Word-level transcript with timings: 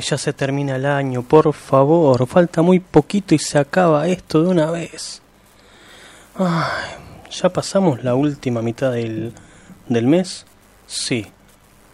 Ya 0.00 0.18
se 0.18 0.32
termina 0.32 0.76
el 0.76 0.86
año, 0.86 1.22
por 1.22 1.52
favor. 1.52 2.26
Falta 2.26 2.62
muy 2.62 2.80
poquito 2.80 3.34
y 3.34 3.38
se 3.38 3.58
acaba 3.58 4.06
esto 4.08 4.42
de 4.42 4.48
una 4.48 4.70
vez. 4.70 5.20
Ay, 6.36 6.96
¿ya 7.30 7.48
pasamos 7.50 8.02
la 8.02 8.14
última 8.14 8.62
mitad 8.62 8.92
del, 8.92 9.32
del 9.88 10.06
mes? 10.06 10.46
Sí. 10.86 11.26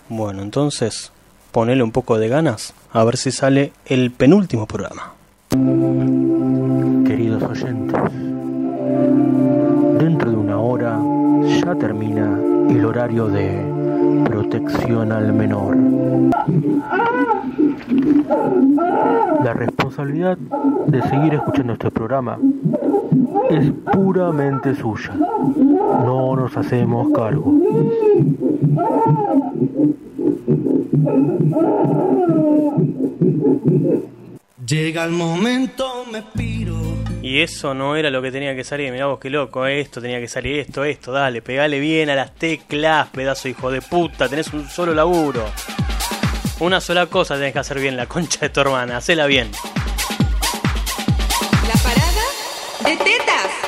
Bueno, 0.09 0.43
entonces, 0.43 1.11
ponele 1.51 1.83
un 1.83 1.91
poco 1.91 2.19
de 2.19 2.29
ganas 2.29 2.75
a 2.93 3.03
ver 3.05 3.17
si 3.17 3.33
sale 3.33 3.73
el 3.87 4.13
penúltimo 4.13 4.67
programa. 4.67 5.15
Queridos 7.07 7.43
oyentes, 7.43 8.01
dentro 9.99 10.31
de 10.31 10.37
una 10.37 10.59
hora 10.59 10.99
ya 11.45 11.75
termina 11.75 12.39
el 12.71 12.85
horario 12.85 13.29
de 13.29 13.76
protección 14.25 15.13
al 15.13 15.33
menor. 15.33 15.77
La 19.45 19.53
responsabilidad 19.53 20.39
de 20.87 21.03
seguir 21.03 21.35
escuchando 21.35 21.75
este 21.75 21.91
programa 21.91 22.39
es 23.51 23.71
puramente 23.93 24.75
suya. 24.75 25.13
No 25.15 26.37
nos 26.37 26.57
hacemos 26.57 27.13
cargo. 27.13 27.53
Llega 34.67 35.05
el 35.05 35.13
momento, 35.13 35.85
me 36.11 36.23
piro. 36.23 36.75
Y 37.27 37.43
eso 37.43 37.75
no 37.75 37.97
era 37.97 38.09
lo 38.09 38.23
que 38.23 38.31
tenía 38.31 38.55
que 38.55 38.63
salir. 38.63 38.93
Mirá 38.93 39.07
vos 39.07 39.19
qué 39.19 39.31
loco, 39.31 39.67
esto 39.67 40.01
tenía 40.01 40.21
que 40.21 40.29
salir, 40.29 40.61
esto, 40.61 40.85
esto. 40.85 41.11
Dale, 41.11 41.43
pegale 41.43 41.81
bien 41.81 42.09
a 42.09 42.15
las 42.15 42.33
teclas, 42.33 43.09
pedazo 43.09 43.49
hijo 43.49 43.69
de 43.69 43.83
puta. 43.83 44.29
Tenés 44.29 44.53
un 44.53 44.71
solo 44.71 44.95
laburo. 44.95 45.45
Una 46.61 46.81
sola 46.81 47.07
cosa 47.07 47.35
tenés 47.35 47.53
que 47.53 47.59
hacer 47.59 47.81
bien, 47.81 47.97
la 47.97 48.07
concha 48.07 48.39
de 48.43 48.51
tu 48.51 48.61
hermana. 48.61 48.99
Hacela 48.99 49.27
bien. 49.27 49.51
La 51.67 51.75
parada 51.83 52.23
de 52.85 52.97
tetas. 52.97 53.66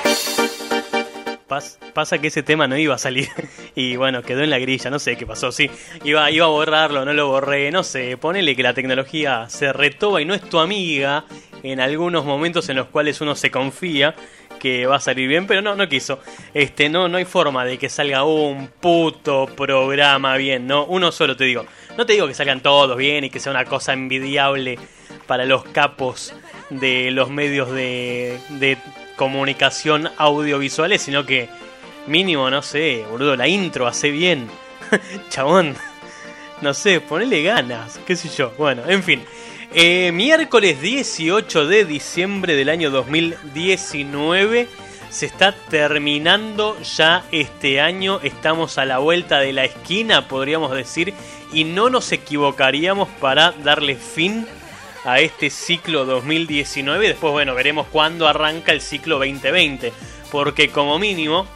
Pas- 1.49 1.79
pasa 1.95 2.19
que 2.19 2.29
ese 2.29 2.43
tema 2.43 2.67
no 2.69 2.77
iba 2.77 2.95
a 2.95 2.99
salir. 2.99 3.29
Y 3.75 3.95
bueno, 3.97 4.23
quedó 4.23 4.43
en 4.43 4.51
la 4.51 4.59
grilla, 4.59 4.91
no 4.91 4.99
sé 4.99 5.17
qué 5.17 5.25
pasó. 5.25 5.53
Sí, 5.53 5.71
iba, 6.05 6.29
iba 6.33 6.47
a 6.47 6.49
borrarlo, 6.49 7.05
no 7.05 7.13
lo 7.13 7.29
borré, 7.29 7.71
no 7.71 7.85
sé. 7.85 8.17
Ponele 8.17 8.57
que 8.57 8.63
la 8.65 8.75
tecnología 8.75 9.49
se 9.49 9.73
retoba 9.73 10.21
y 10.21 10.25
no 10.25 10.35
es 10.35 10.43
tu 10.43 10.59
amiga 10.59 11.25
en 11.63 11.81
algunos 11.81 12.25
momentos 12.25 12.69
en 12.69 12.77
los 12.77 12.89
cuales 12.89 13.21
uno 13.21 13.35
se 13.37 13.51
confía 13.53 14.15
que 14.59 14.87
va 14.87 14.97
a 14.97 15.01
salir 15.01 15.29
bien, 15.29 15.47
pero 15.47 15.63
no, 15.63 15.77
no 15.77 15.89
quiso. 15.89 16.19
Este, 16.55 16.89
no, 16.89 17.09
no 17.09 17.19
hay 17.19 17.25
forma 17.25 17.65
de 17.65 17.79
que 17.79 17.89
salga 17.89 18.25
un 18.25 18.67
puto 18.81 19.47
programa 19.47 20.37
bien, 20.37 20.67
no, 20.67 20.85
uno 20.87 21.13
solo 21.13 21.37
te 21.37 21.45
digo. 21.45 21.65
No 21.97 22.05
te 22.05 22.15
digo 22.15 22.27
que 22.27 22.35
salgan 22.35 22.61
todos 22.61 22.97
bien 22.97 23.23
y 23.25 23.31
que 23.31 23.39
sea 23.39 23.53
una 23.53 23.65
cosa 23.65 23.93
envidiable 23.93 24.77
para 25.29 25.45
los 25.45 25.63
capos 25.65 26.35
de 26.71 27.13
los 27.13 27.31
medios 27.31 27.71
de, 27.71 28.39
de 28.59 28.77
comunicación 29.19 30.09
audiovisuales, 30.17 31.03
sino 31.03 31.27
que 31.27 31.51
mínimo, 32.07 32.49
no 32.49 32.63
sé, 32.63 33.05
boludo, 33.11 33.37
la 33.37 33.49
intro 33.49 33.87
hace 33.87 34.11
bien. 34.11 34.49
Chabón, 35.29 35.77
no 36.63 36.73
sé, 36.73 37.01
ponele 37.01 37.43
ganas, 37.43 38.01
qué 38.07 38.17
sé 38.17 38.31
yo. 38.31 38.53
Bueno, 38.57 38.83
en 38.89 39.03
fin. 39.03 39.23
Eh, 39.75 40.13
miércoles 40.13 40.81
18 40.81 41.67
de 41.67 41.85
diciembre 41.85 42.55
del 42.55 42.71
año 42.71 42.91
2019. 42.91 44.69
Se 45.11 45.27
está 45.27 45.53
terminando 45.53 46.79
ya 46.81 47.25
este 47.33 47.81
año. 47.81 48.21
Estamos 48.23 48.79
a 48.79 48.85
la 48.85 48.99
vuelta 48.99 49.41
de 49.41 49.53
la 49.53 49.65
esquina, 49.65 50.29
podríamos 50.29 50.73
decir. 50.73 51.13
Y 51.53 51.65
no 51.65 51.91
nos 51.91 52.13
equivocaríamos 52.13 53.09
para 53.21 53.53
darle 53.53 53.97
fin 53.97 54.47
a 55.13 55.21
este 55.21 55.51
ciclo 55.51 56.05
2019. 56.05 57.09
Después, 57.09 57.33
bueno, 57.33 57.55
veremos 57.55 57.87
cuándo 57.89 58.29
arranca 58.29 58.73
el 58.73 58.81
ciclo 58.81 59.19
2020. 59.19 59.93
Porque 60.31 60.69
como 60.69 60.99
mínimo, 60.99 61.47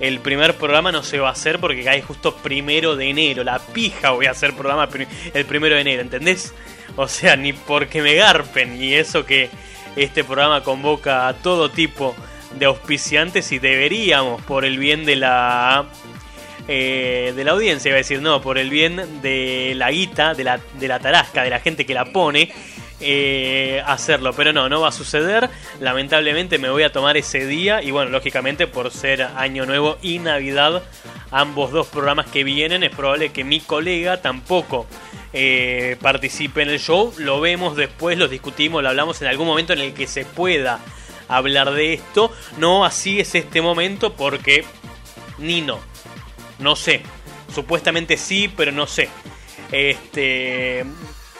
el 0.00 0.18
primer 0.20 0.54
programa 0.56 0.90
no 0.90 1.02
se 1.02 1.18
va 1.18 1.28
a 1.28 1.32
hacer 1.32 1.58
porque 1.58 1.84
cae 1.84 2.02
justo 2.02 2.34
primero 2.36 2.96
de 2.96 3.10
enero. 3.10 3.44
La 3.44 3.58
pija 3.58 4.10
voy 4.10 4.26
a 4.26 4.30
hacer 4.30 4.54
programa 4.54 4.88
el 5.34 5.44
primero 5.44 5.74
de 5.74 5.82
enero, 5.82 6.02
¿entendés? 6.02 6.54
O 6.96 7.08
sea, 7.08 7.36
ni 7.36 7.52
porque 7.52 8.02
me 8.02 8.14
garpen. 8.14 8.82
Y 8.82 8.94
eso 8.94 9.26
que 9.26 9.50
este 9.96 10.24
programa 10.24 10.62
convoca 10.62 11.28
a 11.28 11.34
todo 11.34 11.70
tipo 11.70 12.16
de 12.58 12.66
auspiciantes 12.66 13.52
y 13.52 13.58
deberíamos, 13.58 14.42
por 14.42 14.64
el 14.64 14.78
bien 14.78 15.04
de 15.04 15.16
la 15.16 15.86
eh, 16.68 17.32
de 17.34 17.44
la 17.44 17.52
audiencia, 17.52 17.88
iba 17.88 17.96
a 17.96 17.98
decir, 17.98 18.22
no, 18.22 18.40
por 18.40 18.56
el 18.56 18.70
bien 18.70 19.20
de 19.20 19.72
la 19.76 19.90
guita, 19.90 20.34
de 20.34 20.44
la, 20.44 20.60
de 20.78 20.88
la 20.88 21.00
tarasca, 21.00 21.42
de 21.42 21.50
la 21.50 21.58
gente 21.58 21.84
que 21.84 21.92
la 21.92 22.04
pone, 22.04 22.52
eh, 23.02 23.82
hacerlo. 23.86 24.32
Pero 24.32 24.52
no, 24.52 24.68
no 24.68 24.80
va 24.80 24.88
a 24.88 24.92
suceder. 24.92 25.50
Lamentablemente 25.80 26.58
me 26.58 26.70
voy 26.70 26.84
a 26.84 26.92
tomar 26.92 27.16
ese 27.16 27.46
día 27.46 27.82
y 27.82 27.90
bueno, 27.90 28.10
lógicamente 28.10 28.66
por 28.66 28.90
ser 28.90 29.22
Año 29.22 29.66
Nuevo 29.66 29.98
y 30.02 30.18
Navidad, 30.18 30.82
ambos 31.30 31.72
dos 31.72 31.88
programas 31.88 32.26
que 32.26 32.44
vienen, 32.44 32.82
es 32.82 32.94
probable 32.94 33.32
que 33.32 33.44
mi 33.44 33.60
colega 33.60 34.22
tampoco 34.22 34.86
eh, 35.32 35.96
participe 36.00 36.62
en 36.62 36.70
el 36.70 36.78
show. 36.78 37.12
Lo 37.18 37.40
vemos 37.40 37.76
después, 37.76 38.18
lo 38.18 38.28
discutimos, 38.28 38.82
lo 38.82 38.88
hablamos 38.88 39.20
en 39.22 39.28
algún 39.28 39.46
momento 39.46 39.72
en 39.72 39.80
el 39.80 39.94
que 39.94 40.06
se 40.06 40.24
pueda 40.24 40.80
hablar 41.28 41.72
de 41.72 41.94
esto. 41.94 42.30
No 42.58 42.84
así 42.84 43.20
es 43.20 43.34
este 43.34 43.62
momento 43.62 44.14
porque 44.14 44.64
ni 45.38 45.60
no. 45.60 45.80
No 46.58 46.76
sé. 46.76 47.02
Supuestamente 47.52 48.16
sí, 48.16 48.52
pero 48.54 48.72
no 48.72 48.86
sé. 48.86 49.08
Este. 49.70 50.84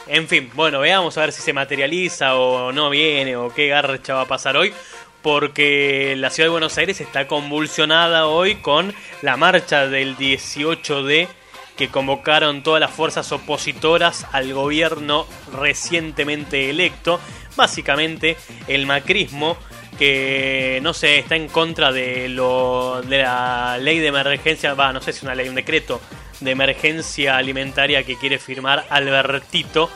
En 0.07 0.27
fin, 0.27 0.51
bueno, 0.53 0.79
veamos 0.79 1.17
a 1.17 1.21
ver 1.21 1.31
si 1.31 1.41
se 1.41 1.53
materializa 1.53 2.35
o 2.35 2.71
no 2.71 2.89
viene 2.89 3.35
o 3.37 3.53
qué 3.53 3.67
garcha 3.67 4.13
va 4.13 4.21
a 4.21 4.27
pasar 4.27 4.57
hoy. 4.57 4.73
Porque 5.21 6.15
la 6.17 6.29
ciudad 6.29 6.47
de 6.47 6.51
Buenos 6.51 6.77
Aires 6.77 6.99
está 6.99 7.27
convulsionada 7.27 8.27
hoy 8.27 8.55
con 8.55 8.93
la 9.21 9.37
marcha 9.37 9.87
del 9.87 10.17
18D 10.17 11.29
que 11.77 11.87
convocaron 11.87 12.61
todas 12.61 12.79
las 12.79 12.91
fuerzas 12.91 13.31
opositoras 13.31 14.27
al 14.31 14.53
gobierno 14.53 15.25
recientemente 15.53 16.69
electo. 16.69 17.19
Básicamente 17.55 18.35
el 18.67 18.85
macrismo 18.85 19.57
que 19.93 20.79
no 20.81 20.93
sé, 20.93 21.19
está 21.19 21.35
en 21.35 21.47
contra 21.47 21.91
de 21.91 22.29
lo 22.29 23.01
de 23.01 23.19
la 23.19 23.77
ley 23.79 23.99
de 23.99 24.07
emergencia, 24.07 24.73
va, 24.73 24.93
no 24.93 25.01
sé 25.01 25.13
si 25.13 25.25
una 25.25 25.35
ley, 25.35 25.49
un 25.49 25.55
decreto 25.55 26.01
de 26.39 26.51
emergencia 26.51 27.37
alimentaria 27.37 28.03
que 28.03 28.17
quiere 28.17 28.39
firmar 28.39 28.85
Albertito 28.89 29.89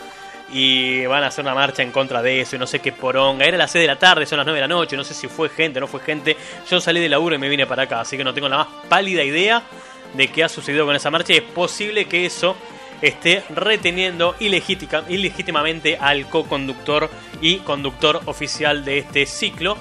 y 0.52 1.06
van 1.06 1.24
a 1.24 1.28
hacer 1.28 1.44
una 1.44 1.54
marcha 1.54 1.84
en 1.84 1.92
contra 1.92 2.22
de 2.22 2.42
eso 2.42 2.56
y 2.56 2.60
no 2.60 2.68
sé 2.68 2.80
qué 2.80 2.92
poronga. 2.92 3.46
Era 3.46 3.58
las 3.58 3.72
6 3.72 3.84
de 3.84 3.88
la 3.88 4.00
tarde, 4.00 4.26
son 4.26 4.38
las 4.38 4.46
9 4.46 4.58
de 4.58 4.68
la 4.68 4.74
noche, 4.74 4.96
no 4.96 5.04
sé 5.04 5.14
si 5.14 5.28
fue 5.28 5.50
gente 5.50 5.80
no 5.80 5.88
fue 5.88 6.00
gente. 6.00 6.38
Yo 6.70 6.80
salí 6.80 7.00
de 7.00 7.10
laburo 7.10 7.36
y 7.36 7.38
me 7.38 7.50
vine 7.50 7.66
para 7.66 7.84
acá, 7.84 8.02
así 8.02 8.18
que 8.18 8.24
no 8.24 8.34
tengo 8.34 8.48
la 8.50 8.58
más 8.58 8.68
pálida 8.88 9.24
idea 9.24 9.64
de 10.14 10.30
qué 10.30 10.44
ha 10.44 10.50
sucedido 10.50 10.86
con 10.86 10.96
esa 10.96 11.12
marcha 11.12 11.34
y 11.34 11.38
es 11.38 11.44
posible 11.44 12.06
que 12.06 12.26
eso 12.26 12.56
esté 13.02 13.44
reteniendo 13.50 14.36
ilegítica- 14.40 15.04
ilegítimamente 15.08 15.98
al 16.00 16.28
co-conductor 16.30 17.10
y 17.42 17.58
conductor 17.58 18.22
oficial 18.26 18.84
de 18.86 19.00
este 19.00 19.26
ciclo 19.26 19.78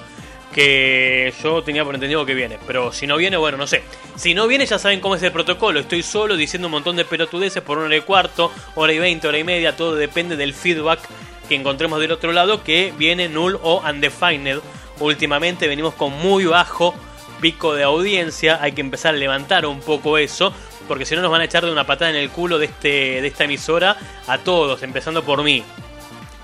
que 0.53 1.33
yo 1.43 1.61
tenía 1.61 1.85
por 1.85 1.93
entendido 1.93 2.25
que 2.25 2.33
viene, 2.33 2.57
pero 2.65 2.91
si 2.91 3.05
no 3.05 3.17
viene, 3.17 3.37
bueno, 3.37 3.57
no 3.57 3.67
sé. 3.67 3.83
Si 4.15 4.33
no 4.33 4.47
viene, 4.47 4.65
ya 4.65 4.79
saben 4.79 4.99
cómo 4.99 5.15
es 5.15 5.21
el 5.21 5.31
protocolo. 5.31 5.79
Estoy 5.79 6.01
solo 6.01 6.35
diciendo 6.35 6.67
un 6.67 6.71
montón 6.71 6.95
de 6.95 7.05
pelotudeces 7.05 7.61
por 7.61 7.77
una 7.77 7.87
hora 7.87 7.97
y 7.97 8.01
cuarto, 8.01 8.51
hora 8.73 8.91
y 8.91 8.97
veinte, 8.97 9.27
hora 9.27 9.37
y 9.37 9.43
media. 9.43 9.75
Todo 9.75 9.95
depende 9.95 10.35
del 10.35 10.55
feedback 10.55 10.99
que 11.47 11.55
encontremos 11.55 11.99
del 11.99 12.11
otro 12.11 12.31
lado, 12.31 12.63
que 12.63 12.91
viene 12.97 13.29
null 13.29 13.59
o 13.61 13.83
undefined. 13.87 14.59
Últimamente 14.99 15.67
venimos 15.67 15.93
con 15.93 16.11
muy 16.13 16.45
bajo 16.45 16.95
pico 17.39 17.75
de 17.75 17.83
audiencia. 17.83 18.57
Hay 18.59 18.71
que 18.71 18.81
empezar 18.81 19.13
a 19.13 19.17
levantar 19.17 19.67
un 19.67 19.79
poco 19.79 20.17
eso, 20.17 20.53
porque 20.87 21.05
si 21.05 21.15
no 21.15 21.21
nos 21.21 21.31
van 21.31 21.41
a 21.41 21.45
echar 21.45 21.65
de 21.65 21.71
una 21.71 21.85
patada 21.85 22.11
en 22.11 22.17
el 22.17 22.29
culo 22.29 22.57
de, 22.57 22.65
este, 22.65 23.21
de 23.21 23.27
esta 23.27 23.43
emisora 23.43 23.97
a 24.27 24.37
todos, 24.37 24.83
empezando 24.83 25.23
por 25.23 25.43
mí 25.43 25.63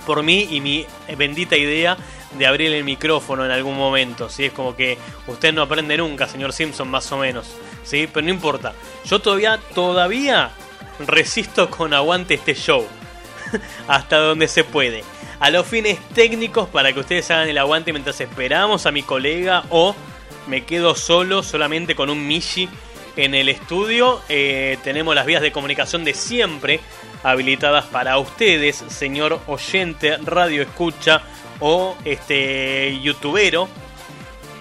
por 0.05 0.23
mí 0.23 0.47
y 0.51 0.61
mi 0.61 0.85
bendita 1.17 1.55
idea 1.55 1.97
de 2.37 2.47
abrir 2.47 2.73
el 2.73 2.83
micrófono 2.83 3.45
en 3.45 3.51
algún 3.51 3.77
momento. 3.77 4.29
¿sí? 4.29 4.45
Es 4.45 4.53
como 4.53 4.75
que 4.75 4.97
usted 5.27 5.53
no 5.53 5.61
aprende 5.61 5.97
nunca, 5.97 6.27
señor 6.27 6.53
Simpson, 6.53 6.89
más 6.89 7.11
o 7.11 7.17
menos. 7.17 7.55
¿sí? 7.83 8.07
Pero 8.11 8.25
no 8.25 8.31
importa. 8.31 8.73
Yo 9.05 9.19
todavía, 9.19 9.59
todavía 9.73 10.51
resisto 10.99 11.69
con 11.69 11.93
aguante 11.93 12.35
este 12.35 12.53
show. 12.53 12.85
Hasta 13.87 14.17
donde 14.17 14.47
se 14.47 14.63
puede. 14.63 15.03
A 15.39 15.49
los 15.49 15.65
fines 15.65 15.99
técnicos 16.13 16.69
para 16.69 16.93
que 16.93 16.99
ustedes 16.99 17.29
hagan 17.31 17.49
el 17.49 17.57
aguante 17.57 17.91
mientras 17.91 18.19
esperamos 18.21 18.85
a 18.85 18.91
mi 18.91 19.03
colega 19.03 19.63
o 19.69 19.95
me 20.47 20.65
quedo 20.65 20.95
solo 20.95 21.43
solamente 21.43 21.95
con 21.95 22.09
un 22.09 22.25
Mishi 22.25 22.69
en 23.15 23.35
el 23.35 23.49
estudio. 23.49 24.21
Eh, 24.29 24.77
tenemos 24.83 25.15
las 25.15 25.25
vías 25.25 25.41
de 25.41 25.51
comunicación 25.51 26.03
de 26.03 26.13
siempre 26.13 26.79
habilitadas 27.23 27.85
para 27.85 28.17
ustedes, 28.17 28.75
señor 28.87 29.39
oyente, 29.47 30.17
radio 30.17 30.61
escucha 30.61 31.21
o 31.59 31.95
este 32.05 32.99
youtubero. 33.01 33.69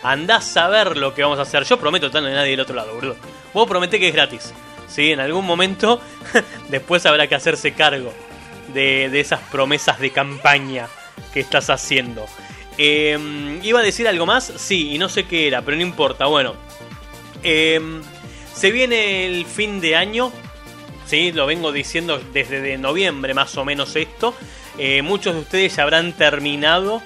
Andás 0.01 0.57
a 0.57 0.67
ver 0.67 0.97
lo 0.97 1.13
que 1.13 1.21
vamos 1.21 1.37
a 1.37 1.43
hacer. 1.43 1.63
Yo 1.63 1.79
prometo 1.79 2.09
no 2.09 2.25
hay 2.25 2.33
nadie 2.33 2.49
del 2.49 2.61
otro 2.61 2.75
lado, 2.75 2.95
boludo. 2.95 3.17
Vos 3.53 3.67
prometés 3.67 3.99
que 3.99 4.07
es 4.07 4.15
gratis. 4.15 4.51
Sí, 4.87 5.11
en 5.11 5.19
algún 5.19 5.45
momento 5.45 6.01
después 6.69 7.05
habrá 7.05 7.27
que 7.27 7.35
hacerse 7.35 7.73
cargo 7.73 8.11
de, 8.73 9.09
de 9.09 9.19
esas 9.19 9.41
promesas 9.51 9.99
de 9.99 10.09
campaña 10.09 10.87
que 11.31 11.41
estás 11.41 11.69
haciendo. 11.69 12.25
Em, 12.79 13.63
¿Iba 13.63 13.81
a 13.81 13.83
decir 13.83 14.07
algo 14.07 14.25
más? 14.25 14.51
Sí, 14.57 14.95
y 14.95 14.97
no 14.97 15.07
sé 15.07 15.25
qué 15.25 15.45
era, 15.45 15.61
pero 15.61 15.77
no 15.77 15.83
importa. 15.83 16.25
Bueno, 16.25 16.55
em, 17.43 18.01
se 18.55 18.71
viene 18.71 19.27
el 19.27 19.45
fin 19.45 19.79
de 19.79 19.95
año. 19.95 20.31
Sí, 21.11 21.33
lo 21.33 21.45
vengo 21.45 21.73
diciendo 21.73 22.21
desde 22.31 22.61
de 22.61 22.77
noviembre 22.77 23.33
más 23.33 23.57
o 23.57 23.65
menos 23.65 23.97
esto. 23.97 24.33
Eh, 24.77 25.01
muchos 25.01 25.33
de 25.33 25.41
ustedes 25.41 25.75
ya 25.75 25.83
habrán 25.83 26.13
terminado 26.13 27.01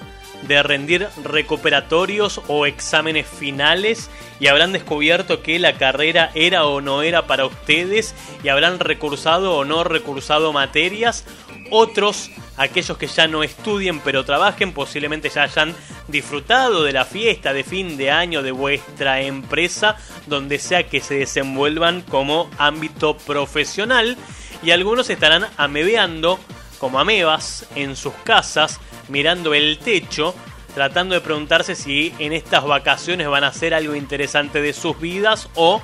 de 0.46 0.62
rendir 0.62 1.08
recuperatorios 1.24 2.40
o 2.46 2.66
exámenes 2.66 3.26
finales 3.26 4.08
y 4.38 4.46
habrán 4.46 4.70
descubierto 4.70 5.42
que 5.42 5.58
la 5.58 5.72
carrera 5.72 6.30
era 6.36 6.66
o 6.66 6.80
no 6.80 7.02
era 7.02 7.26
para 7.26 7.46
ustedes 7.46 8.14
y 8.44 8.48
habrán 8.48 8.78
recursado 8.78 9.56
o 9.56 9.64
no 9.64 9.82
recursado 9.82 10.52
materias. 10.52 11.24
Otros 11.70 12.30
aquellos 12.56 12.96
que 12.96 13.06
ya 13.06 13.28
no 13.28 13.42
estudien 13.42 14.00
pero 14.00 14.24
trabajen 14.24 14.72
posiblemente 14.72 15.28
ya 15.28 15.42
hayan 15.42 15.74
disfrutado 16.08 16.84
de 16.84 16.92
la 16.92 17.04
fiesta 17.04 17.52
de 17.52 17.64
fin 17.64 17.96
de 17.96 18.10
año 18.10 18.42
de 18.42 18.52
vuestra 18.52 19.20
empresa, 19.20 19.96
donde 20.26 20.58
sea 20.58 20.88
que 20.88 21.00
se 21.00 21.18
desenvuelvan 21.18 22.02
como 22.02 22.50
ámbito 22.58 23.16
profesional. 23.16 24.16
Y 24.62 24.70
algunos 24.70 25.10
estarán 25.10 25.46
amebeando 25.56 26.38
como 26.78 26.98
amebas 26.98 27.66
en 27.74 27.96
sus 27.96 28.14
casas, 28.24 28.80
mirando 29.08 29.54
el 29.54 29.78
techo, 29.78 30.34
tratando 30.74 31.14
de 31.14 31.20
preguntarse 31.20 31.74
si 31.74 32.14
en 32.18 32.32
estas 32.32 32.64
vacaciones 32.64 33.28
van 33.28 33.44
a 33.44 33.48
hacer 33.48 33.74
algo 33.74 33.94
interesante 33.94 34.60
de 34.60 34.72
sus 34.72 34.98
vidas 34.98 35.48
o 35.54 35.82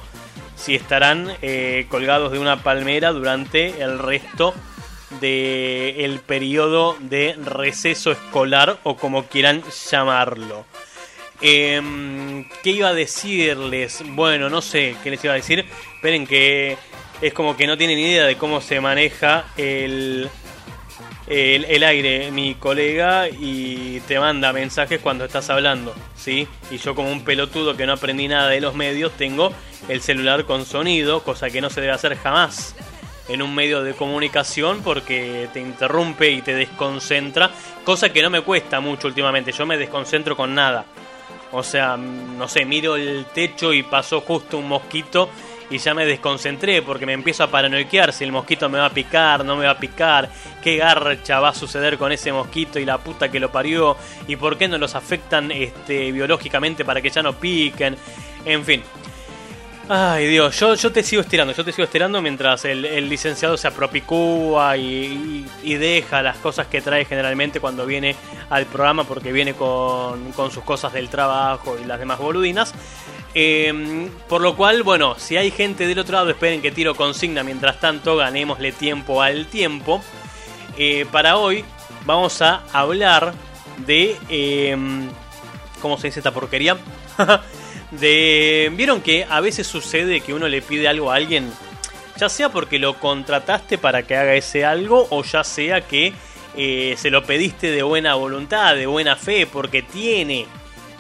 si 0.56 0.75
estarán 0.75 1.32
eh, 1.43 1.87
colgados 1.88 2.32
de 2.32 2.38
una 2.38 2.62
palmera 2.62 3.11
durante 3.12 3.82
el 3.82 3.99
resto 3.99 4.55
del 5.20 6.00
el 6.00 6.20
periodo 6.20 6.96
de 7.00 7.34
receso 7.42 8.12
escolar 8.12 8.78
o 8.82 8.96
como 8.96 9.24
quieran 9.26 9.62
llamarlo. 9.90 10.64
Em, 11.40 12.48
¿Qué 12.62 12.70
iba 12.70 12.88
a 12.88 12.94
decirles? 12.94 14.02
Bueno, 14.06 14.48
no 14.48 14.62
sé 14.62 14.96
qué 15.02 15.10
les 15.10 15.24
iba 15.24 15.32
a 15.32 15.36
decir. 15.36 15.64
Esperen 15.96 16.26
que 16.26 16.76
es 17.20 17.32
como 17.32 17.56
que 17.56 17.66
no 17.66 17.76
tienen 17.76 17.98
idea 17.98 18.24
de 18.24 18.36
cómo 18.36 18.60
se 18.60 18.80
maneja 18.80 19.46
el, 19.56 20.28
el, 21.26 21.64
el, 21.64 21.82
aire, 21.82 22.30
mi 22.30 22.54
colega, 22.54 23.28
y 23.28 24.00
te 24.06 24.20
manda 24.20 24.52
mensajes 24.52 25.00
cuando 25.00 25.24
estás 25.24 25.50
hablando, 25.50 25.94
¿sí? 26.16 26.46
Y 26.70 26.78
yo 26.78 26.94
como 26.94 27.10
un 27.10 27.24
pelotudo 27.24 27.76
que 27.76 27.86
no 27.86 27.94
aprendí 27.94 28.28
nada 28.28 28.48
de 28.48 28.60
los 28.60 28.74
medios, 28.74 29.12
tengo 29.16 29.52
el 29.88 30.00
celular 30.00 30.44
con 30.44 30.64
sonido, 30.64 31.24
cosa 31.24 31.50
que 31.50 31.60
no 31.60 31.70
se 31.70 31.80
debe 31.80 31.92
hacer 31.92 32.16
jamás 32.16 32.76
en 33.28 33.42
un 33.42 33.54
medio 33.54 33.82
de 33.82 33.94
comunicación 33.94 34.82
porque 34.82 35.48
te 35.52 35.60
interrumpe 35.60 36.30
y 36.30 36.42
te 36.42 36.54
desconcentra, 36.54 37.50
cosa 37.84 38.12
que 38.12 38.22
no 38.22 38.30
me 38.30 38.42
cuesta 38.42 38.80
mucho 38.80 39.08
últimamente, 39.08 39.52
yo 39.52 39.66
me 39.66 39.78
desconcentro 39.78 40.36
con 40.36 40.54
nada. 40.54 40.84
O 41.52 41.62
sea, 41.62 41.96
no 41.98 42.48
sé, 42.48 42.64
miro 42.64 42.96
el 42.96 43.26
techo 43.26 43.74
y 43.74 43.82
pasó 43.82 44.22
justo 44.22 44.56
un 44.56 44.69
mosquito 44.69 45.28
y 45.72 45.78
ya 45.78 45.94
me 45.94 46.04
desconcentré 46.04 46.82
porque 46.82 47.06
me 47.06 47.12
empiezo 47.12 47.44
a 47.44 47.50
paranoiquear 47.50 48.12
si 48.12 48.24
el 48.24 48.32
mosquito 48.32 48.69
me 48.69 48.78
va 48.78 48.86
a 48.86 48.90
picar, 48.90 49.44
no 49.44 49.56
me 49.56 49.64
va 49.64 49.72
a 49.72 49.78
picar, 49.78 50.30
qué 50.62 50.76
garcha 50.76 51.40
va 51.40 51.50
a 51.50 51.54
suceder 51.54 51.98
con 51.98 52.12
ese 52.12 52.32
mosquito 52.32 52.78
y 52.78 52.84
la 52.84 52.98
puta 52.98 53.30
que 53.30 53.40
lo 53.40 53.50
parió 53.50 53.96
y 54.26 54.36
por 54.36 54.56
qué 54.56 54.69
no 54.69 54.78
los 54.78 54.94
afectan 54.94 55.50
este, 55.50 56.12
biológicamente 56.12 56.84
para 56.84 57.00
que 57.00 57.10
ya 57.10 57.22
no 57.22 57.34
piquen. 57.34 57.96
En 58.44 58.64
fin, 58.64 58.82
Ay 59.88 60.26
Dios, 60.29 60.58
yo, 60.61 60.75
yo 60.75 60.93
te 60.93 61.02
sigo 61.02 61.23
estirando, 61.23 61.52
yo 61.52 61.64
te 61.64 61.73
sigo 61.73 61.84
estirando 61.84 62.23
mientras 62.23 62.64
el, 62.64 63.08
licenciado 63.08 63.56
se 63.56 63.67
apropicúa 63.67 64.76
y, 64.76 65.44
deja 65.62 66.23
las 66.23 66.37
cosas 66.37 66.69
que 66.69 66.81
trae 66.81 67.05
generalmente 67.05 67.58
cuando 67.58 67.84
viene 67.84 68.14
al 68.49 68.67
programa 68.67 69.05
porque 69.05 69.32
viene 69.32 69.55
con, 69.55 70.32
sus 70.50 70.62
cosas 70.62 70.93
del 70.93 71.08
trabajo 71.08 71.76
y 71.82 71.84
las 71.84 71.99
demás 71.99 72.19
boludinas. 72.19 72.75
Em, 73.34 74.08
por 74.29 74.40
lo 74.40 74.55
cual, 74.56 74.82
bueno, 74.82 75.17
si 75.19 75.37
hay 75.37 75.50
gente 75.50 75.87
del 75.87 75.99
otro 75.99 76.17
lado, 76.17 76.31
esperen 76.31 76.61
que 76.61 76.70
tiro 76.70 76.94
consigna. 76.94 77.43
Mientras 77.43 77.81
tanto, 77.81 78.17
ganémosle 78.17 78.73
tiempo 78.73 79.23
al 79.23 79.46
tiempo. 79.46 80.02
Eh, 80.76 81.06
para 81.11 81.38
hoy 81.38 81.64
vamos 82.05 82.40
a 82.43 82.62
hablar 82.73 83.32
de... 83.79 84.17
Em, 84.29 85.08
¿Cómo 85.81 85.98
se 85.98 86.08
dice 86.08 86.20
esta 86.20 86.31
porquería? 86.31 86.77
de 87.93 88.72
vieron 88.75 89.01
que 89.03 89.27
a 89.29 89.41
veces 89.41 89.67
sucede 89.67 90.20
que 90.20 90.32
uno 90.32 90.49
le 90.49 90.63
pide 90.63 90.89
algo 90.89 91.11
a 91.11 91.17
alguien 91.17 91.53
ya 92.17 92.29
sea 92.29 92.49
porque 92.49 92.79
lo 92.79 92.99
contrataste 92.99 93.79
para 93.79 94.03
que 94.03 94.17
haga 94.17 94.34
ese 94.34 94.65
algo 94.65 95.06
o 95.11 95.22
ya 95.22 95.44
sea 95.44 95.82
que 95.82 96.13
eh, 96.56 96.94
se 96.96 97.11
lo 97.11 97.25
pediste 97.25 97.70
de 97.70 97.82
buena 97.82 98.15
voluntad 98.15 98.75
de 98.75 98.87
buena 98.87 99.17
fe 99.17 99.46
porque 99.46 99.82
tiene 99.82 100.46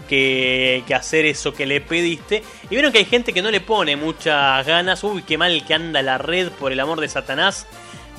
que, 0.08 0.82
que, 0.86 0.94
hacer 0.94 1.24
eso 1.24 1.54
que 1.54 1.64
le 1.64 1.80
pediste 1.80 2.42
y 2.64 2.68
vieron 2.70 2.92
que 2.92 2.98
hay 2.98 3.04
gente 3.04 3.32
que 3.32 3.40
no 3.40 3.50
le 3.50 3.60
pone 3.60 3.96
muchas 3.96 4.66
ganas. 4.66 5.02
Uy 5.04 5.22
qué 5.22 5.38
mal 5.38 5.64
que 5.64 5.72
anda 5.72 6.02
la 6.02 6.18
red 6.18 6.50
por 6.50 6.72
el 6.72 6.80
amor 6.80 7.00
de 7.00 7.08
Satanás. 7.08 7.66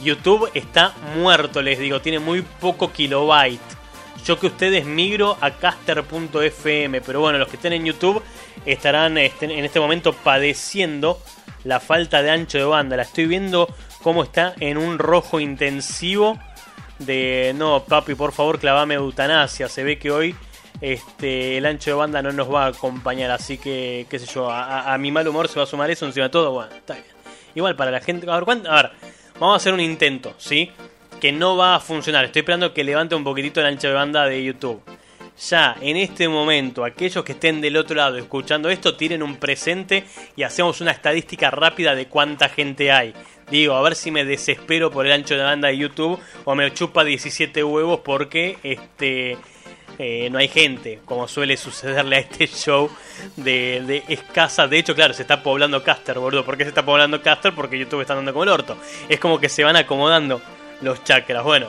YouTube 0.02 0.50
está 0.56 0.96
muerto 1.16 1.62
les 1.62 1.78
digo 1.78 2.02
tiene 2.02 2.18
muy 2.18 2.42
poco 2.42 2.92
kilobyte 2.92 3.83
yo 4.24 4.40
que 4.40 4.48
ustedes 4.48 4.86
migro 4.86 5.38
a 5.42 5.52
caster.fm, 5.52 7.02
pero 7.02 7.20
bueno, 7.20 7.38
los 7.38 7.48
que 7.48 7.58
estén 7.58 7.74
en 7.74 7.86
YouTube 7.86 8.22
estarán 8.66 9.18
este, 9.18 9.46
en 9.46 9.66
este 9.66 9.80
momento 9.80 10.14
padeciendo 10.14 11.20
la 11.64 11.80
falta 11.80 12.22
de 12.22 12.32
ancho 12.32 12.58
de 12.58 12.66
banda. 12.66 12.96
La 12.96 13.04
estoy 13.04 13.26
viendo 13.26 13.68
cómo 14.02 14.24
está 14.24 14.54
en 14.60 14.78
un 14.78 15.00
rojo 15.00 15.40
intensivo 15.40 16.40
de 17.00 17.54
no, 17.56 17.84
papi, 17.84 18.16
por 18.16 18.32
favor, 18.32 18.60
clavame 18.60 18.96
eutanasia. 18.96 19.68
Se 19.68 19.84
ve 19.84 19.98
que 19.98 20.12
hoy 20.12 20.36
este, 20.82 21.58
el 21.58 21.66
ancho 21.66 21.92
de 21.92 21.96
banda 21.96 22.22
no 22.22 22.32
nos 22.32 22.54
va 22.54 22.66
a 22.66 22.68
acompañar, 22.68 23.32
así 23.32 23.58
que, 23.58 24.06
qué 24.10 24.20
sé 24.20 24.26
yo, 24.26 24.50
a, 24.50 24.98
mi 24.98 25.12
mal 25.12 25.28
humor 25.28 25.48
se 25.48 25.60
va 25.60 25.64
a 25.64 25.68
sumar 25.68 25.90
eso 25.90 26.06
encima 26.06 26.26
de 26.26 26.30
todo. 26.30 26.52
Bueno, 26.52 26.74
está 26.76 26.94
bien. 26.94 27.06
Igual 27.56 27.76
para 27.76 27.92
la 27.92 28.00
gente, 28.00 28.30
a 28.30 28.40
ver, 28.40 28.68
a 28.68 28.76
ver, 28.76 28.92
vamos 29.40 29.54
a 29.54 29.58
hacer 29.58 29.74
un 29.74 29.80
intento, 29.80 30.34
¿sí? 30.38 30.72
Que 31.24 31.32
no 31.32 31.56
va 31.56 31.76
a 31.76 31.80
funcionar. 31.80 32.26
Estoy 32.26 32.42
esperando 32.42 32.74
que 32.74 32.84
levante 32.84 33.16
un 33.16 33.24
poquitito 33.24 33.62
el 33.62 33.68
ancho 33.68 33.88
de 33.88 33.94
banda 33.94 34.26
de 34.26 34.44
YouTube. 34.44 34.82
Ya 35.48 35.78
en 35.80 35.96
este 35.96 36.28
momento, 36.28 36.84
aquellos 36.84 37.24
que 37.24 37.32
estén 37.32 37.62
del 37.62 37.78
otro 37.78 37.96
lado 37.96 38.18
escuchando 38.18 38.70
esto, 38.70 38.98
tienen 38.98 39.24
un 39.24 39.38
presente 39.38 40.04
y 40.36 40.44
hacemos 40.44 40.82
una 40.82 40.92
estadística 40.92 41.50
rápida 41.50 41.96
de 41.96 42.08
cuánta 42.08 42.50
gente 42.50 42.92
hay. 42.92 43.14
Digo, 43.50 43.74
a 43.74 43.82
ver 43.82 43.96
si 43.96 44.12
me 44.12 44.26
desespero 44.26 44.92
por 44.92 45.06
el 45.06 45.14
ancho 45.14 45.38
de 45.38 45.44
banda 45.44 45.70
de 45.70 45.78
YouTube 45.78 46.20
o 46.44 46.56
me 46.56 46.74
chupa 46.74 47.06
17 47.06 47.64
huevos 47.64 48.02
porque 48.02 48.58
este 48.62 49.38
eh, 50.00 50.28
no 50.30 50.40
hay 50.40 50.50
gente, 50.50 51.00
como 51.06 51.30
suele 51.30 51.56
sucederle 51.56 52.18
a 52.18 52.20
este 52.20 52.48
show 52.48 52.90
de, 53.38 53.82
de, 53.88 54.04
escasa. 54.10 54.68
De 54.68 54.78
hecho, 54.78 54.94
claro, 54.94 55.14
se 55.14 55.22
está 55.22 55.42
poblando 55.42 55.82
Caster, 55.84 56.20
boludo. 56.20 56.44
¿Por 56.44 56.58
qué 56.58 56.64
se 56.66 56.70
está 56.72 56.84
poblando 56.84 57.22
Caster? 57.22 57.56
Porque 57.56 57.80
YouTube 57.80 58.02
está 58.02 58.12
andando 58.12 58.34
como 58.34 58.44
el 58.44 58.50
orto. 58.50 58.76
Es 59.08 59.22
como 59.22 59.40
que 59.40 59.48
se 59.48 59.64
van 59.64 59.78
acomodando 59.78 60.42
los 60.82 61.04
chakras. 61.04 61.44
Bueno, 61.44 61.68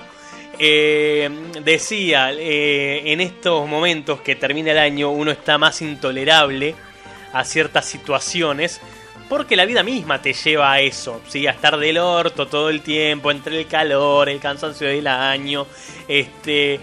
Eh, 0.56 1.28
decía, 1.64 2.30
eh, 2.32 3.12
en 3.12 3.20
estos 3.20 3.68
momentos 3.68 4.20
que 4.20 4.36
termina 4.36 4.70
el 4.70 4.78
año 4.78 5.10
uno 5.10 5.32
está 5.32 5.58
más 5.58 5.82
intolerable 5.82 6.76
a 7.32 7.42
ciertas 7.42 7.86
situaciones 7.86 8.80
porque 9.28 9.56
la 9.56 9.64
vida 9.64 9.82
misma 9.82 10.22
te 10.22 10.32
lleva 10.32 10.70
a 10.70 10.80
eso, 10.80 11.20
¿sí? 11.26 11.46
a 11.48 11.50
estar 11.50 11.76
del 11.76 11.98
orto 11.98 12.46
todo 12.46 12.68
el 12.70 12.82
tiempo, 12.82 13.32
entre 13.32 13.58
el 13.58 13.66
calor, 13.66 14.28
el 14.28 14.38
cansancio 14.38 14.86
del 14.86 15.06
año, 15.08 15.66
este, 16.06 16.78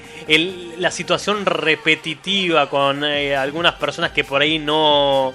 la 0.77 0.91
situación 0.91 1.45
repetitiva 1.45 2.69
con 2.69 3.05
eh, 3.05 3.37
algunas 3.37 3.75
personas 3.75 4.11
que 4.11 4.25
por 4.25 4.41
ahí 4.41 4.59
no, 4.59 5.31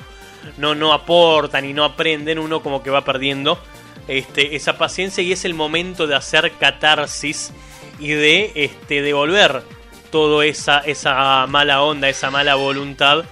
no, 0.59 0.75
no 0.75 0.93
aportan 0.93 1.65
y 1.65 1.73
no 1.73 1.85
aprenden, 1.85 2.39
uno 2.39 2.61
como 2.61 2.83
que 2.83 2.91
va 2.91 3.03
perdiendo 3.03 3.59
este, 4.09 4.57
esa 4.57 4.79
paciencia 4.79 5.23
y 5.23 5.33
es 5.33 5.45
el 5.45 5.55
momento 5.55 6.07
de 6.07 6.15
hacer 6.15 6.53
catarsis 6.59 7.53
y 7.99 8.09
de 8.09 8.53
este, 8.55 9.03
devolver 9.03 9.63
toda 10.11 10.45
esa, 10.45 11.47
mala 11.49 11.83
onda, 11.83 12.09
esa 12.09 12.31
mala 12.31 12.55
voluntad 12.55 13.25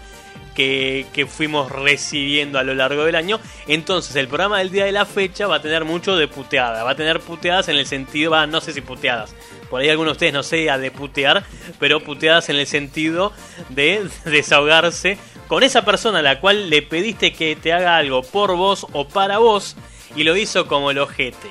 que, 0.55 1.27
fuimos 1.29 1.71
recibiendo 1.71 2.59
a 2.59 2.63
lo 2.63 2.75
largo 2.75 3.05
del 3.05 3.15
año. 3.15 3.41
Entonces 3.67 4.15
el 4.17 4.29
programa 4.29 4.59
del 4.59 4.71
día 4.71 4.85
de 4.85 4.93
la 4.93 5.07
fecha 5.07 5.47
va 5.47 5.57
a 5.57 5.63
tener 5.63 5.85
mucho 5.85 6.17
de 6.17 6.29
puteada. 6.29 6.85
Va 6.85 6.91
a 6.91 6.97
tener 6.97 7.21
puteadas 7.21 7.69
en 7.69 7.77
el 7.77 7.87
sentido, 7.87 8.31
va, 8.31 8.47
no 8.47 8.61
sé 8.61 8.73
si 8.73 8.81
puteadas. 8.81 9.35
Por 9.71 9.81
ahí 9.81 9.89
algunos 9.89 10.13
de 10.13 10.17
ustedes 10.17 10.33
no 10.33 10.43
sea 10.43 10.79
de 10.79 10.91
putear, 10.91 11.45
pero 11.81 12.01
puteadas 12.01 12.49
en 12.49 12.57
el 12.57 12.67
sentido 12.67 13.33
de 13.71 14.09
desahogarse 14.25 15.19
con 15.49 15.63
esa 15.63 15.85
persona 15.85 16.21
a 16.21 16.23
la 16.23 16.41
cual 16.41 16.71
le 16.71 16.83
pediste 16.83 17.33
que 17.33 17.57
te 17.57 17.73
haga 17.73 17.97
algo 17.97 18.23
por 18.23 18.57
vos 18.57 18.87
o 18.93 19.09
para 19.09 19.39
vos 19.39 19.77
y 20.17 20.25
lo 20.25 20.37
hizo 20.37 20.67
como 20.67 20.91
el 20.91 20.99
ojete. 20.99 21.51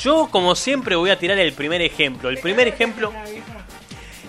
Yo, 0.00 0.28
como 0.30 0.54
siempre, 0.54 0.96
voy 0.96 1.10
a 1.10 1.18
tirar 1.18 1.38
el 1.38 1.52
primer 1.52 1.82
ejemplo. 1.82 2.28
El 2.30 2.38
primer 2.38 2.68
ejemplo. 2.68 3.12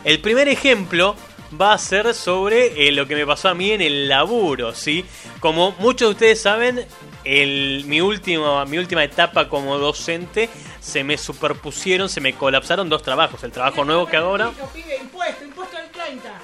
El 0.04 0.20
primer 0.20 0.48
ejemplo 0.48 1.16
va 1.60 1.74
a 1.74 1.78
ser 1.78 2.14
sobre 2.14 2.88
eh, 2.88 2.92
lo 2.92 3.08
que 3.08 3.16
me 3.16 3.26
pasó 3.26 3.50
a 3.50 3.54
mí 3.54 3.72
en 3.72 3.82
el 3.82 4.08
laburo, 4.08 4.74
¿sí? 4.74 5.06
Como 5.40 5.72
muchos 5.80 6.10
de 6.10 6.12
ustedes 6.12 6.42
saben, 6.42 6.86
el, 7.24 7.84
mi, 7.86 8.02
última, 8.02 8.66
mi 8.66 8.78
última 8.78 9.04
etapa 9.04 9.48
como 9.48 9.78
docente 9.78 10.50
se 10.80 11.04
me 11.04 11.18
superpusieron, 11.18 12.10
se 12.10 12.22
me 12.22 12.34
colapsaron 12.34 12.90
dos 12.90 13.04
trabajos. 13.04 13.44
El 13.44 13.52
trabajo 13.52 13.86
nuevo 13.86 14.08
que 14.08 14.18
ahora... 14.18 14.52
Impuesto, 15.02 15.46
impuesto 15.46 15.78
del 15.78 15.90
30. 15.92 16.41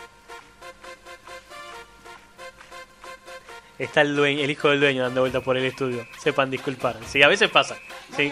Está 3.80 4.02
el, 4.02 4.16
dueño, 4.16 4.44
el 4.44 4.50
hijo 4.50 4.70
del 4.70 4.80
dueño 4.80 5.04
dando 5.04 5.22
vueltas 5.22 5.44
por 5.44 5.56
el 5.58 5.66
estudio. 5.66 6.06
Sepan 6.18 6.50
disculpar. 6.50 6.98
Sí, 7.08 7.22
a 7.22 7.28
veces 7.28 7.50
pasa. 7.50 7.78
¿sí? 8.16 8.32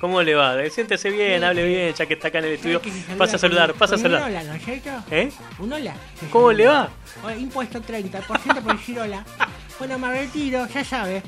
¿Cómo 0.00 0.22
le 0.22 0.34
va? 0.34 0.56
Siéntese 0.68 1.08
bien, 1.10 1.42
hable 1.42 1.64
bien, 1.64 1.94
ya 1.94 2.04
que 2.04 2.14
está 2.14 2.28
acá 2.28 2.38
en 2.40 2.44
el 2.46 2.52
estudio. 2.52 2.82
Pasa 3.16 3.36
a 3.36 3.38
saludar, 3.38 3.72
pasa 3.72 3.94
a 3.94 3.98
Con 3.98 4.06
un 4.06 4.12
saludar. 4.18 4.30
hola, 4.30 4.42
¿no 4.44 4.52
es 4.54 4.64
cierto? 4.64 4.90
¿Eh? 5.10 5.30
Un 5.58 5.72
hola. 5.72 5.94
¿Cómo 6.30 6.52
le 6.52 6.66
va? 6.66 6.90
Hola, 7.22 7.36
Impuesto 7.36 7.80
30% 7.80 8.62
por 8.62 8.76
decir 8.76 8.98
hola. 8.98 9.24
Bueno, 9.78 9.98
me 9.98 10.10
retiro, 10.10 10.66
ya 10.68 10.84
sabe. 10.84 11.22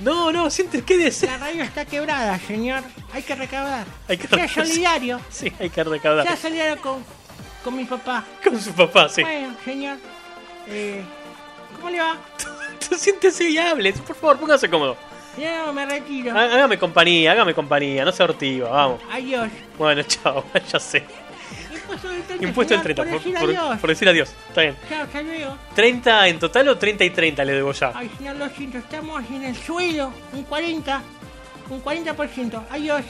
No, 0.00 0.32
no, 0.32 0.48
siente, 0.50 0.82
quédese. 0.82 1.26
La 1.26 1.38
radio 1.38 1.62
está 1.62 1.84
quebrada, 1.84 2.38
señor. 2.38 2.82
Hay 3.12 3.22
que 3.22 3.34
recaudar. 3.34 3.86
Hay 4.08 4.16
que 4.18 4.28
sea 4.28 4.38
recaudar. 4.38 4.66
solidario. 4.66 5.20
Sí, 5.30 5.52
hay 5.58 5.68
que 5.70 5.84
recaudar. 5.84 6.26
Sea 6.26 6.36
solidario 6.36 6.80
con, 6.80 7.04
con 7.64 7.76
mi 7.76 7.84
papá. 7.84 8.24
Con 8.42 8.58
su 8.60 8.72
papá, 8.72 9.08
sí. 9.10 9.22
Bueno, 9.22 9.54
señor. 9.64 9.98
Eh, 10.68 11.02
¿Cómo 11.76 11.90
le 11.90 12.00
va? 12.00 12.16
Siéntese 12.98 13.48
y 13.50 13.58
hable. 13.58 13.92
Por 13.92 14.16
favor, 14.16 14.38
póngase 14.38 14.68
cómodo. 14.68 14.96
No, 15.38 15.72
me 15.72 15.84
retiro. 15.84 16.32
Há- 16.36 16.44
Hágame 16.54 16.78
compañía, 16.78 17.32
hágame 17.32 17.54
compañía, 17.54 18.04
no 18.04 18.12
sea 18.12 18.24
hortiva, 18.24 18.70
vamos. 18.70 19.00
Adiós. 19.12 19.48
Bueno, 19.78 20.02
chao, 20.04 20.44
ya 20.72 20.80
sé. 20.80 21.04
Impuesto 21.72 22.08
del 22.08 22.22
30. 22.22 22.44
Impuesto 22.46 22.74
el 22.74 22.80
señor, 22.82 22.94
30, 22.96 23.02
por 23.02 23.10
por, 23.12 23.18
decir 23.22 23.56
por- 23.58 23.78
por 23.78 23.90
decir 23.90 24.08
adiós. 24.08 24.32
Está 24.48 24.60
bien. 24.62 24.76
Chao, 24.88 25.02
hasta 25.04 25.22
luego. 25.22 25.56
¿30 25.76 26.28
en 26.28 26.38
total 26.38 26.68
o 26.68 26.78
30 26.78 27.04
y 27.04 27.10
30 27.10 27.44
le 27.44 27.52
debo 27.52 27.72
ya? 27.72 27.92
Ay, 27.94 28.10
señor, 28.16 28.36
lo 28.36 28.48
siento, 28.48 28.78
estamos 28.78 29.22
en 29.30 29.44
el 29.44 29.56
suelo. 29.56 30.12
Un 30.32 30.42
40. 30.44 31.02
Un 31.68 31.82
40%. 31.84 32.62
Adiós. 32.70 33.02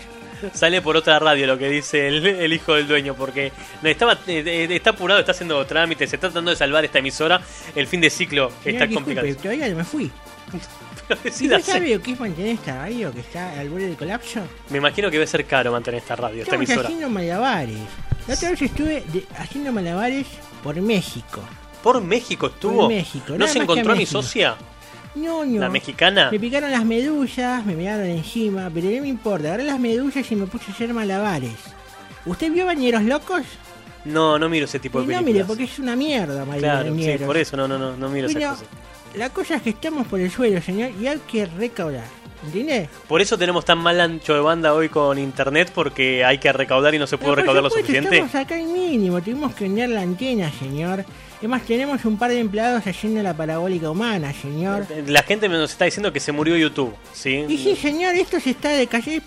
Sale 0.55 0.83
por 0.83 0.97
otra 0.97 1.19
radio 1.19 1.47
lo 1.47 1.59
que 1.59 1.69
dice 1.69 2.09
el, 2.09 2.25
el 2.27 2.53
hijo 2.53 2.75
del 2.75 2.87
dueño, 2.89 3.15
porque 3.15 3.53
estaba, 3.83 4.19
eh, 4.27 4.67
está 4.71 4.91
apurado, 4.91 5.21
está 5.21 5.33
haciendo 5.33 5.65
trámites, 5.67 6.11
se 6.11 6.17
está 6.17 6.29
tratando 6.29 6.51
de 6.51 6.57
salvar 6.57 6.85
esta 6.85 6.99
emisora. 6.99 7.41
El 7.75 7.87
fin 7.87 8.01
de 8.01 8.11
ciclo 8.11 8.51
está 8.65 8.87
disculpe, 8.87 9.15
complicado. 9.15 9.43
todavía 9.43 9.69
no 9.69 9.77
me 9.77 9.85
fui. 9.85 10.11
Pero 11.09 11.21
¿Sí 11.23 11.29
decida, 11.47 11.57
usted 11.59 11.73
sabe 11.75 11.95
lo 11.95 12.03
que 12.03 12.13
es 12.13 12.21
mantener 12.21 12.55
esta 12.57 12.75
radio 12.79 13.13
que 13.13 13.21
está 13.21 13.61
al 13.61 13.69
borde 13.69 13.87
del 13.87 13.97
colapso? 13.97 14.41
Me 14.71 14.79
imagino 14.79 15.09
que 15.09 15.17
debe 15.17 15.27
ser 15.29 15.45
caro 15.47 15.71
mantener 15.71 16.01
esta 16.01 16.17
radio, 16.17 16.43
esta 16.43 16.57
Estamos 16.57 16.69
emisora. 16.69 16.89
haciendo 16.89 17.09
malabares. 17.11 17.79
La 18.27 18.35
otra 18.35 18.51
vez 18.51 18.63
estuve 18.63 19.05
de- 19.13 19.25
haciendo 19.39 19.71
malabares 19.73 20.27
por 20.65 20.75
México. 20.81 21.41
Por 21.83 22.01
México 22.03 22.49
estuvo. 22.49 22.81
Por 22.83 22.89
México, 22.89 23.35
¿No 23.39 23.47
se 23.47 23.61
encontró 23.61 23.93
a 23.93 23.97
mi 23.97 24.05
socia? 24.07 24.57
¿La 25.17 25.69
mexicana? 25.71 26.31
Me 26.31 26.39
picaron 26.39 26.71
las 26.71 26.85
medusas, 26.85 27.65
me 27.65 27.75
miraron 27.75 28.07
encima, 28.07 28.71
pero 28.73 28.91
no 28.91 29.01
me 29.03 29.09
importa. 29.09 29.49
Agarré 29.49 29.65
las 29.65 29.81
medusas 29.81 30.31
y 30.31 30.37
me 30.37 30.47
puse 30.47 30.71
a 30.71 30.75
hacer 30.75 30.93
malabares. 30.93 31.55
¿Usted 32.27 32.53
vio 32.53 32.67
Bañeros 32.67 33.03
Locos? 33.03 33.43
No, 34.05 34.39
no 34.39 34.49
miro 34.49 34.67
ese 34.67 34.79
tipo 34.79 34.99
de 34.99 35.05
Y 35.05 35.09
no, 35.09 35.13
películas. 35.15 35.35
mire, 35.35 35.45
porque 35.47 35.65
es 35.65 35.79
una 35.79 35.97
mierda, 35.97 36.45
Claro, 36.59 36.95
sí, 36.95 37.17
por 37.25 37.37
eso 37.37 37.57
no, 37.57 37.67
no, 37.67 37.79
no, 37.79 37.97
no 37.97 38.09
miro 38.11 38.27
esas 38.29 38.35
Bueno, 38.41 38.51
cosas. 38.57 38.69
la 39.15 39.31
cosa 39.31 39.57
es 39.57 39.63
que 39.63 39.71
estamos 39.71 40.07
por 40.07 40.21
el 40.21 40.31
suelo, 40.31 40.61
señor, 40.61 40.91
y 41.01 41.07
hay 41.07 41.19
que 41.27 41.47
recaudar. 41.47 42.05
¿Entiende? 42.45 42.89
Por 43.09 43.21
eso 43.23 43.39
tenemos 43.39 43.65
tan 43.65 43.79
mal 43.79 43.99
ancho 44.01 44.35
de 44.35 44.41
banda 44.41 44.75
hoy 44.75 44.89
con 44.91 45.19
internet, 45.19 45.73
porque 45.75 46.25
hay 46.25 46.39
que 46.39 46.53
recaudar 46.53 46.95
y 46.95 46.99
no 46.99 47.07
se 47.07 47.17
puede 47.17 47.31
Pero 47.33 47.43
recaudar 47.43 47.63
lo 47.65 47.71
supuesto, 47.71 47.87
suficiente. 47.93 48.19
Estamos 48.19 48.35
acá 48.47 48.59
en 48.59 48.73
mínimo, 48.73 49.21
tuvimos 49.23 49.55
que 49.55 49.65
vender 49.65 49.89
la 49.89 50.03
antena, 50.03 50.53
señor. 50.53 51.05
Además, 51.39 51.63
tenemos 51.67 52.05
un 52.05 52.17
par 52.19 52.31
de 52.31 52.41
empleados 52.41 52.87
haciendo 52.87 53.23
la 53.23 53.35
parabólica 53.37 53.91
humana, 53.91 54.33
señor. 54.33 54.87
La 55.07 55.23
gente 55.23 55.49
nos 55.49 55.71
está 55.73 55.85
diciendo 55.85 56.13
que 56.13 56.19
se 56.21 56.33
murió 56.33 56.57
YouTube, 56.57 56.95
¿sí? 57.13 57.45
Y 57.49 57.59
sí, 57.59 57.77
señor, 57.77 58.15
esto 58.15 58.41
se 58.41 58.51
está 58.51 58.71
decayendo. 58.71 59.23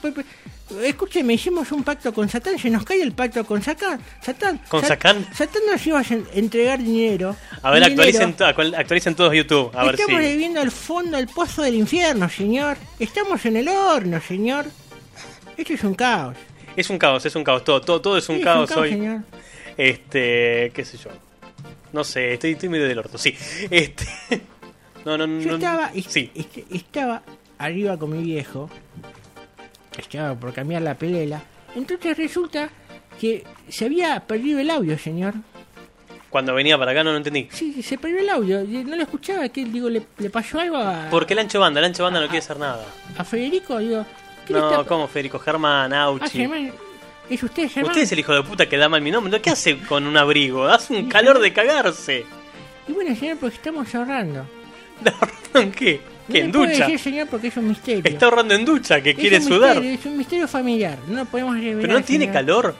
Escúcheme, 0.83 1.33
hicimos 1.33 1.71
un 1.71 1.83
pacto 1.83 2.13
con 2.13 2.29
Satán, 2.29 2.57
se 2.59 2.69
nos 2.69 2.83
cae 2.83 3.01
el 3.01 3.11
pacto 3.11 3.43
con 3.45 3.61
Satán. 3.61 3.99
Satán 4.23 4.59
¿Con 4.69 4.81
Sat- 4.81 4.87
Satán? 4.89 5.25
Satán 5.33 5.61
nos 5.71 5.85
iba 5.87 5.99
a 5.99 6.03
en- 6.09 6.27
entregar 6.33 6.79
dinero. 6.79 7.35
A 7.63 7.71
ver, 7.71 7.83
actualicen, 7.83 8.35
dinero. 8.37 8.77
actualicen 8.77 9.15
todos 9.15 9.33
YouTube, 9.33 9.71
a 9.75 9.83
ver 9.85 9.95
si... 9.95 10.01
Estamos 10.03 10.21
viviendo 10.21 10.61
al 10.61 10.69
fondo 10.71 11.17
del 11.17 11.27
pozo 11.27 11.61
del 11.63 11.73
infierno, 11.75 12.29
señor. 12.29 12.77
Estamos 12.99 13.43
en 13.45 13.57
el 13.57 13.67
horno, 13.67 14.19
señor. 14.21 14.65
Esto 15.57 15.73
es 15.73 15.83
un 15.83 15.95
caos. 15.95 16.35
Es 16.75 16.89
un 16.89 16.97
caos, 16.99 17.25
es 17.25 17.35
un 17.35 17.43
caos, 17.43 17.63
todo, 17.63 17.81
todo, 17.81 17.99
todo 18.01 18.17
es 18.17 18.29
un 18.29 18.37
Sí, 18.37 18.43
caos 18.43 18.69
hoy. 18.71 18.89
señor. 18.91 19.21
Este, 19.75 20.71
qué 20.73 20.85
sé 20.85 20.97
yo. 20.97 21.09
No 21.93 22.03
sé, 22.03 22.33
estoy, 22.33 22.51
estoy 22.51 22.69
medio 22.69 22.87
del 22.87 22.99
orto, 22.99 23.17
sí. 23.17 23.35
Este... 23.71 24.05
No, 25.05 25.17
no, 25.17 25.25
no. 25.27 25.39
Yo 25.41 25.55
estaba, 25.55 25.91
est- 25.93 26.09
Sí, 26.09 26.31
est- 26.35 26.71
estaba 26.71 27.23
arriba 27.57 27.97
con 27.97 28.11
mi 28.11 28.23
viejo. 28.23 28.69
Estaba 29.97 30.35
por 30.35 30.53
cambiar 30.53 30.81
la 30.81 30.95
pelela. 30.95 31.41
Entonces 31.75 32.17
resulta 32.17 32.69
que 33.19 33.43
se 33.67 33.85
había 33.85 34.19
perdido 34.25 34.59
el 34.59 34.69
audio, 34.69 34.97
señor. 34.97 35.33
cuando 36.29 36.53
venía 36.53 36.77
para 36.77 36.91
acá 36.91 37.03
no 37.03 37.11
lo 37.11 37.17
entendí. 37.17 37.47
Sí, 37.51 37.81
se 37.83 37.97
perdió 37.97 38.19
el 38.19 38.29
audio. 38.29 38.63
No 38.63 38.95
lo 38.95 39.03
escuchaba. 39.03 39.49
que 39.49 39.65
Digo, 39.65 39.89
¿le, 39.89 40.03
le 40.17 40.29
pasó 40.29 40.59
algo 40.59 40.77
a, 40.77 41.07
Porque 41.11 41.33
el 41.33 41.39
ancho 41.39 41.59
banda, 41.59 41.79
el 41.79 41.85
ancho 41.87 42.03
banda 42.03 42.19
no 42.21 42.27
quiere 42.27 42.39
hacer 42.39 42.57
nada. 42.57 42.85
a 43.17 43.23
Federico? 43.23 43.77
Digo, 43.79 44.05
¿qué 44.47 44.53
le 44.53 44.59
No, 44.59 44.71
está- 44.71 44.83
¿cómo 44.85 45.07
Federico 45.07 45.39
Germán, 45.39 45.91
Ah, 45.93 46.03
Auchi? 46.03 46.37
Germán. 46.39 46.71
¿Es 47.29 47.43
usted, 47.43 47.69
Germán? 47.69 47.91
Usted 47.91 48.03
es 48.03 48.11
el 48.11 48.19
hijo 48.19 48.33
de 48.33 48.43
puta 48.43 48.67
que 48.67 48.77
da 48.77 48.89
mal 48.89 49.01
mi 49.01 49.11
nombre. 49.11 49.39
¿Qué 49.41 49.51
hace 49.51 49.77
con 49.79 50.07
un 50.07 50.17
abrigo? 50.17 50.65
Hace 50.67 50.93
un 50.95 51.07
calor 51.09 51.39
de 51.39 51.53
cagarse. 51.53 52.25
Y 52.87 52.91
bueno, 52.91 53.15
señor, 53.15 53.37
porque 53.37 53.55
estamos 53.55 53.93
ahorrando. 53.93 54.45
¿Está 55.03 55.11
ahorrando 55.19 55.59
en 55.59 55.71
qué? 55.71 56.01
No 56.27 56.33
¿Qué? 56.33 56.39
¿En 56.41 56.51
ducha? 56.51 56.85
decir, 56.85 56.99
señor, 56.99 57.27
porque 57.27 57.47
es 57.47 57.57
un 57.57 57.67
misterio. 57.69 58.01
Está 58.03 58.25
ahorrando 58.25 58.53
en 58.55 58.65
ducha, 58.65 59.01
que 59.01 59.11
Es 59.11 59.15
quiere 59.15 59.41
sudar. 59.41 59.75
misterio, 59.75 59.99
es 59.99 60.05
un 60.05 60.17
misterio 60.17 60.47
familiar. 60.47 60.97
No 61.07 61.17
lo 61.19 61.25
podemos 61.25 61.55
revelar. 61.55 61.81
Pero 61.81 61.93
no 61.93 62.03
tiene 62.03 62.25
señor. 62.25 62.33
calor. 62.33 62.75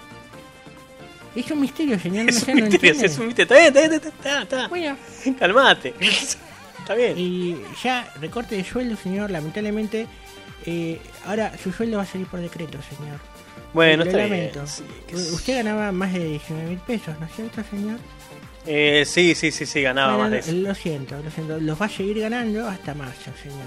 Es 1.35 1.51
un 1.51 1.61
misterio, 1.61 1.99
señor. 1.99 2.25
no 2.25 2.29
Es 2.31 2.39
sé, 2.39 2.51
un 2.51 2.59
no 2.59 2.65
misterio, 2.65 3.05
es 3.05 3.17
un 3.19 3.27
misterio. 3.27 3.43
Está 3.43 3.55
bien, 3.55 3.67
está 3.67 3.79
bien, 3.79 3.93
está, 3.93 4.09
está, 4.09 4.41
está. 4.43 4.67
Bueno, 4.67 4.97
Calmate. 5.37 5.93
Está 6.79 6.95
bien. 6.95 7.13
y 7.19 7.55
ya 7.83 8.11
recorte 8.19 8.55
de 8.55 8.63
sueldo, 8.63 8.95
señor, 8.97 9.29
lamentablemente. 9.29 10.07
eh, 10.65 10.99
ahora 11.27 11.55
su 11.61 11.71
sueldo 11.71 11.97
va 11.97 12.03
a 12.03 12.05
salir 12.07 12.25
por 12.25 12.39
decreto, 12.39 12.79
señor. 12.81 13.19
Bueno, 13.73 14.03
está 14.03 14.25
bien. 14.25 14.51
Sí, 14.65 14.83
Usted 15.15 15.57
ganaba 15.57 15.91
más 15.91 16.13
de 16.13 16.23
19 16.25 16.69
mil 16.69 16.79
pesos, 16.79 17.19
¿no 17.19 17.25
es 17.25 17.31
cierto, 17.33 17.61
señor? 17.69 17.99
Eh, 18.65 19.03
sí, 19.05 19.35
sí, 19.35 19.51
sí, 19.51 19.65
sí, 19.65 19.81
ganaba 19.81 20.15
Bueno, 20.15 20.23
más 20.23 20.31
de 20.31 20.39
eso. 20.39 20.51
lo 20.51 20.75
siento, 20.75 21.15
lo 21.23 21.31
siento. 21.31 21.59
Los 21.59 21.81
va 21.81 21.85
a 21.85 21.89
seguir 21.89 22.19
ganando 22.19 22.67
hasta 22.67 22.93
marzo, 22.93 23.31
señor. 23.41 23.57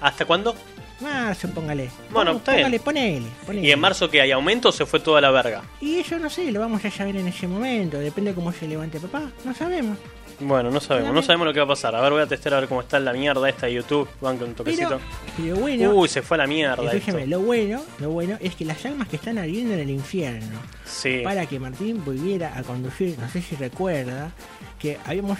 ¿Hasta 0.00 0.24
cuándo? 0.24 0.54
Marzo, 1.00 1.48
póngale. 1.50 1.90
Bueno, 2.10 2.32
está 2.32 2.52
bien. 2.52 2.64
póngale, 2.64 2.80
ponele, 2.80 3.26
ponele. 3.46 3.66
¿Y 3.66 3.70
en 3.72 3.80
marzo 3.80 4.08
que 4.08 4.20
hay 4.20 4.30
aumento 4.30 4.68
o 4.68 4.72
se 4.72 4.86
fue 4.86 5.00
toda 5.00 5.20
la 5.20 5.30
verga? 5.30 5.62
Y 5.80 5.98
eso 5.98 6.18
no 6.18 6.30
sé, 6.30 6.50
lo 6.52 6.60
vamos 6.60 6.84
a 6.84 6.90
saber 6.90 7.16
en 7.16 7.26
ese 7.28 7.46
momento. 7.48 7.98
Depende 7.98 8.34
cómo 8.34 8.52
se 8.52 8.66
levante 8.68 9.00
papá. 9.00 9.30
No 9.44 9.52
sabemos. 9.54 9.98
Bueno, 10.40 10.70
no 10.70 10.80
sabemos, 10.80 11.14
no 11.14 11.22
sabemos 11.22 11.46
lo 11.46 11.52
que 11.52 11.60
va 11.60 11.64
a 11.64 11.68
pasar. 11.68 11.94
A 11.94 12.00
ver, 12.00 12.12
voy 12.12 12.22
a 12.22 12.26
testear 12.26 12.54
a 12.54 12.60
ver 12.60 12.68
cómo 12.68 12.80
está 12.80 12.98
la 12.98 13.12
mierda 13.12 13.48
esta 13.48 13.66
de 13.66 13.74
YouTube. 13.74 14.08
Banco 14.20 14.44
un 14.44 14.54
toquecito. 14.54 14.88
Pero, 14.88 15.00
pero 15.36 15.56
bueno, 15.56 15.90
Uy, 15.94 16.08
se 16.08 16.22
fue 16.22 16.36
a 16.36 16.38
la 16.38 16.46
mierda. 16.46 16.92
esto. 16.92 17.18
lo 17.26 17.40
bueno, 17.40 17.82
lo 17.98 18.10
bueno 18.10 18.36
es 18.40 18.54
que 18.56 18.64
las 18.64 18.84
almas 18.84 19.08
que 19.08 19.16
están 19.16 19.38
ardiendo 19.38 19.74
en 19.74 19.80
el 19.80 19.90
infierno, 19.90 20.58
Sí. 20.84 21.20
para 21.22 21.46
que 21.46 21.58
Martín 21.60 22.04
volviera 22.04 22.56
a 22.58 22.62
conducir, 22.62 23.16
no 23.18 23.28
sé 23.28 23.40
si 23.42 23.54
recuerda, 23.56 24.32
que 24.78 24.98
habíamos 25.06 25.38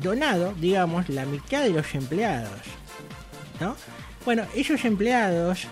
donado, 0.00 0.54
digamos, 0.58 1.08
la 1.08 1.24
mitad 1.24 1.62
de 1.62 1.70
los 1.70 1.94
empleados. 1.94 2.50
¿No? 3.60 3.74
Bueno, 4.24 4.44
esos 4.54 4.84
empleados 4.84 5.66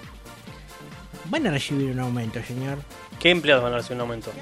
van 1.27 1.47
a 1.47 1.51
recibir 1.51 1.91
un 1.91 2.01
aumento, 2.01 2.43
señor. 2.43 2.79
¿Qué 3.21 3.31
empleados 3.31 3.63
van 3.63 3.75
a 3.75 3.77
recibir 3.77 3.97
un 3.97 4.01
aumento? 4.03 4.33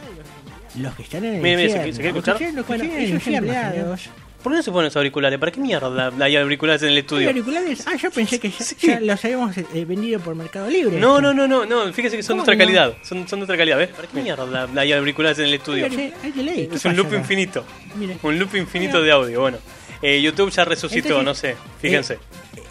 Los 0.78 0.94
que 0.94 1.02
están 1.02 1.24
en 1.24 1.34
el 1.34 1.42
Mire, 1.42 1.56
mire, 1.56 1.68
¿se 1.70 1.76
infierno. 1.76 1.82
quiere- 1.82 1.92
se 1.92 2.00
quiere 2.02 2.12
Los 2.14 2.24
que 2.24 2.30
escuchar? 2.30 2.34
están- 2.42 2.56
los 2.56 2.64
que 2.66 2.68
Bueno, 2.68 2.84
están 2.84 2.96
en 2.98 3.02
el 3.04 3.08
esos 3.10 3.26
infierno, 3.26 3.52
empleados. 3.52 4.00
¿Por 4.42 4.50
qué 4.52 4.56
no 4.56 4.62
se 4.64 4.72
ponen 4.72 4.86
esos 4.88 4.96
auriculares? 4.96 5.38
¿Para 5.38 5.52
qué 5.52 5.60
mierda 5.60 6.12
hay 6.20 6.36
auriculares 6.36 6.82
en 6.82 6.88
el 6.88 6.94
¿Hay 6.94 6.98
estudio? 7.00 7.28
auriculares? 7.28 7.86
Ah, 7.86 7.94
yo 7.96 8.10
pensé 8.10 8.40
que 8.40 8.50
ya, 8.50 8.56
Sí. 8.64 8.86
ya 8.88 8.98
los 9.00 9.24
habíamos 9.24 9.56
eh, 9.56 9.84
vendido 9.84 10.18
por 10.18 10.34
Mercado 10.34 10.68
Libre. 10.68 10.98
No, 10.98 11.18
esto. 11.18 11.32
no, 11.32 11.46
no, 11.46 11.46
no, 11.46 11.64
no, 11.86 11.92
fíjese 11.92 12.16
que 12.16 12.22
son 12.24 12.38
de 12.38 12.40
¿Cómo 12.40 12.42
otra 12.42 12.54
no? 12.54 12.58
calidad. 12.58 12.94
Son, 13.04 13.28
son 13.28 13.38
de 13.38 13.44
otra 13.44 13.56
calidad, 13.56 13.78
¿ves? 13.78 13.90
¿Para 13.90 14.08
qué 14.08 14.20
mierda 14.20 14.68
hay 14.76 14.92
auriculares 14.92 15.38
en 15.38 15.44
el 15.44 15.54
estudio? 15.54 15.86
Ay, 15.88 16.12
ay, 16.24 16.32
qué 16.32 16.42
ley, 16.42 16.54
¿qué 16.56 16.62
Es 16.62 16.84
un 16.84 16.90
pasa 16.90 16.92
loop 16.94 17.06
acá? 17.06 17.16
infinito. 17.18 17.64
Mire. 17.94 18.16
Un 18.20 18.38
loop 18.40 18.56
infinito 18.56 18.94
Mira. 18.94 19.04
de 19.04 19.12
audio, 19.12 19.40
bueno. 19.42 19.58
Eh, 20.04 20.20
YouTube 20.20 20.50
ya 20.50 20.64
resucitó, 20.64 21.20
Entonces, 21.20 21.54
no 21.54 21.62
sé, 21.62 21.70
fíjense. 21.80 22.14
Eh, 22.14 22.18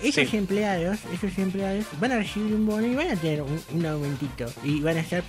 esos 0.09 0.29
Sí. 0.29 0.35
empleados, 0.35 0.97
esos 1.13 1.37
empleados 1.37 1.85
van 2.01 2.11
a 2.11 2.17
recibir 2.17 2.53
un 2.53 2.65
bono 2.65 2.85
y 2.85 2.93
van 2.95 3.09
a 3.11 3.15
tener 3.15 3.41
un, 3.43 3.61
un 3.73 3.85
aumentito. 3.85 4.47
Y 4.65 4.81
van 4.81 4.97
a 4.97 4.99
estar 4.99 5.23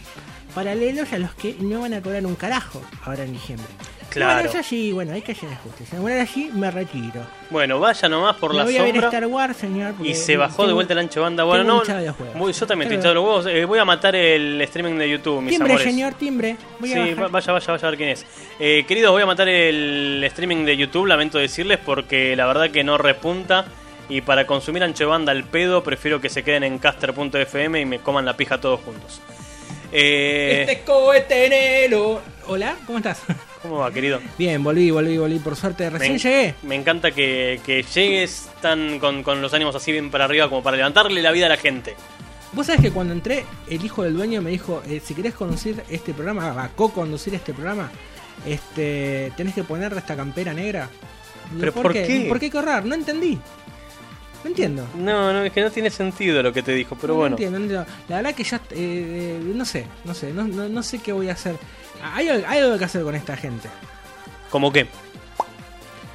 paralelos 0.54 1.12
a 1.12 1.18
los 1.18 1.34
que 1.34 1.56
no 1.60 1.80
van 1.80 1.94
a 1.94 2.00
cobrar 2.02 2.24
un 2.26 2.34
carajo 2.34 2.82
ahora 3.04 3.24
en 3.24 3.32
diciembre. 3.32 3.66
Claro. 4.10 4.42
Bueno, 4.42 4.50
eso 4.50 4.62
sí, 4.68 4.92
bueno, 4.92 5.14
hay 5.14 5.22
que 5.22 5.32
hacer 5.32 5.48
ajustes. 5.50 5.88
Bueno, 5.92 6.08
ahora 6.18 6.26
sí 6.26 6.50
me 6.52 6.70
retiro. 6.70 7.22
Bueno, 7.48 7.80
vaya 7.80 8.10
nomás 8.10 8.36
por 8.36 8.54
la 8.54 8.64
voy 8.64 8.76
a 8.76 8.82
ver. 8.82 8.96
Star 8.96 9.26
Wars, 9.26 9.56
señor. 9.56 9.94
Y 10.04 10.14
se 10.14 10.36
bajó 10.36 10.66
de 10.66 10.74
vuelta 10.74 10.92
el 10.92 10.98
ancho 10.98 11.22
banda. 11.22 11.44
Bueno, 11.44 11.64
no. 11.64 11.82
Voy- 12.34 12.52
yo 12.52 12.66
también 12.66 12.88
estoy 12.88 12.96
hinchado 12.96 13.14
los 13.14 13.24
huevos. 13.24 13.46
Eh, 13.46 13.64
voy 13.64 13.78
a 13.78 13.86
matar 13.86 14.14
el 14.14 14.60
streaming 14.60 14.96
de 14.98 15.08
YouTube, 15.08 15.40
mis 15.40 15.52
Timbre, 15.52 15.72
amores. 15.72 15.90
señor, 15.90 16.12
timbre. 16.14 16.56
Voy 16.78 16.92
a 16.92 17.04
Sí, 17.06 17.14
va- 17.14 17.28
vaya, 17.28 17.52
vaya, 17.52 17.72
vaya 17.72 17.86
a 17.86 17.90
ver 17.90 17.96
quién 17.96 18.08
es. 18.10 18.26
Eh, 18.60 18.84
queridos, 18.86 19.12
voy 19.12 19.22
a 19.22 19.26
matar 19.26 19.48
el 19.48 20.22
streaming 20.24 20.66
de 20.66 20.76
YouTube, 20.76 21.06
lamento 21.06 21.38
decirles, 21.38 21.78
porque 21.82 22.36
la 22.36 22.44
verdad 22.46 22.70
que 22.70 22.84
no 22.84 22.98
repunta. 22.98 23.64
Y 24.10 24.20
para 24.20 24.46
consumir 24.46 24.82
ancho 24.84 25.08
banda 25.08 25.32
al 25.32 25.44
pedo, 25.44 25.82
prefiero 25.82 26.20
que 26.20 26.28
se 26.28 26.42
queden 26.42 26.64
en 26.64 26.78
caster.fm 26.78 27.80
y 27.80 27.86
me 27.86 28.00
coman 28.00 28.26
la 28.26 28.36
pija 28.36 28.60
todos 28.60 28.80
juntos. 28.80 29.22
Eh, 29.92 30.66
Este 30.68 30.84
cohete 30.84 31.46
enero. 31.46 32.22
Hola, 32.48 32.76
¿cómo 32.86 32.98
estás? 32.98 33.20
¿Cómo 33.60 33.76
va, 33.76 33.92
querido? 33.92 34.20
Bien, 34.38 34.62
volví, 34.64 34.90
volví, 34.90 35.18
volví. 35.18 35.38
Por 35.38 35.54
suerte, 35.54 35.88
recién 35.90 36.14
me, 36.14 36.18
llegué. 36.18 36.54
me 36.62 36.74
encanta 36.74 37.12
que, 37.12 37.60
que 37.64 37.82
llegues 37.82 38.48
tan 38.60 38.98
con, 38.98 39.22
con 39.22 39.40
los 39.40 39.54
ánimos 39.54 39.76
así 39.76 39.92
bien 39.92 40.10
para 40.10 40.24
arriba 40.24 40.48
como 40.48 40.62
para 40.62 40.76
levantarle 40.76 41.22
la 41.22 41.30
vida 41.30 41.46
a 41.46 41.50
la 41.50 41.56
gente. 41.56 41.94
Vos 42.52 42.66
sabés 42.66 42.80
que 42.82 42.90
cuando 42.90 43.12
entré, 43.12 43.44
el 43.68 43.84
hijo 43.84 44.02
del 44.02 44.14
dueño 44.14 44.42
me 44.42 44.50
dijo: 44.50 44.82
eh, 44.88 45.00
si 45.04 45.14
querés 45.14 45.34
conducir 45.34 45.82
este 45.88 46.12
programa, 46.12 46.52
va, 46.52 46.68
co-conducir 46.74 47.34
este 47.34 47.52
programa, 47.52 47.90
este, 48.46 49.32
tenés 49.36 49.54
que 49.54 49.62
poner 49.62 49.92
esta 49.92 50.16
campera 50.16 50.52
negra. 50.52 50.88
¿Pero 51.60 51.72
por 51.72 51.92
qué? 51.92 52.26
¿Por 52.28 52.40
qué 52.40 52.50
correr? 52.50 52.84
No 52.84 52.94
entendí. 52.94 53.38
No 54.44 54.50
entiendo. 54.50 54.86
No, 54.96 55.32
no, 55.32 55.42
es 55.44 55.52
que 55.52 55.60
no 55.62 55.70
tiene 55.70 55.88
sentido 55.90 56.42
lo 56.42 56.52
que 56.52 56.62
te 56.62 56.72
dijo, 56.72 56.96
pero 57.00 57.12
no 57.14 57.18
bueno. 57.20 57.34
entiendo, 57.36 57.58
no 57.58 57.64
entiendo. 57.64 57.86
La 58.08 58.16
verdad 58.16 58.34
que 58.34 58.44
ya, 58.44 58.60
eh, 58.72 59.40
no 59.54 59.64
sé, 59.64 59.86
no 60.04 60.14
sé, 60.14 60.32
no, 60.32 60.44
no, 60.44 60.68
no 60.68 60.82
sé 60.82 60.98
qué 60.98 61.12
voy 61.12 61.28
a 61.28 61.32
hacer. 61.32 61.56
Hay, 62.14 62.28
hay 62.28 62.58
algo 62.58 62.76
que 62.78 62.84
hacer 62.84 63.02
con 63.02 63.14
esta 63.14 63.36
gente. 63.36 63.68
¿Cómo 64.50 64.72
qué? 64.72 64.86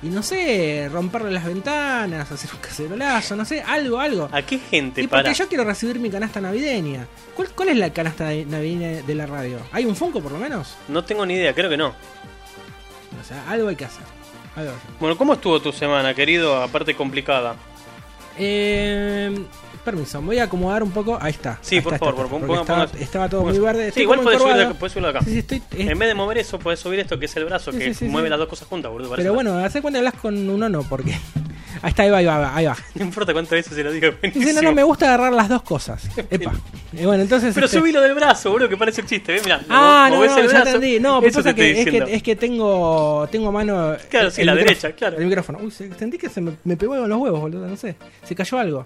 Y 0.03 0.09
no 0.09 0.21
sé, 0.21 0.89
romperle 0.91 1.31
las 1.31 1.43
ventanas, 1.45 2.31
hacer 2.31 2.51
un 2.53 2.59
cacerolazo, 2.59 3.35
no 3.35 3.45
sé, 3.45 3.61
algo, 3.63 3.99
algo. 3.99 4.29
¿A 4.31 4.41
qué 4.43 4.59
gente 4.59 5.01
Y 5.01 5.07
porque 5.07 5.23
para? 5.23 5.33
yo 5.33 5.47
quiero 5.47 5.63
recibir 5.63 5.99
mi 5.99 6.11
canasta 6.11 6.39
navideña. 6.39 7.07
¿Cuál, 7.35 7.49
cuál 7.55 7.69
es 7.69 7.77
la 7.77 7.89
canasta 7.91 8.25
de- 8.27 8.45
navideña 8.45 9.01
de 9.01 9.15
la 9.15 9.25
radio? 9.25 9.57
¿Hay 9.71 9.85
un 9.85 9.95
Funko 9.95 10.21
por 10.21 10.31
lo 10.33 10.37
menos? 10.37 10.75
No 10.87 11.03
tengo 11.03 11.25
ni 11.25 11.33
idea, 11.33 11.53
creo 11.55 11.69
que 11.69 11.77
no. 11.77 11.87
O 11.87 13.23
sea, 13.27 13.49
algo 13.49 13.69
hay 13.69 13.75
que 13.75 13.85
hacer. 13.85 14.03
Algo 14.55 14.69
hay 14.71 14.77
que 14.77 14.83
hacer. 14.83 14.91
Bueno, 14.99 15.17
¿cómo 15.17 15.33
estuvo 15.33 15.59
tu 15.59 15.71
semana, 15.71 16.13
querido? 16.13 16.61
Aparte 16.61 16.93
complicada. 16.93 17.55
Eh, 18.37 19.45
permiso, 19.83 20.19
me 20.21 20.27
voy 20.27 20.39
a 20.39 20.43
acomodar 20.43 20.83
un 20.83 20.91
poco. 20.91 21.17
Ahí 21.21 21.31
está. 21.31 21.57
Sí, 21.61 21.75
Ahí 21.75 21.81
por 21.81 21.93
está, 21.93 22.05
favor, 22.05 22.25
está, 22.25 22.87
por- 22.87 23.01
estaba, 23.01 23.29
todo 23.29 23.43
muy 23.43 23.57
verde. 23.59 23.91
Sí, 23.91 24.01
igual 24.01 24.19
podés 24.21 24.41
subirlo, 24.41 24.73
podés 24.75 24.97
acá. 24.97 25.19
Sí, 25.21 25.31
sí, 25.31 25.37
estoy, 25.39 25.61
es- 25.77 25.87
En 25.89 25.97
vez 25.99 26.09
de 26.09 26.13
mover 26.15 26.37
eso, 26.39 26.59
puedes 26.59 26.79
subir 26.79 26.99
esto 26.99 27.17
que 27.17 27.25
es 27.25 27.35
el 27.37 27.45
brazo, 27.45 27.71
Sí, 27.71 27.79
que 27.79 28.05
mueve 28.05 28.29
las 28.29 28.39
dos 28.39 28.49
cosas 28.49 28.67
juntas, 28.67 28.91
boludo. 28.91 29.15
Pero 29.15 29.33
bueno, 29.33 29.57
hace 29.57 29.81
cuenta 29.81 29.99
que 29.99 30.07
hablas 30.07 30.21
con 30.21 30.49
uno 30.49 30.67
no, 30.69 30.83
porque. 30.83 31.17
Ahí 31.81 31.89
está, 31.89 32.03
ahí 32.03 32.09
va, 32.09 32.17
ahí 32.17 32.25
va, 32.25 32.55
ahí 32.55 32.65
va. 32.65 32.77
No 32.95 33.05
importa 33.05 33.33
cuántas 33.33 33.51
veces 33.51 33.73
se 33.73 33.83
lo 33.83 33.91
diga, 33.91 34.11
Dice, 34.21 34.53
no, 34.53 34.61
no, 34.61 34.71
me 34.73 34.83
gusta 34.83 35.05
agarrar 35.07 35.33
las 35.33 35.49
dos 35.49 35.61
cosas. 35.63 36.03
Epa. 36.29 36.53
Y 36.93 37.05
bueno, 37.05 37.23
entonces. 37.23 37.53
Pero 37.53 37.65
este- 37.65 37.79
subilo 37.79 38.01
del 38.01 38.13
brazo, 38.15 38.51
boludo, 38.51 38.69
que 38.69 38.77
parece 38.77 39.01
el 39.01 39.07
chiste, 39.07 39.33
¿ves? 39.33 39.43
Mirá, 39.43 39.61
Ah, 39.69 40.07
no, 40.11 40.17
no, 40.17 40.25
ya 40.25 40.47
brazo, 40.47 40.67
entendí. 40.75 40.99
No, 40.99 41.19
pero 41.21 41.33
pasa 41.33 41.53
que 41.53 41.81
es, 41.81 41.85
que 41.89 42.03
es 42.15 42.23
que 42.23 42.35
tengo 42.35 43.27
tengo 43.31 43.51
mano. 43.51 43.95
Claro, 44.09 44.27
el- 44.27 44.31
sí, 44.31 44.41
el 44.41 44.47
la 44.47 44.55
derecha, 44.55 44.91
claro. 44.93 45.17
El 45.17 45.25
micrófono. 45.25 45.59
Uy, 45.61 45.71
se- 45.71 45.93
sentí 45.95 46.17
que 46.17 46.29
se 46.29 46.41
me, 46.41 46.53
me 46.63 46.77
pegó 46.77 46.95
en 46.95 47.07
los 47.09 47.19
huevos, 47.19 47.39
boludo, 47.41 47.67
no 47.67 47.77
sé. 47.77 47.95
Se 48.23 48.35
cayó 48.35 48.57
algo. 48.59 48.85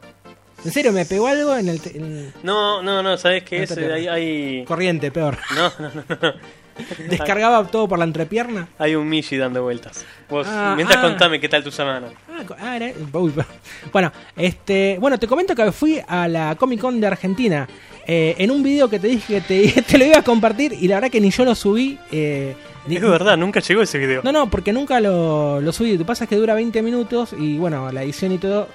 En 0.64 0.72
serio, 0.72 0.92
me 0.92 1.06
pegó 1.06 1.26
algo 1.28 1.56
en 1.58 1.70
el. 1.70 1.82
en- 1.96 2.34
No, 2.44 2.84
no, 2.84 3.02
no, 3.02 3.18
¿sabes 3.18 3.44
qué 3.44 3.58
No 3.58 3.64
es? 3.64 3.72
Hay, 3.78 4.08
hay... 4.08 4.66
corriente, 4.66 5.10
peor. 5.12 5.38
No, 5.56 5.72
no, 5.80 5.90
no, 5.96 6.04
no. 6.22 6.34
Descargaba 7.10 7.66
todo 7.68 7.88
por 7.88 8.00
la 8.00 8.06
entrepierna. 8.06 8.68
Hay 8.80 8.96
un 8.96 9.08
Michi 9.10 9.38
dando 9.38 9.64
vueltas. 9.64 10.06
Vos, 10.30 10.48
Ah, 10.50 10.74
mientras 10.76 10.98
ah. 11.04 11.08
contame 11.08 11.40
qué 11.40 11.50
tal 11.50 11.64
tu 11.64 11.72
semana. 11.72 12.08
Ah, 12.30 12.44
ah, 12.60 12.76
era- 12.78 12.92
pero- 13.12 13.32
bueno, 13.94 14.12
este, 14.36 14.98
bueno, 15.00 15.18
te 15.20 15.28
comento 15.28 15.56
que 15.56 15.72
fui 15.72 16.02
a 16.08 16.28
la 16.28 16.56
Comic 16.56 16.80
Con 16.80 17.00
de 17.00 17.08
Argentina. 17.08 17.68
eh, 18.08 18.36
en 18.40 18.50
un 18.50 18.64
video 18.64 18.90
que 18.90 18.98
te 19.00 19.08
dije 19.08 19.36
que 19.36 19.42
te, 19.74 19.82
te 19.88 19.98
lo 19.98 20.06
iba 20.06 20.18
a 20.18 20.24
compartir 20.24 20.74
y 20.74 20.88
la 20.88 20.96
verdad 20.96 21.12
que 21.12 21.22
ni 21.22 21.30
yo 21.30 21.46
lo 21.46 21.54
subí. 21.56 22.00
eh, 22.12 22.56
ni- 22.88 22.96
Es 22.96 23.02
verdad, 23.04 23.38
nunca 23.38 23.60
llegó 23.60 23.82
ese 23.84 23.98
video. 24.00 24.22
No, 24.24 24.32
no, 24.32 24.50
porque 24.50 24.74
nunca 24.74 25.00
lo, 25.00 25.62
lo 25.62 25.72
subí. 25.72 25.94
Lo 25.94 26.00
que 26.00 26.06
pasa 26.06 26.24
es 26.24 26.30
que 26.30 26.36
dura 26.36 26.54
20 26.56 26.82
minutos 26.82 27.34
y 27.38 27.58
bueno, 27.58 27.92
la 27.92 28.02
edición 28.04 28.32
y 28.32 28.38
todo 28.40 28.68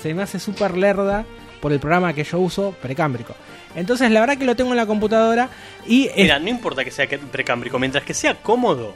se 0.00 0.14
me 0.14 0.22
hace 0.22 0.38
súper 0.38 0.76
lerda 0.78 1.26
por 1.60 1.72
el 1.72 1.78
programa 1.78 2.14
que 2.14 2.24
yo 2.24 2.38
uso, 2.38 2.74
precámbrico. 2.80 3.34
Entonces, 3.74 4.10
la 4.10 4.20
verdad 4.20 4.36
que 4.38 4.44
lo 4.44 4.56
tengo 4.56 4.70
en 4.72 4.76
la 4.76 4.86
computadora 4.86 5.48
y... 5.86 6.06
es- 6.06 6.16
Mira, 6.16 6.38
no 6.38 6.48
importa 6.48 6.84
que 6.84 6.90
sea 6.90 7.06
precámbrico, 7.30 7.78
mientras 7.78 8.04
que 8.04 8.14
sea 8.14 8.34
cómodo. 8.34 8.94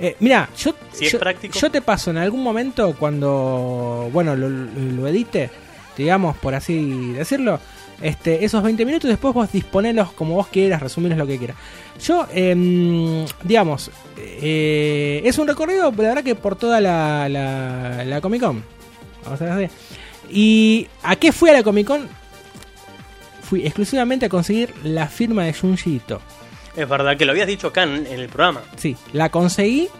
Eh, 0.00 0.16
mira, 0.20 0.48
yo, 0.56 0.74
Si 0.92 1.04
yo, 1.06 1.18
yo 1.60 1.70
te 1.70 1.80
paso 1.82 2.10
en 2.10 2.16
algún 2.18 2.42
momento 2.42 2.94
cuando, 2.98 4.08
bueno, 4.12 4.34
lo, 4.34 4.48
lo 4.48 5.06
edite, 5.08 5.50
digamos, 5.96 6.36
por 6.38 6.54
así 6.54 7.12
decirlo, 7.12 7.60
este, 8.00 8.44
esos 8.44 8.62
20 8.64 8.84
minutos, 8.84 9.08
después 9.08 9.32
vos 9.34 9.52
disponelos 9.52 10.10
como 10.12 10.34
vos 10.34 10.48
quieras, 10.48 10.82
resumirlos 10.82 11.18
lo 11.18 11.26
que 11.26 11.38
quieras. 11.38 11.56
Yo, 12.02 12.26
em, 12.32 13.24
digamos, 13.44 13.90
eh, 14.16 15.20
es 15.24 15.38
un 15.38 15.46
recorrido, 15.46 15.84
la 15.92 16.08
verdad 16.08 16.24
que 16.24 16.34
por 16.34 16.56
toda 16.56 16.80
la, 16.80 17.28
la, 17.28 18.04
la 18.04 18.20
Comic 18.20 18.40
Con. 18.42 18.64
Vamos 19.24 19.40
a 19.40 19.44
ver 19.44 19.66
así. 19.66 19.74
¿Y 20.30 20.88
a 21.04 21.14
qué 21.16 21.30
fui 21.30 21.50
a 21.50 21.52
la 21.52 21.62
Comic 21.62 21.86
Con? 21.86 22.08
Fui 23.52 23.66
exclusivamente 23.66 24.24
a 24.24 24.28
conseguir 24.30 24.72
la 24.82 25.08
firma 25.08 25.44
de 25.44 25.52
Junji 25.52 25.96
Ito. 25.96 26.22
Es 26.74 26.88
verdad 26.88 27.18
que 27.18 27.26
lo 27.26 27.32
habías 27.32 27.46
dicho 27.46 27.66
acá 27.66 27.82
en, 27.82 28.06
en 28.06 28.18
el 28.18 28.30
programa. 28.30 28.62
Sí, 28.78 28.96
la 29.12 29.28
conseguí. 29.28 29.90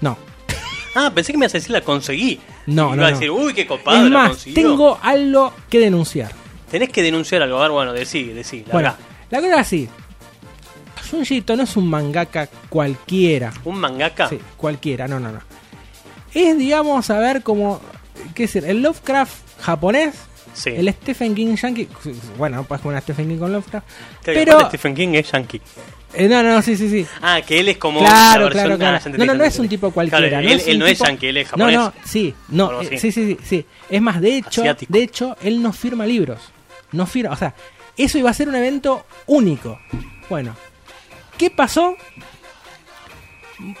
No, 0.00 0.16
Ah, 0.94 1.10
pensé 1.12 1.32
que 1.32 1.38
me 1.38 1.46
ibas 1.46 1.54
a 1.56 1.58
decir 1.58 1.72
la 1.72 1.80
conseguí. 1.80 2.38
No, 2.66 2.94
Iba 2.94 2.96
no, 2.96 3.02
a 3.04 3.10
no. 3.10 3.16
decir, 3.16 3.32
uy, 3.32 3.52
qué 3.52 3.66
copado, 3.66 4.04
es 4.04 4.12
la 4.12 4.28
más, 4.28 4.44
tengo 4.44 4.96
algo 5.02 5.52
que 5.68 5.80
denunciar. 5.80 6.30
Tenés 6.70 6.90
que 6.90 7.02
denunciar 7.02 7.42
algo. 7.42 7.58
A 7.58 7.62
ver, 7.62 7.70
bueno, 7.72 7.92
decí, 7.92 8.22
decí. 8.28 8.62
la 8.68 8.72
Bueno, 8.74 8.90
verdad. 8.90 9.04
la 9.30 9.40
cosa 9.40 9.54
es 9.54 9.58
así. 9.60 9.88
Junji 11.10 11.38
Ito 11.38 11.56
no 11.56 11.64
es 11.64 11.76
un 11.76 11.90
mangaka 11.90 12.46
cualquiera. 12.68 13.52
¿Un 13.64 13.80
mangaka? 13.80 14.28
Sí, 14.28 14.38
cualquiera, 14.56 15.08
no, 15.08 15.18
no, 15.18 15.32
no. 15.32 15.40
Es, 16.32 16.56
digamos, 16.56 17.10
a 17.10 17.18
ver 17.18 17.42
como, 17.42 17.80
qué 18.36 18.44
decir, 18.44 18.64
el 18.66 18.82
Lovecraft 18.82 19.34
japonés, 19.62 20.14
Sí. 20.54 20.70
el 20.70 20.88
Stephen 20.92 21.34
King 21.34 21.54
yankee, 21.56 21.88
bueno, 22.36 22.64
pues 22.64 22.80
una 22.84 23.00
Stephen 23.00 23.28
King 23.28 23.38
con 23.38 23.52
Lovecraft, 23.52 23.86
Claro, 24.22 24.40
pero, 24.44 24.60
Stephen 24.68 24.94
King 24.94 25.08
es 25.14 25.30
yankee. 25.32 25.60
eh, 26.14 26.28
no, 26.28 26.42
no, 26.42 26.60
sí, 26.62 26.76
sí, 26.76 26.88
sí. 26.88 27.06
Ah, 27.22 27.40
que 27.46 27.60
él 27.60 27.68
es 27.68 27.78
como 27.78 28.00
Claro, 28.00 28.48
claro, 28.50 28.74
Ah, 28.74 28.78
claro. 28.78 28.96
entendí, 28.96 29.18
No, 29.18 29.26
no, 29.26 29.34
no 29.34 29.44
es 29.44 29.58
un 29.58 29.68
tipo 29.68 29.90
cualquiera. 29.90 30.28
Claro, 30.28 30.42
no 30.44 30.50
él, 30.50 30.78
no 30.78 30.86
es 30.86 30.98
yankee, 30.98 31.26
él 31.28 31.36
es 31.38 31.48
japonés. 31.48 31.74
No, 31.76 31.84
no, 31.84 31.92
sí, 32.04 32.34
no, 32.48 32.80
eh, 32.82 32.98
sí, 32.98 33.12
sí, 33.12 33.26
sí, 33.26 33.38
sí. 33.44 33.66
Es 33.90 34.00
más, 34.02 34.20
de 34.20 34.36
hecho, 34.36 34.62
Asiático. 34.62 34.92
de 34.92 35.02
hecho, 35.02 35.36
él 35.42 35.62
no 35.62 35.72
firma 35.72 36.06
libros. 36.06 36.40
No 36.92 37.06
firma, 37.06 37.32
o 37.32 37.36
sea, 37.36 37.54
eso 37.96 38.16
iba 38.18 38.30
a 38.30 38.34
ser 38.34 38.48
un 38.48 38.54
evento 38.56 39.04
único. 39.26 39.78
Bueno, 40.30 40.54
¿qué 41.36 41.50
pasó? 41.50 41.94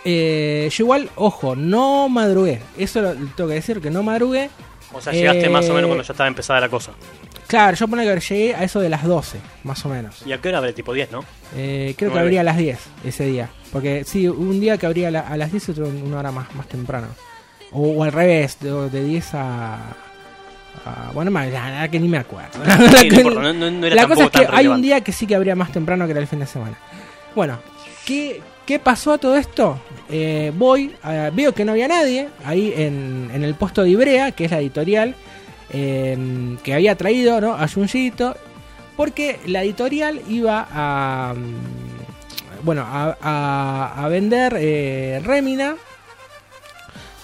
Eh, 0.04 0.68
yo 0.72 0.84
igual, 0.84 1.08
ojo, 1.14 1.54
no 1.54 2.08
madrugué. 2.08 2.60
Eso 2.76 3.00
lo 3.00 3.14
tengo 3.14 3.48
que 3.48 3.54
decir, 3.54 3.80
que 3.80 3.90
no 3.90 4.02
madrugué. 4.02 4.50
O 4.92 5.00
sea, 5.00 5.12
llegaste 5.12 5.48
más 5.50 5.64
o 5.68 5.74
menos 5.74 5.84
Eh, 5.84 5.86
cuando 5.88 6.02
ya 6.04 6.12
estaba 6.12 6.28
empezada 6.28 6.60
la 6.60 6.68
cosa. 6.68 6.92
Claro, 7.46 7.76
yo 7.76 7.88
pone 7.88 8.04
que 8.04 8.20
llegué 8.20 8.54
a 8.54 8.62
eso 8.64 8.80
de 8.80 8.88
las 8.88 9.04
12, 9.04 9.38
más 9.64 9.84
o 9.86 9.88
menos. 9.88 10.22
¿Y 10.26 10.32
a 10.32 10.38
qué 10.38 10.48
hora 10.48 10.58
abre? 10.58 10.72
Tipo 10.72 10.92
10, 10.92 11.10
¿no? 11.12 11.24
Eh, 11.56 11.94
creo 11.96 12.10
que 12.10 12.14
Nueve. 12.14 12.20
abría 12.20 12.40
a 12.42 12.44
las 12.44 12.56
10 12.58 12.78
ese 13.04 13.24
día. 13.26 13.48
Porque 13.72 14.04
sí, 14.04 14.28
un 14.28 14.60
día 14.60 14.76
que 14.78 14.86
abría 14.86 15.08
a, 15.08 15.10
la- 15.10 15.20
a 15.20 15.36
las 15.36 15.50
10 15.50 15.68
y 15.68 15.70
otro 15.72 15.88
una 15.88 16.18
hora 16.18 16.30
más, 16.32 16.54
más 16.54 16.66
temprano. 16.68 17.06
O, 17.72 17.82
o 17.92 18.04
al 18.04 18.12
revés, 18.12 18.58
de, 18.60 18.88
de 18.90 19.04
10 19.04 19.34
a, 19.34 19.74
a- 19.76 21.10
Bueno, 21.14 21.30
más, 21.30 21.48
la 21.50 21.64
verdad 21.66 21.90
que 21.90 22.00
ni 22.00 22.08
me 22.08 22.18
acuerdo. 22.18 22.50
Sí, 22.98 23.08
no 23.10 23.86
era 23.86 23.94
la 23.94 24.08
cosa 24.08 24.24
es 24.24 24.30
que 24.30 24.46
hay 24.50 24.66
un 24.66 24.82
día 24.82 25.00
que 25.02 25.12
sí 25.12 25.26
que 25.26 25.34
abría 25.34 25.54
más 25.56 25.72
temprano 25.72 26.04
que 26.06 26.12
era 26.12 26.20
el 26.20 26.26
fin 26.26 26.38
de 26.40 26.46
semana. 26.46 26.78
Bueno, 27.34 27.58
¿qué, 28.06 28.40
qué 28.68 28.78
pasó 28.78 29.14
a 29.14 29.18
todo 29.18 29.34
esto? 29.38 29.78
Eh, 30.10 30.52
voy, 30.54 30.94
a- 31.02 31.30
veo 31.32 31.54
que 31.54 31.64
no 31.64 31.72
había 31.72 31.88
nadie 31.88 32.28
ahí 32.44 32.70
en, 32.76 33.30
en 33.32 33.42
el 33.42 33.54
puesto 33.54 33.82
de 33.82 33.88
Ibrea, 33.88 34.32
que 34.32 34.44
es 34.44 34.50
la 34.50 34.60
editorial 34.60 35.14
eh, 35.70 36.16
que 36.62 36.74
había 36.74 36.94
traído 36.94 37.40
¿no? 37.40 37.54
a 37.54 37.66
Junjito, 37.66 38.36
porque 38.94 39.40
la 39.46 39.62
editorial 39.62 40.20
iba 40.28 40.66
a. 40.70 41.32
mm, 41.34 42.64
Bueno, 42.64 42.82
a, 42.86 43.16
a- 43.96 44.08
vender 44.08 44.54
eh, 44.58 45.22
Remina, 45.24 45.76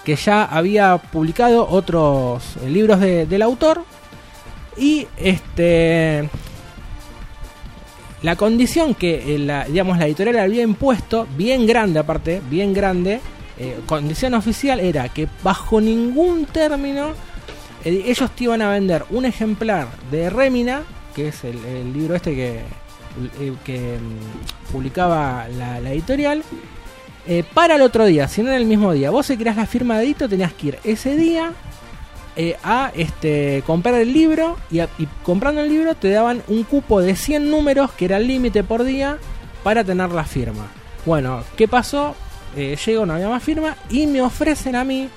que 0.04 0.16
ya 0.16 0.44
había 0.44 0.96
publicado 0.96 1.68
otros 1.68 2.42
eh, 2.62 2.70
libros 2.70 3.00
de- 3.00 3.26
del 3.26 3.42
autor. 3.42 3.85
Y 4.78 5.07
este. 5.18 6.28
La 8.24 8.37
condición 8.37 8.94
que 8.94 9.34
eh, 9.34 9.38
la, 9.38 9.66
digamos, 9.66 9.98
la 9.98 10.06
editorial 10.06 10.38
había 10.38 10.62
impuesto, 10.62 11.28
bien 11.37 11.66
grande 11.66 11.98
aparte, 11.98 12.40
bien 12.48 12.72
grande, 12.72 13.20
eh, 13.58 13.78
condición 13.84 14.32
oficial 14.32 14.80
era 14.80 15.10
que 15.10 15.28
bajo 15.42 15.78
ningún 15.78 16.46
término 16.46 17.10
eh, 17.84 18.04
ellos 18.06 18.30
te 18.34 18.44
iban 18.44 18.62
a 18.62 18.70
vender 18.70 19.04
un 19.10 19.26
ejemplar 19.26 19.88
de 20.10 20.30
Remina, 20.30 20.84
que 21.14 21.28
es 21.28 21.44
el, 21.44 21.92
libro 21.92 22.14
este 22.14 22.34
que, 22.34 22.60
que 23.62 23.98
mm, 23.98 24.72
publicaba 24.72 25.46
la, 25.48 25.92
editorial, 25.92 26.42
para 27.52 27.76
el 27.76 27.82
otro 27.82 28.06
día, 28.06 28.26
si 28.26 28.42
no 28.42 28.48
en 28.48 28.56
el 28.56 28.64
mismo 28.64 28.94
día. 28.94 29.10
Vos 29.10 29.26
si 29.26 29.37
querías 29.37 29.56
la 29.56 29.66
firma 29.66 29.98
de 29.98 30.04
edito 30.04 30.30
tenías 30.30 30.54
que 30.54 30.68
ir 30.68 30.78
ese 30.82 31.14
día 31.14 31.52
eh, 32.36 32.56
a 32.64 32.90
este, 32.94 33.62
comprar 33.66 33.94
el 33.94 34.12
libro 34.12 34.56
y, 34.70 34.80
comprando 35.22 35.60
el 35.62 35.68
libro 35.68 35.94
te 35.94 36.10
daban 36.10 36.42
un 36.48 36.64
cupo 36.64 37.00
de 37.00 37.14
100 37.16 37.50
números 37.50 37.92
que 37.92 38.06
era 38.06 38.16
el 38.16 38.26
límite 38.26 38.64
por 38.64 38.84
día 38.84 39.18
para 39.62 39.84
tener 39.84 40.10
la 40.10 40.24
firma. 40.24 40.66
Bueno, 41.06 41.42
¿qué 41.56 41.68
pasó? 41.68 42.14
Eh, 42.56 42.76
llego, 42.84 43.04
no 43.06 43.14
había 43.14 43.28
más 43.28 43.42
firma 43.42 43.76
y 43.90 44.06
me 44.06 44.20
ofrecen 44.20 44.76
a 44.76 44.84
mí 44.84 45.08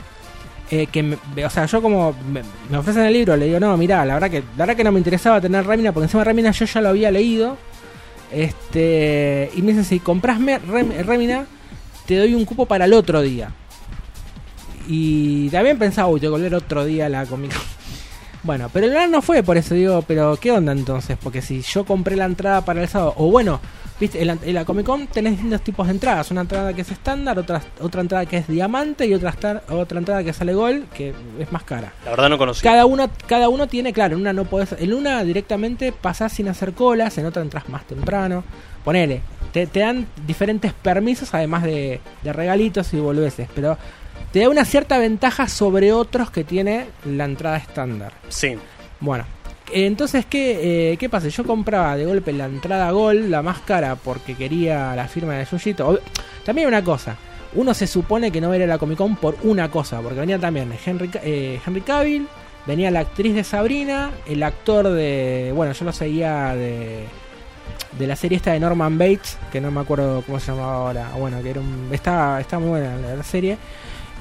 eh, 0.69 0.88
que, 0.88 1.01
me- 1.03 1.45
o 1.45 1.49
sea, 1.49 1.65
yo 1.65 1.82
como 1.82 2.13
me, 2.32 2.77
ofrecen 2.77 3.03
el 3.03 3.13
libro, 3.13 3.36
le 3.38 3.45
digo, 3.45 3.60
no, 3.60 3.75
mirá, 3.77 4.03
la 4.06 4.15
verdad 4.15 4.30
que 4.30 4.41
la 4.41 4.65
verdad 4.65 4.75
que 4.75 4.84
no 4.84 4.91
me 4.91 4.99
interesaba 4.99 5.39
tener 5.41 5.65
Remina 5.65 5.91
porque 5.91 6.06
encima 6.06 6.23
Remina 6.23 6.51
yo 6.51 6.65
ya 6.65 6.82
lo 6.82 6.89
había 6.89 7.10
leído. 7.12 7.58
Este, 8.32 9.49
y 9.56 9.62
me 9.62 9.69
dicen, 9.69 9.86
si 9.86 9.99
compras 9.99 10.39
Remina, 11.06 11.45
te 12.06 12.17
doy 12.17 12.34
un 12.34 12.45
cupo 12.45 12.65
para 12.65 12.86
el 12.86 12.93
otro 12.93 13.21
día. 13.21 13.51
Y 14.88 15.50
también 15.50 15.78
pensaba, 15.78 16.08
uy, 16.08 16.19
tengo 16.19 16.36
que 16.36 16.41
volver 16.41 16.56
otro 16.56 16.86
día 16.86 17.08
a 17.08 17.10
la 17.10 17.26
Comic 17.26 17.54
Con. 17.54 17.62
Bueno, 18.43 18.69
pero 18.71 18.86
el 18.86 18.93
verano 18.93 19.12
no 19.13 19.21
fue 19.21 19.43
por 19.43 19.58
eso, 19.58 19.73
digo, 19.73 20.04
pero 20.08 20.38
¿qué 20.39 20.52
onda 20.52 20.71
entonces? 20.71 21.17
Porque 21.21 21.41
si 21.41 21.62
yo 21.63 21.84
compré 21.86 22.15
la 22.15 22.26
entrada 22.26 22.63
para 22.63 22.82
el 22.82 22.88
sábado, 22.88 23.13
o 23.17 23.30
bueno, 23.30 23.60
viste, 24.00 24.21
en 24.21 24.28
la, 24.28 24.38
en 24.41 24.54
la 24.54 24.63
Comic 24.63 24.86
Con 24.86 25.08
tenés 25.08 25.34
distintos 25.34 25.62
tipos 25.62 25.88
de 25.88 25.93
entradas. 25.93 26.32
Una 26.32 26.41
entrada 26.41 26.71
que 26.71 26.82
es 26.82 26.91
estándar, 26.91 27.38
otra, 27.39 27.62
otra 27.82 28.00
entrada 28.00 28.26
que 28.26 28.38
es 28.38 28.47
diamante 28.47 29.06
y 29.06 29.13
otra, 29.13 29.32
estar- 29.32 29.63
otra 29.69 29.97
entrada 30.00 30.23
que 30.23 30.32
sale 30.32 30.54
gol, 30.54 30.86
que 30.93 31.13
es 31.39 31.52
más 31.52 31.63
cara. 31.63 31.91
La 32.06 32.12
verdad 32.12 32.30
no 32.30 32.38
conocí. 32.38 32.62
Cada 32.62 32.86
uno, 32.86 33.10
cada 33.26 33.50
uno 33.50 33.67
tiene, 33.67 33.91
claro, 33.91 34.15
en 34.15 34.21
una 34.21 34.32
no 34.32 34.45
podés, 34.45 34.76
en 34.80 34.93
una 34.93 35.23
directamente 35.26 35.91
pasás 35.91 36.32
sin 36.32 36.47
hacer 36.47 36.71
colas, 36.73 37.17
en 37.17 37.26
otra 37.26 37.41
entras 37.41 37.67
más 37.67 37.86
temprano. 37.86 38.45
Ponele, 38.86 39.23
te, 39.52 39.67
te 39.67 39.80
dan 39.82 40.06
diferentes 40.26 40.71
permisos 40.71 41.34
además 41.34 41.63
de, 41.63 42.00
de 42.23 42.34
regalitos 42.34 42.93
y 42.93 43.00
volveses, 43.00 43.50
pero 43.54 43.78
te 44.32 44.40
da 44.40 44.50
una 44.50 44.66
cierta 44.66 44.98
ventaja 44.98 45.48
sobre 45.48 45.94
otros 45.94 46.32
que 46.32 46.44
tiene 46.44 46.88
la 47.06 47.26
entrada 47.26 47.58
estándar. 47.58 48.13
Sí. 48.30 48.56
Bueno, 49.00 49.26
entonces, 49.72 50.26
¿qué, 50.26 50.92
eh, 50.94 50.98
¿qué 50.98 51.10
pasa? 51.10 51.28
Yo 51.28 51.44
compraba 51.44 51.98
de 51.98 52.06
golpe 52.06 52.32
la 52.32 52.46
entrada 52.46 52.90
Gol, 52.92 53.30
la 53.30 53.42
más 53.42 53.60
cara, 53.60 53.96
porque 53.96 54.36
quería 54.36 54.96
la 54.96 55.08
firma 55.08 55.34
de 55.36 55.46
Yuyito. 55.46 56.00
También 56.46 56.68
una 56.68 56.84
cosa. 56.84 57.18
Uno 57.54 57.74
se 57.74 57.88
supone 57.88 58.32
que 58.32 58.42
no 58.42 58.50
va 58.50 58.54
a 58.54 58.58
ir 58.58 58.63
a 58.63 58.68
la 58.68 58.78
Comic 58.78 58.98
Con 58.98 59.16
por 59.16 59.38
una 59.44 59.70
cosa, 59.70 60.02
porque 60.02 60.20
venía 60.20 60.38
también 60.40 60.72
Henry, 60.86 61.10
eh, 61.24 61.60
Henry 61.66 61.82
Cavill, 61.82 62.28
venía 62.66 62.92
la 62.92 63.00
actriz 63.00 63.34
de 63.34 63.44
Sabrina, 63.44 64.12
el 64.26 64.44
actor 64.44 64.90
de... 64.90 65.52
Bueno, 65.56 65.74
yo 65.74 65.86
lo 65.86 65.94
seguía 65.94 66.56
de... 66.56 67.06
De 67.98 68.06
la 68.06 68.16
serie 68.16 68.36
esta 68.36 68.52
de 68.52 68.60
Norman 68.60 68.98
Bates, 68.98 69.38
que 69.52 69.60
no 69.60 69.72
me 69.72 69.82
acuerdo 69.82 70.22
cómo 70.26 70.40
se 70.40 70.52
llamaba 70.52 70.76
ahora. 70.76 71.10
Bueno, 71.18 71.42
que 71.42 71.50
era 71.50 71.62
un, 71.62 71.90
estaba, 71.92 72.40
estaba 72.40 72.60
muy 72.60 72.70
buena 72.70 72.96
la, 72.98 73.16
la 73.16 73.24
serie. 73.24 73.58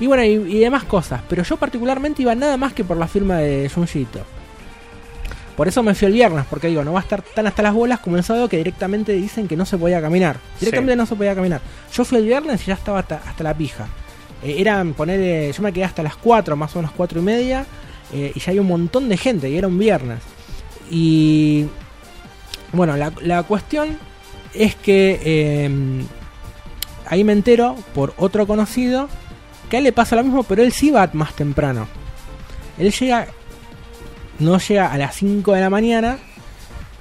Y 0.00 0.06
bueno, 0.06 0.22
y, 0.24 0.32
y 0.56 0.58
demás 0.60 0.84
cosas. 0.84 1.22
Pero 1.28 1.42
yo 1.42 1.56
particularmente 1.56 2.22
iba 2.22 2.34
nada 2.34 2.56
más 2.56 2.72
que 2.72 2.84
por 2.84 2.96
la 2.96 3.08
firma 3.08 3.38
de 3.38 3.68
Junjito. 3.74 4.20
Por 5.56 5.68
eso 5.68 5.82
me 5.82 5.94
fui 5.94 6.06
el 6.08 6.12
viernes, 6.12 6.44
porque 6.50 6.66
digo, 6.68 6.84
no 6.84 6.92
va 6.92 7.00
a 7.00 7.02
estar 7.02 7.22
tan 7.22 7.46
hasta 7.46 7.62
las 7.62 7.72
bolas 7.72 8.00
como 8.00 8.18
el 8.18 8.22
sábado 8.24 8.46
que 8.46 8.58
directamente 8.58 9.12
dicen 9.12 9.48
que 9.48 9.56
no 9.56 9.64
se 9.64 9.78
podía 9.78 10.02
caminar. 10.02 10.36
Directamente 10.60 10.92
Sí. 10.92 10.98
no 10.98 11.06
se 11.06 11.14
podía 11.16 11.34
caminar. 11.34 11.62
Yo 11.94 12.04
fui 12.04 12.18
el 12.18 12.26
viernes 12.26 12.62
y 12.62 12.66
ya 12.66 12.74
estaba 12.74 12.98
hasta, 12.98 13.22
hasta 13.26 13.42
la 13.42 13.54
pija. 13.56 13.86
Eh, 14.42 14.56
eran 14.58 14.92
poner, 14.92 15.18
eh, 15.20 15.52
yo 15.56 15.62
me 15.62 15.72
quedé 15.72 15.84
hasta 15.84 16.02
las 16.02 16.16
4, 16.16 16.56
más 16.56 16.76
o 16.76 16.80
menos 16.80 16.92
4 16.94 17.20
y 17.20 17.22
media, 17.22 17.64
eh, 18.12 18.32
y 18.34 18.38
ya 18.38 18.52
hay 18.52 18.58
un 18.58 18.66
montón 18.66 19.08
de 19.08 19.16
gente, 19.16 19.48
y 19.48 19.56
era 19.56 19.66
un 19.66 19.78
viernes. 19.78 20.18
Y 20.90 21.64
bueno, 22.74 22.94
la, 22.98 23.10
la 23.22 23.42
cuestión 23.44 23.98
es 24.52 24.74
que 24.74 25.18
eh, 25.24 25.70
ahí 27.06 27.24
me 27.24 27.32
entero 27.32 27.76
por 27.94 28.12
otro 28.18 28.46
conocido 28.46 29.08
que 29.70 29.76
a 29.76 29.78
él 29.78 29.84
le 29.84 29.92
pasa 29.92 30.16
lo 30.16 30.24
mismo, 30.24 30.42
pero 30.42 30.62
él 30.62 30.72
sí 30.72 30.90
va 30.90 31.08
más 31.12 31.34
temprano. 31.34 31.86
Él 32.78 32.92
llega, 32.92 33.26
no 34.38 34.58
llega 34.58 34.92
a 34.92 34.98
las 34.98 35.14
5 35.16 35.52
de 35.52 35.60
la 35.60 35.70
mañana, 35.70 36.18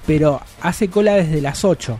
pero 0.06 0.40
hace 0.62 0.88
cola 0.88 1.14
desde 1.14 1.40
las 1.40 1.64
8. 1.64 1.98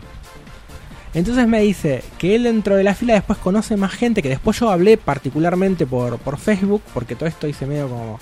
Entonces 1.13 1.47
me 1.47 1.61
dice 1.61 2.03
que 2.17 2.35
él 2.35 2.43
dentro 2.43 2.75
de 2.75 2.83
la 2.83 2.93
fila 2.93 3.13
después 3.13 3.39
conoce 3.39 3.75
más 3.77 3.91
gente, 3.93 4.21
que 4.21 4.29
después 4.29 4.59
yo 4.59 4.69
hablé 4.69 4.97
particularmente 4.97 5.87
por, 5.87 6.17
por 6.19 6.37
Facebook, 6.37 6.81
porque 6.93 7.15
todo 7.15 7.27
esto 7.29 7.47
hice 7.47 7.65
medio 7.65 7.87
como... 7.89 8.19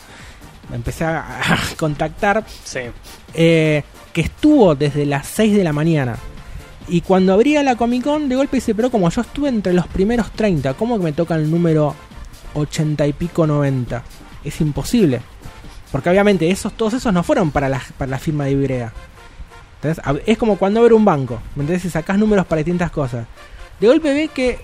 Me 0.70 0.78
empecé 0.78 1.04
a, 1.04 1.20
a 1.20 1.58
contactar 1.78 2.44
Sí. 2.64 2.80
eh, 3.34 3.84
que 4.14 4.22
estuvo 4.22 4.74
desde 4.76 5.06
las 5.06 5.28
6 5.28 5.56
de 5.58 5.64
la 5.64 5.74
mañana. 5.74 6.18
Y 6.88 7.02
cuando 7.02 7.34
abría 7.34 7.64
la 7.64 7.76
Comic 7.76 8.04
Con, 8.04 8.30
de 8.30 8.36
golpe 8.36 8.58
dice, 8.58 8.74
pero 8.74 8.90
como 8.90 9.10
yo 9.10 9.22
estuve 9.22 9.50
entre 9.50 9.74
los 9.74 9.88
primeros 9.88 10.32
30, 10.32 10.74
¿cómo 10.76 10.98
que 10.98 11.04
me 11.04 11.12
toca 11.14 11.36
el 11.36 11.52
número 11.52 11.96
80 12.56 13.06
y 13.08 13.14
pico 13.14 13.46
90? 13.46 14.04
Es 14.44 14.60
imposible. 14.62 15.22
Porque 15.92 16.10
obviamente 16.10 16.50
esos, 16.50 16.74
todos 16.74 16.94
esos 16.96 17.14
no 17.14 17.24
fueron 17.24 17.52
para 17.52 17.70
la, 17.70 17.82
para 17.98 18.12
la 18.12 18.20
firma 18.20 18.46
de 18.46 18.52
Ibrea. 18.52 18.92
¿Entendés? 19.78 20.00
A- 20.06 20.16
Es 20.26 20.38
como 20.38 20.58
cuando 20.58 20.80
abre 20.82 20.94
un 20.94 21.06
banco, 21.06 21.40
¿me 21.56 21.62
entendés? 21.64 21.84
Si 21.84 21.90
sacás 21.90 22.18
números 22.18 22.46
para 22.46 22.60
distintas 22.60 22.92
cosas. 22.92 23.28
De 23.80 23.88
golpe 23.88 24.14
ve 24.14 24.30
que 24.30 24.60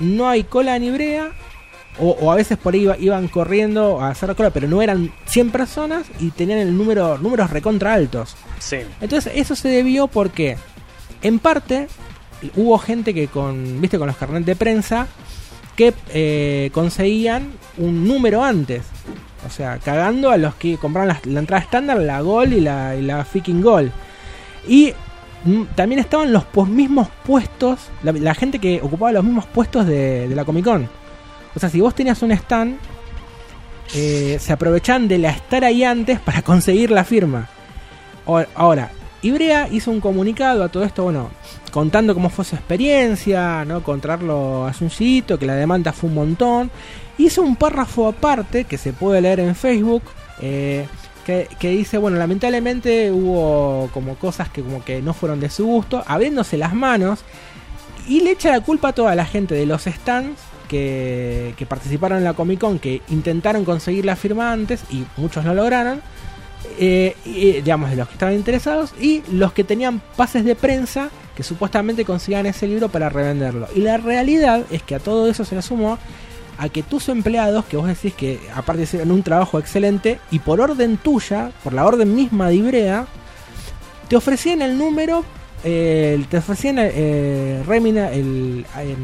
no 0.00 0.28
hay 0.28 0.44
cola 0.44 0.76
en 0.76 0.84
Ibrea, 0.84 1.30
o, 2.00 2.10
o 2.10 2.30
a 2.30 2.36
veces 2.36 2.56
por 2.58 2.74
ahí 2.74 2.82
iba- 2.82 2.96
iban 2.98 3.26
corriendo 3.28 4.00
a 4.00 4.10
hacer 4.10 4.32
cola, 4.36 4.50
pero 4.50 4.68
no 4.68 4.80
eran 4.82 5.12
100 5.26 5.50
personas 5.50 6.06
y 6.20 6.30
tenían 6.30 6.58
el 6.60 6.76
número, 6.76 7.18
números 7.18 7.50
recontra 7.50 7.94
altos. 7.94 8.36
Sí. 8.60 8.76
Entonces 9.00 9.32
eso 9.34 9.56
se 9.56 9.68
debió 9.68 10.06
porque, 10.06 10.56
en 11.22 11.38
parte, 11.40 11.88
hubo 12.54 12.78
gente 12.78 13.14
que 13.14 13.26
con, 13.26 13.80
viste, 13.80 13.98
con 13.98 14.06
los 14.06 14.16
carnet 14.16 14.44
de 14.44 14.54
prensa, 14.54 15.08
que 15.78 15.94
eh, 16.12 16.70
conseguían 16.74 17.52
un 17.76 18.04
número 18.08 18.42
antes. 18.42 18.82
O 19.46 19.50
sea, 19.50 19.78
cagando 19.78 20.32
a 20.32 20.36
los 20.36 20.56
que 20.56 20.76
compraron 20.76 21.16
la, 21.24 21.40
entrada 21.40 21.62
estándar, 21.62 21.98
la 21.98 22.20
Gol 22.20 22.52
y 22.52 22.60
la, 22.60 22.96
y 22.96 23.02
la 23.02 23.24
Freaking 23.24 23.62
Gol. 23.62 23.92
Y 24.66 24.92
mm, 25.44 25.62
también 25.76 26.00
estaban 26.00 26.32
los 26.32 26.44
mismos 26.68 27.06
puestos, 27.24 27.78
la, 28.02 28.34
gente 28.34 28.58
que 28.58 28.80
ocupaba 28.82 29.12
los 29.12 29.22
mismos 29.22 29.46
puestos 29.46 29.86
de, 29.86 30.28
la 30.34 30.44
Comic 30.44 30.64
Con. 30.64 30.90
O 31.54 31.60
sea, 31.60 31.70
si 31.70 31.80
vos 31.80 31.94
tenías 31.94 32.20
un 32.22 32.32
stand, 32.32 32.76
eh, 33.94 34.36
se 34.40 34.52
aprovechan 34.52 35.06
de 35.06 35.18
la 35.18 35.30
estar 35.30 35.64
ahí 35.64 35.84
antes 35.84 36.18
para 36.18 36.42
conseguir 36.42 36.90
la 36.90 37.04
firma. 37.04 37.48
Ahora, 38.56 38.90
Ibrea 39.22 39.68
hizo 39.70 39.92
un 39.92 40.00
comunicado 40.00 40.64
a 40.64 40.68
todo 40.70 40.82
esto, 40.82 41.04
bueno, 41.04 41.30
contando 41.70 42.14
cómo 42.14 42.30
fue 42.30 42.44
su 42.44 42.56
experiencia, 42.56 43.64
¿no? 43.64 43.82
Contrarlo 43.82 44.66
a 44.66 44.72
Junjito, 44.72 45.38
que 45.38 45.46
la 45.46 45.54
demanda 45.54 45.92
fue 45.92 46.08
un 46.08 46.14
montón. 46.14 46.70
Hizo 47.18 47.42
un 47.42 47.56
párrafo 47.56 48.08
aparte 48.08 48.64
que 48.64 48.78
se 48.78 48.92
puede 48.92 49.20
leer 49.20 49.40
en 49.40 49.54
Facebook. 49.54 50.02
eh, 50.40 50.86
que, 51.58 51.68
dice, 51.68 51.98
bueno, 51.98 52.16
lamentablemente 52.16 53.12
hubo 53.12 53.90
como 53.92 54.14
cosas 54.14 54.48
que 54.48 54.62
como 54.62 54.82
que 54.82 55.02
no 55.02 55.12
fueron 55.12 55.40
de 55.40 55.50
su 55.50 55.66
gusto, 55.66 56.02
abriéndose 56.06 56.56
las 56.56 56.72
manos 56.72 57.20
y 58.08 58.22
le 58.22 58.30
echa 58.30 58.50
la 58.50 58.60
culpa 58.62 58.88
a 58.88 58.92
toda 58.94 59.14
la 59.14 59.26
gente 59.26 59.54
de 59.54 59.66
los 59.66 59.82
stands 59.84 60.40
que, 60.68 61.54
que 61.58 61.66
participaron 61.66 62.18
en 62.18 62.24
la 62.24 62.32
Comic 62.32 62.60
Con, 62.60 62.78
que 62.78 63.02
intentaron 63.10 63.66
conseguir 63.66 64.06
la 64.06 64.16
firma 64.16 64.52
antes 64.52 64.84
y 64.90 65.04
muchos 65.18 65.44
no 65.44 65.52
lograron. 65.52 66.00
eh, 66.78 67.14
y, 67.24 67.52
digamos, 67.60 67.90
de 67.90 67.96
los 67.96 68.08
que 68.08 68.14
estaban 68.14 68.34
interesados 68.34 68.94
y 69.00 69.22
los 69.30 69.52
que 69.52 69.64
tenían 69.64 70.00
pases 70.16 70.44
de 70.44 70.54
prensa 70.54 71.10
que 71.38 71.44
supuestamente 71.44 72.04
consigan 72.04 72.46
ese 72.46 72.66
libro 72.66 72.88
para 72.88 73.10
revenderlo. 73.10 73.68
Y 73.72 73.82
la 73.82 73.96
realidad 73.96 74.64
es 74.72 74.82
que 74.82 74.96
a 74.96 74.98
todo 74.98 75.30
eso 75.30 75.44
se 75.44 75.54
le 75.54 75.62
sumó 75.62 75.96
a 76.58 76.68
que 76.68 76.82
tus 76.82 77.08
empleados, 77.08 77.64
que 77.66 77.76
vos 77.76 77.86
decís 77.86 78.12
que 78.12 78.40
aparte 78.52 78.82
hicieron 78.82 79.12
un 79.12 79.22
trabajo 79.22 79.60
excelente, 79.60 80.18
y 80.32 80.40
por 80.40 80.60
orden 80.60 80.96
tuya, 80.96 81.52
por 81.62 81.74
la 81.74 81.86
orden 81.86 82.12
misma 82.12 82.48
de 82.48 82.56
Ibrea, 82.56 83.06
te 84.08 84.16
ofrecían 84.16 84.62
el 84.62 84.76
número, 84.76 85.24
eh, 85.62 86.20
te 86.28 86.38
ofrecían 86.38 86.74
eh, 86.80 87.62
Remina 87.64 88.10
el, 88.10 88.66
em, 88.76 88.96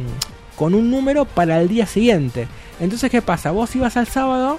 con 0.56 0.74
un 0.74 0.90
número 0.90 1.26
para 1.26 1.60
el 1.60 1.68
día 1.68 1.86
siguiente. 1.86 2.48
Entonces, 2.80 3.12
¿qué 3.12 3.22
pasa? 3.22 3.52
Vos 3.52 3.76
ibas 3.76 3.96
al 3.96 4.08
sábado, 4.08 4.58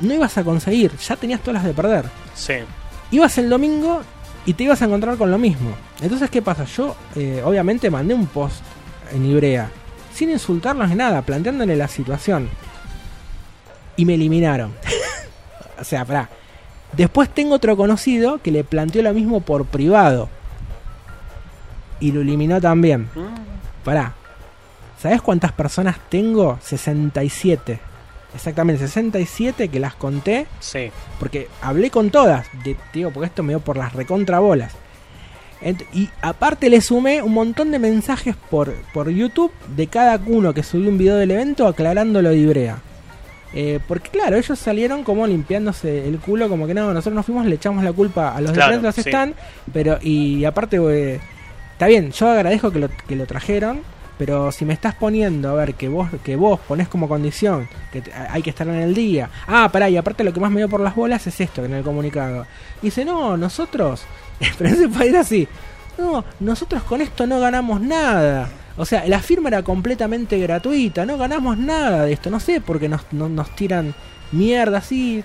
no 0.00 0.12
ibas 0.12 0.36
a 0.36 0.44
conseguir, 0.44 0.94
ya 0.98 1.16
tenías 1.16 1.40
todas 1.40 1.54
las 1.54 1.64
de 1.64 1.72
perder. 1.72 2.04
Sí. 2.34 2.56
Ibas 3.10 3.38
el 3.38 3.48
domingo 3.48 4.02
y 4.46 4.54
te 4.54 4.64
ibas 4.64 4.82
a 4.82 4.84
encontrar 4.84 5.16
con 5.16 5.30
lo 5.30 5.38
mismo. 5.38 5.70
Entonces, 6.00 6.30
¿qué 6.30 6.42
pasa? 6.42 6.64
Yo, 6.64 6.94
eh, 7.16 7.42
obviamente, 7.44 7.90
mandé 7.90 8.14
un 8.14 8.26
post 8.26 8.62
en 9.12 9.24
Ibrea, 9.24 9.70
sin 10.12 10.30
insultarlos 10.30 10.88
ni 10.88 10.94
nada, 10.96 11.22
planteándole 11.22 11.76
la 11.76 11.88
situación. 11.88 12.48
Y 13.96 14.04
me 14.04 14.14
eliminaron. 14.14 14.72
o 15.80 15.84
sea, 15.84 16.04
pará. 16.04 16.28
Después 16.92 17.28
tengo 17.28 17.56
otro 17.56 17.76
conocido 17.76 18.38
que 18.38 18.50
le 18.50 18.64
planteó 18.64 19.02
lo 19.02 19.12
mismo 19.12 19.40
por 19.40 19.64
privado. 19.66 20.28
Y 22.00 22.12
lo 22.12 22.20
eliminó 22.20 22.60
también. 22.60 23.08
Pará. 23.84 24.14
¿Sabes 25.00 25.22
cuántas 25.22 25.52
personas 25.52 25.96
tengo? 26.08 26.58
67. 26.62 27.80
Exactamente, 28.34 28.86
67 28.86 29.68
que 29.68 29.80
las 29.80 29.94
conté. 29.94 30.46
Sí. 30.60 30.90
Porque 31.18 31.48
hablé 31.62 31.90
con 31.90 32.10
todas. 32.10 32.46
De, 32.64 32.76
digo, 32.92 33.10
porque 33.10 33.26
esto 33.26 33.42
me 33.42 33.52
dio 33.52 33.60
por 33.60 33.76
las 33.76 33.92
recontrabolas. 33.92 34.72
Y 35.94 36.10
aparte 36.20 36.68
le 36.68 36.80
sumé 36.82 37.22
un 37.22 37.32
montón 37.32 37.70
de 37.70 37.78
mensajes 37.78 38.36
por, 38.50 38.74
por 38.92 39.08
YouTube 39.08 39.50
de 39.74 39.86
cada 39.86 40.20
uno 40.26 40.52
que 40.52 40.62
subió 40.62 40.90
un 40.90 40.98
video 40.98 41.16
del 41.16 41.30
evento 41.30 41.66
aclarando 41.66 42.20
lo 42.20 42.30
de 42.30 42.36
Ibrea. 42.36 42.78
Eh, 43.54 43.78
porque 43.86 44.10
claro, 44.10 44.36
ellos 44.36 44.58
salieron 44.58 45.04
como 45.04 45.26
limpiándose 45.26 46.06
el 46.08 46.18
culo, 46.18 46.48
como 46.48 46.66
que 46.66 46.74
no, 46.74 46.92
nosotros 46.92 47.14
nos 47.14 47.24
fuimos, 47.24 47.46
le 47.46 47.54
echamos 47.54 47.84
la 47.84 47.92
culpa 47.92 48.34
a 48.34 48.40
los 48.40 48.50
Claro, 48.50 48.80
de 48.80 48.92
sí. 48.92 49.00
Stand, 49.02 49.34
pero 49.72 49.98
y 50.02 50.44
aparte, 50.44 50.76
eh, 50.76 51.20
está 51.72 51.86
bien, 51.86 52.10
yo 52.10 52.28
agradezco 52.28 52.72
que 52.72 52.80
lo, 52.80 52.88
que 52.88 53.14
lo 53.14 53.26
trajeron, 53.26 53.80
pero 54.18 54.52
si 54.52 54.64
me 54.64 54.72
estás 54.74 54.94
poniendo, 54.94 55.50
a 55.50 55.54
ver, 55.54 55.74
que 55.74 55.88
vos, 55.88 56.08
que 56.22 56.36
vos 56.36 56.60
ponés 56.60 56.88
como 56.88 57.08
condición 57.08 57.68
que 57.92 58.00
te- 58.02 58.12
hay 58.12 58.42
que 58.42 58.50
estar 58.50 58.66
en 58.68 58.74
el 58.76 58.94
día. 58.94 59.28
Ah, 59.46 59.68
pará, 59.72 59.88
y 59.90 59.96
aparte 59.96 60.22
lo 60.24 60.32
que 60.32 60.40
más 60.40 60.50
me 60.50 60.60
dio 60.60 60.68
por 60.68 60.80
las 60.80 60.94
bolas 60.94 61.26
es 61.26 61.40
esto 61.40 61.64
en 61.64 61.74
el 61.74 61.82
comunicado. 61.82 62.46
Dice, 62.82 63.04
no, 63.04 63.36
nosotros, 63.36 64.02
pero 64.58 64.70
ese 64.70 65.06
ir 65.06 65.16
así. 65.16 65.48
No, 65.98 66.24
nosotros 66.40 66.82
con 66.84 67.00
esto 67.00 67.26
no 67.26 67.38
ganamos 67.40 67.80
nada. 67.80 68.48
O 68.76 68.84
sea, 68.84 69.06
la 69.06 69.20
firma 69.20 69.48
era 69.48 69.62
completamente 69.62 70.38
gratuita, 70.38 71.06
no 71.06 71.16
ganamos 71.16 71.56
nada 71.56 72.04
de 72.04 72.12
esto. 72.12 72.30
No 72.30 72.40
sé 72.40 72.60
por 72.60 72.80
qué 72.80 72.88
nos, 72.88 73.02
no- 73.12 73.28
nos 73.28 73.54
tiran 73.54 73.94
mierda 74.32 74.78
así, 74.78 75.22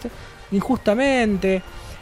injustamente. 0.51 1.61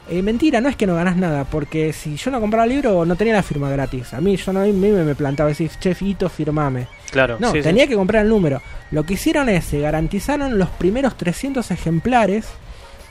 Eh, 0.09 0.21
mentira, 0.21 0.61
no 0.61 0.69
es 0.69 0.75
que 0.75 0.87
no 0.87 0.95
ganas 0.95 1.17
nada, 1.17 1.43
porque 1.43 1.91
si 1.91 2.15
yo 2.15 2.31
no 2.31 2.39
compraba 2.39 2.63
el 2.63 2.69
libro 2.71 3.05
no 3.05 3.15
tenía 3.15 3.33
la 3.33 3.43
firma 3.43 3.69
gratis. 3.69 4.13
A 4.13 4.21
mí, 4.21 4.37
yo 4.37 4.53
no 4.53 4.61
a 4.61 4.63
mí 4.63 4.71
me, 4.71 4.91
me 4.91 5.15
plantaba 5.15 5.49
decir, 5.49 5.69
chef 5.79 6.01
Ito, 6.01 6.29
firmame. 6.29 6.87
Claro. 7.11 7.37
No, 7.39 7.51
sí, 7.51 7.57
sí. 7.57 7.63
tenía 7.63 7.87
que 7.87 7.95
comprar 7.95 8.23
el 8.23 8.29
número. 8.29 8.61
Lo 8.91 9.03
que 9.03 9.15
hicieron 9.15 9.49
es, 9.49 9.65
se 9.65 9.79
garantizaron 9.79 10.57
los 10.57 10.69
primeros 10.69 11.17
300 11.17 11.71
ejemplares. 11.71 12.47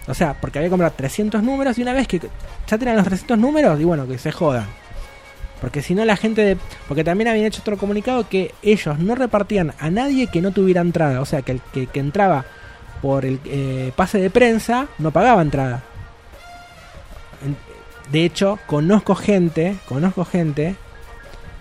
O 0.07 0.15
sea, 0.15 0.35
porque 0.41 0.59
había 0.59 0.69
que 0.69 0.71
comprar 0.71 0.93
300 0.93 1.43
números 1.43 1.79
y 1.79 1.83
una 1.83 1.93
vez 1.93 2.09
que 2.09 2.21
ya 2.67 2.79
tenían 2.79 2.97
los 2.97 3.05
300 3.05 3.39
números, 3.39 3.79
y 3.81 3.85
bueno, 3.85 4.07
que 4.07 4.19
se 4.19 4.33
jodan. 4.33 4.67
Porque 5.61 5.83
si 5.83 5.95
no 5.95 6.05
la 6.05 6.17
gente 6.17 6.43
de... 6.43 6.57
Porque 6.87 7.03
también 7.03 7.29
habían 7.29 7.47
hecho 7.47 7.61
otro 7.61 7.77
comunicado 7.77 8.29
que 8.29 8.55
ellos 8.63 8.99
no 8.99 9.15
repartían 9.15 9.73
a 9.79 9.91
nadie 9.91 10.29
que 10.29 10.41
no 10.41 10.53
tuviera 10.53 10.81
entrada. 10.81 11.21
O 11.21 11.27
sea, 11.27 11.43
que 11.43 11.53
el 11.53 11.61
que, 11.73 11.87
que 11.87 12.01
entraba 12.01 12.45
por 13.03 13.25
el 13.25 13.41
eh, 13.47 13.93
pase 13.97 14.19
de 14.19 14.31
prensa 14.31 14.87
no 14.99 15.11
pagaba 15.11 15.43
entrada. 15.43 15.83
De 18.11 18.25
hecho, 18.25 18.59
conozco 18.67 19.15
gente, 19.15 19.77
conozco 19.89 20.25
gente 20.25 20.77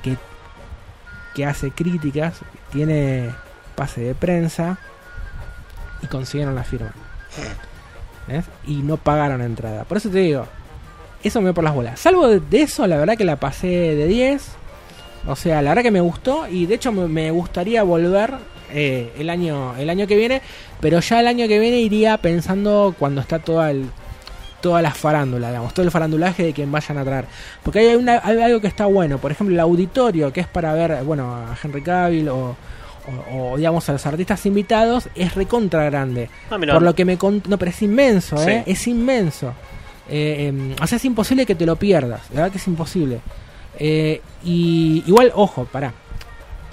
que, 0.04 0.18
que 1.34 1.46
hace 1.46 1.72
críticas, 1.72 2.40
tiene 2.72 3.32
pase 3.76 4.02
de 4.02 4.16
prensa 4.16 4.78
y 6.02 6.08
consiguieron 6.08 6.56
la 6.56 6.64
firma. 6.64 6.94
Y 8.66 8.78
no 8.78 8.98
pagaron 8.98 9.42
entrada. 9.42 9.84
Por 9.84 9.98
eso 9.98 10.10
te 10.10 10.20
digo, 10.20 10.48
eso 11.24 11.42
me 11.42 11.48
dio 11.48 11.54
por 11.54 11.64
las 11.64 11.74
bolas. 11.74 12.00
Salvo 12.00 12.28
de, 12.28 12.62
eso, 12.62 12.86
la 12.88 12.98
verdad 12.98 13.18
que 13.18 13.26
la 13.26 13.38
pasé 13.38 13.68
de 13.68 14.08
10. 14.08 14.48
O 15.28 15.36
sea, 15.36 15.62
la 15.62 15.72
verdad 15.72 15.84
que 15.84 15.92
me 15.92 16.02
gustó 16.02 16.48
y 16.48 16.68
de 16.68 16.76
hecho 16.76 16.92
me, 16.92 17.08
me 17.08 17.32
gustaría 17.32 17.82
volver 17.82 18.36
eh, 18.72 19.12
el 19.18 19.30
año 19.30 19.76
el 19.78 19.90
año 19.90 20.06
que 20.06 20.16
viene, 20.16 20.42
pero 20.82 21.00
ya 21.00 21.20
el 21.20 21.28
año 21.28 21.48
que 21.48 21.60
viene 21.60 21.80
iría 21.80 22.18
pensando 22.18 22.96
cuando 22.98 23.22
está 23.22 23.40
toda 23.40 23.72
el 23.72 23.90
toda 24.66 24.82
la 24.82 24.90
farándula, 24.92 25.50
digamos, 25.50 25.76
todo 25.76 25.86
el 25.86 25.92
farandulaje 25.92 26.42
de 26.44 26.52
quien 26.54 26.72
vayan 26.72 26.98
a 26.98 27.04
traer. 27.04 27.26
Porque 27.62 27.78
hay, 27.80 27.96
una, 27.96 28.20
hay 28.24 28.42
algo 28.42 28.60
que 28.60 28.66
está 28.68 28.88
bueno, 28.88 29.20
por 29.20 29.32
ejemplo, 29.32 29.54
el 29.54 29.60
auditorio, 29.60 30.34
que 30.34 30.40
es 30.40 30.48
para 30.48 30.74
ver, 30.74 31.04
bueno, 31.04 31.36
a 31.36 31.56
Henry 31.64 31.84
Cavill 31.84 32.30
o, 32.30 32.56
o- 33.30 33.52
o, 33.52 33.58
digamos 33.58 33.88
a 33.90 33.92
los 33.94 34.04
artistas 34.08 34.44
invitados, 34.48 35.08
es 35.14 35.36
recontra 35.36 35.84
grande. 35.86 36.32
Ah. 36.50 36.58
Por 36.74 36.82
lo 36.82 36.96
que 36.96 37.06
me 37.06 37.20
cont- 37.20 37.46
No, 37.46 37.60
pero 37.60 37.70
es 37.70 37.80
inmenso, 37.84 38.36
¿eh? 38.48 38.64
Sí. 38.66 38.72
Es 38.72 38.88
inmenso. 38.88 39.54
Eh, 40.10 40.48
em, 40.48 40.74
o 40.82 40.88
sea, 40.88 40.96
es 40.96 41.06
imposible 41.06 41.46
que 41.46 41.54
te 41.54 41.68
lo 41.68 41.76
pierdas. 41.76 42.22
La 42.32 42.38
verdad 42.42 42.52
que 42.52 42.58
es 42.58 42.68
imposible. 42.68 43.20
Eh, 43.78 44.20
y 44.44 45.04
igual, 45.06 45.32
ojo, 45.36 45.66
pará. 45.72 45.94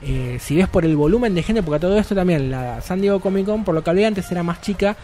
Eh, 0.05 0.39
si 0.41 0.57
ves 0.57 0.67
por 0.69 0.85
el 0.87 0.97
volumen 0.97 1.35
de 1.35 1.43
gente, 1.43 1.63
porque 1.63 1.77
a 1.77 1.81
todo 1.81 1.99
esto 1.99 2.15
también, 2.15 2.51
la 2.51 2.81
San 2.81 3.01
Diego 3.03 3.21
Comic 3.21 3.45
Con, 3.47 3.65
por 3.65 3.75
lo 3.75 3.85
que 3.85 3.91
hablé 3.91 4.07
antes, 4.07 4.31
era 4.33 4.43
más 4.43 4.61
chica. 4.63 4.97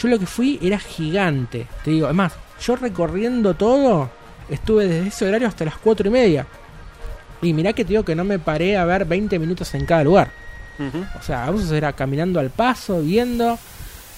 Yo 0.00 0.08
lo 0.08 0.18
que 0.18 0.26
fui 0.26 0.58
era 0.62 0.78
gigante. 0.78 1.66
Te 1.84 1.90
digo, 1.90 2.08
es 2.08 2.14
más, 2.14 2.32
yo 2.64 2.76
recorriendo 2.76 3.54
todo, 3.54 4.10
estuve 4.48 4.86
desde 4.86 5.08
ese 5.08 5.28
horario 5.28 5.48
hasta 5.48 5.64
las 5.64 5.76
4 5.76 6.08
y 6.08 6.10
media. 6.10 6.46
Y 7.42 7.52
mirá 7.54 7.72
que 7.72 7.84
te 7.84 7.90
digo 7.90 8.04
que 8.04 8.14
no 8.14 8.24
me 8.24 8.38
paré 8.38 8.76
a 8.76 8.84
ver 8.84 9.04
20 9.04 9.38
minutos 9.38 9.74
en 9.74 9.86
cada 9.86 10.04
lugar. 10.04 10.30
O 11.18 11.22
sea, 11.22 11.44
a 11.44 11.50
veces 11.50 11.70
era 11.72 11.92
caminando 11.92 12.40
al 12.40 12.48
paso, 12.50 13.02
viendo. 13.02 13.58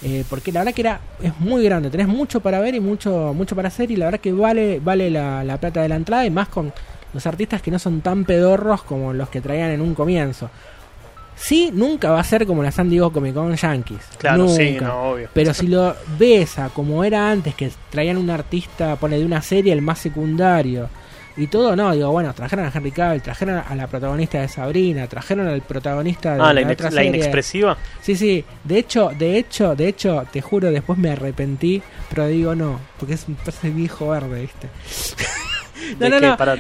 eh, 0.03 0.25
porque 0.31 0.53
la 0.53 0.61
verdad 0.61 0.75
que 0.75 0.81
era 0.83 1.01
es 1.21 1.37
muy 1.41 1.65
grande, 1.65 1.91
tenés 1.91 2.07
mucho 2.09 2.41
para 2.41 2.61
ver 2.61 2.75
y 2.75 2.81
mucho 2.81 3.33
mucho 3.35 3.55
para 3.57 3.69
hacer 3.69 3.91
y 3.91 3.97
la 3.97 4.07
verdad 4.07 4.21
que 4.21 4.33
vale 4.33 4.81
vale 4.81 5.11
la, 5.11 5.43
la 5.45 5.59
plata 5.59 5.83
de 5.83 5.89
la 5.89 5.95
entrada 5.97 6.25
y 6.27 6.31
más 6.31 6.49
con 6.49 6.73
los 7.15 7.27
artistas 7.27 7.63
que 7.63 7.71
no 7.71 7.79
son 7.79 8.01
tan 8.01 8.25
pedorros 8.25 8.83
como 8.83 9.13
los 9.13 9.29
que 9.29 9.41
traían 9.41 9.71
en 9.71 9.81
un 9.81 9.95
comienzo. 9.95 10.51
Sí, 11.43 11.71
nunca 11.75 12.11
va 12.11 12.21
a 12.21 12.25
ser 12.25 12.47
como 12.47 12.63
la 12.63 12.71
San 12.71 12.89
Diego 12.89 13.13
Comic 13.13 13.35
Con 13.35 13.55
Yankees. 13.55 13.99
Claro, 14.17 14.47
sí, 14.49 14.71
Nunca. 14.73 14.87
no, 14.87 15.03
obvio. 15.11 15.29
Pero 15.35 15.53
si 15.53 15.67
lo 15.67 15.95
ves 16.19 16.59
a 16.61 16.69
como 16.69 17.03
era 17.03 17.31
antes, 17.31 17.55
que 17.57 17.71
traían 17.91 18.17
un 18.17 18.31
artista, 18.31 18.95
pone 18.97 19.19
de 19.19 19.25
una 19.25 19.43
serie, 19.43 19.73
el 19.73 19.83
más 19.83 19.99
secundario, 19.99 20.89
y 21.37 21.47
todo, 21.49 21.75
no, 21.75 21.93
digo, 21.93 22.11
bueno, 22.13 22.33
trajeron 22.35 22.67
a 22.67 22.73
Henry 22.73 22.93
Cavill, 22.93 23.23
trajeron 23.23 23.63
a 23.67 23.75
la 23.75 23.87
protagonista 23.89 24.41
de 24.41 24.49
Sabrina, 24.49 25.07
trajeron 25.09 25.49
al 25.49 25.63
protagonista 25.63 26.35
de 26.37 26.43
Ah, 26.43 26.53
la, 26.53 26.61
inex- 26.61 26.73
otra 26.75 26.91
la 26.91 26.97
serie. 26.97 27.09
inexpresiva. 27.09 27.77
Sí, 28.03 28.15
sí, 28.17 28.45
de 28.63 28.79
hecho, 28.79 29.11
de 29.19 29.39
hecho, 29.39 29.75
de 29.75 29.89
hecho, 29.89 30.25
te 30.31 30.43
juro, 30.43 30.71
después 30.71 30.99
me 30.99 31.11
arrepentí, 31.11 31.83
pero 32.11 32.27
digo 32.29 32.55
no, 32.55 32.79
porque 32.99 33.15
es 33.15 33.27
un 33.29 33.37
viejo 33.75 34.09
verde, 34.11 34.43
¿viste? 34.43 34.69
¿te 35.99 36.07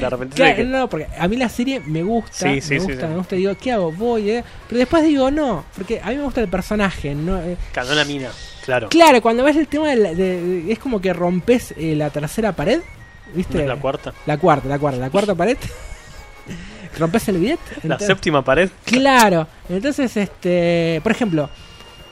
arrepentís 0.07 0.39
de 0.39 0.55
Claro, 0.55 0.65
no, 0.65 0.79
no, 0.81 0.89
porque 0.89 1.07
a 1.19 1.29
mí 1.29 1.37
la 1.37 1.49
serie 1.49 1.81
me 1.81 2.03
gusta, 2.03 2.33
Sí, 2.53 2.61
sí, 2.61 2.75
me 2.75 2.79
gusta, 2.81 3.01
sí. 3.03 3.07
me 3.09 3.17
gusta, 3.17 3.37
digo, 3.37 3.55
¿qué 3.61 3.73
hago? 3.73 3.93
Voy, 3.93 4.31
eh? 4.31 4.45
Pero 4.69 4.79
después 4.79 5.05
digo 5.05 5.31
no, 5.31 5.65
porque 5.77 6.01
a 6.03 6.11
mí 6.11 6.17
me 6.17 6.23
gusta 6.23 6.41
el 6.41 6.49
personaje, 6.49 7.15
no, 7.15 7.41
eh, 7.43 7.57
la 7.75 8.05
mina, 8.05 8.31
claro. 8.65 8.89
Claro, 8.89 9.21
cuando 9.23 9.45
ves 9.45 9.57
el 9.57 9.69
tema 9.69 9.89
de, 9.91 9.97
la- 9.97 10.15
de- 10.15 10.43
de- 10.43 10.73
es 10.73 10.79
como 10.79 11.01
que 11.01 11.13
rompes 11.13 11.75
eh, 11.77 11.95
la 11.97 12.11
tercera 12.11 12.53
pared, 12.53 12.79
¿No 12.79 13.37
¿viste? 13.37 13.61
es 13.63 13.67
la 13.67 13.77
cuarta? 13.77 14.13
La 14.27 14.37
cuarta, 14.39 14.69
la 14.69 14.79
cuarta, 14.79 14.99
la 15.01 15.11
cuarta 15.11 15.35
pared. 15.35 15.57
rompes 16.99 17.29
el 17.29 17.39
billete. 17.39 17.63
La 17.77 17.81
entonces- 17.95 18.07
séptima 18.09 18.43
pared. 18.45 18.71
Claro, 18.85 19.47
entonces, 19.69 20.17
este, 20.17 21.01
por 21.03 21.13
ejemplo, 21.13 21.49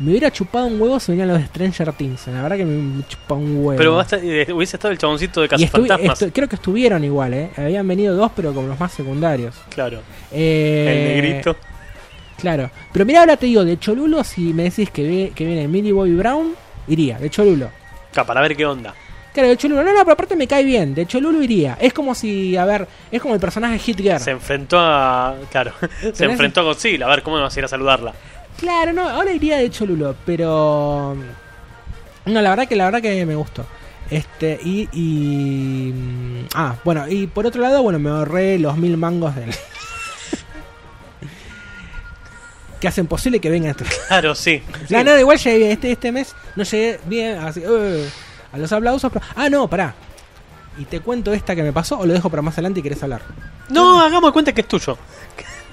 me 0.01 0.11
hubiera 0.11 0.31
chupado 0.33 0.67
un 0.67 0.81
huevo 0.81 0.99
si 0.99 1.13
venían 1.13 1.29
los 1.29 1.39
de 1.39 1.47
Stranger 1.47 1.93
Things. 1.93 2.27
La 2.29 2.43
verdad 2.43 2.57
que 2.57 2.65
me 2.65 3.07
chupa 3.07 3.35
un 3.35 3.57
huevo. 3.65 3.77
Pero 3.77 3.95
basta- 3.97 4.17
eh, 4.23 4.47
hubiese 4.53 4.77
estado 4.77 4.91
el 4.93 4.99
chaboncito 4.99 5.41
de 5.43 5.49
Cazafantasmas. 5.49 6.27
creo 6.33 6.49
que 6.49 6.57
estuvieron 6.57 7.05
igual, 7.05 7.35
¿eh? 7.35 7.51
Habían 7.57 7.87
venido 7.87 8.17
dos, 8.17 8.33
pero 8.35 8.53
como 8.55 8.67
los 8.69 8.81
más 8.81 8.93
secundarios. 8.93 9.55
Claro. 9.69 10.01
Eh, 10.33 11.15
El 11.17 11.23
negrito. 11.23 11.57
Claro. 12.39 12.71
Pero 12.93 13.05
mira, 13.05 13.21
ahora 13.21 13.37
te 13.37 13.47
digo, 13.47 13.65
de 13.65 13.79
Cholulo, 13.79 14.25
si 14.25 14.55
me 14.55 14.65
decís 14.65 14.91
que, 14.91 15.03
ve- 15.03 15.33
que 15.35 15.45
viene 15.45 15.69
Millie 15.69 15.93
Bobby 15.93 16.15
Brown, 16.15 16.55
iría, 16.89 17.19
de 17.19 17.29
Cholulo. 17.29 17.69
Acá, 18.11 18.25
para 18.25 18.41
ver 18.41 18.57
qué 18.57 18.65
onda. 18.65 18.95
Claro, 19.35 19.49
de 19.51 19.57
Cholulo. 19.57 19.85
No, 19.85 19.93
no, 19.93 20.01
pero 20.01 20.13
aparte 20.15 20.35
me 20.35 20.49
cae 20.49 20.65
bien. 20.65 20.95
De 20.95 21.07
Cholulo 21.07 21.43
iría. 21.43 21.77
Es 21.81 21.93
como 21.93 22.15
si, 22.15 22.57
a 22.57 22.65
ver, 22.65 22.89
es 23.13 23.21
como 23.23 23.35
el 23.35 23.41
personaje 23.41 23.79
Hitler. 23.87 24.19
Se 24.19 24.31
enfrentó 24.33 24.77
a. 24.81 25.37
Claro. 25.53 25.73
Se 26.15 26.25
enfrentó 26.25 26.61
a 26.61 26.65
Godzilla. 26.65 27.07
A 27.07 27.11
ver 27.11 27.23
cómo 27.23 27.39
vas 27.41 27.55
a 27.55 27.61
ir 27.61 27.65
a 27.65 27.69
saludarla. 27.69 28.13
Claro, 28.61 28.93
no, 28.93 29.09
ahora 29.09 29.33
iría 29.33 29.57
de 29.57 29.71
Cholulo, 29.71 30.15
pero. 30.27 31.17
Mm, 32.27 32.33
no, 32.33 32.43
la 32.43 32.51
verdad 32.51 32.69
que 32.69 32.77
la 32.77 32.85
verdad 32.85 33.01
que 33.01 33.25
me 33.25 33.35
gustó. 33.35 33.65
Este, 34.11 34.61
y, 34.63 34.89
y. 34.93 35.93
Mm, 35.93 36.49
ah, 36.55 36.77
bueno, 36.85 37.09
y 37.09 37.27
por 37.27 37.47
otro 37.47 37.63
lado, 37.63 37.83
bueno, 37.83 37.99
me 37.99 38.11
ahorré 38.11 38.59
los 38.59 38.77
mil 38.77 38.99
mangos 38.99 39.35
del. 39.35 39.51
que 42.81 42.89
hacen 42.89 43.07
posible 43.07 43.41
que 43.41 43.49
vengan 43.49 43.71
estos. 43.71 43.89
Claro, 44.09 44.35
sí. 44.35 44.63
sí. 44.87 44.95
No, 44.95 45.19
igual 45.19 45.39
llegué 45.39 45.73
este, 45.73 45.93
este 45.93 46.13
mes, 46.13 46.35
no 46.55 46.65
llegué 46.65 47.01
bien 47.07 47.39
así, 47.39 47.61
uh, 47.61 48.05
a 48.53 48.59
los 48.59 48.71
aplausos. 48.73 49.11
Pero... 49.11 49.25
Ah, 49.37 49.49
no, 49.49 49.69
pará. 49.69 49.95
¿Y 50.79 50.85
te 50.85 51.01
cuento 51.01 51.33
esta 51.33 51.55
que 51.55 51.63
me 51.63 51.73
pasó 51.73 51.99
o 51.99 52.07
lo 52.07 52.13
dejo 52.13 52.29
para 52.31 52.43
más 52.43 52.55
adelante 52.55 52.81
y 52.81 52.83
querés 52.83 53.03
hablar? 53.03 53.23
No, 53.71 54.01
hagamos 54.01 54.33
cuenta 54.33 54.53
que 54.53 54.63
es 54.63 54.69
tuyo. 54.69 54.99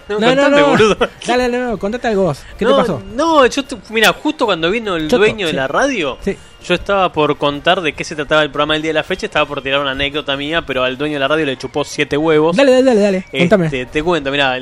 No, 0.10 0.20
No, 0.20 0.36
no, 0.36 0.42
contate, 0.44 0.62
no. 0.62 0.68
boludo. 0.70 0.98
Dale, 1.26 1.50
no, 1.50 1.78
contate 1.78 2.08
algo 2.08 2.24
vos. 2.24 2.44
¿Qué 2.58 2.66
no, 2.66 2.72
te 2.72 2.78
pasó? 2.82 3.04
No, 3.16 3.46
yo, 3.46 3.64
mira, 3.90 4.14
justo 4.14 4.46
cuando 4.46 4.72
vino 4.72 4.96
el 4.96 5.06
Choto, 5.08 5.18
dueño 5.18 5.48
de 5.48 5.54
la 5.54 5.68
radio, 5.68 6.18
Sí. 6.22 6.38
yo 6.66 6.74
estaba 6.76 7.12
por 7.12 7.38
contar 7.38 7.82
de 7.82 7.94
qué 7.94 8.04
se 8.04 8.16
trataba 8.16 8.42
el 8.44 8.50
programa 8.52 8.74
del 8.76 8.84
día 8.84 8.90
de 8.90 8.94
la 8.96 9.04
fecha, 9.04 9.26
estaba 9.26 9.46
por 9.46 9.62
tirar 9.62 9.82
una 9.82 9.92
anécdota 9.92 10.38
mía, 10.38 10.62
pero 10.62 10.84
al 10.84 10.98
dueño 10.98 11.16
de 11.16 11.20
la 11.20 11.28
radio 11.28 11.46
le 11.46 11.58
chupó 11.58 11.84
siete 11.84 12.16
huevos. 12.18 12.56
Dale, 12.56 12.72
dale, 12.72 12.84
dale, 12.86 13.02
dale. 13.02 13.26
Contame. 13.32 13.66
Este, 13.66 13.86
te 13.86 14.02
cuento, 14.04 14.32
mira, 14.32 14.58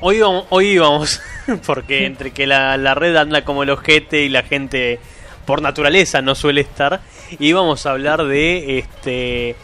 hoy 0.00 0.16
íbamos, 0.16 0.44
hoy 0.50 0.66
íbamos 0.68 1.20
porque 1.66 2.06
entre 2.06 2.32
que 2.32 2.46
la, 2.46 2.76
la 2.76 2.94
red 2.94 3.14
anda 3.16 3.44
como 3.44 3.62
el 3.62 3.70
ojete 3.70 4.24
y 4.24 4.28
la 4.28 4.42
gente 4.42 4.98
por 5.46 5.62
naturaleza 5.62 6.22
no 6.22 6.34
suele 6.34 6.62
estar, 6.62 7.00
íbamos 7.38 7.86
a 7.86 7.90
hablar 7.92 8.24
de 8.24 8.78
este 8.78 9.56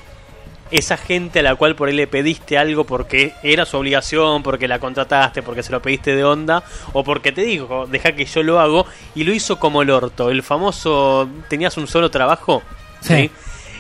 esa 0.71 0.97
gente 0.97 1.41
a 1.41 1.43
la 1.43 1.55
cual 1.55 1.75
por 1.75 1.89
ahí 1.89 1.95
le 1.95 2.07
pediste 2.07 2.57
algo 2.57 2.85
porque 2.85 3.35
era 3.43 3.65
su 3.65 3.77
obligación, 3.77 4.43
porque 4.43 4.69
la 4.69 4.79
contrataste, 4.79 5.43
porque 5.43 5.63
se 5.63 5.73
lo 5.73 5.83
pediste 5.83 6.15
de 6.15 6.25
onda, 6.25 6.63
o 6.93 7.03
porque 7.05 7.33
te 7.33 7.43
dijo, 7.43 7.87
deja 7.87 8.13
que 8.13 8.25
yo 8.25 8.43
lo 8.43 8.61
hago, 8.61 8.87
y 9.15 9.25
lo 9.25 9.33
hizo 9.33 9.59
como 9.59 9.83
el 9.83 9.91
orto. 9.91 10.31
El 10.31 10.43
famoso, 10.43 11.29
¿tenías 11.49 11.77
un 11.77 11.87
solo 11.87 12.11
trabajo? 12.11 12.63
Sí. 13.01 13.31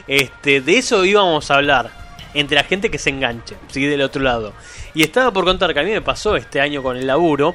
Este, 0.06 0.60
de 0.60 0.78
eso 0.78 1.04
íbamos 1.04 1.50
a 1.50 1.56
hablar. 1.56 1.90
Entre 2.32 2.54
la 2.54 2.64
gente 2.64 2.90
que 2.90 2.98
se 2.98 3.10
enganche, 3.10 3.56
¿sí? 3.68 3.84
Del 3.86 4.02
otro 4.02 4.22
lado. 4.22 4.52
Y 4.94 5.02
estaba 5.02 5.32
por 5.32 5.44
contar 5.44 5.74
que 5.74 5.80
a 5.80 5.82
mí 5.82 5.90
me 5.90 6.00
pasó 6.00 6.36
este 6.36 6.60
año 6.60 6.82
con 6.82 6.96
el 6.96 7.06
laburo 7.06 7.54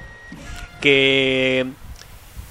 que 0.82 1.66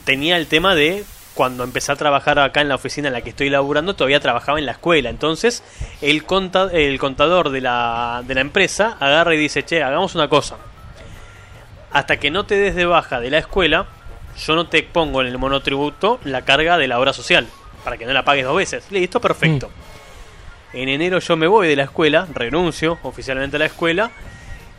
tenía 0.04 0.36
el 0.36 0.46
tema 0.46 0.74
de 0.74 1.04
cuando 1.34 1.64
empecé 1.64 1.90
a 1.92 1.96
trabajar 1.96 2.38
acá 2.38 2.60
en 2.60 2.68
la 2.68 2.76
oficina 2.76 3.08
en 3.08 3.14
la 3.14 3.20
que 3.22 3.30
estoy 3.30 3.50
laburando, 3.50 3.94
todavía 3.94 4.20
trabajaba 4.20 4.58
en 4.58 4.66
la 4.66 4.72
escuela. 4.72 5.10
Entonces, 5.10 5.62
el, 6.00 6.24
conta- 6.24 6.70
el 6.72 6.98
contador 6.98 7.50
de 7.50 7.60
la, 7.60 8.22
de 8.26 8.34
la 8.34 8.40
empresa 8.40 8.96
agarra 9.00 9.34
y 9.34 9.38
dice, 9.38 9.64
che, 9.64 9.82
hagamos 9.82 10.14
una 10.14 10.28
cosa. 10.28 10.56
Hasta 11.92 12.16
que 12.18 12.30
no 12.30 12.44
te 12.44 12.56
des 12.56 12.74
de 12.74 12.86
baja 12.86 13.20
de 13.20 13.30
la 13.30 13.38
escuela, 13.38 13.86
yo 14.46 14.54
no 14.56 14.66
te 14.68 14.82
pongo 14.82 15.20
en 15.20 15.28
el 15.28 15.38
monotributo 15.38 16.18
la 16.24 16.42
carga 16.42 16.76
de 16.78 16.88
la 16.88 16.98
obra 16.98 17.12
social, 17.12 17.46
para 17.84 17.96
que 17.96 18.04
no 18.06 18.12
la 18.12 18.24
pagues 18.24 18.44
dos 18.44 18.56
veces. 18.56 18.86
Listo, 18.90 19.20
perfecto. 19.20 19.70
En 20.72 20.88
enero 20.88 21.20
yo 21.20 21.36
me 21.36 21.46
voy 21.46 21.68
de 21.68 21.76
la 21.76 21.84
escuela, 21.84 22.26
renuncio 22.32 22.98
oficialmente 23.04 23.56
a 23.56 23.60
la 23.60 23.66
escuela. 23.66 24.10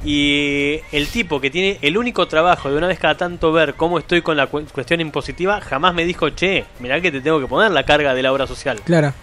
Y 0.04 0.82
el 0.92 1.08
tipo 1.08 1.42
que 1.42 1.50
tiene 1.50 1.80
el 1.82 1.98
único 1.98 2.28
trabajo 2.28 2.70
de 2.70 2.78
una 2.78 2.88
vez 2.88 3.00
cada 3.00 3.16
tanto 3.16 3.52
ver 3.52 3.74
cómo 3.76 3.98
estoy 3.98 4.22
con 4.22 4.38
la 4.38 4.48
cu- 4.48 4.66
cuestión 4.72 5.02
impositiva, 5.02 5.62
jamás 5.62 5.94
me 5.96 6.06
dijo, 6.06 6.30
che, 6.30 6.66
mirá 6.80 7.02
que 7.02 7.12
te 7.12 7.22
tengo 7.22 7.40
que 7.40 7.48
poner 7.48 7.72
la 7.72 7.84
carga 7.84 8.14
de 8.14 8.22
la 8.22 8.32
obra 8.32 8.46
social. 8.46 8.82
Claro. 8.84 9.14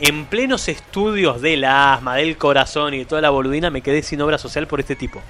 En 0.00 0.24
plenos 0.26 0.68
estudios 0.68 1.40
del 1.42 1.64
asma, 1.64 2.16
del 2.16 2.36
corazón 2.36 2.94
y 2.94 2.98
de 2.98 3.04
toda 3.04 3.20
la 3.20 3.30
boludina, 3.30 3.70
me 3.70 3.80
quedé 3.82 4.02
sin 4.02 4.20
obra 4.22 4.38
social 4.38 4.66
por 4.66 4.80
este 4.80 4.96
tipo. 4.96 5.20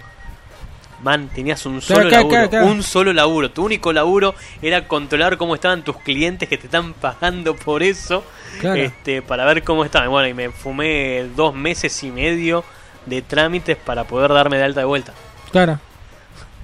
Man, 1.02 1.28
tenías 1.34 1.66
un 1.66 1.82
solo 1.82 2.00
claro, 2.08 2.10
laburo, 2.16 2.30
claro, 2.30 2.50
claro. 2.50 2.66
un 2.66 2.82
solo 2.82 3.12
laburo. 3.12 3.50
Tu 3.50 3.62
único 3.64 3.92
laburo 3.92 4.34
era 4.62 4.88
controlar 4.88 5.36
cómo 5.36 5.54
estaban 5.54 5.82
tus 5.82 5.96
clientes 5.98 6.48
que 6.48 6.56
te 6.56 6.66
están 6.66 6.94
pagando 6.94 7.54
por 7.56 7.82
eso, 7.82 8.24
Claro. 8.60 8.76
este, 8.80 9.20
para 9.20 9.44
ver 9.44 9.62
cómo 9.64 9.84
estaban. 9.84 10.08
Bueno, 10.08 10.28
y 10.28 10.34
me 10.34 10.50
fumé 10.50 11.26
dos 11.36 11.54
meses 11.54 12.02
y 12.04 12.10
medio 12.10 12.64
de 13.06 13.22
trámites 13.22 13.76
para 13.76 14.04
poder 14.04 14.32
darme 14.32 14.56
de 14.58 14.64
alta 14.64 14.80
de 14.80 14.86
vuelta. 14.86 15.12
Claro. 15.52 15.78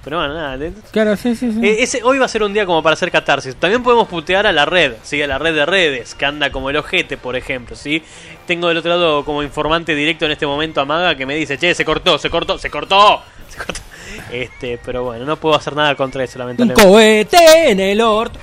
Pero 0.03 0.17
bueno, 0.19 0.33
nada. 0.35 0.57
de- 0.57 0.73
Claro, 0.93 1.15
sí, 1.17 1.35
sí, 1.37 1.53
sí. 1.53 1.61
eh, 1.63 1.83
ese, 1.83 2.03
hoy 2.03 2.19
va 2.19 2.25
a 2.25 2.29
ser 2.29 2.43
un 2.43 2.55
día 2.55 2.65
como 2.65 2.83
para 2.83 2.95
hacer 2.95 3.11
catarsis. 3.11 3.55
También 3.57 3.83
podemos 3.83 4.09
putear 4.09 4.47
a 4.47 4.53
la 4.53 4.65
red, 4.65 4.95
¿sí? 5.03 5.21
a 5.21 5.27
la 5.27 5.37
red 5.39 5.55
de 5.55 5.67
redes, 5.67 6.15
que 6.15 6.25
anda 6.25 6.51
como 6.51 6.71
el 6.71 6.77
ojete, 6.79 7.19
por 7.19 7.37
ejemplo. 7.37 7.77
¿sí? 7.77 8.03
Tengo 8.47 8.69
del 8.69 8.79
otro 8.79 8.91
lado 8.91 9.25
como 9.27 9.43
informante 9.43 9.95
directo 9.95 10.25
en 10.25 10.33
este 10.33 10.47
momento 10.47 10.81
a 10.81 10.87
Maga 10.87 11.15
que 11.17 11.27
me 11.27 11.35
dice, 11.35 11.59
che, 11.59 11.75
se 11.75 11.85
cortó, 11.85 12.17
se 12.19 12.31
cortó, 12.31 12.57
se 12.59 12.71
cortó. 12.71 13.23
Se 13.49 13.59
cortó. 13.59 13.81
Este, 14.33 14.79
pero 14.85 15.05
bueno, 15.05 15.25
no 15.25 15.37
puedo 15.37 15.55
hacer 15.55 15.75
nada 15.77 15.95
contra 15.95 16.25
eso, 16.25 16.35
Un 16.39 16.41
lamentablemente. 16.41 16.83
cohete 16.83 17.71
en 17.71 17.79
el 17.81 18.01
orto. 18.01 18.39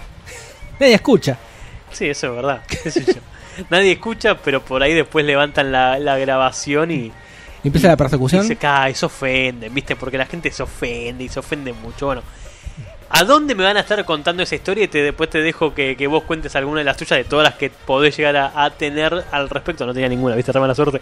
Nadie 0.80 0.94
escucha. 0.94 1.38
Sí, 1.92 2.08
eso 2.08 2.28
es 2.28 2.34
verdad. 2.36 2.62
yo. 2.86 3.22
Nadie 3.70 3.94
escucha, 3.94 4.36
pero 4.38 4.62
por 4.62 4.82
ahí 4.84 4.94
después 4.94 5.26
levantan 5.26 5.72
la, 5.72 5.98
la 6.00 6.18
grabación 6.18 6.92
y, 6.92 7.12
Y 7.68 7.70
empieza 7.70 7.88
la 7.88 7.94
y 7.94 7.98
persecución. 7.98 8.46
se 8.48 8.56
cae, 8.56 8.94
se 8.96 9.06
ofenden, 9.06 9.72
¿viste? 9.74 9.96
Porque 9.96 10.18
la 10.18 10.26
gente 10.26 10.52
se 10.52 10.64
ofende 10.64 11.24
y 11.24 11.30
se 11.30 11.40
ofende 11.40 11.72
mucho. 11.74 12.08
Bueno, 12.08 12.24
¿a 13.10 13.24
dónde 13.24 13.56
me 13.56 13.64
van 13.64 13.78
a 13.78 13.80
estar 13.82 14.04
contando 14.04 14.44
esa 14.44 14.56
historia? 14.56 14.84
Y 14.84 14.88
te, 14.90 15.02
después 15.02 15.30
te 15.30 15.40
dejo 15.42 15.74
que, 15.74 15.96
que 15.96 16.08
vos 16.08 16.24
cuentes 16.24 16.56
alguna 16.58 16.80
de 16.80 16.84
las 16.86 16.98
tuyas, 16.98 17.18
de 17.18 17.24
todas 17.24 17.46
las 17.46 17.54
que 17.56 17.70
podés 17.70 18.18
llegar 18.18 18.36
a, 18.36 18.66
a 18.66 18.70
tener 18.72 19.24
al 19.32 19.50
respecto. 19.50 19.86
No 19.86 19.94
tenía 19.94 20.10
ninguna, 20.10 20.36
¿viste? 20.36 20.52
Re 20.52 20.60
mala 20.60 20.76
suerte. 20.76 21.00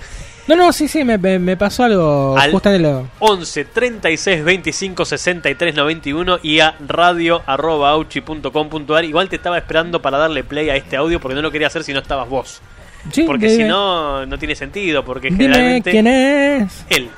No, 0.47 0.55
no, 0.55 0.71
sí, 0.71 0.87
sí, 0.87 1.03
me, 1.03 1.17
me- 1.17 1.39
me 1.39 1.57
pasó 1.57 1.83
algo 1.83 2.37
Al- 2.37 2.51
justamente 2.51 2.87
lo. 2.87 3.07
11 3.19 3.65
36 3.65 4.43
25 4.43 5.05
63 5.05 5.75
91 5.75 6.39
y 6.43 6.59
a 6.59 6.75
radio.auchi.com.ar. 6.87 9.05
Igual 9.05 9.29
te 9.29 9.35
estaba 9.37 9.57
esperando 9.57 10.01
para 10.01 10.17
darle 10.17 10.43
play 10.43 10.69
a 10.69 10.75
este 10.75 10.95
audio 10.97 11.19
porque 11.19 11.35
no 11.35 11.41
lo 11.41 11.51
quería 11.51 11.67
hacer 11.67 11.83
si 11.83 11.93
no 11.93 11.99
estabas 11.99 12.29
vos. 12.29 12.61
Sí, 13.11 13.23
Porque 13.23 13.49
si 13.49 13.63
no, 13.63 14.25
no 14.25 14.37
tiene 14.39 14.55
sentido. 14.55 15.03
Porque 15.05 15.27
Dime 15.29 15.43
generalmente. 15.43 15.91
quién 15.91 16.07
es. 16.07 16.85
Él. 16.89 17.09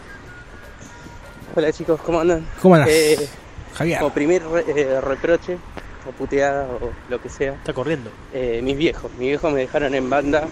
Hola 1.56 1.72
chicos, 1.72 2.00
¿cómo 2.02 2.20
andan? 2.20 2.46
¿Cómo 2.62 2.76
andas? 2.76 2.90
Eh, 2.92 3.28
Javier. 3.74 4.00
como 4.00 4.14
primer 4.14 4.44
re- 4.48 4.66
eh, 4.68 5.02
reproche, 5.02 5.58
o 6.08 6.12
puteada, 6.12 6.66
o 6.68 6.92
lo 7.10 7.22
que 7.22 7.30
sea, 7.30 7.54
Está 7.54 7.74
corriendo. 7.74 8.12
eh, 8.34 8.60
mis 8.64 8.78
viejos. 8.78 9.12
Mis 9.14 9.30
viejos 9.30 9.52
me 9.54 9.62
dejaron 9.62 9.94
en 9.96 10.10
banda 10.10 10.44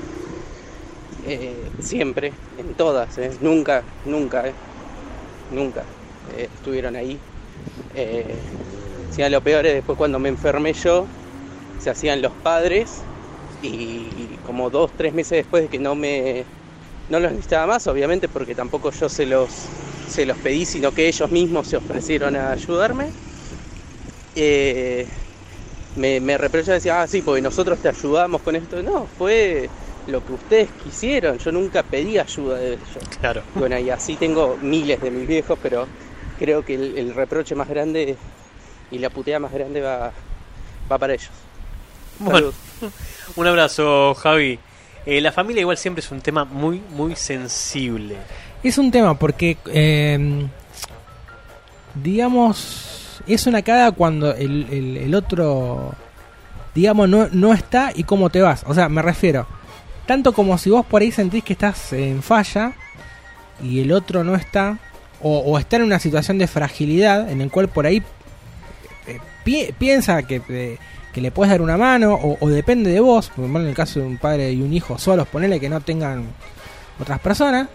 eh, 1.28 1.56
siempre, 1.80 2.32
en 2.58 2.74
todas, 2.76 3.18
eh, 3.18 3.32
nunca, 3.42 3.84
nunca, 4.06 4.48
eh, 4.48 4.54
nunca 5.52 5.82
eh, 6.38 6.50
estuvieron 6.56 6.96
ahí. 6.96 7.20
Eh, 7.96 8.26
hacían 9.12 9.32
lo 9.32 9.42
peor 9.42 9.66
es 9.66 9.74
después 9.76 9.98
cuando 9.98 10.18
me 10.20 10.30
enfermé 10.30 10.74
yo, 10.74 11.06
se 11.80 11.90
hacían 11.90 12.22
los 12.22 12.32
padres 12.32 13.02
y 13.66 14.40
como 14.46 14.70
dos, 14.70 14.92
tres 14.98 15.14
meses 15.14 15.38
después 15.38 15.64
de 15.64 15.70
que 15.70 15.80
no 15.80 15.96
me 15.96 16.46
no 17.10 17.20
los 17.20 17.32
necesitaba 17.32 17.68
más, 17.68 17.86
obviamente, 17.88 18.28
porque 18.28 18.56
tampoco 18.56 18.92
yo 18.92 19.10
se 19.10 19.26
los 19.26 19.50
se 20.10 20.26
los 20.26 20.38
pedí, 20.38 20.66
sino 20.66 20.92
que 20.92 21.08
ellos 21.08 21.30
mismos 21.32 21.68
se 21.68 21.78
ofrecieron 21.78 22.36
a 22.36 22.52
ayudarme. 22.52 23.08
Eh, 24.36 25.08
me, 25.96 26.20
me 26.20 26.38
reprochaban, 26.38 26.78
decía, 26.78 27.02
ah, 27.02 27.08
sí, 27.08 27.22
porque 27.22 27.42
nosotros 27.42 27.80
te 27.80 27.90
ayudamos 27.90 28.42
con 28.42 28.56
esto. 28.56 28.82
No, 28.84 29.08
fue 29.18 29.70
lo 30.08 30.24
que 30.26 30.34
ustedes 30.34 30.70
quisieron. 30.84 31.38
Yo 31.38 31.52
nunca 31.52 31.84
pedí 31.84 32.18
ayuda 32.18 32.58
de 32.58 32.74
ellos. 32.74 32.80
Claro. 33.20 33.42
Bueno, 33.56 33.80
y 33.80 33.90
así 33.90 34.16
tengo 34.16 34.58
miles 34.62 35.02
de 35.02 35.12
mis 35.12 35.28
viejos, 35.28 35.58
pero 35.62 35.88
creo 36.38 36.64
que 36.64 36.76
el, 36.76 36.98
el 36.98 37.14
reproche 37.14 37.56
más 37.56 37.70
grande 37.70 38.16
y 38.92 39.00
la 39.00 39.10
putea 39.10 39.40
más 39.40 39.52
grande 39.52 39.82
va, 39.82 40.12
va 40.92 40.98
para 40.98 41.14
ellos. 41.14 41.32
Bueno, 42.20 42.52
un 43.36 43.48
abrazo, 43.48 44.14
Javi. 44.16 44.60
Eh, 45.06 45.22
la 45.22 45.32
familia 45.32 45.62
igual 45.62 45.78
siempre 45.78 46.04
es 46.04 46.12
un 46.12 46.22
tema 46.22 46.46
muy, 46.46 46.82
muy 46.92 47.16
sensible. 47.16 48.16
Es 48.64 48.78
un 48.80 48.90
tema 48.92 49.18
porque, 49.20 49.58
eh, 49.68 50.48
digamos, 51.94 53.22
es 53.28 53.48
una 53.48 53.62
cagada 53.62 53.92
cuando 53.92 54.34
el, 54.34 54.68
el- 54.72 54.98
el 54.98 55.16
otro, 55.16 55.94
digamos, 56.74 57.08
no, 57.10 57.28
no 57.32 57.54
está 57.54 57.92
y 57.96 58.04
cómo 58.04 58.30
te 58.30 58.42
vas. 58.42 58.64
O 58.68 58.74
sea, 58.74 58.90
me 58.90 59.02
refiero, 59.02 59.48
tanto 60.06 60.34
como 60.34 60.58
si 60.58 60.70
vos 60.70 60.86
por 60.86 61.02
ahí 61.02 61.12
sentís 61.12 61.44
que 61.44 61.54
estás 61.54 61.94
en 61.94 62.22
falla 62.24 62.74
y 63.64 63.82
el 63.82 63.92
otro 63.92 64.24
no 64.24 64.36
está, 64.36 64.78
o, 65.22 65.38
o 65.40 65.58
está 65.60 65.78
en 65.78 65.84
una 65.84 66.00
situación 66.00 66.38
de 66.38 66.48
fragilidad 66.48 67.30
en 67.30 67.42
el 67.42 67.50
cual 67.50 67.70
por 67.70 67.86
ahí 67.86 68.04
eh, 69.08 69.20
pi- 69.44 69.74
piensa 69.78 70.24
que, 70.24 70.42
eh, 70.50 70.78
que 71.16 71.22
le 71.22 71.32
puedes 71.32 71.50
dar 71.50 71.62
una 71.62 71.78
mano, 71.78 72.14
o, 72.14 72.38
o 72.42 72.50
depende 72.50 72.92
de 72.92 73.00
vos, 73.00 73.30
por 73.30 73.40
ejemplo, 73.46 73.62
en 73.62 73.70
el 73.70 73.74
caso 73.74 74.02
de 74.02 74.06
un 74.06 74.18
padre 74.18 74.52
y 74.52 74.62
un 74.62 74.74
hijo 74.74 74.98
solos, 75.00 75.26
ponele 75.30 75.60
que 75.62 75.70
no 75.70 75.80
tengan 75.80 76.26
otras 77.00 77.20
personas. 77.20 77.70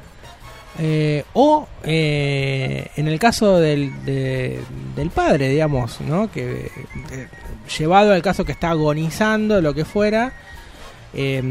Eh, 0.78 1.24
o 1.32 1.66
eh, 1.82 2.88
en 2.96 3.08
el 3.08 3.18
caso 3.18 3.58
del, 3.58 4.04
de- 4.04 4.60
del 4.94 5.10
padre, 5.10 5.48
digamos, 5.48 6.00
¿no? 6.02 6.30
Que 6.30 6.70
eh, 7.10 7.28
llevado 7.78 8.12
al 8.12 8.22
caso 8.22 8.44
que 8.44 8.52
está 8.52 8.70
agonizando, 8.70 9.60
lo 9.62 9.74
que 9.74 9.84
fuera, 9.84 10.32
eh, 11.14 11.42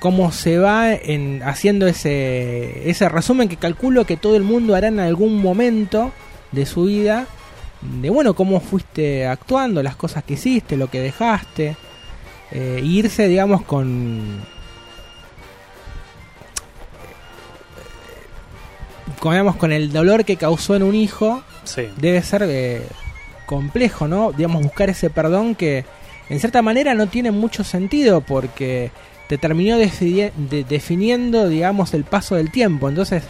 cómo 0.00 0.32
se 0.32 0.58
va 0.58 0.92
en, 0.94 1.42
haciendo 1.44 1.86
ese, 1.86 2.88
ese 2.90 3.08
resumen 3.08 3.48
que 3.48 3.56
calculo 3.56 4.04
que 4.04 4.16
todo 4.16 4.36
el 4.36 4.42
mundo 4.42 4.74
hará 4.74 4.88
en 4.88 4.98
algún 5.00 5.40
momento 5.40 6.12
de 6.50 6.66
su 6.66 6.84
vida, 6.84 7.26
de 8.00 8.10
bueno, 8.10 8.34
cómo 8.34 8.60
fuiste 8.60 9.26
actuando, 9.26 9.82
las 9.82 9.96
cosas 9.96 10.24
que 10.24 10.34
hiciste, 10.34 10.76
lo 10.76 10.88
que 10.90 11.00
dejaste, 11.00 11.76
eh, 12.52 12.78
e 12.80 12.84
irse, 12.84 13.28
digamos, 13.28 13.62
con 13.62 14.40
con, 19.20 19.32
digamos, 19.32 19.56
con 19.56 19.72
el 19.72 19.92
dolor 19.92 20.24
que 20.24 20.36
causó 20.36 20.76
en 20.76 20.82
un 20.82 20.94
hijo, 20.94 21.42
Sí. 21.64 21.88
debe 21.96 22.22
ser 22.22 22.44
eh, 22.46 22.82
complejo, 23.46 24.06
¿no? 24.08 24.32
Digamos, 24.32 24.62
buscar 24.62 24.90
ese 24.90 25.10
perdón 25.10 25.54
que 25.54 25.84
en 26.28 26.38
cierta 26.40 26.60
manera 26.62 26.94
no 26.94 27.06
tiene 27.06 27.30
mucho 27.30 27.64
sentido 27.64 28.20
porque 28.20 28.90
te 29.28 29.38
terminó 29.38 29.76
de- 29.78 30.64
definiendo, 30.68 31.48
digamos, 31.48 31.94
el 31.94 32.04
paso 32.04 32.34
del 32.36 32.50
tiempo. 32.50 32.88
Entonces, 32.88 33.22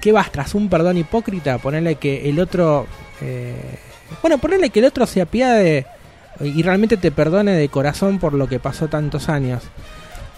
¿qué 0.00 0.12
vas 0.12 0.30
tras 0.32 0.54
un 0.54 0.68
perdón 0.68 0.98
hipócrita? 0.98 1.58
Ponerle 1.58 1.96
que 1.96 2.28
el 2.28 2.38
otro... 2.40 2.86
eh, 3.20 3.78
bueno, 4.22 4.38
ponerle 4.38 4.70
que 4.70 4.80
el 4.80 4.86
otro 4.86 5.06
se 5.06 5.20
apiade 5.20 5.86
y 6.40 6.62
realmente 6.62 6.96
te 6.96 7.10
perdone 7.10 7.52
de 7.52 7.68
corazón 7.68 8.18
por 8.18 8.32
lo 8.32 8.48
que 8.48 8.58
pasó 8.58 8.88
tantos 8.88 9.28
años. 9.28 9.62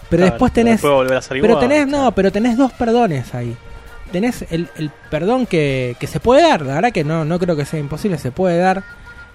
Pero 0.09 0.21
Claro, 0.21 0.33
después 0.33 0.53
tenés... 0.53 0.79
a 0.79 0.81
Pero 0.81 1.35
igual, 1.35 1.59
tenés, 1.59 1.87
claro. 1.87 2.03
no, 2.03 2.11
pero 2.11 2.31
tenés 2.31 2.57
dos 2.57 2.71
perdones 2.73 3.33
ahí. 3.33 3.55
Tenés 4.11 4.45
el, 4.51 4.69
el 4.77 4.91
perdón 5.09 5.45
que, 5.45 5.95
que 5.99 6.07
se 6.07 6.19
puede 6.19 6.43
dar, 6.43 6.61
la 6.61 6.75
verdad 6.75 6.91
que 6.91 7.03
no, 7.03 7.25
no 7.25 7.39
creo 7.39 7.55
que 7.55 7.65
sea 7.65 7.79
imposible, 7.79 8.17
se 8.17 8.31
puede 8.31 8.59
dar 8.59 8.83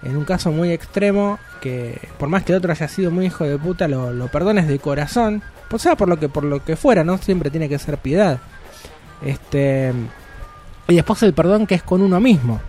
en 0.03 0.17
un 0.17 0.25
caso 0.25 0.53
muy 0.53 0.71
extremo, 0.71 1.39
que 1.61 1.99
por 2.19 2.29
más 2.29 2.45
que 2.45 2.53
el 2.53 2.59
otro 2.59 2.71
haya 2.71 2.87
sido 2.87 3.11
muy 3.11 3.27
hijo 3.27 3.45
de 3.45 3.59
puta, 3.59 3.89
lo, 3.89 4.13
lo 4.13 4.29
perdones 4.29 4.69
de 4.69 4.79
corazón, 4.79 5.43
o 5.71 5.79
sea, 5.79 5.97
por 5.97 6.09
lo 6.09 6.19
que 6.19 6.29
por 6.29 6.45
lo 6.45 6.65
que 6.65 6.77
fuera, 6.77 7.03
no 7.03 7.19
siempre 7.19 7.51
tiene 7.51 7.69
que 7.69 7.79
ser 7.79 7.99
piedad. 7.99 8.39
Este 9.23 9.93
y 10.87 10.95
después 10.95 11.23
el 11.25 11.35
perdón 11.35 11.67
que 11.67 11.75
es 11.75 11.83
con 11.83 12.01
uno 12.01 12.21
mismo. 12.21 12.61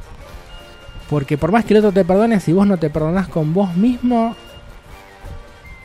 Porque 1.10 1.38
por 1.38 1.52
más 1.52 1.66
que 1.66 1.74
el 1.74 1.80
otro 1.80 1.92
te 1.92 2.06
perdone, 2.06 2.40
si 2.40 2.54
vos 2.54 2.68
no 2.68 2.78
te 2.78 2.90
perdonás 2.90 3.28
con 3.28 3.54
vos 3.54 3.76
mismo, 3.76 4.36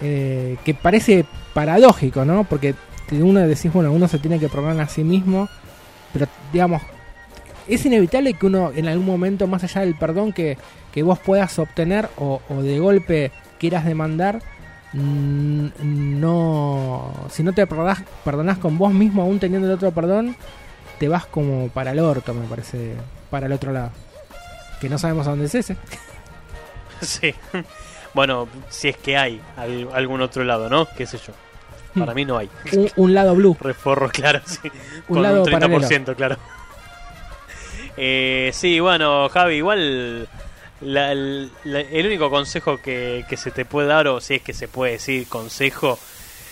eh, 0.00 0.56
que 0.64 0.74
parece 0.74 1.24
paradójico, 1.54 2.24
¿no? 2.24 2.44
Porque 2.44 2.74
uno 3.12 3.40
decís, 3.40 3.72
bueno, 3.72 3.92
uno 3.92 4.08
se 4.08 4.18
tiene 4.18 4.38
que 4.38 4.48
perdonar 4.48 4.80
a 4.80 4.88
sí 4.88 5.04
mismo, 5.04 5.48
pero 6.12 6.26
digamos, 6.52 6.82
es 7.66 7.86
inevitable 7.86 8.34
que 8.34 8.46
uno 8.46 8.72
en 8.74 8.88
algún 8.88 9.06
momento, 9.06 9.46
más 9.46 9.64
allá 9.64 9.80
del 9.80 9.94
perdón 9.94 10.32
que, 10.32 10.58
que 10.92 11.02
vos 11.02 11.18
puedas 11.18 11.58
obtener 11.58 12.08
o, 12.16 12.42
o 12.50 12.62
de 12.62 12.78
golpe 12.78 13.32
quieras 13.58 13.84
demandar, 13.84 14.42
mm, 14.92 15.68
no, 16.20 17.12
si 17.30 17.42
no 17.42 17.52
te 17.52 17.66
perdonás, 17.66 18.02
perdonás 18.24 18.58
con 18.58 18.76
vos 18.76 18.92
mismo, 18.92 19.22
aún 19.22 19.38
teniendo 19.38 19.68
el 19.68 19.74
otro 19.74 19.92
perdón, 19.92 20.36
te 20.98 21.08
vas 21.08 21.24
como 21.26 21.68
para 21.68 21.92
el 21.92 22.00
orto, 22.00 22.34
me 22.34 22.46
parece, 22.46 22.92
para 23.30 23.46
el 23.46 23.52
otro 23.52 23.72
lado. 23.72 24.03
Que 24.84 24.90
no 24.90 24.98
sabemos 24.98 25.26
a 25.26 25.30
dónde 25.30 25.46
es 25.46 25.54
ese. 25.54 25.76
Sí. 27.00 27.34
Bueno, 28.14 28.48
si 28.70 28.88
es 28.88 28.96
que 28.96 29.16
hay 29.16 29.40
al- 29.56 29.88
algún 29.92 30.22
otro 30.22 30.44
lado, 30.44 30.70
¿no? 30.70 30.86
¿Qué 30.96 31.04
sé 31.06 31.18
yo? 31.18 31.32
Para 31.98 32.14
mí 32.14 32.24
no 32.24 32.38
hay. 32.38 32.48
Un, 32.72 32.90
un 32.96 33.14
lado 33.14 33.34
blue. 33.34 33.56
Reforro, 33.60 34.08
claro, 34.08 34.40
sí. 34.46 34.60
Un 35.08 35.14
Con 35.14 35.22
lado 35.22 35.42
un 35.42 35.48
30%, 35.50 36.14
claro. 36.14 36.36
Eh, 37.96 38.50
sí, 38.54 38.80
bueno, 38.80 39.28
Javi, 39.28 39.56
igual 39.56 40.28
la- 40.80 41.14
la- 41.14 41.80
el 41.80 42.06
único 42.06 42.30
consejo 42.30 42.78
que, 42.80 43.24
que 43.28 43.36
se 43.36 43.50
te 43.50 43.64
puede 43.64 43.88
dar, 43.88 44.06
o 44.08 44.20
si 44.20 44.34
es 44.34 44.42
que 44.42 44.52
se 44.52 44.68
puede 44.68 44.92
decir 44.92 45.26
consejo, 45.28 45.98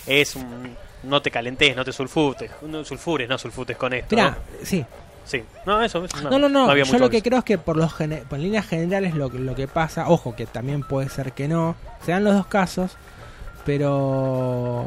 es 0.07 0.35
un- 0.37 0.77
no 1.05 1.23
te 1.23 1.31
calentes, 1.31 1.75
no 1.77 1.85
te 1.85 1.93
sulfutes, 1.93 2.51
no 2.63 2.85
sulfures, 2.85 3.29
no 3.29 3.39
sulfutes 3.39 3.77
con 3.77 3.93
esto. 3.93 4.15
Mirá, 4.17 4.31
¿no? 4.31 4.37
sí. 4.67 4.85
Sí, 5.25 5.43
no, 5.67 5.81
eso, 5.83 6.05
No, 6.31 6.39
no, 6.39 6.49
no. 6.49 6.69
había 6.71 6.85
yo 6.85 6.99
lo 6.99 7.09
que 7.09 7.19
eso. 7.19 7.25
creo 7.25 7.39
es 7.39 7.45
que 7.45 7.57
por 7.59 7.77
los 7.77 7.93
gene- 7.95 8.25
por 8.29 8.39
líneas 8.39 8.67
generales 8.67 9.15
lo, 9.15 9.31
que- 9.31 9.39
lo 9.39 9.55
que 9.55 9.69
pasa, 9.69 10.09
ojo, 10.09 10.35
que 10.35 10.47
también 10.47 10.83
puede 10.83 11.09
ser 11.09 11.33
que 11.33 11.47
no, 11.49 11.77
se 12.05 12.11
dan 12.13 12.25
los 12.25 12.35
dos 12.35 12.47
casos, 12.47 12.97
pero 13.65 14.87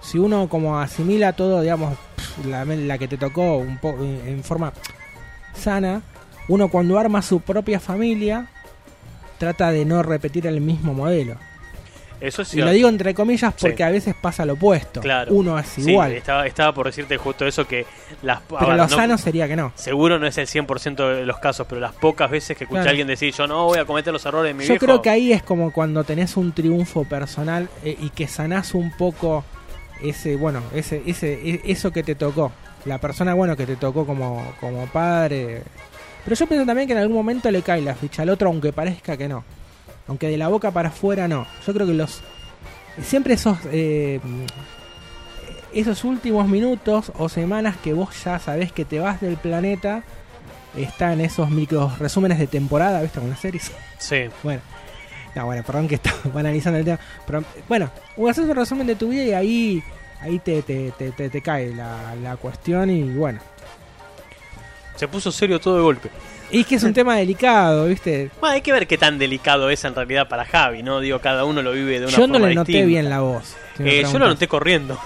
si 0.00 0.18
uno 0.18 0.48
como 0.48 0.78
asimila 0.78 1.32
todo, 1.34 1.60
digamos, 1.60 1.96
la, 2.46 2.64
la 2.64 2.98
que 2.98 3.08
te 3.08 3.16
tocó 3.18 3.56
un 3.58 3.78
poco 3.78 4.02
en 4.02 4.42
forma 4.42 4.72
sana, 5.54 6.02
uno 6.48 6.68
cuando 6.68 6.98
arma 6.98 7.22
su 7.22 7.40
propia 7.40 7.78
familia 7.80 8.48
trata 9.38 9.70
de 9.70 9.84
no 9.84 10.02
repetir 10.02 10.46
el 10.46 10.60
mismo 10.60 10.94
modelo. 10.94 11.36
Eso 12.20 12.42
es 12.42 12.52
Y 12.54 12.58
lo 12.60 12.70
digo 12.70 12.88
entre 12.88 13.14
comillas 13.14 13.54
porque 13.58 13.78
Sí. 13.78 13.82
a 13.82 13.88
veces 13.90 14.14
pasa 14.20 14.44
lo 14.44 14.52
opuesto. 14.54 15.00
Claro. 15.00 15.32
Uno 15.32 15.58
es 15.58 15.66
Sí, 15.68 15.90
igual, 15.90 16.12
estaba, 16.12 16.46
estaba 16.46 16.74
por 16.74 16.86
decirte 16.86 17.16
justo 17.16 17.46
eso 17.46 17.66
que 17.66 17.86
las 18.22 18.40
pero 18.48 18.72
lo 18.72 18.76
no- 18.76 18.88
sano 18.88 19.16
sería 19.16 19.48
que 19.48 19.56
no. 19.56 19.72
Seguro 19.74 20.18
no 20.18 20.26
es 20.26 20.36
el 20.38 20.46
100% 20.46 21.08
de 21.08 21.24
los 21.24 21.38
casos, 21.38 21.66
pero 21.68 21.80
las 21.80 21.92
pocas 21.94 22.30
veces 22.30 22.56
que 22.58 22.64
escuché 22.64 22.76
Claro. 22.80 22.88
a 22.88 22.90
alguien 22.90 23.06
decir 23.06 23.32
yo 23.32 23.46
no 23.46 23.64
voy 23.64 23.78
a 23.78 23.84
cometer 23.86 24.12
los 24.12 24.24
errores 24.26 24.50
de 24.50 24.54
mi 24.54 24.64
Yo 24.64 24.74
viejo. 24.74 24.84
creo 24.84 25.00
que 25.02 25.08
ahí 25.10 25.32
es 25.32 25.42
como 25.42 25.72
cuando 25.72 26.04
tenés 26.04 26.36
un 26.36 26.52
triunfo 26.52 27.04
personal 27.04 27.68
eh, 27.84 27.96
y 27.98 28.10
que 28.10 28.28
sanás 28.28 28.74
un 28.74 28.90
poco 28.96 29.44
ese, 30.02 30.36
bueno, 30.36 30.62
ese, 30.74 31.02
ese, 31.06 31.32
e- 31.34 31.60
eso 31.64 31.90
que 31.90 32.02
te 32.02 32.14
tocó. 32.14 32.52
La 32.84 32.98
persona, 32.98 33.34
bueno, 33.34 33.56
que 33.56 33.66
te 33.66 33.76
tocó 33.76 34.04
como, 34.06 34.54
como 34.60 34.86
padre. 34.86 35.62
Pero 36.24 36.36
yo 36.36 36.46
pienso 36.46 36.66
también 36.66 36.86
que 36.86 36.92
en 36.94 36.98
algún 37.00 37.16
momento 37.16 37.50
le 37.50 37.62
cae 37.62 37.80
la 37.82 37.94
ficha 37.94 38.22
al 38.22 38.30
otro, 38.30 38.48
aunque 38.48 38.72
parezca 38.72 39.16
que 39.16 39.28
no. 39.28 39.42
Aunque 40.10 40.26
de 40.28 40.36
la 40.36 40.48
boca 40.48 40.70
para 40.72 40.88
afuera 40.90 41.26
no. 41.28 41.46
Yo 41.66 41.72
creo 41.72 41.86
que 41.86 41.94
los. 41.94 42.20
Siempre 43.02 43.32
esos. 43.34 43.56
eh, 43.70 44.20
esos 45.72 46.02
últimos 46.04 46.48
minutos 46.48 47.12
o 47.16 47.28
semanas 47.28 47.76
que 47.76 47.92
vos 47.92 48.08
ya 48.24 48.38
sabés 48.40 48.72
que 48.72 48.84
te 48.84 48.98
vas 48.98 49.20
del 49.20 49.36
planeta. 49.36 50.02
Están 50.76 51.20
esos 51.20 51.48
micro 51.50 51.90
resúmenes 51.98 52.38
de 52.38 52.46
temporada, 52.48 53.00
¿viste? 53.02 53.20
Con 53.20 53.30
las 53.30 53.40
series. 53.40 53.70
Sí. 53.98 54.24
Bueno, 54.42 54.60
no, 55.36 55.46
bueno, 55.46 55.62
perdón 55.64 55.86
que 55.86 55.94
estaba 55.94 56.16
analizando 56.34 56.78
el 56.80 56.84
tema. 56.84 56.98
Pero 57.24 57.44
bueno, 57.68 57.88
haces 58.28 58.44
un 58.48 58.56
resumen 58.56 58.86
de 58.88 58.96
tu 58.96 59.08
vida 59.10 59.22
y 59.22 59.32
ahí 59.32 59.82
ahí 60.20 60.38
te, 60.40 60.60
te, 60.62 60.90
te, 60.98 61.12
te- 61.12 61.30
te 61.30 61.40
cae 61.40 61.72
la, 61.72 62.14
la 62.20 62.36
cuestión 62.36 62.90
y 62.90 63.04
bueno. 63.04 63.38
Se 64.96 65.06
puso 65.08 65.30
serio 65.32 65.58
todo 65.60 65.76
de 65.76 65.82
golpe. 65.82 66.10
Y 66.52 66.60
es 66.60 66.66
que 66.66 66.74
es 66.76 66.82
un 66.82 66.92
tema 66.92 67.16
delicado, 67.16 67.86
¿viste? 67.86 68.30
Bueno, 68.40 68.54
hay 68.54 68.60
que 68.60 68.72
ver 68.72 68.86
qué 68.86 68.98
tan 68.98 69.18
delicado 69.18 69.70
es 69.70 69.84
en 69.84 69.94
realidad 69.94 70.28
para 70.28 70.44
Javi, 70.44 70.82
¿no? 70.82 71.00
Digo, 71.00 71.20
cada 71.20 71.44
uno 71.44 71.62
lo 71.62 71.72
vive 71.72 72.00
de 72.00 72.06
una 72.06 72.16
Yo 72.16 72.26
no 72.26 72.34
forma 72.34 72.48
le 72.48 72.54
noté 72.54 72.72
distinta. 72.72 72.88
bien 72.88 73.08
la 73.10 73.20
voz. 73.20 73.54
si 73.76 73.82
Eh, 73.88 74.02
yo 74.10 74.18
lo 74.18 74.26
noté 74.28 74.48
corriendo. 74.48 74.98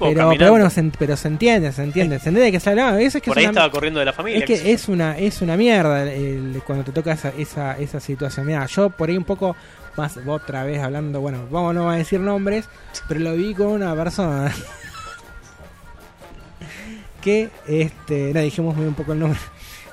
Pero, 0.00 0.26
bueno, 0.50 0.68
se, 0.68 0.82
pero 0.98 1.16
se 1.16 1.28
entiende, 1.28 1.70
se 1.70 1.84
entiende. 1.84 2.18
Se 2.18 2.30
entiende 2.30 2.50
que. 2.58 2.74
No, 2.74 2.96
es 2.98 3.12
que 3.12 3.20
Por 3.20 3.32
es 3.32 3.36
ahí 3.38 3.44
una- 3.44 3.50
estaba 3.52 3.70
corriendo 3.70 4.00
de 4.00 4.06
la 4.06 4.12
familia. 4.12 4.40
Es 4.40 4.44
que 4.46 4.56
yo. 4.56 4.62
es 4.64 4.88
una, 4.88 5.16
es 5.16 5.40
una 5.42 5.56
mierda 5.56 6.02
el- 6.12 6.60
cuando 6.66 6.84
te 6.84 6.90
toca 6.90 7.12
esa, 7.12 7.28
esa, 7.38 7.78
esa 7.78 8.00
situación. 8.00 8.44
Mira, 8.46 8.66
yo 8.66 8.90
por 8.90 9.10
ahí 9.10 9.16
un 9.16 9.22
poco 9.22 9.54
más, 9.96 10.18
otra 10.26 10.64
vez 10.64 10.82
hablando, 10.82 11.20
bueno, 11.20 11.46
vamos 11.52 11.72
no 11.76 11.84
va 11.84 11.94
a 11.94 11.98
decir 11.98 12.18
nombres, 12.18 12.68
pero 13.06 13.20
lo 13.20 13.34
vi 13.36 13.54
con 13.54 13.68
una 13.68 13.94
persona 13.94 14.52
que, 17.20 17.50
este, 17.68 18.32
no 18.34 18.40
dijimos 18.40 18.74
muy 18.74 18.86
un 18.86 18.94
poco 18.94 19.12
el 19.12 19.20
nombre. 19.20 19.38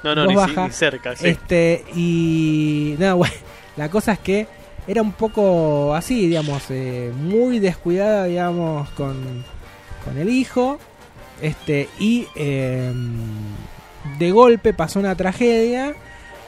No, 0.04 0.16
no, 0.16 0.24
ni, 0.26 0.30
si- 0.32 0.36
baja. 0.36 0.68
ni 0.68 0.74
cerca. 0.74 1.16
Sí. 1.16 1.28
Este, 1.28 1.84
y 1.96 2.96
nada, 3.00 3.14
bueno, 3.16 3.34
la 3.78 3.90
cosa 3.90 4.14
es 4.14 4.20
que 4.20 4.48
era 4.88 5.02
un 5.02 5.12
poco 5.12 5.94
así, 5.94 6.28
digamos, 6.28 6.64
eh, 6.70 7.12
muy 7.16 7.60
descuidada, 7.60 8.26
digamos, 8.26 8.90
con, 8.92 9.44
con 10.06 10.18
el 10.18 10.30
hijo. 10.30 10.80
Este, 11.42 11.88
y 12.00 12.28
eh, 12.36 12.92
de 14.18 14.32
golpe 14.32 14.74
pasó 14.74 15.00
una 15.00 15.16
tragedia 15.16 15.94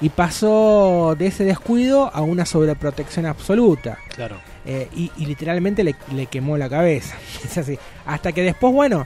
y 0.01 0.09
pasó 0.09 1.15
de 1.17 1.27
ese 1.27 1.43
descuido 1.45 2.09
a 2.13 2.21
una 2.21 2.45
sobreprotección 2.45 3.25
absoluta. 3.25 3.99
Claro. 4.15 4.37
Eh, 4.65 4.89
y, 4.95 5.11
y 5.17 5.25
literalmente 5.25 5.83
le, 5.83 5.95
le 6.13 6.25
quemó 6.25 6.57
la 6.57 6.69
cabeza. 6.69 7.15
Es 7.45 7.57
así. 7.57 7.77
Hasta 8.05 8.31
que 8.31 8.41
después, 8.43 8.73
bueno, 8.73 9.05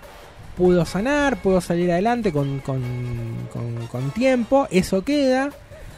pudo 0.58 0.86
sanar, 0.86 1.42
pudo 1.42 1.62
salir 1.62 1.92
adelante 1.92 2.32
con, 2.32 2.60
con, 2.60 2.82
con- 3.52 4.12
tiempo. 4.12 4.68
Eso 4.72 5.04
queda. 5.04 5.50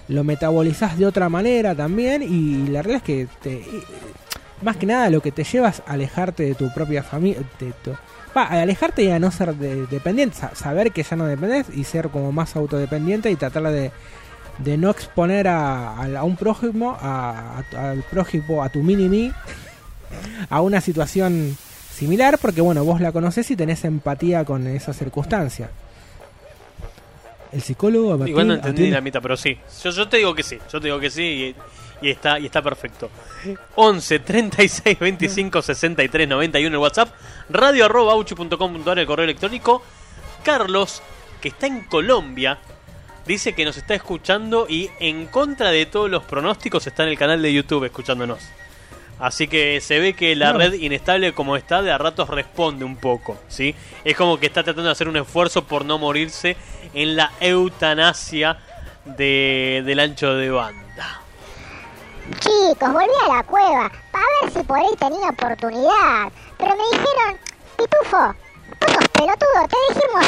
Lo 0.07 0.23
metabolizás 0.23 0.97
de 0.97 1.05
otra 1.05 1.29
manera 1.29 1.75
también. 1.75 2.23
Y 2.23 2.67
la 2.69 2.81
realidad 2.81 2.97
es 2.97 3.03
que 3.03 3.27
te, 3.41 3.53
eh, 3.55 3.83
más 4.61 4.77
que 4.77 4.85
nada 4.85 5.09
lo 5.09 5.21
que 5.21 5.31
te 5.31 5.43
lleva 5.43 5.69
es 5.69 5.81
alejarte 5.85 6.43
de 6.43 6.55
tu 6.55 6.73
propia 6.73 7.03
familia. 7.03 7.41
A 8.33 8.61
alejarte 8.61 9.03
y 9.03 9.09
a 9.11 9.19
no 9.19 9.31
ser 9.31 9.55
de- 9.55 9.85
dependiente. 9.87 10.35
sa- 10.37 10.53
saber 10.55 10.91
que 10.91 11.03
ya 11.03 11.15
no 11.15 11.25
dependes 11.25 11.67
y 11.75 11.83
ser 11.83 12.09
como 12.09 12.31
más 12.31 12.55
autodependiente 12.55 13.29
y 13.31 13.35
tratar 13.35 13.63
de, 13.63 13.91
de 14.59 14.77
no 14.77 14.89
exponer 14.91 15.47
a, 15.47 15.93
a- 15.97 16.19
a 16.19 16.23
un 16.23 16.35
prójimo, 16.35 16.97
a, 17.01 17.63
a- 17.75 17.89
al 17.91 18.03
prójimo, 18.03 18.63
a 18.63 18.69
tu 18.69 18.79
mini 18.83 19.09
mí, 19.09 19.31
a 20.49 20.61
una 20.61 20.81
situación 20.81 21.57
similar, 21.97 22.37
porque 22.39 22.61
bueno, 22.61 22.83
vos 22.85 23.01
la 23.01 23.11
conocés 23.11 23.49
y 23.51 23.55
tenés 23.55 23.83
empatía 23.85 24.45
con 24.45 24.67
esa 24.67 24.93
circunstancia. 24.93 25.69
El 27.51 27.61
psicólogo 27.61 28.13
Igual 28.27 28.47
no 28.47 28.53
atiende- 28.53 28.53
entendí 28.55 28.81
atiende- 28.83 28.91
la 28.95 29.01
mitad, 29.01 29.21
pero 29.21 29.37
sí. 29.37 29.57
Yo, 29.83 29.89
yo 29.91 30.07
te 30.07 30.17
digo 30.17 30.35
que 30.35 30.43
sí. 30.43 30.57
Yo 30.71 30.79
te 30.81 30.87
digo 30.87 30.99
que 30.99 31.09
sí 31.09 31.55
y, 32.01 32.07
y 32.07 32.09
está, 32.11 32.39
y 32.39 32.45
está 32.45 32.61
perfecto. 32.61 33.09
11 33.75 34.19
36 34.19 34.99
25 34.99 35.61
63 35.61 36.27
91 36.27 36.75
el 36.75 36.81
WhatsApp. 36.81 37.09
Radio 37.49 37.85
arroba 37.85 38.13
auchu.com.ar 38.13 38.99
el 38.99 39.07
correo 39.07 39.23
electrónico. 39.23 39.81
Carlos, 40.43 41.01
que 41.41 41.47
está 41.49 41.67
en 41.67 41.85
Colombia, 41.85 42.57
dice 43.25 43.53
que 43.53 43.63
nos 43.65 43.77
está 43.77 43.95
escuchando 43.95 44.67
y 44.69 44.89
en 44.99 45.27
contra 45.27 45.71
de 45.71 45.85
todos 45.85 46.09
los 46.09 46.23
pronósticos 46.23 46.85
está 46.85 47.03
en 47.03 47.09
el 47.09 47.17
canal 47.17 47.41
de 47.41 47.53
YouTube 47.53 47.85
escuchándonos. 47.85 48.39
Así 49.19 49.47
que 49.47 49.81
se 49.81 49.99
ve 49.99 50.13
que 50.13 50.35
la 50.35 50.53
No. 50.53 50.59
red 50.59 50.73
inestable 50.73 51.33
como 51.33 51.55
está 51.55 51.81
de 51.81 51.91
a 51.91 51.97
ratos 51.97 52.29
responde 52.29 52.85
un 52.85 52.97
poco, 52.97 53.37
¿sí? 53.47 53.73
Es 54.03 54.15
como 54.15 54.39
que 54.39 54.45
está 54.45 54.63
tratando 54.63 54.83
de 54.89 54.91
hacer 54.91 55.07
un 55.07 55.17
esfuerzo 55.17 55.63
por 55.63 55.85
no 55.85 55.97
morirse 55.97 56.55
en 56.93 57.15
la 57.15 57.31
eutanasia 57.39 58.57
de, 59.05 59.81
del 59.85 59.99
ancho 59.99 60.33
de 60.35 60.51
banda. 60.51 61.21
Chicos, 62.39 62.91
volví 62.93 63.07
a 63.25 63.35
la 63.37 63.43
cueva 63.43 63.91
para 64.11 64.25
ver 64.43 64.51
si 64.51 64.63
por 64.63 64.77
ahí 64.77 64.89
tenía 64.99 65.29
oportunidad. 65.29 66.31
Pero 66.57 66.75
me 66.75 66.83
dijeron, 66.91 67.37
Pitufo, 67.77 68.17
vos 68.17 68.91
sos 68.93 69.07
pelotudo, 69.13 69.67
te 69.69 69.93
dijimos 69.93 70.25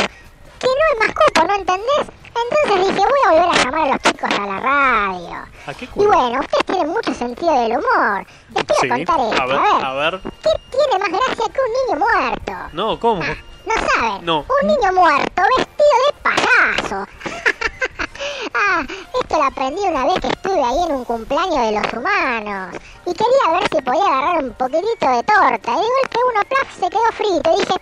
que 0.59 0.67
no 0.67 0.73
hay 1.01 1.07
más 1.07 1.15
cupo, 1.15 1.47
¿no 1.47 1.55
entendés? 1.55 2.18
Entonces 2.43 2.87
dije, 2.87 3.07
voy 3.07 3.19
a 3.25 3.29
volver 3.41 3.59
a 3.59 3.63
llamar 3.63 3.81
a 3.87 3.93
los 3.93 4.01
chicos 4.01 4.29
a 4.31 4.45
la 4.45 4.59
radio. 4.59 5.37
¿A 5.67 5.73
qué 5.73 5.85
Y 5.95 6.05
bueno, 6.05 6.39
ustedes 6.39 6.65
tienen 6.65 6.87
mucho 6.89 7.13
sentido 7.13 7.59
del 7.61 7.71
humor. 7.71 8.25
Les 8.55 8.65
voy 8.65 8.77
Sí, 8.79 8.87
a 8.89 8.95
contar 8.95 9.19
esto, 9.19 9.41
a 9.41 9.45
ver, 9.45 9.59
a 9.85 9.93
ver. 9.93 10.21
¿Qué 10.21 10.49
tiene 10.77 10.99
más 10.99 11.09
gracia 11.09 11.53
que 11.53 11.59
un 11.61 11.73
niño 11.97 12.05
muerto? 12.05 12.53
No, 12.73 12.99
¿cómo? 12.99 13.21
¿No 13.23 13.73
saben? 13.93 14.25
No. 14.25 14.45
Un 14.61 14.67
niño 14.67 14.91
muerto 14.93 15.41
vestido 15.57 15.95
de 16.07 16.13
payaso. 16.23 17.07
ah, 18.53 18.83
esto 19.21 19.37
lo 19.37 19.43
aprendí 19.43 19.81
una 19.81 20.05
vez 20.05 20.19
que 20.21 20.27
estuve 20.27 20.63
ahí 20.63 20.79
en 20.87 20.95
un 20.95 21.05
cumpleaños 21.05 21.57
de 21.59 21.71
los 21.79 21.93
humanos. 21.93 22.75
Y 23.05 23.13
quería 23.13 23.59
ver 23.59 23.69
si 23.71 23.81
podía 23.81 24.03
agarrar 24.05 24.43
un 24.43 24.53
poquitito 24.53 25.09
de 25.09 25.23
torta. 25.23 25.71
Y 25.71 25.75
de 25.75 25.81
golpe 25.81 26.19
uno 26.31 26.41
plaf, 26.47 26.79
se 26.79 26.89
quedó 26.89 27.11
frito. 27.13 27.51
Y 27.55 27.59
dije, 27.59 27.73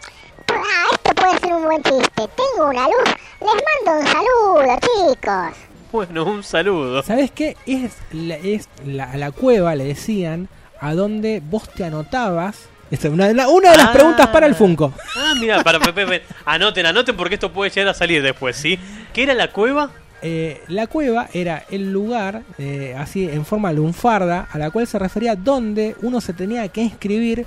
ah, 0.58 0.86
esto 0.93 1.16
puede 1.16 1.39
ser 1.39 1.53
un 1.53 1.64
buen 1.64 1.84
chiste. 1.84 2.12
Tengo 2.36 2.70
una 2.70 2.84
luz. 2.84 3.16
Les 3.39 3.86
mando 3.86 3.99
un 4.01 4.08
saludo, 4.08 4.80
chicos. 4.82 5.58
Bueno, 5.91 6.26
un 6.26 6.43
saludo. 6.43 7.01
¿Sabes 7.03 7.32
qué? 7.32 7.55
Es, 7.66 7.93
la, 8.12 8.36
es 8.36 8.68
la, 8.86 9.12
a 9.12 9.18
la 9.18 9.32
cueva 9.32 9.76
le 9.76 9.86
decían 9.86 10.49
a 10.80 10.93
donde 10.93 11.41
vos 11.43 11.70
te 11.70 11.86
anotabas. 11.86 12.58
Esta 12.91 13.08
es 13.08 13.14
una, 13.14 13.26
una 13.49 13.72
de 13.72 13.78
las 13.78 13.88
Ah. 13.88 13.93
preguntas 13.93 14.28
para 14.28 14.45
el 14.47 14.55
Funko. 14.55 14.93
Ah, 15.18 15.34
mira, 15.39 15.62
para 15.64 15.80
Pepe, 15.80 16.05
Pepe, 16.05 16.24
anoten, 16.45 16.86
anoten 16.86 17.16
porque 17.18 17.36
esto 17.36 17.51
puede 17.51 17.70
llegar 17.72 17.89
a 17.89 17.93
salir 17.93 18.22
después, 18.24 18.55
¿sí? 18.55 18.80
¿Qué 19.14 19.24
era 19.24 19.34
la 19.34 19.51
cueva? 19.51 19.91
Eh, 20.22 20.64
la 20.68 20.88
cueva 20.88 21.28
era 21.34 21.64
el 21.70 21.91
lugar, 21.91 22.41
eh, 22.58 22.95
así 22.97 23.30
en 23.30 23.45
forma 23.45 23.72
lunfarda, 23.74 24.47
a 24.51 24.58
la 24.58 24.72
cual 24.72 24.88
se 24.88 24.97
refería 24.99 25.36
donde 25.36 25.95
uno 26.01 26.22
se 26.22 26.34
tenía 26.34 26.68
que 26.70 26.82
inscribir 26.82 27.45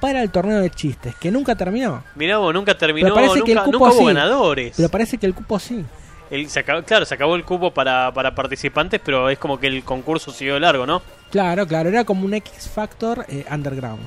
para 0.00 0.22
el 0.22 0.30
torneo 0.30 0.60
de 0.60 0.70
chistes, 0.70 1.14
que 1.16 1.30
nunca 1.30 1.54
terminó. 1.54 2.02
Mirá 2.14 2.38
vos, 2.38 2.52
nunca 2.54 2.76
terminó, 2.76 3.06
Pero 3.06 3.14
parece 3.14 3.34
nunca, 3.34 3.44
que 3.46 3.52
el 3.52 3.58
cupo 3.58 3.72
nunca 3.78 3.92
hubo 3.92 3.98
sí. 4.00 4.06
ganadores. 4.14 4.74
Pero 4.76 4.88
parece 4.88 5.18
que 5.18 5.26
el 5.26 5.34
cupo 5.34 5.58
sí. 5.58 5.84
El- 6.30 6.48
se 6.48 6.60
acabó- 6.60 6.82
claro, 6.84 7.04
se 7.04 7.14
acabó 7.14 7.36
el 7.36 7.44
cupo 7.44 7.72
para, 7.72 8.12
para 8.14 8.34
participantes, 8.34 9.00
pero 9.04 9.28
es 9.30 9.38
como 9.38 9.58
que 9.60 9.66
el 9.66 9.82
concurso 9.84 10.30
siguió 10.32 10.58
largo, 10.58 10.86
¿no? 10.86 11.02
Claro, 11.30 11.66
claro, 11.66 11.88
era 11.88 12.04
como 12.04 12.24
un 12.24 12.34
X 12.34 12.68
Factor 12.72 13.24
eh, 13.28 13.44
underground. 13.52 14.00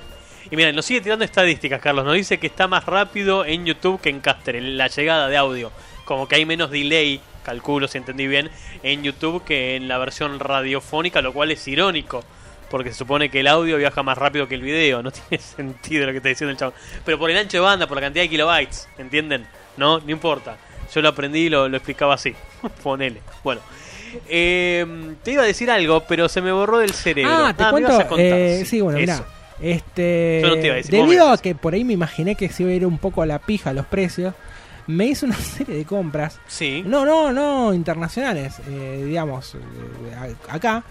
Y 0.52 0.56
mira, 0.56 0.72
nos 0.72 0.86
sigue 0.86 1.02
tirando 1.02 1.26
estadísticas, 1.26 1.82
Carlos. 1.82 2.06
Nos 2.06 2.14
dice 2.16 2.38
que 2.38 2.48
está 2.48 2.68
más 2.68 2.86
rápido 2.86 3.46
en 3.46 3.66
YouTube 3.66 4.00
que 4.02 4.10
en 4.10 4.20
Caster, 4.20 4.56
en 4.56 4.78
la 4.78 4.88
llegada 4.88 5.28
de 5.28 5.38
audio. 5.38 5.72
Como 6.06 6.28
que 6.28 6.36
hay 6.36 6.46
menos 6.46 6.70
delay, 6.70 7.22
calculo 7.44 7.88
si 7.88 7.98
entendí 7.98 8.28
bien, 8.28 8.50
en 8.84 9.04
YouTube 9.04 9.44
que 9.44 9.76
en 9.76 9.88
la 9.88 9.98
versión 9.98 10.40
radiofónica, 10.40 11.22
lo 11.22 11.34
cual 11.34 11.52
es 11.52 11.68
irónico. 11.68 12.24
Porque 12.74 12.90
se 12.90 12.98
supone 12.98 13.30
que 13.30 13.42
el 13.42 13.46
audio 13.46 13.78
viaja 13.78 14.02
más 14.02 14.18
rápido 14.18 14.48
que 14.48 14.56
el 14.56 14.64
video. 14.64 15.04
No 15.04 15.12
tiene 15.30 15.44
sentido 15.44 16.08
lo 16.08 16.12
que 16.12 16.18
está 16.18 16.30
diciendo 16.30 16.50
el 16.50 16.58
chavo. 16.58 16.74
Pero 17.06 17.20
por 17.20 17.30
el 17.30 17.38
ancho 17.38 17.58
de 17.58 17.62
banda, 17.62 17.86
por 17.86 17.98
la 17.98 18.02
cantidad 18.02 18.24
de 18.24 18.30
kilobytes, 18.30 18.88
¿entienden? 18.98 19.46
No, 19.78 20.00
no 20.00 20.10
importa. 20.12 20.58
Yo 20.92 21.00
lo 21.04 21.10
aprendí 21.10 21.42
y 21.42 21.50
lo, 21.50 21.70
lo 21.70 21.78
explicaba 21.78 22.16
así. 22.16 22.34
Ponele. 22.84 23.22
Bueno. 23.44 23.62
Eh, 24.28 25.14
te 25.22 25.34
iba 25.34 25.44
a 25.44 25.46
decir 25.46 25.70
algo, 25.70 26.04
pero 26.08 26.28
se 26.28 26.42
me 26.42 26.52
borró 26.52 26.80
del 26.80 26.94
cerebro. 26.94 27.32
Ah, 27.32 27.54
te 27.56 27.64
me 27.64 27.70
cuento. 27.70 27.90
ibas 27.92 28.06
a 28.06 28.08
contar, 28.08 28.40
eh, 28.40 28.66
sí, 28.66 28.82
bueno, 28.82 28.98
mirá. 28.98 29.24
Este, 29.62 30.40
Yo 30.42 30.48
no 30.48 30.56
te 30.56 30.66
iba 30.66 30.74
a 30.74 30.78
decir, 30.78 30.92
me 30.94 30.98
debido 30.98 31.30
a 31.30 31.38
que 31.38 31.54
por 31.54 31.76
ahí 31.76 31.84
me 31.84 31.94
imaginé 31.94 32.34
que 32.34 32.50
se 32.50 32.64
iba 32.64 32.72
a 32.72 32.76
ir 32.76 32.88
un 32.88 32.98
poco 32.98 33.22
a 33.22 33.28
la 33.28 33.38
pija 33.38 33.72
los 33.72 33.86
precios, 33.86 34.34
me 34.88 35.06
hice 35.06 35.28
una 35.28 35.36
serie 35.38 35.76
de 35.76 35.86
compras. 35.86 36.40
Sí. 36.48 36.82
No, 36.84 37.06
no, 37.06 37.32
no 37.32 37.72
internacionales, 37.72 38.56
eh, 38.68 39.04
digamos, 39.06 39.54
eh, 39.54 40.36
acá. 40.50 40.84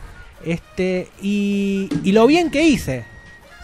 Este, 0.45 1.09
y, 1.21 1.89
y 2.03 2.13
lo 2.13 2.27
bien 2.27 2.51
que 2.51 2.63
hice. 2.63 3.05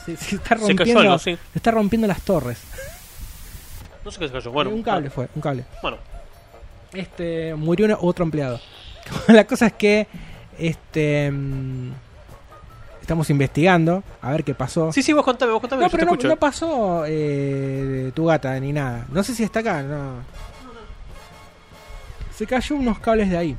Se, 0.06 0.16
se 0.16 0.36
está 0.36 0.56
Se 0.56 0.56
cayó 0.56 0.68
rompiendo, 0.76 1.00
algo, 1.00 1.18
sí. 1.18 1.36
se 1.52 1.58
está 1.58 1.70
rompiendo 1.70 2.06
las 2.06 2.22
torres. 2.22 2.58
No 4.04 4.10
sé 4.10 4.18
qué 4.20 4.28
se 4.28 4.32
cayó. 4.32 4.50
Bueno, 4.52 4.70
un 4.70 4.82
cable 4.82 5.10
fue, 5.10 5.28
un 5.34 5.42
cable. 5.42 5.64
Bueno, 5.82 5.98
Este, 6.94 7.54
murió 7.54 7.86
una- 7.86 7.98
otro 8.00 8.24
empleado. 8.24 8.60
La 9.28 9.44
cosa 9.46 9.66
es 9.66 9.72
que 9.74 10.06
este 10.58 11.30
mm, 11.30 11.90
estamos 13.02 13.28
investigando 13.30 14.02
a 14.22 14.30
ver 14.32 14.44
qué 14.44 14.54
pasó. 14.54 14.92
sí, 14.92 15.02
sí, 15.02 15.12
vos 15.12 15.24
contame, 15.24 15.52
vos 15.52 15.60
contame, 15.60 15.82
no, 15.84 15.90
pero 15.90 16.06
no, 16.06 16.16
no 16.16 16.36
pasó 16.36 17.04
eh, 17.06 18.10
tu 18.14 18.24
gata 18.26 18.58
ni 18.60 18.72
nada. 18.72 19.06
No 19.10 19.22
sé 19.22 19.34
si 19.34 19.42
está 19.44 19.60
acá, 19.60 19.82
no. 19.82 20.22
Se 22.34 22.46
cayó 22.46 22.76
unos 22.76 22.98
cables 23.00 23.28
de 23.30 23.36
ahí. 23.36 23.56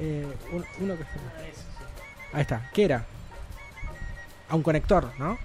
Eh, 0.00 0.26
un- 0.52 0.64
uno 0.80 0.96
que 0.96 1.04
Ahí 2.34 2.42
está. 2.42 2.68
¿Qué 2.72 2.84
era? 2.84 3.04
A 4.48 4.56
un 4.56 4.62
conector, 4.62 5.10
¿no? 5.18 5.38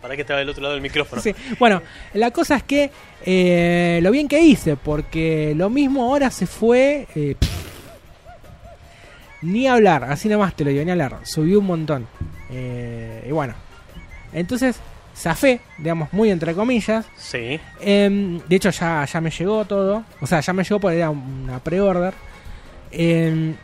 Para 0.00 0.14
que 0.14 0.20
estaba 0.22 0.38
del 0.38 0.48
otro 0.50 0.62
lado 0.62 0.74
del 0.74 0.82
micrófono. 0.82 1.20
Sí. 1.22 1.34
Bueno, 1.58 1.82
la 2.14 2.30
cosa 2.30 2.56
es 2.56 2.62
que 2.62 2.90
eh, 3.24 3.98
lo 4.02 4.10
bien 4.12 4.28
que 4.28 4.40
hice, 4.40 4.76
porque 4.76 5.54
lo 5.56 5.68
mismo 5.70 6.04
ahora 6.04 6.30
se 6.30 6.46
fue. 6.46 7.08
eh, 7.14 7.34
ni 9.42 9.66
hablar, 9.68 10.04
así 10.04 10.28
nomás 10.28 10.54
te 10.54 10.64
lo 10.64 10.70
digo, 10.70 10.84
ni 10.84 10.90
hablar. 10.90 11.18
Subió 11.24 11.58
un 11.60 11.66
montón. 11.66 12.06
Eh, 12.50 13.24
y 13.28 13.32
bueno, 13.32 13.54
entonces 14.32 14.76
zafé, 15.16 15.60
digamos, 15.78 16.12
muy 16.12 16.30
entre 16.30 16.54
comillas. 16.54 17.06
Sí. 17.16 17.58
Em, 17.80 18.38
de 18.46 18.56
hecho, 18.56 18.70
ya, 18.70 19.04
ya 19.04 19.20
me 19.20 19.30
llegó 19.30 19.64
todo. 19.64 20.04
O 20.20 20.26
sea, 20.26 20.40
ya 20.40 20.52
me 20.52 20.62
llegó 20.62 20.78
porque 20.80 20.98
era 20.98 21.10
una 21.10 21.58
pre-order. 21.58 22.14
Em, 22.90 23.54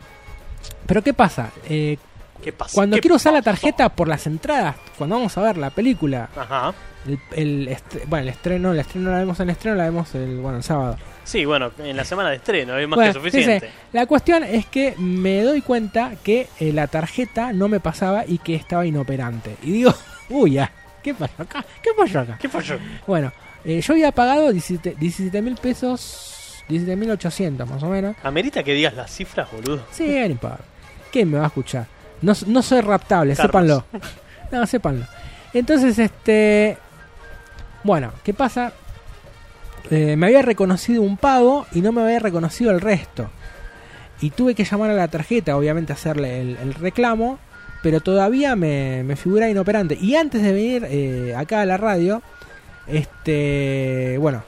pero 0.85 1.01
¿qué 1.01 1.13
pasa? 1.13 1.51
Eh, 1.69 1.97
¿Qué 2.43 2.51
pasa? 2.51 2.71
cuando 2.75 2.95
¿Qué 2.95 3.01
quiero 3.01 3.15
usar 3.15 3.33
la 3.33 3.41
tarjeta 3.41 3.89
por 3.89 4.07
las 4.07 4.27
entradas, 4.27 4.75
cuando 4.97 5.15
vamos 5.15 5.37
a 5.37 5.41
ver 5.41 5.57
la 5.57 5.69
película, 5.69 6.29
Ajá. 6.35 6.73
el, 7.07 7.19
el 7.35 7.67
estre- 7.69 8.03
bueno, 8.07 8.23
el 8.23 8.29
estreno, 8.29 8.71
el 8.73 8.79
estreno 8.79 9.11
la 9.11 9.19
vemos 9.19 9.39
en 9.39 9.49
el 9.49 9.51
estreno, 9.51 9.77
la 9.77 9.83
vemos 9.85 10.13
el, 10.15 10.37
bueno, 10.39 10.57
el 10.57 10.63
sábado. 10.63 10.97
Sí, 11.23 11.45
bueno, 11.45 11.71
en 11.77 11.95
la 11.95 12.03
semana 12.03 12.31
de 12.31 12.35
estreno 12.35 12.77
es 12.77 12.85
más 12.85 12.97
Bueno, 12.97 13.13
que 13.13 13.19
suficiente. 13.19 13.69
La 13.93 14.05
cuestión 14.07 14.43
es 14.43 14.65
que 14.65 14.93
me 14.97 15.41
doy 15.43 15.61
cuenta 15.61 16.11
que 16.21 16.49
eh, 16.59 16.73
la 16.73 16.87
tarjeta 16.87 17.53
no 17.53 17.69
me 17.69 17.79
pasaba 17.79 18.25
y 18.27 18.39
que 18.39 18.55
estaba 18.55 18.85
inoperante. 18.85 19.55
Y 19.63 19.71
digo, 19.71 19.93
uy, 20.29 20.53
ya, 20.53 20.69
¿qué 21.01 21.13
pasó 21.13 21.43
acá? 21.43 21.65
¿Qué 21.81 21.91
pasó 21.97 22.19
acá? 22.19 22.37
¿Qué 22.41 22.49
pasó? 22.49 22.73
Bueno, 23.07 23.31
eh, 23.63 23.79
yo 23.79 23.93
había 23.93 24.11
pagado 24.11 24.51
17 24.51 25.41
mil 25.41 25.55
pesos, 25.55 26.32
17 26.73 26.95
mil 26.99 27.11
800 27.11 27.69
más 27.69 27.83
o 27.83 27.89
menos. 27.89 28.15
Amerita 28.23 28.63
que 28.63 28.73
digas 28.73 28.93
las 28.95 29.11
cifras, 29.11 29.49
boludo. 29.51 29.83
Sí, 29.91 30.07
no 30.07 30.25
importa. 30.25 30.59
¿Quién 31.11 31.29
me 31.31 31.37
va 31.37 31.45
a 31.45 31.47
escuchar? 31.47 31.85
No, 32.21 32.33
no 32.47 32.61
soy 32.61 32.81
raptable, 32.81 33.35
Carlos. 33.35 33.51
sépanlo. 33.51 33.85
No, 34.51 34.65
sépanlo. 34.67 35.05
Entonces, 35.53 35.97
este. 35.99 36.77
Bueno, 37.83 38.11
¿qué 38.23 38.33
pasa? 38.33 38.71
Eh, 39.91 40.15
me 40.15 40.27
había 40.27 40.41
reconocido 40.41 41.01
un 41.01 41.17
pago 41.17 41.65
y 41.73 41.81
no 41.81 41.91
me 41.91 42.01
había 42.01 42.19
reconocido 42.19 42.71
el 42.71 42.81
resto. 42.81 43.29
Y 44.21 44.29
tuve 44.29 44.55
que 44.55 44.63
llamar 44.63 44.89
a 44.91 44.93
la 44.93 45.07
tarjeta, 45.09 45.57
obviamente, 45.57 45.91
a 45.91 45.95
hacerle 45.95 46.39
el, 46.41 46.57
el 46.57 46.73
reclamo. 46.73 47.39
Pero 47.81 47.99
todavía 47.99 48.55
me, 48.55 49.03
me 49.03 49.15
figura 49.17 49.49
inoperante. 49.49 49.97
Y 49.99 50.15
antes 50.15 50.41
de 50.41 50.53
venir 50.53 50.87
eh, 50.89 51.35
acá 51.35 51.61
a 51.61 51.65
la 51.65 51.77
radio, 51.77 52.21
este. 52.87 54.17
Bueno, 54.19 54.43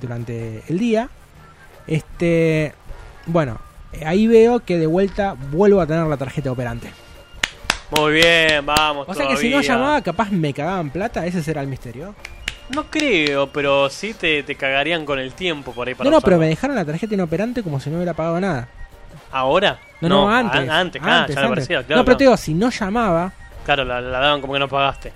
durante 0.00 0.62
el 0.68 0.78
día, 0.78 1.08
este. 1.86 2.72
Bueno, 3.26 3.58
ahí 4.04 4.26
veo 4.26 4.60
que 4.60 4.78
de 4.78 4.86
vuelta 4.86 5.34
vuelvo 5.50 5.80
a 5.80 5.86
tener 5.86 6.06
la 6.06 6.16
tarjeta 6.16 6.50
operante. 6.52 6.90
Muy 7.96 8.14
bien, 8.14 8.64
vamos. 8.66 9.08
O 9.08 9.14
sea 9.14 9.28
que 9.28 9.36
si 9.36 9.48
no 9.48 9.60
llamaba, 9.60 10.00
capaz 10.02 10.30
me 10.30 10.52
cagaban 10.52 10.90
plata, 10.90 11.24
ese 11.26 11.42
será 11.42 11.60
el 11.60 11.68
misterio. 11.68 12.14
No 12.70 12.84
creo, 12.90 13.46
pero 13.52 13.88
sí 13.88 14.12
te, 14.12 14.42
te 14.42 14.56
cagarían 14.56 15.04
con 15.04 15.20
el 15.20 15.32
tiempo 15.34 15.70
por 15.72 15.86
ahí 15.86 15.94
para 15.94 16.10
no, 16.10 16.16
no, 16.16 16.20
pero 16.20 16.36
me 16.36 16.48
dejaron 16.48 16.74
la 16.74 16.84
tarjeta 16.84 17.14
inoperante 17.14 17.62
como 17.62 17.78
si 17.78 17.90
no 17.90 17.96
hubiera 17.96 18.12
pagado 18.14 18.40
nada. 18.40 18.66
¿Ahora? 19.30 19.78
No, 20.00 20.08
no, 20.08 20.28
antes. 20.30 20.68
a- 20.68 20.80
antes, 20.80 21.00
antes, 21.02 21.34
ya 21.36 21.40
me 21.42 21.46
antes. 21.46 21.48
parecía, 21.48 21.82
claro. 21.84 22.00
no, 22.00 22.04
pero 22.04 22.04
claro. 22.04 22.16
te 22.18 22.24
digo, 22.24 22.36
si 22.36 22.54
no 22.54 22.70
llamaba, 22.70 23.32
Claro, 23.64 23.84
la, 23.84 24.00
la 24.00 24.18
daban 24.20 24.40
como 24.40 24.52
que 24.52 24.58
no 24.60 24.68
pagaste. 24.68 25.12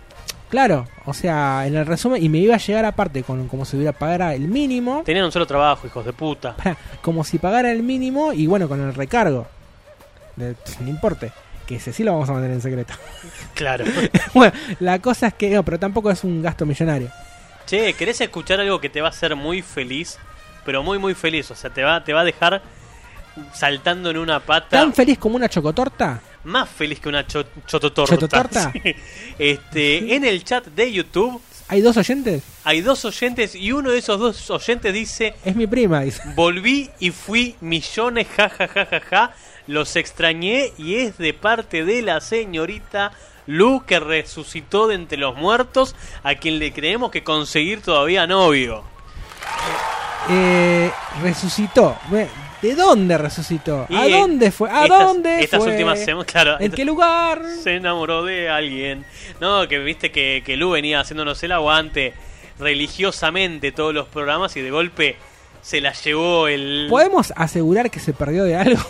Claro, 0.50 0.86
o 1.06 1.14
sea, 1.14 1.66
en 1.66 1.76
el 1.76 1.86
resumen, 1.86 2.22
y 2.22 2.28
me 2.28 2.38
iba 2.38 2.54
a 2.54 2.58
llegar 2.58 2.84
aparte 2.84 3.22
con 3.22 3.48
como 3.48 3.64
si 3.64 3.76
hubiera 3.76 3.92
pagara 3.92 4.34
el 4.34 4.48
mínimo, 4.48 5.02
Tenían 5.04 5.24
un 5.24 5.32
solo 5.32 5.46
trabajo, 5.46 5.86
hijos 5.86 6.04
de 6.04 6.12
puta. 6.12 6.54
como 7.02 7.24
si 7.24 7.38
pagara 7.38 7.72
el 7.72 7.82
mínimo 7.82 8.32
y 8.32 8.46
bueno, 8.46 8.68
con 8.68 8.80
el 8.80 8.92
recargo. 8.94 9.46
De- 10.36 10.54
no 10.80 10.88
importe, 10.88 11.32
que 11.66 11.76
ese 11.76 11.92
sí 11.92 12.02
lo 12.04 12.12
vamos 12.12 12.28
a 12.28 12.32
mantener 12.32 12.56
en 12.56 12.62
secreto. 12.62 12.94
Claro. 13.54 13.84
bueno, 14.34 14.52
la 14.80 14.98
cosa 15.00 15.26
es 15.28 15.34
que, 15.34 15.50
no, 15.50 15.62
pero 15.64 15.78
tampoco 15.78 16.10
es 16.10 16.24
un 16.24 16.40
gasto 16.40 16.64
millonario. 16.64 17.10
che, 17.66 17.92
¿querés 17.94 18.20
escuchar 18.22 18.58
algo 18.60 18.80
que 18.80 18.88
te 18.88 19.00
va 19.02 19.08
a 19.08 19.10
hacer 19.10 19.36
muy 19.36 19.60
feliz? 19.62 20.18
Pero 20.64 20.82
muy, 20.82 20.98
muy 20.98 21.14
feliz. 21.14 21.50
O 21.50 21.54
sea, 21.54 21.68
te 21.70 21.82
va, 21.82 22.02
te 22.02 22.12
va 22.14 22.20
a 22.20 22.24
dejar 22.24 22.62
saltando 23.52 24.10
en 24.10 24.16
una 24.18 24.40
pata. 24.40 24.68
¿Tan 24.70 24.92
feliz 24.94 25.18
como 25.18 25.36
una 25.36 25.48
chocotorta? 25.48 26.20
Más 26.44 26.68
feliz 26.68 27.00
que 27.00 27.08
una 27.08 27.26
cho 27.26 27.44
chototorta. 27.66 28.14
¿Chototorta? 28.16 28.72
Sí. 28.82 28.94
Este, 29.38 30.14
En 30.14 30.24
el 30.24 30.42
chat 30.44 30.66
de 30.66 30.92
YouTube 30.92 31.40
¿Hay 31.70 31.82
dos 31.82 31.96
oyentes? 31.96 32.42
Hay 32.64 32.80
dos 32.80 33.04
oyentes 33.04 33.54
y 33.54 33.70
uno 33.70 33.92
de 33.92 33.98
esos 33.98 34.18
dos 34.18 34.50
oyentes 34.50 34.92
dice, 34.92 35.36
Es 35.44 35.54
mi 35.54 35.68
prima, 35.68 36.00
dice. 36.00 36.20
volví 36.34 36.90
y 36.98 37.12
fui 37.12 37.54
millones, 37.60 38.26
ja, 38.36 38.48
ja, 38.48 38.66
ja, 38.66 38.86
ja, 38.86 39.00
ja. 39.00 39.34
Los 39.68 39.94
extrañé 39.94 40.72
y 40.78 40.96
es 40.96 41.16
de 41.16 41.32
parte 41.32 41.84
de 41.84 42.02
la 42.02 42.20
señorita 42.20 43.12
Lu 43.46 43.84
que 43.86 44.00
resucitó 44.00 44.88
de 44.88 44.96
entre 44.96 45.16
los 45.18 45.36
muertos, 45.36 45.94
a 46.24 46.34
quien 46.34 46.58
le 46.58 46.72
creemos 46.72 47.12
que 47.12 47.22
conseguir 47.22 47.82
todavía 47.82 48.26
novio. 48.26 48.82
Eh, 50.28 50.90
resucitó. 51.22 51.96
¿De 52.62 52.74
dónde 52.74 53.16
resucitó? 53.16 53.86
¿A 53.88 54.06
Y, 54.06 54.12
dónde 54.12 54.50
fue? 54.50 54.68
¿A 54.70 54.82
estas- 54.84 54.98
dónde 55.06 55.40
Estas 55.40 55.62
fue? 55.62 55.72
últimas 55.72 55.98
semanas, 56.04 56.26
claro. 56.30 56.56
¿En 56.60 56.72
qué 56.72 56.84
lugar? 56.84 57.42
se 57.62 57.76
enamoró 57.76 58.22
de 58.24 58.48
alguien. 58.50 59.04
No, 59.40 59.66
que 59.66 59.78
viste 59.78 60.10
que, 60.12 60.42
que 60.44 60.56
Lu 60.56 60.70
venía 60.70 61.00
haciéndonos 61.00 61.42
el 61.42 61.52
aguante 61.52 62.12
religiosamente 62.58 63.72
todos 63.72 63.94
los 63.94 64.06
programas 64.08 64.56
y 64.56 64.60
de 64.60 64.70
golpe 64.70 65.16
se 65.62 65.80
la 65.80 65.92
llevó 65.92 66.48
el... 66.48 66.86
¿Podemos 66.90 67.32
asegurar 67.36 67.90
que 67.90 68.00
se 68.00 68.12
perdió 68.12 68.44
de 68.44 68.56
algo? 68.56 68.82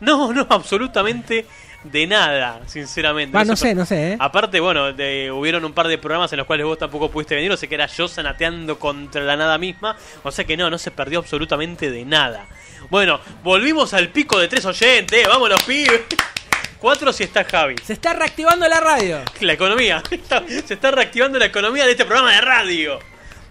No, 0.00 0.32
no, 0.32 0.46
absolutamente 0.50 1.44
de 1.84 2.06
nada, 2.06 2.60
sinceramente. 2.66 3.36
Va, 3.36 3.44
no 3.44 3.56
sé, 3.56 3.74
no 3.74 3.86
sé, 3.86 4.12
¿eh? 4.12 4.16
Aparte, 4.18 4.58
bueno, 4.60 4.92
de- 4.92 5.30
hubieron 5.32 5.64
un 5.64 5.72
par 5.72 5.86
de 5.88 5.96
programas 5.98 6.32
en 6.32 6.38
los 6.38 6.46
cuales 6.46 6.66
vos 6.66 6.76
tampoco 6.78 7.10
pudiste 7.10 7.34
venir, 7.34 7.50
o 7.52 7.56
sea 7.56 7.68
que 7.68 7.74
era 7.74 7.86
yo 7.86 8.08
sanateando 8.08 8.78
contra 8.78 9.22
la 9.22 9.36
nada 9.36 9.58
misma, 9.58 9.96
o 10.22 10.30
sea 10.30 10.44
que 10.44 10.56
no, 10.56 10.68
no 10.70 10.78
se 10.78 10.90
perdió 10.90 11.20
absolutamente 11.20 11.90
de 11.90 12.04
nada. 12.04 12.46
Bueno, 12.90 13.20
volvimos 13.42 13.94
al 13.94 14.08
pico 14.08 14.38
de 14.38 14.48
tres 14.48 14.64
oyentes, 14.64 15.26
vamos 15.28 15.48
los 15.48 15.62
pibes. 15.62 16.02
Cuatro 16.78 17.12
si 17.12 17.24
está 17.24 17.44
Javi. 17.44 17.74
Se 17.82 17.92
está 17.92 18.12
reactivando 18.12 18.68
la 18.68 18.78
radio. 18.78 19.18
La 19.40 19.52
economía. 19.52 20.00
Se 20.64 20.74
está 20.74 20.92
reactivando 20.92 21.36
la 21.36 21.46
economía 21.46 21.84
de 21.84 21.90
este 21.90 22.04
programa 22.04 22.32
de 22.32 22.40
radio. 22.40 23.00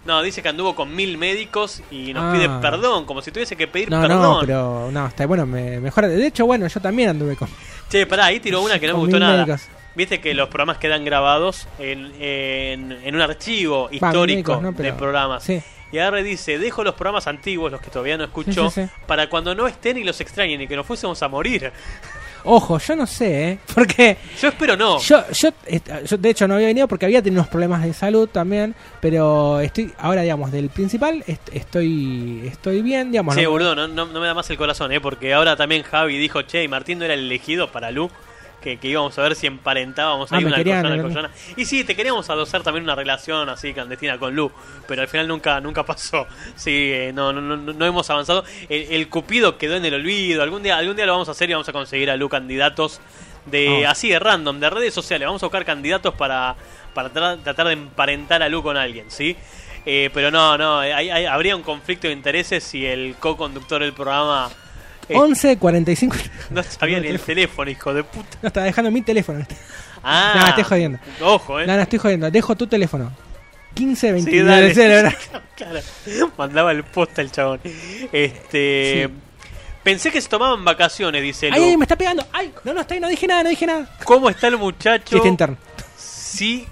No, 0.06 0.22
dice 0.22 0.40
que 0.40 0.48
anduvo 0.48 0.74
con 0.74 0.96
mil 0.96 1.18
médicos 1.18 1.82
y 1.90 2.14
nos 2.14 2.24
Ah. 2.24 2.32
pide 2.32 2.48
perdón, 2.62 3.04
como 3.04 3.20
si 3.20 3.30
tuviese 3.30 3.54
que 3.54 3.66
pedir 3.68 3.90
No, 3.90 4.00
perdón. 4.00 4.22
no, 4.22 4.40
pero 4.40 4.88
no, 4.90 5.06
está 5.08 5.26
bueno, 5.26 5.44
me, 5.44 5.78
mejor. 5.78 6.06
De 6.06 6.26
hecho, 6.26 6.46
bueno, 6.46 6.66
yo 6.68 6.80
también 6.80 7.10
anduve 7.10 7.36
con. 7.36 7.50
Che, 7.88 8.06
pará, 8.06 8.26
ahí 8.26 8.40
tiró 8.40 8.62
una 8.62 8.78
que 8.78 8.86
no 8.86 8.94
me 8.94 8.98
gustó 9.00 9.18
nada. 9.18 9.58
Viste 9.94 10.20
que 10.20 10.32
los 10.34 10.48
programas 10.48 10.78
quedan 10.78 11.04
grabados 11.04 11.66
en, 11.78 12.12
en, 12.20 12.92
en 12.92 13.14
un 13.14 13.20
archivo 13.20 13.88
histórico 13.90 14.20
médicos, 14.26 14.62
no, 14.62 14.72
pero- 14.72 14.92
de 14.92 14.92
programas. 14.98 15.42
Sí. 15.42 15.60
Y 15.90 15.98
ahora 15.98 16.18
dice, 16.18 16.58
dejo 16.58 16.84
los 16.84 16.94
programas 16.94 17.26
antiguos, 17.26 17.72
los 17.72 17.80
que 17.80 17.88
todavía 17.88 18.18
no 18.18 18.24
escuchó, 18.24 18.68
Sí, 18.70 18.82
sí, 18.82 18.86
sí. 18.86 18.90
para 19.06 19.30
cuando 19.30 19.54
no 19.54 19.66
estén 19.66 19.96
y 19.96 20.04
los 20.04 20.20
extrañen 20.20 20.60
y 20.60 20.68
que 20.68 20.76
nos 20.76 20.84
fuésemos 20.86 21.22
a 21.22 21.28
morir. 21.28 21.72
Ojo, 22.44 22.78
yo 22.78 22.96
no 22.96 23.06
sé, 23.06 23.48
¿eh? 23.50 23.58
Porque 23.74 24.16
Yo 24.40 24.48
espero 24.48 24.76
no. 24.76 24.98
yo, 25.00 25.22
yo, 25.32 25.50
de 26.18 26.30
hecho, 26.30 26.46
no 26.48 26.54
había 26.54 26.68
venido 26.68 26.88
porque 26.88 27.06
había 27.06 27.22
tenido 27.22 27.40
unos 27.42 27.50
problemas 27.50 27.82
de 27.82 27.92
salud 27.92 28.28
también. 28.28 28.74
Pero 29.00 29.60
estoy, 29.60 29.92
ahora, 29.98 30.22
digamos, 30.22 30.50
del 30.52 30.68
principal, 30.70 31.22
est- 31.26 31.48
estoy 31.52 32.42
estoy 32.46 32.82
bien, 32.82 33.10
digamos. 33.10 33.34
Che, 33.34 33.42
no- 33.42 33.50
boludo, 33.50 33.74
no, 33.74 33.88
no, 33.88 34.06
no 34.06 34.20
me 34.20 34.26
da 34.26 34.34
más 34.34 34.48
el 34.50 34.56
corazón, 34.56 34.92
¿eh? 34.92 35.00
Porque 35.00 35.34
ahora 35.34 35.56
también 35.56 35.82
Javi 35.82 36.18
dijo, 36.18 36.42
che, 36.42 36.62
y 36.64 36.68
Martín 36.68 36.98
no 36.98 37.04
era 37.04 37.14
el 37.14 37.20
elegido 37.20 37.70
para 37.72 37.90
Lu. 37.90 38.10
Que, 38.60 38.76
que 38.76 38.88
íbamos 38.88 39.16
a 39.16 39.22
ver 39.22 39.36
si 39.36 39.46
emparentábamos 39.46 40.32
Ah, 40.32 40.36
ahí 40.38 40.44
me 40.44 40.50
una 40.50 40.56
collana. 41.02 41.30
Y 41.56 41.64
sí, 41.64 41.84
te 41.84 41.94
queríamos 41.94 42.28
adosar 42.28 42.62
también 42.64 42.82
una 42.82 42.96
relación 42.96 43.48
así 43.48 43.72
clandestina 43.72 44.18
con 44.18 44.34
Lu, 44.34 44.50
pero 44.88 45.02
al 45.02 45.06
final 45.08 45.28
nunca 45.28 45.60
nunca 45.60 45.84
pasó. 45.86 46.26
Sí, 46.56 46.70
eh, 46.92 47.12
no, 47.14 47.32
no, 47.32 47.40
no, 47.40 47.56
no 47.56 47.86
hemos 47.86 48.10
avanzado. 48.10 48.44
El, 48.68 48.92
el 48.92 49.08
Cupido 49.08 49.56
quedó 49.58 49.76
en 49.76 49.84
el 49.84 49.94
olvido. 49.94 50.42
Algún 50.42 50.62
día 50.64 50.76
algún 50.76 50.96
día 50.96 51.06
lo 51.06 51.12
vamos 51.12 51.28
a 51.28 51.32
hacer 51.32 51.48
y 51.50 51.52
vamos 51.52 51.68
a 51.68 51.72
conseguir 51.72 52.10
a 52.10 52.16
Lu 52.16 52.28
candidatos 52.28 53.00
de 53.46 53.86
Ah. 53.86 53.92
así 53.92 54.08
de 54.10 54.18
random, 54.18 54.58
de 54.58 54.70
redes 54.70 54.92
sociales. 54.92 55.26
Vamos 55.26 55.42
a 55.42 55.46
buscar 55.46 55.64
candidatos 55.64 56.14
para, 56.14 56.56
para 56.94 57.12
tra- 57.12 57.40
tratar 57.42 57.68
de 57.68 57.74
emparentar 57.74 58.42
a 58.42 58.48
Lu 58.48 58.62
con 58.62 58.76
alguien, 58.76 59.10
¿sí? 59.10 59.36
Eh, 59.86 60.10
pero 60.12 60.30
no, 60.32 60.58
no, 60.58 60.80
hay- 60.80 61.08
hay- 61.10 61.24
habría 61.26 61.54
un 61.56 61.62
conflicto 61.62 62.08
de 62.08 62.12
intereses 62.12 62.64
si 62.64 62.84
el 62.84 63.14
co-conductor 63.20 63.80
del 63.80 63.92
programa 63.94 64.50
eh, 64.50 64.52
11 65.16 65.56
45. 65.58 66.16
no 66.50 66.62
sabía 66.62 67.00
ni 67.00 67.08
el 67.08 67.20
teléfono, 67.20 67.70
hijo 67.70 67.92
de 67.94 68.04
puta. 68.04 68.38
No, 68.42 68.48
estaba 68.48 68.66
dejando 68.66 68.90
mi 68.90 69.02
teléfono. 69.02 69.44
Ah, 70.02 70.34
No, 70.36 70.46
estoy 70.48 70.64
jodiendo. 70.64 70.98
Ojo, 71.20 71.60
eh. 71.60 71.66
No, 71.66 71.76
no, 71.76 71.82
estoy 71.82 71.98
jodiendo. 71.98 72.30
Dejo 72.30 72.54
tu 72.56 72.66
teléfono. 72.66 73.12
15 73.74 74.06
Sí, 74.08 74.12
29 74.12 74.50
dale. 74.60 74.74
cero, 74.74 75.16
claro. 75.56 75.80
Mandaba 76.36 76.72
el 76.72 76.84
posta 76.84 77.22
el 77.22 77.30
chabón. 77.30 77.60
Este. 78.12 79.06
Sí. 79.08 79.14
Pensé 79.82 80.10
que 80.10 80.20
se 80.20 80.28
tomaban 80.28 80.64
vacaciones, 80.64 81.22
dice 81.22 81.50
Ay, 81.52 81.62
ay, 81.62 81.76
me 81.76 81.84
está 81.84 81.96
pegando. 81.96 82.26
Ay, 82.32 82.52
no, 82.64 82.74
no, 82.74 82.80
está 82.80 82.94
ahí, 82.94 83.00
no 83.00 83.08
dije 83.08 83.26
nada, 83.26 83.42
no 83.44 83.48
dije 83.48 83.66
nada. 83.66 83.88
¿Cómo 84.04 84.28
está 84.28 84.48
el 84.48 84.58
muchacho? 84.58 85.14
Chiste 85.16 85.28
interno. 85.28 85.56
Sí. 85.96 86.66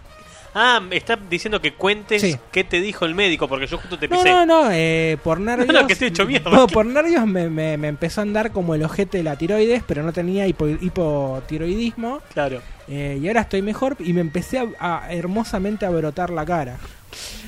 Ah, 0.59 0.81
me 0.81 0.97
está 0.97 1.17
diciendo 1.17 1.61
que 1.61 1.75
cuentes 1.75 2.23
Sí. 2.23 2.35
qué 2.51 2.65
te 2.65 2.81
dijo 2.81 3.05
el 3.05 3.15
médico, 3.15 3.47
porque 3.47 3.67
yo 3.67 3.77
justo 3.77 3.99
te 3.99 4.09
No, 4.09 4.17
pisé. 4.17 4.31
no, 4.31 4.47
no, 4.47 4.69
eh, 4.73 5.19
por 5.23 5.39
nervios. 5.39 5.67
No, 5.73 5.83
no, 5.83 5.87
que 5.87 5.93
estoy 5.93 6.09
hecho 6.09 6.25
mierda. 6.25 6.51
No, 6.51 6.67
por 6.67 6.87
nervios 6.87 7.27
me, 7.27 7.51
me- 7.51 7.77
me 7.77 7.89
empezó 7.89 8.21
a 8.21 8.23
andar 8.23 8.53
como 8.53 8.75
el 8.75 8.83
ojete 8.83 9.19
de 9.19 9.25
la 9.25 9.37
tiroides, 9.37 9.83
pero 9.87 10.03
no 10.03 10.15
tenía 10.15 10.47
hipo- 10.49 10.79
hipotiroidismo. 10.81 12.21
Claro. 12.33 12.63
eh, 12.89 13.19
y 13.21 13.29
ahora 13.29 13.43
estoy 13.43 13.61
mejor 13.63 13.97
y 13.99 14.13
me 14.15 14.21
empecé 14.23 14.59
a, 14.59 14.67
a 14.79 15.13
hermosamente 15.13 15.85
a 15.85 15.91
brotar 15.91 16.31
la 16.31 16.47
cara. 16.47 16.79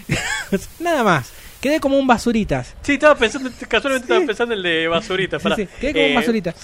Nada 0.81 1.03
más. 1.05 1.33
Quedé 1.61 1.81
como 1.81 1.99
un 1.99 2.07
basuritas. 2.07 2.75
Sí, 2.83 2.93
estaba 2.95 3.17
pensando, 3.17 3.51
casualmente 3.69 4.07
Sí. 4.07 4.13
estaba 4.13 4.27
pensando 4.27 4.55
en 4.55 4.59
el 4.59 4.63
de 4.63 4.87
basurita. 4.89 5.41
Sí, 5.41 5.67
quedé 5.81 5.93
como 5.93 6.05
un 6.05 6.11
Eh, 6.13 6.15
basurita. 6.15 6.55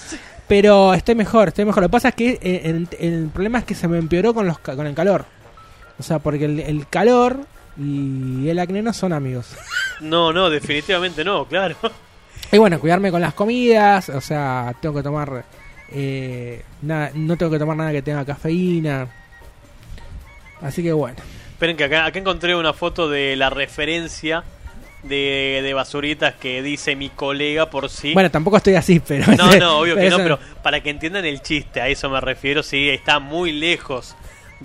Pero 0.47 0.93
estoy 0.93 1.15
mejor, 1.15 1.49
estoy 1.49 1.65
mejor. 1.65 1.83
Lo 1.83 1.89
que 1.89 1.91
pasa 1.91 2.09
es 2.09 2.15
que 2.15 2.39
eh, 2.41 2.61
el, 2.65 2.87
el 2.99 3.29
problema 3.33 3.59
es 3.59 3.65
que 3.65 3.75
se 3.75 3.87
me 3.89 3.97
empeoró 3.97 4.33
con, 4.33 4.47
los, 4.47 4.57
con 4.59 4.85
el 4.87 4.93
calor. 4.93 5.25
O 5.99 6.03
sea, 6.03 6.19
porque 6.19 6.45
el, 6.45 6.59
el 6.59 6.87
calor 6.87 7.45
y 7.77 8.47
el 8.47 8.59
acné 8.59 8.81
no 8.81 8.93
son 8.93 9.13
amigos. 9.13 9.47
No, 9.99 10.31
no, 10.31 10.49
definitivamente 10.49 11.23
no, 11.23 11.45
claro. 11.45 11.75
Y 12.51 12.57
bueno, 12.57 12.79
cuidarme 12.79 13.11
con 13.11 13.21
las 13.21 13.33
comidas, 13.33 14.09
o 14.09 14.21
sea, 14.21 14.73
tengo 14.81 14.95
que 14.95 15.03
tomar 15.03 15.43
eh, 15.91 16.63
nada, 16.81 17.11
no 17.13 17.37
tengo 17.37 17.51
que 17.51 17.59
tomar 17.59 17.75
nada 17.75 17.91
que 17.91 18.01
tenga 18.01 18.25
cafeína. 18.25 19.07
Así 20.61 20.83
que 20.83 20.93
bueno. 20.93 21.17
Esperen 21.51 21.77
que 21.77 21.85
acá, 21.85 22.05
acá 22.05 22.19
encontré 22.19 22.55
una 22.55 22.73
foto 22.73 23.09
de 23.09 23.35
la 23.35 23.49
referencia 23.49 24.43
de, 25.03 25.61
de 25.63 25.73
basuritas 25.73 26.35
que 26.35 26.61
dice 26.61 26.95
mi 26.95 27.09
colega 27.09 27.69
por 27.69 27.89
sí. 27.89 28.13
Bueno, 28.13 28.31
tampoco 28.31 28.57
estoy 28.57 28.75
así, 28.75 28.99
pero 28.99 29.25
no, 29.35 29.55
no, 29.59 29.79
obvio 29.79 29.95
que 29.95 30.09
no, 30.09 30.17
pero 30.17 30.39
para 30.63 30.81
que 30.81 30.89
entiendan 30.89 31.25
el 31.25 31.41
chiste, 31.41 31.81
a 31.81 31.87
eso 31.87 32.09
me 32.09 32.19
refiero, 32.21 32.63
sí, 32.63 32.89
está 32.89 33.19
muy 33.19 33.51
lejos 33.51 34.15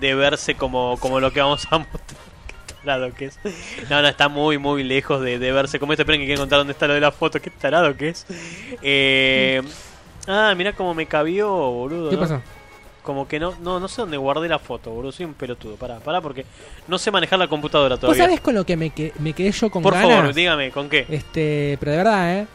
de 0.01 0.14
verse 0.14 0.55
como, 0.55 0.96
como 0.98 1.20
lo 1.20 1.32
que 1.32 1.40
vamos 1.40 1.66
a 1.70 1.78
mostrar. 1.78 2.01
Qué 2.66 2.74
tarado 2.84 3.12
que 3.14 3.26
es. 3.26 3.38
No, 3.90 4.01
no, 4.03 4.09
está 4.09 4.28
muy, 4.28 4.59
muy 4.59 4.82
lejos 4.82 5.20
de, 5.20 5.38
de 5.38 5.53
verse 5.53 5.78
como 5.78 5.92
esto. 5.92 6.03
Esperen 6.03 6.20
que 6.20 6.26
quiero 6.26 6.40
contar 6.40 6.59
dónde 6.59 6.72
está 6.72 6.86
lo 6.86 6.94
de 6.94 7.01
la 7.01 7.12
foto, 7.12 7.40
qué 7.40 7.51
tarado 7.51 7.94
que 7.96 8.09
es. 8.11 8.26
Eh, 8.82 9.61
ah, 10.26 10.55
mirá 10.57 10.72
cómo 10.72 10.94
me 10.94 11.07
cabió, 11.07 11.48
boludo. 11.48 12.11
¿Qué 12.11 12.16
¿no? 12.16 12.22
pasó? 12.22 12.42
Como 13.03 13.26
que 13.26 13.40
no, 13.40 13.55
no, 13.62 13.80
no 13.80 13.88
sé 13.88 14.03
dónde 14.03 14.16
guardé 14.18 14.48
la 14.48 14.59
foto, 14.59 14.90
boludo. 14.90 15.12
Soy 15.12 15.26
un 15.26 15.34
pelotudo. 15.34 15.76
Pará, 15.76 15.98
pará, 16.01 16.20
porque 16.20 16.44
no 16.86 16.98
sé 16.98 17.11
manejar 17.11 17.38
la 17.38 17.48
computadora 17.48 17.94
¿Vos 17.96 18.01
todavía. 18.01 18.24
sabés 18.24 18.40
con 18.40 18.55
lo 18.55 18.64
que 18.64 18.76
me, 18.76 18.90
que- 18.90 19.12
me 19.18 19.32
quedé 19.32 19.51
yo 19.53 19.70
con 19.70 19.82
Por 19.82 19.94
ganas? 19.94 20.11
favor, 20.16 20.34
dígame, 20.34 20.70
¿con 20.70 20.88
qué? 20.88 21.07
Este, 21.09 21.76
pero 21.80 21.92
de 21.92 21.98
verdad, 21.98 22.38
¿eh? 22.40 22.46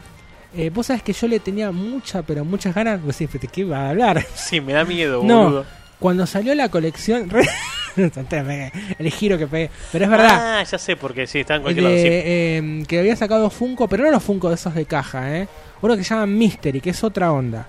Eh, 0.58 0.70
Vos 0.70 0.86
sabés 0.86 1.04
que 1.04 1.12
yo 1.14 1.28
le 1.28 1.40
tenía 1.40 1.72
mucha, 1.72 2.22
pero 2.22 2.46
muchas 2.46 2.74
ganas. 2.74 3.00
Pues 3.04 3.16
sí, 3.18 3.26
¿de 3.28 3.48
qué 3.48 3.62
iba 3.62 3.78
a 3.78 3.90
hablar? 3.90 4.26
Sí, 4.36 4.62
me 4.62 4.74
da 4.74 4.86
miedo, 4.86 5.22
No, 5.24 5.44
boludo. 5.46 5.66
Cuando 6.00 6.26
salió 6.26 6.54
la 6.56 6.70
colección. 6.70 7.30
El 7.96 9.12
giro 9.12 9.38
que 9.38 9.48
pegué. 9.48 9.70
Pero 9.92 10.06
es 10.06 10.12
verdad. 10.12 10.60
Ah, 10.60 10.64
ya 10.64 10.78
sé, 10.78 10.96
porque 10.98 11.28
sí, 11.28 11.40
está 11.40 11.56
en 11.56 11.60
de, 11.62 11.64
cualquier 11.64 11.84
lado. 11.84 11.96
Sí. 11.96 12.04
eh, 12.06 12.84
que 12.88 13.00
había 13.00 13.16
sacado 13.16 13.50
Funko, 13.50 13.88
pero 13.88 14.04
no 14.04 14.12
los 14.12 14.22
Funko 14.24 14.50
de 14.50 14.56
esos 14.56 14.74
de 14.76 14.86
caja, 14.86 15.38
¿eh? 15.38 15.48
Uno 15.82 15.96
que 15.96 16.04
se 16.04 16.10
llama 16.14 16.26
Mystery, 16.26 16.82
que 16.82 16.90
es 16.90 17.04
otra 17.04 17.32
onda. 17.32 17.68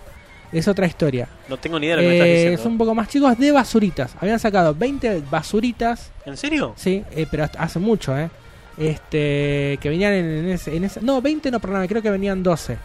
Es 0.53 0.67
otra 0.69 0.87
historia. 0.87 1.29
No 1.49 1.57
tengo 1.59 1.79
ni 1.79 1.87
idea 1.87 1.97
de 1.97 2.03
lo 2.03 2.09
que 2.09 2.09
me 2.09 2.15
estás 2.17 2.29
Eh, 2.29 2.35
diciendo. 2.35 2.63
son 2.63 2.73
un 2.73 2.79
poco 2.79 2.95
más 2.95 3.09
chicos 3.09 3.39
de 3.39 3.53
basuritas. 3.53 4.15
Habían 4.21 4.39
sacado 4.39 4.75
20 4.75 5.23
basuritas. 5.31 6.11
¿En 6.25 6.37
serio? 6.37 6.73
Sí, 6.77 7.05
eh, 7.13 7.27
pero 7.31 7.49
hace 7.59 7.79
mucho, 7.79 8.17
¿eh? 8.19 8.31
Este, 8.79 9.79
que 9.81 9.89
venían 9.89 10.13
en, 10.13 10.25
en 10.27 10.49
ese, 10.51 10.77
en 10.77 10.85
ese- 10.85 11.01
No, 11.01 11.21
20 11.23 11.51
no, 11.51 11.61
perdón, 11.61 11.87
creo 11.87 12.03
que 12.03 12.11
venían 12.11 12.43
12. 12.43 12.77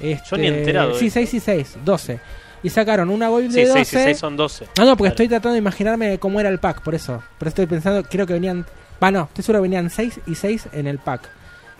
Este, 0.00 0.28
Yo 0.30 0.36
ni 0.36 0.46
enterado 0.46 0.92
de 0.92 0.98
Sí, 0.98 1.06
eso. 1.06 1.14
6 1.14 1.34
y 1.34 1.40
6, 1.40 1.76
12. 1.84 2.20
Y 2.62 2.70
sacaron 2.70 3.08
una 3.10 3.30
wave 3.30 3.50
Sí, 3.50 3.60
de 3.60 3.66
6 3.66 3.92
y 3.92 3.96
12. 3.96 4.04
6 4.04 4.18
son 4.18 4.36
12. 4.36 4.66
No, 4.78 4.84
no, 4.84 4.90
porque 4.90 4.96
Claro. 4.96 5.08
estoy 5.12 5.28
tratando 5.28 5.52
de 5.54 5.58
imaginarme 5.58 6.18
cómo 6.18 6.40
era 6.40 6.48
el 6.48 6.58
pack, 6.58 6.82
por 6.82 6.94
eso. 6.94 7.22
Pero 7.38 7.48
estoy 7.48 7.66
pensando, 7.66 8.02
creo 8.02 8.26
que 8.26 8.34
venían. 8.34 8.66
Va, 9.02 9.10
no, 9.10 9.22
estoy 9.24 9.42
seguro 9.44 9.60
que 9.60 9.68
venían 9.68 9.88
6 9.90 10.20
y 10.26 10.34
6 10.34 10.68
en 10.72 10.86
el 10.86 10.98
pack. 10.98 11.28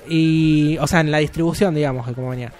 Y. 0.08 0.78
O 0.78 0.86
sea, 0.86 1.00
en 1.00 1.10
la 1.10 1.18
distribución, 1.18 1.74
digamos, 1.74 2.06
de 2.06 2.14
cómo 2.14 2.30
venía. 2.30 2.52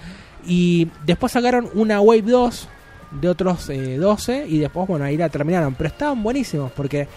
Y 0.47 0.89
después 1.07 1.33
sacaron 1.33 1.69
una 1.75 2.01
Wave 2.01 2.23
2 2.23 2.69
de 3.13 3.29
otros 3.29 3.69
eh, 3.71 3.97
12. 3.97 4.47
Y 4.49 4.59
después, 4.59 4.87
bueno, 4.87 5.05
ahí 5.05 5.17
la 5.17 5.29
terminaron. 5.29 5.75
Pero 5.75 5.89
estaban 5.89 6.23
buenísimos 6.23 6.71
porque. 6.73 7.09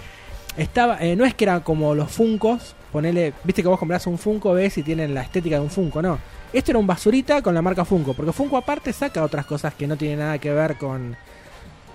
Estaba, 0.56 1.00
eh, 1.04 1.16
no 1.16 1.26
es 1.26 1.34
que 1.34 1.46
eran 1.46 1.62
como 1.62 1.96
los 1.96 2.12
Funcos. 2.12 2.76
Ponele, 2.92 3.34
viste 3.44 3.64
que 3.64 3.68
vos 3.68 3.80
compras 3.80 4.06
un 4.06 4.20
Funko, 4.20 4.54
ves 4.54 4.78
y 4.78 4.84
tienen 4.84 5.16
la 5.16 5.24
estética 5.24 5.56
de 5.56 5.62
un 5.64 5.72
Funko, 5.72 6.00
no. 6.02 6.20
Esto 6.54 6.72
era 6.72 6.80
un 6.80 6.88
basurita 6.88 7.42
con 7.42 7.54
la 7.54 7.62
marca 7.62 7.84
Funko. 7.84 8.14
Porque 8.14 8.32
Funko 8.32 8.58
aparte 8.58 8.94
saca 8.94 9.24
otras 9.24 9.46
cosas 9.46 9.74
que 9.74 9.88
no 9.88 9.98
tienen 9.98 10.20
nada 10.20 10.38
que 10.38 10.52
ver 10.54 10.78
con, 10.78 11.16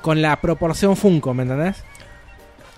con 0.02 0.20
la 0.20 0.40
proporción 0.40 0.96
Funko, 0.96 1.32
¿me 1.32 1.44
entendés? 1.44 1.76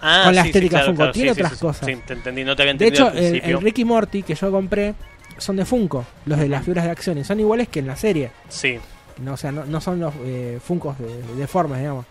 Ah, 0.03 0.23
con 0.27 0.35
la 0.35 0.43
sí, 0.43 0.47
sí, 0.47 0.49
estética 0.51 0.77
claro, 0.77 0.87
Funko. 0.87 0.97
claro, 0.99 1.13
Tiene 1.13 1.35
sí, 1.35 1.41
otras 1.41 1.59
cosas. 1.59 1.87
Sí, 1.87 1.97
te 2.07 2.13
entendí, 2.13 2.45
no 2.45 2.55
te 2.55 2.63
había 2.63 2.75
De 2.75 2.87
hecho, 2.87 3.11
el, 3.11 3.41
el 3.43 3.61
Ricky 3.61 3.85
Morty 3.85 4.23
que 4.23 4.35
yo 4.35 4.51
compré 4.51 4.95
son 5.39 5.57
de 5.57 5.65
Funko, 5.65 6.05
los 6.27 6.39
de 6.39 6.49
las 6.49 6.63
figuras 6.65 6.85
de 6.85 6.91
acción, 6.91 7.19
y 7.19 7.25
son 7.25 7.41
iguales 7.41 7.69
que 7.69 7.81
en 7.81 7.87
la 7.87 7.97
serie. 7.97 8.31
Sí. 8.49 8.79
No, 9.23 9.35
o 9.35 9.37
sea, 9.37 9.53
no, 9.53 9.65
no 9.65 9.81
son 9.81 10.01
los 10.01 10.15
eh, 10.25 10.59
Funkos 10.63 10.99
de, 10.99 11.23
de 11.37 11.47
formas, 11.47 11.79
digamos. 11.79 12.07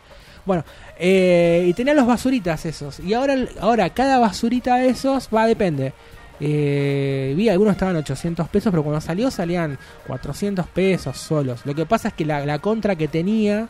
Bueno, 0.45 0.63
eh, 0.97 1.65
y 1.67 1.74
tenía 1.74 1.93
los 1.93 2.07
basuritas 2.07 2.65
esos. 2.65 2.99
Y 2.99 3.13
ahora, 3.13 3.36
ahora 3.59 3.89
cada 3.91 4.20
basurita 4.20 4.78
de 4.78 4.89
esos 4.89 5.30
va, 5.34 5.45
depende. 5.45 5.93
Eh, 6.39 7.33
vi 7.35 7.49
algunos 7.49 7.73
estaban 7.73 7.95
800 7.97 8.47
pesos, 8.49 8.71
pero 8.71 8.83
cuando 8.83 9.01
salió 9.01 9.29
salían 9.31 9.77
400 10.07 10.65
pesos 10.67 11.17
solos. 11.17 11.61
Lo 11.65 11.75
que 11.75 11.85
pasa 11.85 12.09
es 12.09 12.13
que 12.13 12.25
la, 12.25 12.45
la 12.45 12.59
contra 12.59 12.95
que 12.95 13.07
tenía 13.07 13.67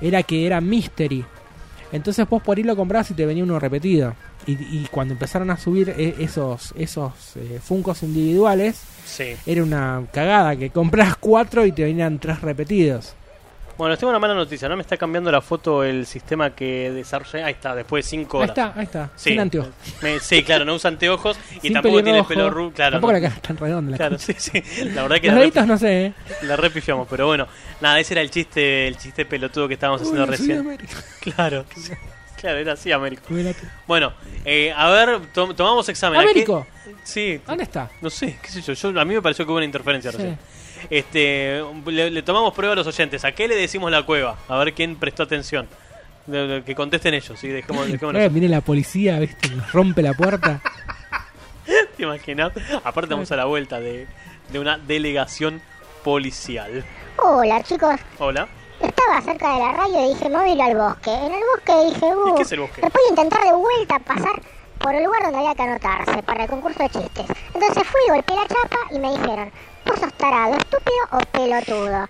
era 0.00 0.22
que 0.22 0.46
era 0.46 0.60
mystery. 0.60 1.24
Entonces 1.92 2.28
vos 2.28 2.42
por 2.42 2.56
ahí 2.58 2.64
lo 2.64 2.74
comprabas 2.74 3.10
y 3.10 3.14
te 3.14 3.26
venía 3.26 3.44
uno 3.44 3.58
repetido. 3.60 4.14
Y, 4.46 4.52
y 4.52 4.88
cuando 4.90 5.14
empezaron 5.14 5.50
a 5.50 5.56
subir 5.56 5.90
eh, 5.96 6.14
esos, 6.18 6.72
esos 6.76 7.12
eh, 7.36 7.60
Funkos 7.62 8.02
individuales, 8.02 8.80
Sí. 9.04 9.34
era 9.46 9.62
una 9.62 10.02
cagada 10.12 10.56
que 10.56 10.70
compras 10.70 11.16
cuatro 11.16 11.64
y 11.64 11.72
te 11.72 11.84
venían 11.84 12.18
tres 12.18 12.40
repetidos. 12.42 13.14
Bueno, 13.78 13.90
les 13.90 13.98
tengo 13.98 14.10
una 14.10 14.18
mala 14.18 14.34
noticia. 14.34 14.68
No 14.70 14.76
me 14.76 14.80
está 14.82 14.96
cambiando 14.96 15.30
la 15.30 15.42
foto 15.42 15.84
el 15.84 16.06
sistema 16.06 16.50
que 16.54 16.90
desarrollé. 16.92 17.44
Ahí 17.44 17.52
está, 17.52 17.74
después 17.74 18.04
de 18.06 18.08
5 18.10 18.38
Ahí 18.38 18.44
horas. 18.44 18.56
está, 18.58 18.72
ahí 18.80 18.84
está. 18.84 19.10
Sí. 19.16 19.30
Sin 19.30 19.40
anteojos. 19.40 19.70
Me- 20.00 20.18
sí, 20.20 20.42
claro, 20.42 20.64
no 20.64 20.74
usa 20.74 20.88
anteojos 20.88 21.36
y 21.56 21.60
Sin 21.60 21.72
tampoco 21.74 22.02
tiene 22.02 22.24
pelo 22.24 22.48
rubio. 22.48 22.72
Claro, 22.72 22.92
Tampoco 22.92 23.12
no- 23.12 23.18
la 23.18 23.28
cara 23.28 23.40
tan 23.42 23.56
redonda. 23.58 23.90
la 23.90 23.96
Claro, 23.98 24.18
sí, 24.18 24.34
sí. 24.38 24.62
La 24.94 25.02
verdad 25.02 25.16
que 25.20 25.26
Los 25.26 25.34
la, 25.34 25.40
deditos 25.42 25.66
no 25.66 25.76
sé, 25.78 26.06
¿eh? 26.06 26.12
la 26.42 26.56
repifiamos, 26.56 27.06
pero 27.10 27.26
bueno. 27.26 27.46
Nada, 27.82 28.00
ese 28.00 28.14
era 28.14 28.22
el 28.22 28.30
chiste, 28.30 28.88
el 28.88 28.96
chiste 28.96 29.26
pelotudo 29.26 29.68
que 29.68 29.74
estábamos 29.74 30.00
haciendo 30.00 30.24
Uy, 30.24 30.30
recién. 30.30 30.78
Claro, 31.20 31.64
claro, 32.40 32.58
era 32.58 32.72
así, 32.72 32.92
Américo. 32.92 33.24
Bueno, 33.86 34.12
eh, 34.44 34.72
a 34.74 34.88
ver, 34.90 35.20
to- 35.34 35.54
tomamos 35.54 35.86
examen. 35.90 36.18
¿A 36.20 36.22
qué- 36.22 36.30
Américo, 36.30 36.66
Sí, 37.02 37.40
¿dónde 37.46 37.64
está? 37.64 37.90
no 38.00 38.08
sé, 38.08 38.38
qué 38.40 38.48
sé 38.48 38.62
yo, 38.62 38.72
yo. 38.90 39.00
A 39.00 39.04
mí 39.04 39.14
me 39.14 39.20
pareció 39.20 39.44
que 39.44 39.50
hubo 39.50 39.56
una 39.58 39.66
interferencia 39.66 40.10
Sí. 40.12 40.16
recién. 40.16 40.38
Este, 40.90 41.62
le, 41.86 42.10
le 42.10 42.22
tomamos 42.22 42.54
prueba 42.54 42.72
a 42.72 42.76
los 42.76 42.86
oyentes. 42.86 43.24
¿A 43.24 43.32
qué 43.32 43.48
le 43.48 43.56
decimos 43.56 43.90
la 43.90 44.02
cueva? 44.04 44.36
A 44.48 44.56
ver 44.58 44.72
quién 44.74 44.96
prestó 44.96 45.22
atención. 45.24 45.68
De- 46.26 46.46
de- 46.46 46.64
Que 46.64 46.74
contesten 46.74 47.14
ellos, 47.14 47.38
¿sí? 47.38 47.48
Dejemos, 47.48 47.86
dejémonos- 47.92 48.20
Eh, 48.20 48.28
viene 48.28 48.48
la 48.48 48.60
policía, 48.60 49.18
¿viste? 49.18 49.48
Nos 49.50 49.72
rompe 49.72 50.02
la 50.02 50.12
puerta. 50.14 50.60
¿Te 51.96 52.02
imaginas? 52.02 52.52
Aparte 52.84 53.14
vamos 53.14 53.30
a 53.32 53.36
la 53.36 53.44
vuelta 53.44 53.80
de, 53.80 54.06
de 54.50 54.58
una 54.58 54.78
delegación 54.78 55.60
policial. 56.04 56.84
Hola 57.18 57.62
chicos, 57.62 57.96
Hola. 58.18 58.46
estaba 58.80 59.20
cerca 59.22 59.52
de 59.54 59.58
la 59.60 59.72
radio 59.72 60.04
y 60.06 60.14
dije, 60.14 60.28
me 60.28 60.36
voy 60.36 60.50
a 60.50 60.54
ir 60.54 60.62
al 60.62 60.76
bosque. 60.76 61.10
En 61.12 61.32
el 61.32 61.40
bosque 61.54 61.94
dije, 61.94 62.14
uh, 62.14 62.34
qué 62.36 62.42
es 62.42 62.52
el 62.52 62.60
bosque? 62.60 62.80
después 62.82 63.04
de 63.04 63.10
intentar 63.10 63.42
de 63.42 63.52
vuelta 63.52 63.98
pasar 64.00 64.40
por 64.78 64.94
el 64.94 65.04
lugar 65.04 65.22
donde 65.24 65.38
había 65.38 65.54
que 65.54 65.62
anotarse 65.62 66.22
para 66.22 66.44
el 66.44 66.50
concurso 66.50 66.78
de 66.82 66.90
chistes. 66.90 67.26
Entonces 67.54 67.82
fui, 67.84 68.00
golpeé 68.14 68.36
la 68.36 68.46
chapa 68.46 68.76
y 68.92 68.98
me 68.98 69.10
dijeron, 69.12 69.50
vos 69.86 69.98
sos 70.00 70.12
tarado, 70.14 70.54
estúpido 70.56 71.02
o 71.12 71.18
pelotudo. 71.32 72.06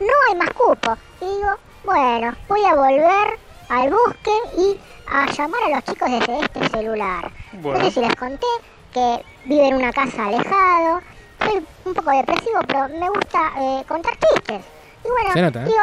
No 0.00 0.12
hay 0.28 0.34
más 0.36 0.50
cupo. 0.50 0.96
Y 1.20 1.24
digo, 1.24 1.50
bueno, 1.84 2.34
voy 2.48 2.64
a 2.64 2.74
volver 2.74 3.38
al 3.68 3.90
bosque 3.90 4.30
y 4.58 4.80
a 5.10 5.26
llamar 5.32 5.60
a 5.64 5.68
los 5.76 5.84
chicos 5.84 6.10
desde 6.10 6.40
este 6.40 6.68
celular. 6.68 7.30
Bueno. 7.52 7.78
No 7.78 7.84
sé 7.86 7.90
si 7.92 8.00
les 8.00 8.14
conté 8.16 8.46
que 8.92 9.24
vive 9.44 9.68
en 9.68 9.74
una 9.76 9.92
casa 9.92 10.26
alejado. 10.26 11.00
Soy 11.44 11.66
un 11.84 11.94
poco 11.94 12.10
depresivo, 12.10 12.60
pero 12.66 12.88
me 12.88 13.08
gusta 13.08 13.52
eh, 13.58 13.84
contar 13.86 14.12
chistes. 14.18 14.62
Y 15.04 15.08
bueno, 15.08 15.42
nota, 15.46 15.60
¿eh? 15.62 15.64
digo, 15.66 15.82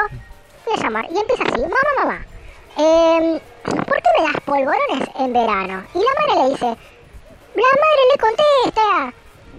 voy 0.65 0.75
a 0.75 0.81
llamar. 0.81 1.05
Y 1.11 1.17
empieza 1.17 1.43
así, 1.43 1.61
mamá, 1.61 1.77
mamá. 1.99 2.25
em, 2.77 3.39
¿Por 3.63 4.01
qué 4.01 4.09
me 4.19 4.23
das 4.25 4.41
polvorones 4.45 5.09
en 5.19 5.33
verano? 5.33 5.83
Y 5.93 5.99
la 5.99 6.13
madre 6.19 6.43
le 6.43 6.49
dice, 6.49 6.65
la 6.65 7.71
madre 7.83 8.03
le 8.11 8.17
contesta. 8.19 9.13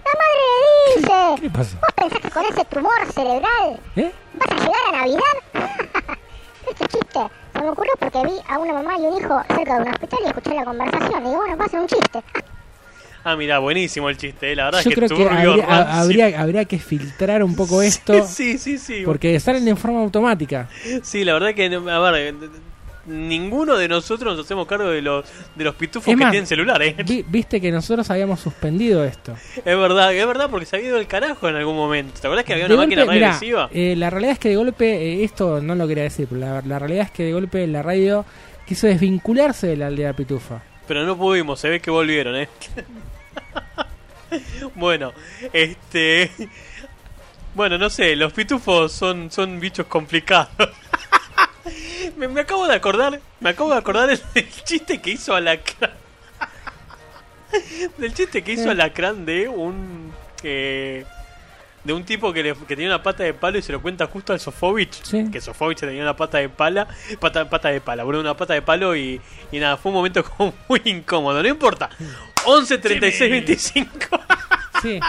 La 0.05 0.13
madre 0.21 0.43
le 0.51 1.01
dice, 1.01 1.14
¿Qué 1.45 1.51
pasa? 1.51 1.77
¿vos 1.79 1.89
pensás 1.95 2.19
que 2.21 2.29
con 2.31 2.43
ese 2.45 2.65
tumor 2.65 2.91
cerebral 3.13 3.79
¿Eh? 3.95 4.11
vas 4.33 4.49
a 4.49 4.55
llegar 4.55 4.81
a 4.87 4.97
Navidad? 4.97 5.19
este 6.69 6.85
chiste 6.87 7.19
se 7.53 7.61
me 7.61 7.69
ocurrió 7.69 7.91
porque 7.99 8.17
vi 8.23 8.31
a 8.49 8.57
una 8.57 8.73
mamá 8.73 8.97
y 8.97 9.01
un 9.03 9.17
hijo 9.21 9.41
cerca 9.55 9.75
de 9.75 9.81
un 9.83 9.87
hospital 9.89 10.19
y 10.23 10.27
escuché 10.27 10.53
la 10.55 10.65
conversación. 10.65 11.21
Y 11.21 11.29
digo, 11.29 11.35
bueno, 11.37 11.57
va 11.57 11.65
a 11.65 11.69
ser 11.69 11.79
un 11.81 11.87
chiste. 11.87 12.23
Ah, 13.23 13.35
mira, 13.35 13.59
buenísimo 13.59 14.09
el 14.09 14.17
chiste, 14.17 14.51
eh, 14.51 14.55
la 14.55 14.65
verdad 14.65 14.79
Yo 14.81 14.89
es 14.89 14.95
que 14.95 14.95
creo 15.05 15.09
que 15.09 15.15
turbio, 15.23 15.51
habría, 15.51 15.65
ha- 15.67 15.99
habría, 16.01 16.41
habría 16.41 16.65
que 16.65 16.79
filtrar 16.79 17.43
un 17.43 17.55
poco 17.55 17.81
esto. 17.83 18.25
Sí, 18.27 18.57
sí, 18.57 18.79
sí. 18.79 19.03
Porque 19.05 19.39
salen 19.39 19.67
en 19.67 19.77
forma 19.77 19.99
automática. 19.99 20.67
Sí, 21.03 21.23
la 21.23 21.33
verdad 21.33 21.53
que, 21.53 21.65
a 21.65 21.99
ver, 22.11 22.35
ninguno 23.07 23.75
de 23.77 23.87
nosotros 23.87 24.35
nos 24.35 24.45
hacemos 24.45 24.67
cargo 24.67 24.89
de 24.89 25.01
los, 25.01 25.25
de 25.55 25.63
los 25.63 25.75
pitufos 25.75 26.07
Es 26.07 26.15
que 26.17 26.23
más, 26.23 26.31
tienen 26.31 26.47
celular, 26.47 26.81
¿eh? 26.81 26.95
Vi- 27.05 27.25
Viste 27.27 27.61
que 27.61 27.71
nosotros 27.71 28.09
habíamos 28.09 28.39
suspendido 28.39 29.03
esto. 29.03 29.33
Es 29.57 29.63
verdad, 29.65 30.13
es 30.13 30.25
verdad, 30.27 30.49
porque 30.49 30.65
se 30.65 30.75
había 30.77 30.89
ido 30.89 30.97
el 30.97 31.07
carajo 31.07 31.47
en 31.49 31.55
algún 31.55 31.75
momento. 31.75 32.19
¿Te 32.19 32.27
acuerdas 32.27 32.45
que 32.45 32.53
había 32.53 32.67
De 32.67 32.73
una 32.73 32.83
máquina 32.83 33.03
golpe, 33.03 33.19
mirá, 33.45 33.69
eh, 33.71 33.95
la 33.95 34.09
realidad 34.09 34.33
es 34.33 34.39
que 34.39 34.49
de 34.49 34.55
golpe, 34.55 34.85
eh, 34.95 35.23
esto 35.23 35.61
no 35.61 35.75
lo 35.75 35.87
quería 35.87 36.03
decir, 36.03 36.27
pero 36.29 36.41
la, 36.41 36.61
la 36.61 36.79
realidad 36.79 37.05
es 37.05 37.11
que 37.11 37.23
de 37.23 37.33
golpe 37.33 37.65
la 37.67 37.83
radio 37.83 38.25
quiso 38.65 38.87
desvincularse 38.87 39.67
de 39.67 39.77
la 39.77 39.87
aldea 39.87 40.13
pitufa. 40.13 40.61
Pero 40.87 41.03
no 41.03 41.17
pudimos, 41.17 41.59
se 41.59 41.69
ve 41.69 41.79
que 41.79 41.91
volvieron, 41.91 42.35
¿eh? 42.35 42.49
bueno, 44.75 45.13
este... 45.53 46.31
Bueno, 47.55 47.77
no 47.77 47.89
sé, 47.89 48.17
los 48.17 48.33
pitufos 48.33 48.91
son, 48.91 49.31
son 49.31 49.61
bichos 49.61 49.85
complicados. 49.85 50.49
me, 52.17 52.27
me 52.27 52.41
acabo 52.41 52.67
de 52.67 52.75
acordar, 52.75 53.19
me 53.39 53.49
acabo 53.49 53.71
de 53.71 53.77
acordar 53.77 54.09
el, 54.09 54.21
del 54.33 54.49
chiste 54.63 55.01
que 55.01 55.11
hizo 55.11 55.33
Alacrán. 55.35 55.91
del 57.97 58.13
chiste 58.13 58.43
que 58.43 58.53
hizo 58.53 58.69
Alacrán 58.69 59.25
de 59.25 59.47
un... 59.47 60.11
eh, 60.43 61.05
de 61.83 61.93
un 61.93 62.03
tipo 62.03 62.33
que, 62.33 62.41
le- 62.41 62.55
que 62.55 62.75
tenía 62.75 62.87
una 62.87 63.03
pata 63.03 63.23
de 63.23 63.35
palo 63.35 63.59
y 63.59 63.61
se 63.61 63.71
lo 63.71 63.79
cuenta 63.79 64.07
justo 64.07 64.33
al 64.33 64.39
Sofovich. 64.39 65.03
Sí. 65.03 65.29
Que 65.31 65.39
Sofovich 65.39 65.79
tenía 65.81 66.01
una 66.01 66.15
pata 66.17 66.39
de 66.39 66.49
pala. 66.49 66.87
Pata, 67.19 67.47
pata 67.47 67.69
de 67.69 67.79
pala, 67.79 68.03
bueno, 68.03 68.19
una 68.21 68.35
pata 68.35 68.55
de 68.55 68.63
palo 68.63 68.95
y, 68.95 69.21
y 69.51 69.59
nada, 69.59 69.77
fue 69.77 69.91
un 69.91 69.97
momento 69.97 70.23
como 70.37 70.51
muy 70.67 70.81
incómodo. 70.85 71.43
No 71.43 71.47
importa. 71.47 71.89
11 72.45 72.77
36 72.79 73.29
25. 73.31 73.91
Sí, 74.81 74.99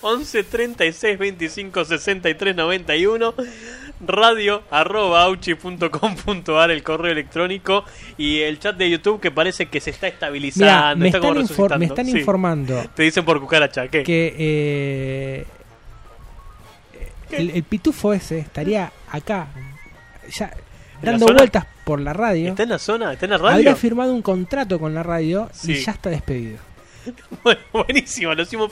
11 0.00 0.44
36 0.44 1.18
25 1.18 1.84
63 1.84 2.54
91 2.56 3.34
radio 4.00 4.62
arroba 4.70 5.26
el 5.26 6.82
correo 6.82 7.12
electrónico 7.12 7.84
y 8.18 8.40
el 8.40 8.58
chat 8.58 8.76
de 8.76 8.90
YouTube 8.90 9.20
que 9.20 9.30
parece 9.30 9.66
que 9.66 9.80
se 9.80 9.90
está 9.90 10.06
estabilizando 10.08 10.96
me 10.98 11.06
está 11.08 11.18
están, 11.18 11.20
como 11.30 11.40
infor- 11.40 11.42
resucitando. 11.48 11.78
me 11.78 11.84
están 11.86 12.06
Sí. 12.06 12.18
informando 12.18 12.84
te 12.94 13.02
dicen 13.04 13.24
por 13.24 13.40
cucaracha 13.40 13.88
¿qué? 13.88 14.02
que 14.02 14.34
eh, 14.38 15.46
el, 17.30 17.50
el 17.50 17.62
pitufo 17.64 18.12
ese 18.12 18.38
estaría 18.38 18.92
acá, 19.10 19.48
ya 20.30 20.50
dando 21.02 21.26
vueltas 21.26 21.66
por 21.84 22.00
la 22.00 22.12
radio. 22.12 22.50
está 22.50 22.62
en 22.64 22.68
la 22.70 22.78
zona 22.78 23.12
está 23.12 23.26
en 23.26 23.30
la 23.32 23.38
radio 23.38 23.54
Habría 23.56 23.76
firmado 23.76 24.12
un 24.12 24.22
contrato 24.22 24.78
con 24.78 24.94
la 24.94 25.02
radio 25.02 25.50
y 25.64 25.74
ya 25.74 25.92
está 25.92 26.10
despedido. 26.10 26.58
bueno, 27.44 27.60
buenísimo 27.72 28.34
lo 28.34 28.42
hicimos 28.42 28.70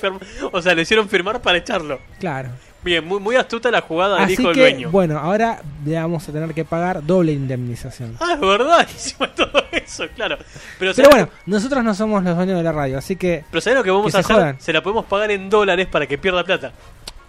o 0.53 0.63
sea 0.63 0.75
le 0.75 0.83
hicieron 0.83 1.09
firmar 1.09 1.41
para 1.41 1.59
echarlo 1.59 2.01
Claro. 2.19 2.51
Bien 2.85 3.05
muy, 3.07 3.19
muy 3.19 3.35
astuta 3.37 3.71
la 3.71 3.81
jugada 3.81 4.17
del 4.17 4.25
Así 4.25 4.33
hijo 4.35 4.49
del 4.49 4.55
que, 4.55 4.61
dueño 4.61 4.91
bueno, 4.91 5.19
ahora 5.19 5.61
le 5.85 5.95
vamos 5.97 6.29
a 6.29 6.33
tener 6.33 6.53
que 6.55 6.65
pagar 6.65 7.05
doble 7.05 7.33
indemnización. 7.33 8.17
ah 8.21 8.35
es 8.35 8.41
verdad 8.41 8.87
hicimos 8.95 9.35
todo 9.35 9.51
eso 9.73 10.05
claro 10.15 10.37
pero, 10.37 10.49
Pero 10.79 10.95
¿sabes 10.95 11.11
bueno, 11.11 11.29
nosotros 11.47 11.83
no 11.83 11.95
somos 11.95 12.23
los 12.23 12.37
dueños 12.37 12.57
de 12.59 12.63
la 12.63 12.73
radio, 12.73 12.99
así 12.99 13.17
que... 13.17 13.45
pero 13.51 13.61
¿sabes 13.61 13.79
lo 13.79 13.85
que 13.85 13.91
vamos 13.91 14.13
que 14.13 14.19
a 14.19 14.23
se 14.23 14.27
hacer? 14.33 14.37
jodan. 14.37 14.61
se 14.61 14.73
la 14.73 14.83
podemos 14.83 15.05
pagar 15.07 15.31
en 15.31 15.49
dólares 15.51 15.87
para 15.89 16.07
que 16.07 16.19
pierda 16.19 16.45
plata 16.45 16.73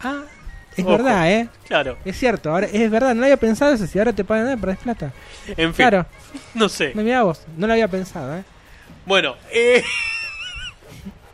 Ah, 0.03 0.21
es 0.75 0.83
Ojo. 0.83 0.91
verdad, 0.97 1.31
¿eh? 1.31 1.47
claro 1.67 1.97
Es 2.03 2.19
cierto, 2.19 2.51
ahora 2.51 2.67
es 2.71 2.91
verdad, 2.91 3.15
no 3.15 3.23
había 3.23 3.37
pensado 3.37 3.73
eso, 3.73 3.87
si 3.87 3.97
ahora 3.97 4.11
te 4.13 4.23
pagan 4.25 4.43
nada, 4.45 4.57
perdés 4.57 4.77
plata. 4.79 5.11
en 5.47 5.73
fin 5.73 5.87
Claro, 5.87 6.05
no 6.53 6.67
sé 6.69 6.91
me 6.93 7.03
mirá 7.03 7.23
vos, 7.23 7.41
no 7.57 7.65
lo 7.65 7.73
había 7.73 7.87
pensado, 7.87 8.35
¿eh? 8.37 8.43
Bueno, 9.05 9.35
eh... 9.51 9.83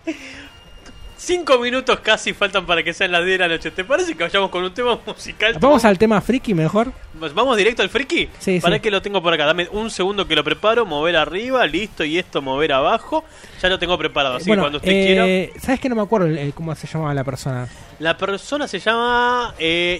Cinco 1.32 1.59
minutos 1.59 1.99
casi 2.01 2.34
faltan 2.34 2.65
para 2.65 2.84
que 2.84 2.93
sean 2.93 3.09
las 3.13 3.23
10 3.23 3.39
de 3.39 3.47
la 3.47 3.55
noche. 3.55 3.71
¿Te 3.71 3.86
parece 3.86 4.15
que 4.15 4.23
vayamos 4.23 4.49
con 4.49 4.65
un 4.65 4.73
tema 4.73 4.99
musical? 5.05 5.55
Vamos 5.61 5.86
al 5.86 5.97
tema 5.97 6.19
friki 6.19 6.53
mejor. 6.53 6.91
¿Vamos 7.13 7.55
directo 7.55 7.82
al 7.82 7.89
friki? 7.89 8.27
Sí, 8.38 8.59
Para 8.59 8.75
sí. 8.75 8.82
que 8.82 8.91
lo 8.91 9.01
tengo 9.01 9.21
por 9.23 9.34
acá. 9.34 9.45
Dame 9.45 9.69
un 9.71 9.89
segundo 9.89 10.27
que 10.27 10.36
lo 10.36 10.43
preparo. 10.43 10.86
Mover 10.86 11.15
arriba, 11.15 11.65
listo. 11.65 12.03
Y 12.03 12.19
esto, 12.19 12.41
mover 12.41 12.73
abajo. 12.73 13.23
Ya 13.61 13.69
lo 13.69 13.79
tengo 13.79 13.97
preparado. 13.97 14.36
Así 14.36 14.47
bueno, 14.49 14.61
que 14.61 14.63
cuando 14.65 14.77
usted 14.79 14.91
eh, 14.91 15.05
quiera. 15.53 15.59
¿sabes 15.65 15.79
que 15.79 15.88
no 15.88 15.95
me 15.95 16.01
acuerdo 16.01 16.27
el- 16.27 16.38
el- 16.38 16.53
cómo 16.53 16.75
se 16.75 16.86
llamaba 16.86 17.13
la 17.13 17.23
persona? 17.23 17.65
La 17.99 18.17
persona 18.17 18.67
se 18.67 18.79
llama 18.79 19.55
eh, 19.57 19.99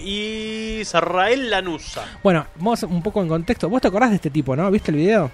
Israel 0.82 1.48
Lanusa. 1.48 2.04
Bueno, 2.22 2.46
vamos 2.56 2.82
un 2.82 3.02
poco 3.02 3.22
en 3.22 3.28
contexto. 3.28 3.70
¿Vos 3.70 3.80
te 3.80 3.88
acordás 3.88 4.10
de 4.10 4.16
este 4.16 4.28
tipo, 4.28 4.54
no? 4.54 4.70
¿Viste 4.70 4.90
el 4.90 4.98
video? 4.98 5.30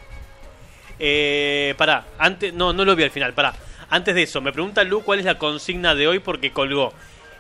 Eh, 1.01 1.75
pará, 1.77 2.05
antes, 2.19 2.55
no, 2.55 2.73
no 2.73 2.85
lo 2.85 2.95
vi 2.95 3.03
al 3.05 3.11
final, 3.11 3.33
pará. 3.33 3.53
Antes 3.91 4.15
de 4.15 4.23
eso, 4.23 4.41
me 4.41 4.53
pregunta 4.53 4.85
Lu 4.85 5.03
cuál 5.03 5.19
es 5.19 5.25
la 5.25 5.39
consigna 5.39 5.95
de 5.95 6.09
hoy 6.09 6.19
porque 6.19 6.53
colgó. 6.53 6.93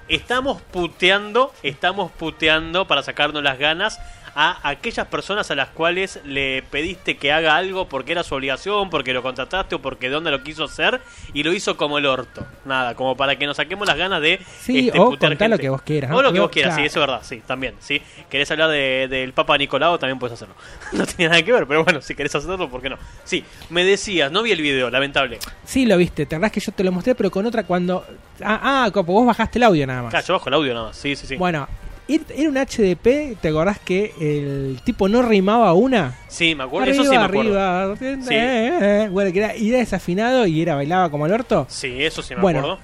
Estamos 0.08 0.62
puteando, 0.62 1.52
estamos 1.62 2.10
puteando 2.10 2.86
para 2.86 3.02
sacarnos 3.02 3.42
las 3.42 3.58
ganas 3.58 4.00
a 4.40 4.60
aquellas 4.62 5.04
personas 5.08 5.50
a 5.50 5.56
las 5.56 5.70
cuales 5.70 6.20
le 6.24 6.62
pediste 6.70 7.16
que 7.16 7.32
haga 7.32 7.56
algo 7.56 7.88
porque 7.88 8.12
era 8.12 8.22
su 8.22 8.36
obligación, 8.36 8.88
porque 8.88 9.12
lo 9.12 9.20
contrataste 9.20 9.74
o 9.74 9.82
porque 9.82 10.06
de 10.08 10.14
dónde 10.14 10.30
lo 10.30 10.44
quiso 10.44 10.62
hacer 10.62 11.00
y 11.34 11.42
lo 11.42 11.52
hizo 11.52 11.76
como 11.76 11.98
el 11.98 12.06
orto. 12.06 12.46
Nada, 12.64 12.94
como 12.94 13.16
para 13.16 13.34
que 13.34 13.46
nos 13.46 13.56
saquemos 13.56 13.88
las 13.88 13.96
ganas 13.96 14.22
de 14.22 14.38
Sí, 14.60 14.86
este, 14.86 15.00
o 15.00 15.10
putear 15.10 15.50
lo 15.50 15.58
que 15.58 15.68
vos 15.68 15.82
quieras, 15.82 16.12
¿no? 16.12 16.18
O 16.18 16.22
lo 16.22 16.32
que 16.32 16.38
vos 16.38 16.50
quieras, 16.50 16.74
claro. 16.74 16.82
sí, 16.84 16.86
eso 16.86 17.00
es 17.00 17.06
verdad, 17.08 17.22
sí, 17.24 17.42
también, 17.44 17.74
sí. 17.80 18.00
¿Querés 18.30 18.48
hablar 18.52 18.70
de- 18.70 19.08
del 19.08 19.32
Papa 19.32 19.58
Nicolau? 19.58 19.98
También 19.98 20.20
puedes 20.20 20.34
hacerlo. 20.34 20.54
No 20.92 21.04
tenía 21.04 21.30
nada 21.30 21.42
que 21.42 21.52
ver, 21.52 21.66
pero 21.66 21.82
bueno, 21.82 22.00
si 22.00 22.14
querés 22.14 22.32
hacerlo, 22.36 22.70
¿por 22.70 22.80
qué 22.80 22.90
no? 22.90 22.98
Sí, 23.24 23.42
me 23.70 23.84
decías, 23.84 24.30
no 24.30 24.44
vi 24.44 24.52
el 24.52 24.62
video, 24.62 24.88
lamentable. 24.88 25.40
Sí, 25.64 25.84
lo 25.84 25.96
viste. 25.96 26.26
Te 26.26 26.36
acordás 26.36 26.52
que 26.52 26.60
yo 26.60 26.70
te 26.70 26.84
lo 26.84 26.92
mostré, 26.92 27.16
pero 27.16 27.32
con 27.32 27.44
otra 27.44 27.64
cuando. 27.64 28.06
Ah, 28.40 28.84
ah 28.84 28.90
copo, 28.92 29.14
vos 29.14 29.26
bajaste 29.26 29.58
el 29.58 29.64
audio 29.64 29.84
nada 29.84 30.02
más. 30.02 30.10
Claro, 30.10 30.26
yo 30.28 30.34
bajo 30.34 30.48
el 30.48 30.54
audio 30.54 30.74
nada 30.74 30.86
más, 30.86 30.96
sí, 30.96 31.16
sí, 31.16 31.26
sí. 31.26 31.34
Bueno, 31.34 31.66
era 32.08 32.48
un 32.48 32.56
HDP. 32.56 33.38
¿Te 33.40 33.48
acordás 33.48 33.78
que 33.78 34.14
el 34.20 34.80
tipo 34.84 35.08
no 35.08 35.22
rimaba 35.22 35.72
una? 35.74 36.16
Sí, 36.28 36.54
me 36.54 36.64
acuerdo, 36.64 36.90
eso 36.90 37.02
sí 37.04 37.10
me 37.10 37.16
acuerdo. 37.16 37.60
arriba. 37.60 37.96
Sí. 37.98 38.34
eh, 38.34 38.78
eh. 39.04 39.08
Bueno, 39.10 39.32
que 39.32 39.38
era, 39.38 39.56
y 39.56 39.68
era 39.70 39.78
desafinado 39.78 40.46
y 40.46 40.62
era 40.62 40.74
bailaba 40.74 41.10
como 41.10 41.26
el 41.26 41.32
orto. 41.32 41.66
Sí, 41.68 42.02
eso 42.04 42.22
sí 42.22 42.34
me 42.34 42.40
Bueno, 42.40 42.60
acuerdo. 42.60 42.78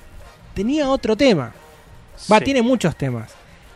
Tenía 0.54 0.88
otro 0.88 1.16
tema. 1.16 1.52
Va, 2.30 2.38
Sí. 2.38 2.44
tiene 2.44 2.62
muchos 2.62 2.94
temas. 2.96 3.34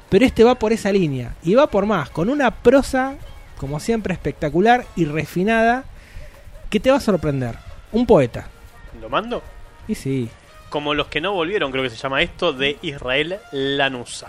Pero 0.08 0.24
este 0.24 0.44
va 0.44 0.54
por 0.54 0.72
esa 0.72 0.92
línea. 0.92 1.34
Y 1.42 1.54
va 1.54 1.66
por 1.66 1.84
más. 1.86 2.08
Con 2.10 2.28
una 2.30 2.50
prosa, 2.50 3.16
como 3.58 3.80
siempre, 3.80 4.14
espectacular 4.14 4.86
y 4.96 5.04
refinada. 5.06 5.84
Que 6.70 6.78
te 6.80 6.90
va 6.90 6.98
a 6.98 7.00
sorprender. 7.00 7.56
Un 7.92 8.06
poeta. 8.06 8.46
¿Lo 9.00 9.08
mando? 9.08 9.42
Y 9.88 9.94
sí. 9.94 10.28
Como 10.70 10.92
los 10.94 11.06
que 11.08 11.20
no 11.22 11.32
volvieron, 11.32 11.70
creo 11.72 11.82
que 11.82 11.90
se 11.90 11.96
llama 11.96 12.20
esto, 12.22 12.52
de 12.52 12.76
Israel 12.82 13.38
Lanusa. 13.52 14.28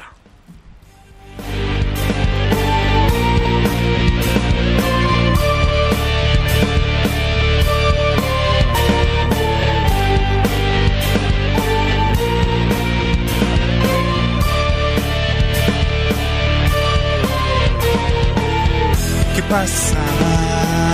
¿Qué 19.49 19.55
pasa, 19.55 19.97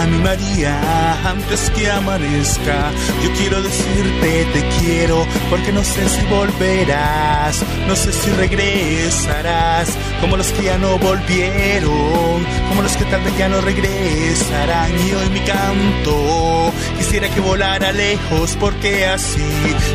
mi 0.09 0.17
María? 0.19 1.29
Antes 1.29 1.69
que 1.71 1.91
amanezca, 1.91 2.89
yo 3.21 3.29
quiero 3.33 3.61
decirte 3.61 4.47
te 4.53 4.63
quiero, 4.79 5.27
porque 5.49 5.73
no 5.73 5.83
sé 5.83 6.07
si 6.07 6.25
volverás, 6.27 7.61
no 7.85 7.97
sé 7.97 8.13
si 8.13 8.29
regresarás, 8.31 9.89
como 10.21 10.37
los 10.37 10.47
que 10.53 10.63
ya 10.63 10.77
no 10.77 10.97
volvieron, 10.99 12.45
como 12.69 12.81
los 12.81 12.95
que 12.95 13.03
tal 13.03 13.23
vez 13.23 13.37
ya 13.37 13.49
no 13.49 13.59
regresarán. 13.59 14.91
Y 15.05 15.11
hoy 15.11 15.29
mi 15.31 15.41
canto, 15.41 16.71
quisiera 16.97 17.27
que 17.27 17.41
volara 17.41 17.91
lejos, 17.91 18.55
porque 18.57 19.05
así 19.05 19.43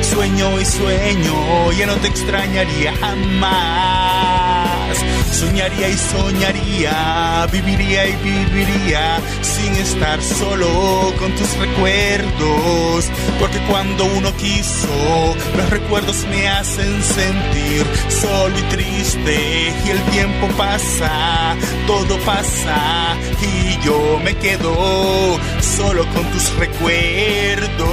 sueño 0.03 0.61
y 0.61 0.67
sueño, 0.67 1.73
ya 1.79 1.87
no 1.87 1.95
te 1.95 2.09
extrañaría 2.09 2.93
jamás. 3.01 4.61
Soñaría 5.33 5.89
y 5.89 5.97
soñaría, 5.97 6.60
viviría 7.53 8.07
y 8.07 8.17
viviría 8.23 9.21
sin 9.43 9.75
estar 9.75 10.21
solo 10.23 11.13
con 11.19 11.35
tus 11.35 11.57
recuerdos. 11.59 13.11
Porque 13.39 13.59
cuando 13.69 14.05
uno 14.05 14.35
quiso, 14.37 15.37
los 15.57 15.71
recuerdos 15.71 16.25
me 16.31 16.49
hacen 16.49 17.03
sentir 17.03 17.85
solo 18.09 18.59
y 18.59 18.63
triste. 18.63 19.73
Y 19.87 19.91
el 19.91 20.01
tiempo 20.11 20.49
pasa, 20.57 21.57
todo 21.87 22.19
pasa 22.21 23.17
y 23.43 23.85
yo 23.85 24.19
me 24.25 24.35
quedo 24.37 25.39
solo 25.61 26.07
con 26.15 26.25
tus 26.31 26.55
recuerdos. 26.57 27.91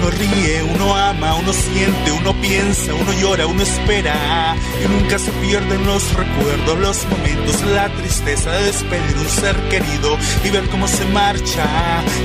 Uno 0.00 0.10
ríe, 0.12 0.62
uno 0.62 0.96
ama, 0.96 1.34
uno 1.34 1.52
siente, 1.52 2.10
uno 2.10 2.32
piensa, 2.40 2.94
uno 2.94 3.12
llora, 3.20 3.46
uno 3.46 3.62
espera. 3.62 4.56
Y 4.82 4.88
nunca 4.88 5.18
se 5.18 5.30
pierden 5.30 5.84
los 5.84 6.14
recuerdos, 6.14 6.78
los 6.78 7.06
momentos, 7.10 7.60
la 7.66 7.86
tristeza 7.90 8.50
de 8.50 8.64
despedir 8.64 9.18
un 9.18 9.28
ser 9.28 9.56
querido 9.68 10.16
y 10.42 10.48
ver 10.48 10.64
cómo 10.70 10.88
se 10.88 11.04
marcha 11.04 11.66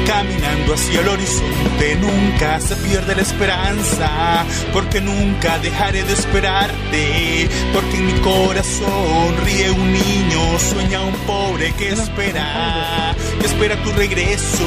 caminando 0.07 0.73
hacia 0.73 1.01
el 1.01 1.09
horizonte. 1.09 1.97
Nunca 1.99 2.61
se 2.61 2.77
pierde 2.77 3.13
la 3.13 3.21
esperanza, 3.21 4.45
porque 4.71 5.01
nunca 5.01 5.59
dejaré 5.59 6.05
de 6.05 6.13
esperarte. 6.13 7.49
Porque 7.73 7.97
en 7.97 8.05
mi 8.05 8.13
corazón 8.21 9.35
ríe 9.43 9.69
un 9.71 9.91
niño, 9.91 10.59
sueña 10.59 11.01
un 11.01 11.15
pobre 11.27 11.73
que 11.73 11.89
espera, 11.89 13.13
que 13.41 13.47
espera 13.47 13.75
tu 13.83 13.91
regreso 13.91 14.63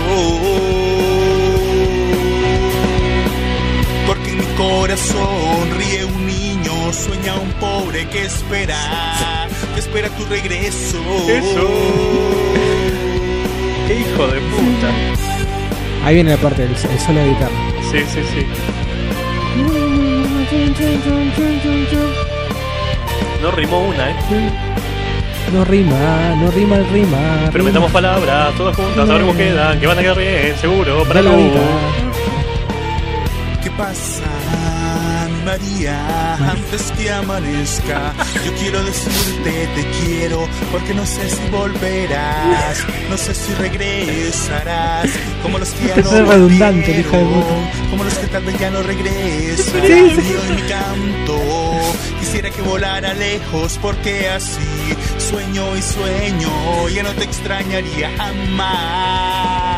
corazón 4.58 5.70
ríe 5.78 6.04
un 6.04 6.26
niño, 6.26 6.92
sueña 6.92 7.36
un 7.36 7.50
pobre 7.52 8.06
que 8.08 8.24
espera, 8.24 9.46
que 9.72 9.80
espera 9.80 10.08
tu 10.10 10.24
regreso. 10.26 10.98
Eso. 11.28 11.68
¡Qué 13.86 14.00
hijo 14.00 14.26
de 14.26 14.40
puta! 14.40 14.90
Ahí 16.04 16.16
viene 16.16 16.30
la 16.32 16.36
parte 16.36 16.62
del 16.62 16.72
el 16.72 16.98
solo 16.98 17.20
de 17.20 17.28
guitarra. 17.28 17.56
Sí, 17.90 17.98
sí, 18.12 18.20
sí. 18.34 18.46
No 23.42 23.50
rimó 23.52 23.78
una, 23.86 24.10
¿eh? 24.10 24.16
No 25.52 25.64
rima, 25.64 26.34
no 26.40 26.50
rima 26.50 26.76
el 26.76 26.88
rima. 26.88 27.18
Pero 27.46 27.52
rima. 27.52 27.64
metamos 27.64 27.92
palabras, 27.92 28.54
todas 28.56 28.76
juntas, 28.76 29.06
sabremos 29.06 29.36
que 29.36 29.44
quedan, 29.44 29.80
que 29.80 29.86
van 29.86 29.98
a 29.98 30.02
quedar 30.02 30.18
bien, 30.18 30.56
seguro, 30.60 31.04
para 31.04 31.22
la 31.22 31.36
vida. 31.36 31.60
¿Qué 33.62 33.70
pasa, 33.70 34.27
María? 35.44 36.34
Antes 36.34 36.92
que 36.96 37.10
amanezca, 37.10 38.12
yo 38.44 38.54
quiero 38.54 38.82
decirte 38.84 39.68
te 39.74 39.86
quiero, 40.00 40.48
porque 40.72 40.94
no 40.94 41.04
sé 41.06 41.28
si 41.28 41.48
volverás, 41.50 42.84
no 43.10 43.16
sé 43.16 43.34
si 43.34 43.52
regresarás, 43.54 45.10
como 45.42 45.58
los 45.58 45.70
que 45.70 45.88
ya 45.88 45.96
no 45.96 46.10
volvieron, 46.24 46.82
como 47.90 48.04
los 48.04 48.14
que 48.14 48.26
tal 48.28 48.44
vez 48.44 48.58
ya 48.58 48.70
no 48.70 48.82
mi 48.82 50.62
canto, 50.62 51.40
quisiera 52.20 52.50
que 52.50 52.62
volara 52.62 53.14
lejos, 53.14 53.78
porque 53.80 54.28
así 54.28 54.96
sueño 55.18 55.76
y 55.76 55.82
sueño, 55.82 56.88
ya 56.94 57.02
no 57.02 57.12
te 57.12 57.24
extrañaría 57.24 58.10
jamás. 58.16 59.68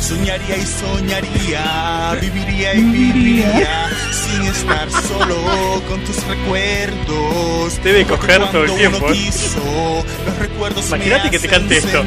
Soñaría 0.00 0.56
y 0.56 0.66
soñaría, 0.66 2.18
viviría 2.20 2.74
y 2.74 2.82
viviría 2.82 3.89
sin 4.12 4.42
estar 4.42 4.90
solo 4.90 5.82
con 5.88 6.00
tus 6.04 6.22
recuerdos. 6.26 7.82
Debe 7.82 8.04
coger 8.06 8.50
todo 8.50 8.64
el 8.64 8.74
tiempo, 8.74 9.08
¿eh? 9.08 9.12
quiso, 9.12 10.04
los 10.26 10.38
recuerdos 10.38 10.86
Imagínate 10.88 11.30
que 11.30 11.38
te 11.38 11.48
cante 11.48 11.78
esto. 11.78 12.02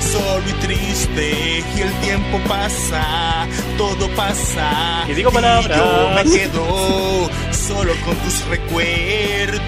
solo 0.00 0.44
y 0.48 0.52
triste 0.64 1.64
y 1.76 1.80
el 1.80 1.92
tiempo 2.00 2.38
pasa, 2.48 3.46
todo 3.76 4.08
pasa. 4.14 5.04
Y 5.08 5.14
digo 5.14 5.30
yo 5.30 5.34
palabras. 5.34 6.24
me 6.24 6.30
quedo 6.30 7.30
solo 7.50 7.92
con 8.04 8.16
tus 8.16 8.44
recuerdos. 8.46 9.62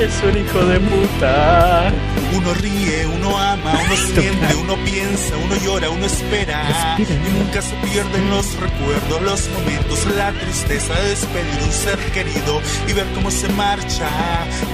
Es 0.00 0.20
un 0.24 0.36
hijo 0.36 0.64
de 0.64 0.80
puta. 0.80 1.92
Uno 2.34 2.54
ríe, 2.54 3.06
uno 3.06 3.38
ama, 3.38 3.72
uno 3.72 3.96
siente, 4.14 4.54
uno 4.54 4.76
piensa, 4.84 5.36
uno 5.36 5.56
llora, 5.56 5.90
uno 5.90 6.06
espera. 6.06 6.96
Y 6.98 7.38
nunca 7.38 7.60
se 7.62 7.74
pierden 7.76 8.30
los 8.30 8.54
recuerdos, 8.58 9.22
los 9.22 9.48
momentos, 9.50 10.06
la 10.16 10.32
tristeza 10.32 10.94
de 10.94 11.08
despedir 11.10 11.62
un 11.62 11.72
ser 11.72 11.98
querido 12.12 12.60
y 12.88 12.92
ver 12.92 13.06
cómo 13.14 13.30
se 13.30 13.48
marcha 13.50 14.08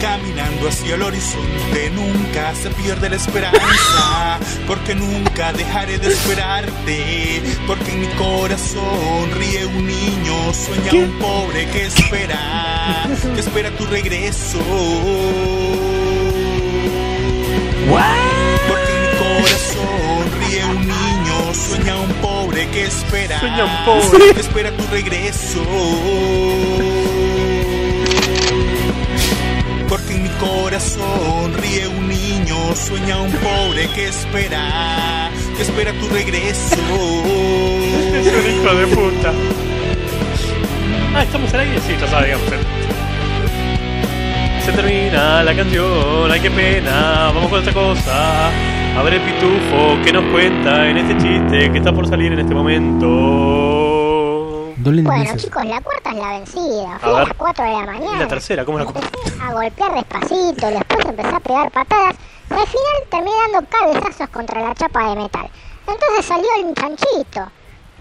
caminando 0.00 0.68
hacia 0.68 0.94
el 0.94 1.02
horizonte. 1.02 1.90
Nunca 1.94 2.54
se 2.54 2.70
pierde 2.70 3.10
la 3.10 3.16
esperanza, 3.16 4.38
porque 4.66 4.94
nunca 4.94 5.52
dejaré 5.52 5.98
de 5.98 6.08
esperarte. 6.08 7.42
Porque 7.66 7.90
en 7.92 8.00
mi 8.00 8.08
corazón 8.08 9.30
ríe 9.36 9.66
un 9.66 9.86
niño, 9.86 10.54
sueña 10.54 10.92
un 10.92 11.18
pobre 11.18 11.66
que 11.70 11.86
espera, 11.86 13.06
que 13.34 13.40
espera 13.40 13.70
tu 13.76 13.84
regreso. 13.86 14.58
Porque 18.68 18.92
en 18.92 19.02
mi 19.02 19.08
corazón 19.18 20.30
ríe 20.40 20.64
un 20.64 20.80
niño, 20.86 21.54
sueña 21.54 21.96
un 21.96 22.12
pobre 22.14 22.68
que 22.68 22.84
espera, 22.86 23.40
Sueña 23.40 23.64
un 23.64 23.84
pobre. 23.84 24.34
que 24.34 24.40
espera 24.40 24.70
tu 24.72 24.86
regreso. 24.88 25.62
Porque 29.88 30.14
en 30.14 30.22
mi 30.24 30.28
corazón 30.30 31.54
ríe 31.54 31.88
un 31.88 32.08
niño, 32.08 32.56
sueña 32.76 33.18
un 33.22 33.32
pobre 33.32 33.88
que 33.94 34.08
espera, 34.08 35.30
que 35.56 35.62
espera 35.62 35.92
tu 35.94 36.08
regreso. 36.08 36.76
Es 38.18 38.26
un 38.26 38.50
hijo 38.50 38.74
de 38.74 38.86
puta. 38.88 39.32
Ah, 41.14 41.22
estamos 41.22 41.52
al 41.54 41.60
aire, 41.60 41.78
sí, 41.86 41.94
ya 42.00 42.08
sabíamos. 42.08 42.44
Se 44.68 44.74
termina 44.74 45.42
la 45.42 45.56
canción, 45.56 46.30
ay 46.30 46.40
qué 46.40 46.50
pena, 46.50 47.30
vamos 47.34 47.48
con 47.48 47.60
otra 47.60 47.72
cosa. 47.72 48.48
A 48.98 49.02
ver 49.02 49.14
el 49.14 49.20
pitufo 49.22 49.96
que 50.04 50.12
nos 50.12 50.24
cuenta 50.30 50.86
en 50.90 50.98
este 50.98 51.16
chiste 51.16 51.72
que 51.72 51.78
está 51.78 51.90
por 51.92 52.06
salir 52.06 52.32
en 52.34 52.40
este 52.40 52.54
momento. 52.54 53.06
Bueno, 54.76 55.36
chicos, 55.36 55.64
la 55.64 55.80
cuarta 55.80 56.10
es 56.10 56.16
la 56.16 56.28
vencida. 56.32 56.98
Fui 57.00 57.12
A 57.12 57.16
a, 57.16 57.20
las 57.24 57.34
4 57.34 57.64
de 57.64 57.70
la 57.70 57.82
Y 57.82 57.86
mañana. 57.86 58.18
la 58.20 58.28
tercera, 58.28 58.64
¿cómo 58.66 58.78
la 58.78 58.84
cu- 58.84 58.92
Empecé 58.98 59.42
a 59.42 59.52
golpear 59.54 59.94
despacito, 59.94 60.66
después 60.66 61.06
empecé 61.06 61.34
a 61.34 61.40
pegar 61.40 61.70
patadas 61.70 62.14
y 62.50 62.54
al 62.54 62.66
final 62.66 63.08
terminé 63.10 63.36
dando 63.52 63.68
cabezazos 63.70 64.28
contra 64.28 64.60
la 64.60 64.74
chapa 64.74 65.08
de 65.10 65.16
metal. 65.16 65.48
Entonces 65.86 66.24
salió 66.26 66.46
un 66.62 66.74
chanchito. 66.74 67.50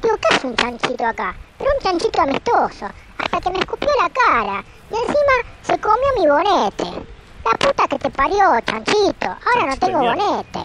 Digo, 0.02 0.16
¿qué 0.18 0.36
es 0.36 0.44
un 0.44 0.56
chanchito 0.56 1.06
acá? 1.06 1.36
Pero 1.58 1.72
un 1.76 1.82
chanchito 1.82 2.22
amistoso. 2.22 2.88
Hasta 3.18 3.42
que 3.42 3.50
me 3.50 3.60
escupió 3.60 3.90
la 4.02 4.10
cara. 4.10 4.64
Y 4.92 4.96
encima 4.96 5.34
se 5.64 5.78
comió 5.80 6.08
mi 6.20 6.28
bonete. 6.28 7.08
La 7.44 7.52
puta 7.52 7.88
que 7.88 8.00
te 8.00 8.10
parió, 8.10 8.60
chanchito. 8.66 9.26
Ahora 9.26 9.68
no 9.70 9.78
tengo 9.78 10.00
bonete. 10.00 10.60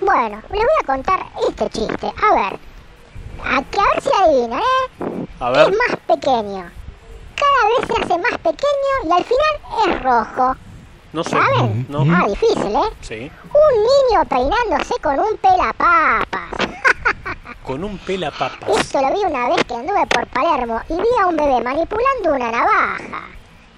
Bueno, 0.00 0.42
les 0.50 0.60
voy 0.60 0.76
a 0.80 0.86
contar 0.86 1.26
este 1.48 1.68
chiste. 1.70 2.06
A 2.06 2.34
ver. 2.34 2.58
A, 3.44 3.62
que 3.62 3.80
a 3.80 3.84
ver 3.84 4.02
si 4.02 4.10
adivinan, 4.22 4.60
¿eh? 4.60 5.26
A 5.40 5.50
ver. 5.50 5.68
Es 5.68 5.76
más 5.76 5.96
pequeño. 6.06 6.70
Cada 7.34 7.68
vez 7.68 7.86
se 7.86 8.02
hace 8.02 8.18
más 8.18 8.38
pequeño 8.38 8.92
y 9.04 9.12
al 9.12 9.24
final 9.24 9.88
es 9.88 10.02
rojo. 10.02 10.56
No 11.12 11.24
sé. 11.24 11.30
¿Saben? 11.30 11.86
No. 11.88 12.04
Ah, 12.14 12.26
difícil, 12.28 12.74
¿eh? 12.74 12.90
Sí. 13.00 13.30
Un 13.52 13.82
niño 13.82 14.24
peinándose 14.28 14.94
con 15.02 15.18
un 15.18 15.36
pelapapas. 15.38 16.50
Con 17.64 17.84
un 17.84 17.96
pela 17.98 18.30
papas. 18.30 18.68
Esto 18.78 19.00
lo 19.00 19.12
vi 19.12 19.20
una 19.24 19.48
vez 19.48 19.64
que 19.64 19.74
anduve 19.74 20.06
por 20.08 20.26
Palermo 20.28 20.80
y 20.88 20.94
vi 20.94 21.08
a 21.22 21.26
un 21.26 21.36
bebé 21.36 21.60
manipulando 21.62 22.34
una 22.34 22.50
navaja. 22.50 22.98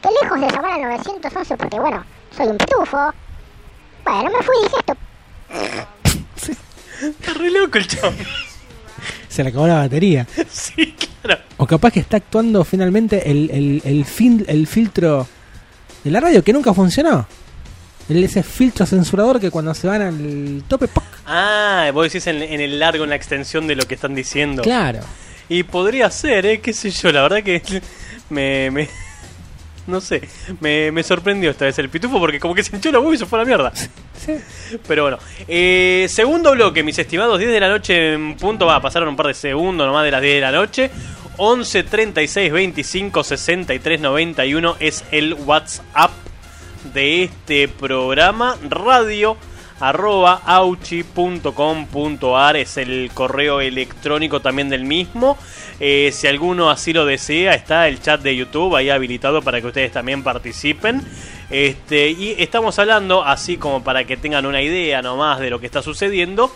Que 0.02 0.08
lejos 0.22 0.40
de 0.40 0.46
llamar 0.50 0.72
al 0.72 0.82
911 0.82 1.56
porque, 1.56 1.80
bueno, 1.80 2.04
soy 2.36 2.46
un 2.48 2.56
pitufo. 2.56 3.12
Bueno, 4.04 4.30
me 4.30 4.42
fui 4.42 4.54
y 4.58 4.62
dije 4.64 4.76
esto. 4.78 4.96
Está 7.06 7.34
re 7.34 7.50
loco 7.50 7.78
el 7.78 7.86
chabón. 7.86 8.16
Se 9.28 9.42
le 9.42 9.50
acabó 9.50 9.66
la 9.66 9.74
batería. 9.80 10.26
Sí, 10.50 10.94
claro. 11.22 11.42
O 11.58 11.66
capaz 11.66 11.90
que 11.90 12.00
está 12.00 12.16
actuando 12.18 12.64
finalmente 12.64 13.30
el, 13.30 13.50
el, 13.50 13.82
el, 13.84 14.04
fin- 14.04 14.44
el 14.48 14.66
filtro 14.66 15.26
de 16.02 16.10
la 16.10 16.20
radio 16.20 16.42
que 16.44 16.52
nunca 16.52 16.72
funcionó. 16.74 17.26
El, 18.08 18.22
ese 18.22 18.42
filtro 18.42 18.84
censurador 18.86 19.40
que 19.40 19.50
cuando 19.50 19.74
se 19.74 19.86
van 19.86 20.02
al 20.02 20.64
tope, 20.68 20.88
¡poc! 20.88 21.04
Ah, 21.26 21.90
vos 21.92 22.04
decís 22.04 22.26
en, 22.26 22.42
en 22.42 22.60
el 22.60 22.78
largo, 22.78 23.04
en 23.04 23.10
la 23.10 23.16
extensión 23.16 23.66
de 23.66 23.76
lo 23.76 23.84
que 23.84 23.94
están 23.94 24.14
diciendo. 24.14 24.62
Claro. 24.62 25.00
Y 25.48 25.62
podría 25.62 26.10
ser, 26.10 26.46
¿eh? 26.46 26.60
¿Qué 26.60 26.72
sé 26.72 26.90
yo? 26.90 27.12
La 27.12 27.22
verdad 27.22 27.42
que 27.42 27.62
me... 28.30 28.70
me 28.70 28.88
no 29.86 30.00
sé, 30.00 30.22
me, 30.60 30.90
me 30.90 31.02
sorprendió 31.02 31.50
esta 31.50 31.66
vez 31.66 31.78
el 31.78 31.90
pitufo 31.90 32.18
porque 32.18 32.40
como 32.40 32.54
que 32.54 32.62
se 32.62 32.74
hinchó 32.74 32.90
la 32.90 33.00
voz 33.00 33.16
y 33.16 33.18
se 33.18 33.26
fue 33.26 33.38
a 33.38 33.42
la 33.42 33.46
mierda. 33.46 33.72
Pero 34.88 35.02
bueno, 35.02 35.18
eh, 35.46 36.06
segundo 36.08 36.52
bloque, 36.52 36.82
mis 36.82 36.98
estimados, 36.98 37.38
10 37.38 37.50
de 37.52 37.60
la 37.60 37.68
noche 37.68 38.14
en 38.14 38.34
punto, 38.36 38.64
va, 38.64 38.80
pasaron 38.80 39.10
un 39.10 39.16
par 39.16 39.26
de 39.26 39.34
segundos 39.34 39.86
nomás 39.86 40.04
de 40.04 40.10
las 40.10 40.22
10 40.22 40.34
de 40.36 40.40
la 40.40 40.52
noche. 40.52 40.90
11 41.36 41.82
36 41.82 42.52
25 42.52 43.24
63 43.24 44.00
91 44.00 44.76
es 44.80 45.04
el 45.10 45.34
WhatsApp 45.34 46.12
de 46.94 47.24
este 47.24 47.68
programa. 47.68 48.56
Radio 48.70 49.36
arroba 49.80 50.40
es 52.54 52.76
el 52.76 53.10
correo 53.12 53.60
electrónico 53.60 54.40
también 54.40 54.68
del 54.68 54.84
mismo. 54.84 55.36
Eh, 55.80 56.10
si 56.12 56.28
alguno 56.28 56.70
así 56.70 56.92
lo 56.92 57.04
desea, 57.04 57.54
está 57.54 57.88
el 57.88 58.00
chat 58.00 58.22
de 58.22 58.36
YouTube 58.36 58.76
ahí 58.76 58.88
habilitado 58.88 59.42
para 59.42 59.60
que 59.60 59.66
ustedes 59.66 59.92
también 59.92 60.22
participen. 60.22 61.02
Este, 61.50 62.10
y 62.10 62.36
estamos 62.38 62.78
hablando, 62.78 63.24
así 63.24 63.56
como 63.56 63.82
para 63.82 64.04
que 64.04 64.16
tengan 64.16 64.46
una 64.46 64.62
idea 64.62 65.02
nomás 65.02 65.40
de 65.40 65.50
lo 65.50 65.60
que 65.60 65.66
está 65.66 65.82
sucediendo, 65.82 66.54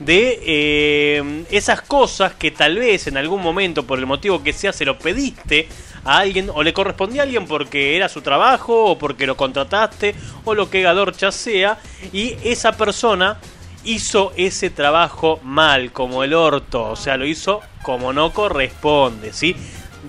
de 0.00 0.40
eh, 0.44 1.44
esas 1.50 1.82
cosas 1.82 2.34
que 2.34 2.50
tal 2.50 2.78
vez 2.78 3.06
en 3.06 3.16
algún 3.16 3.42
momento, 3.42 3.86
por 3.86 3.98
el 3.98 4.06
motivo 4.06 4.42
que 4.42 4.52
sea, 4.52 4.72
se 4.72 4.84
lo 4.84 4.98
pediste 4.98 5.68
a 6.04 6.18
alguien 6.18 6.50
o 6.52 6.62
le 6.62 6.72
correspondía 6.72 7.22
a 7.22 7.24
alguien 7.24 7.46
porque 7.46 7.96
era 7.96 8.08
su 8.08 8.22
trabajo 8.22 8.86
o 8.86 8.98
porque 8.98 9.26
lo 9.26 9.36
contrataste 9.36 10.14
o 10.44 10.54
lo 10.54 10.70
que 10.70 10.80
gadorcha 10.80 11.30
sea 11.30 11.78
y 12.12 12.34
esa 12.42 12.72
persona 12.72 13.38
hizo 13.84 14.32
ese 14.36 14.70
trabajo 14.70 15.38
mal, 15.42 15.92
como 15.92 16.24
el 16.24 16.34
orto, 16.34 16.90
o 16.90 16.96
sea, 16.96 17.16
lo 17.16 17.26
hizo 17.26 17.60
como 17.82 18.12
no 18.12 18.32
corresponde, 18.32 19.32
¿sí? 19.32 19.54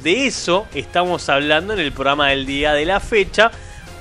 De 0.02 0.26
eso 0.26 0.68
estamos 0.74 1.28
hablando 1.30 1.74
en 1.74 1.80
el 1.80 1.92
programa 1.92 2.30
del 2.30 2.46
día 2.46 2.74
de 2.74 2.86
la 2.86 3.00
fecha. 3.00 3.52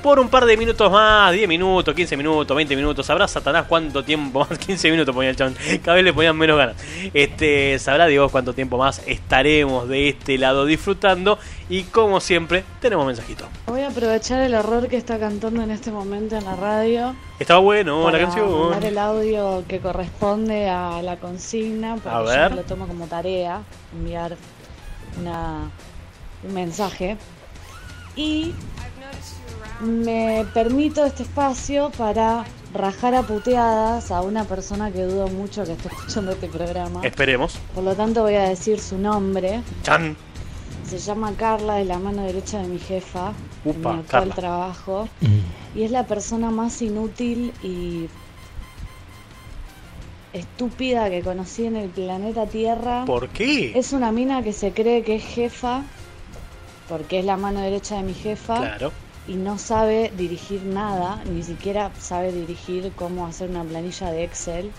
Por 0.02 0.18
un 0.18 0.30
par 0.30 0.46
de 0.46 0.56
minutos 0.56 0.90
más, 0.90 1.30
10 1.32 1.46
minutos, 1.46 1.94
15 1.94 2.16
minutos, 2.16 2.56
20 2.56 2.74
minutos, 2.74 3.04
sabrá 3.04 3.28
Satanás 3.28 3.66
cuánto 3.68 4.02
tiempo 4.02 4.40
más, 4.48 4.58
15 4.66 4.90
minutos 4.90 5.14
ponía 5.14 5.28
el 5.30 5.36
chabón, 5.36 5.54
cada 5.84 5.96
vez 5.96 6.04
le 6.04 6.12
ponían 6.14 6.36
menos 6.38 6.56
ganas. 6.56 6.76
Este, 7.12 7.78
sabrá 7.78 8.06
Dios 8.06 8.30
cuánto 8.32 8.54
tiempo 8.54 8.78
más 8.78 9.02
estaremos 9.06 9.88
de 9.88 10.08
este 10.08 10.38
lado 10.38 10.64
disfrutando 10.64 11.38
y 11.68 11.82
como 11.82 12.18
siempre, 12.20 12.64
tenemos 12.80 13.06
mensajito. 13.06 13.44
Voy 13.66 13.82
a 13.82 13.88
aprovechar 13.88 14.40
el 14.40 14.54
error 14.54 14.88
que 14.88 14.96
está 14.96 15.18
cantando 15.18 15.62
en 15.62 15.70
este 15.70 15.90
momento 15.90 16.34
en 16.36 16.44
la 16.46 16.56
radio. 16.56 17.14
Estaba 17.38 17.60
bueno 17.60 17.98
la 17.98 18.04
para 18.12 18.18
canción. 18.24 18.70
mandar 18.70 18.84
el 18.86 18.96
audio 18.98 19.64
que 19.68 19.80
corresponde 19.80 20.68
a 20.70 21.02
la 21.02 21.16
consigna, 21.18 21.96
porque 21.96 22.08
A 22.08 22.20
ver. 22.22 22.52
lo 22.54 22.62
tomo 22.62 22.86
como 22.88 23.06
tarea, 23.06 23.60
enviar 23.92 24.34
una, 25.20 25.70
un 26.42 26.54
mensaje. 26.54 27.18
Y 28.16 28.52
me 29.80 30.46
permito 30.52 31.04
este 31.04 31.22
espacio 31.22 31.90
para 31.96 32.44
rajar 32.74 33.14
a 33.14 33.22
puteadas 33.22 34.10
a 34.10 34.22
una 34.22 34.44
persona 34.44 34.90
que 34.90 35.02
dudo 35.02 35.28
mucho 35.28 35.64
que 35.64 35.72
esté 35.72 35.88
escuchando 35.92 36.32
este 36.32 36.48
programa. 36.48 37.00
Esperemos. 37.04 37.58
Por 37.74 37.84
lo 37.84 37.94
tanto 37.94 38.22
voy 38.22 38.34
a 38.34 38.48
decir 38.48 38.78
su 38.80 38.98
nombre. 38.98 39.62
Chan. 39.82 40.16
Se 40.86 40.98
llama 40.98 41.32
Carla, 41.36 41.80
es 41.80 41.86
la 41.86 41.98
mano 41.98 42.24
derecha 42.24 42.60
de 42.60 42.68
mi 42.68 42.78
jefa 42.78 43.32
en 43.64 43.70
Upa, 43.70 43.92
mi 43.92 44.00
actual 44.00 44.06
Carla. 44.28 44.34
trabajo. 44.34 45.08
Y 45.74 45.82
es 45.84 45.90
la 45.92 46.04
persona 46.06 46.50
más 46.50 46.82
inútil 46.82 47.52
y 47.62 48.08
estúpida 50.32 51.08
que 51.10 51.22
conocí 51.22 51.66
en 51.66 51.76
el 51.76 51.90
planeta 51.90 52.46
Tierra. 52.46 53.04
¿Por 53.04 53.28
qué? 53.28 53.78
Es 53.78 53.92
una 53.92 54.10
mina 54.10 54.42
que 54.42 54.52
se 54.52 54.72
cree 54.72 55.02
que 55.02 55.16
es 55.16 55.24
jefa, 55.24 55.82
porque 56.88 57.20
es 57.20 57.24
la 57.24 57.36
mano 57.36 57.60
derecha 57.60 57.96
de 57.96 58.02
mi 58.02 58.14
jefa. 58.14 58.56
Claro. 58.56 58.92
Y 59.26 59.34
no 59.34 59.58
sabe 59.58 60.12
dirigir 60.16 60.64
nada, 60.64 61.22
ni 61.24 61.42
siquiera 61.42 61.92
sabe 61.98 62.32
dirigir 62.32 62.92
cómo 62.96 63.26
hacer 63.26 63.50
una 63.50 63.64
planilla 63.64 64.10
de 64.10 64.24
Excel. 64.24 64.72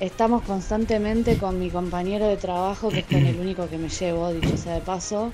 Estamos 0.00 0.42
constantemente 0.42 1.38
con 1.38 1.58
mi 1.58 1.70
compañero 1.70 2.26
de 2.26 2.36
trabajo, 2.36 2.90
que 2.90 3.00
es 3.00 3.06
con 3.06 3.24
el 3.24 3.38
único 3.38 3.68
que 3.68 3.78
me 3.78 3.88
llevo, 3.88 4.32
dicho 4.32 4.56
sea 4.56 4.74
de 4.74 4.80
paso, 4.80 5.32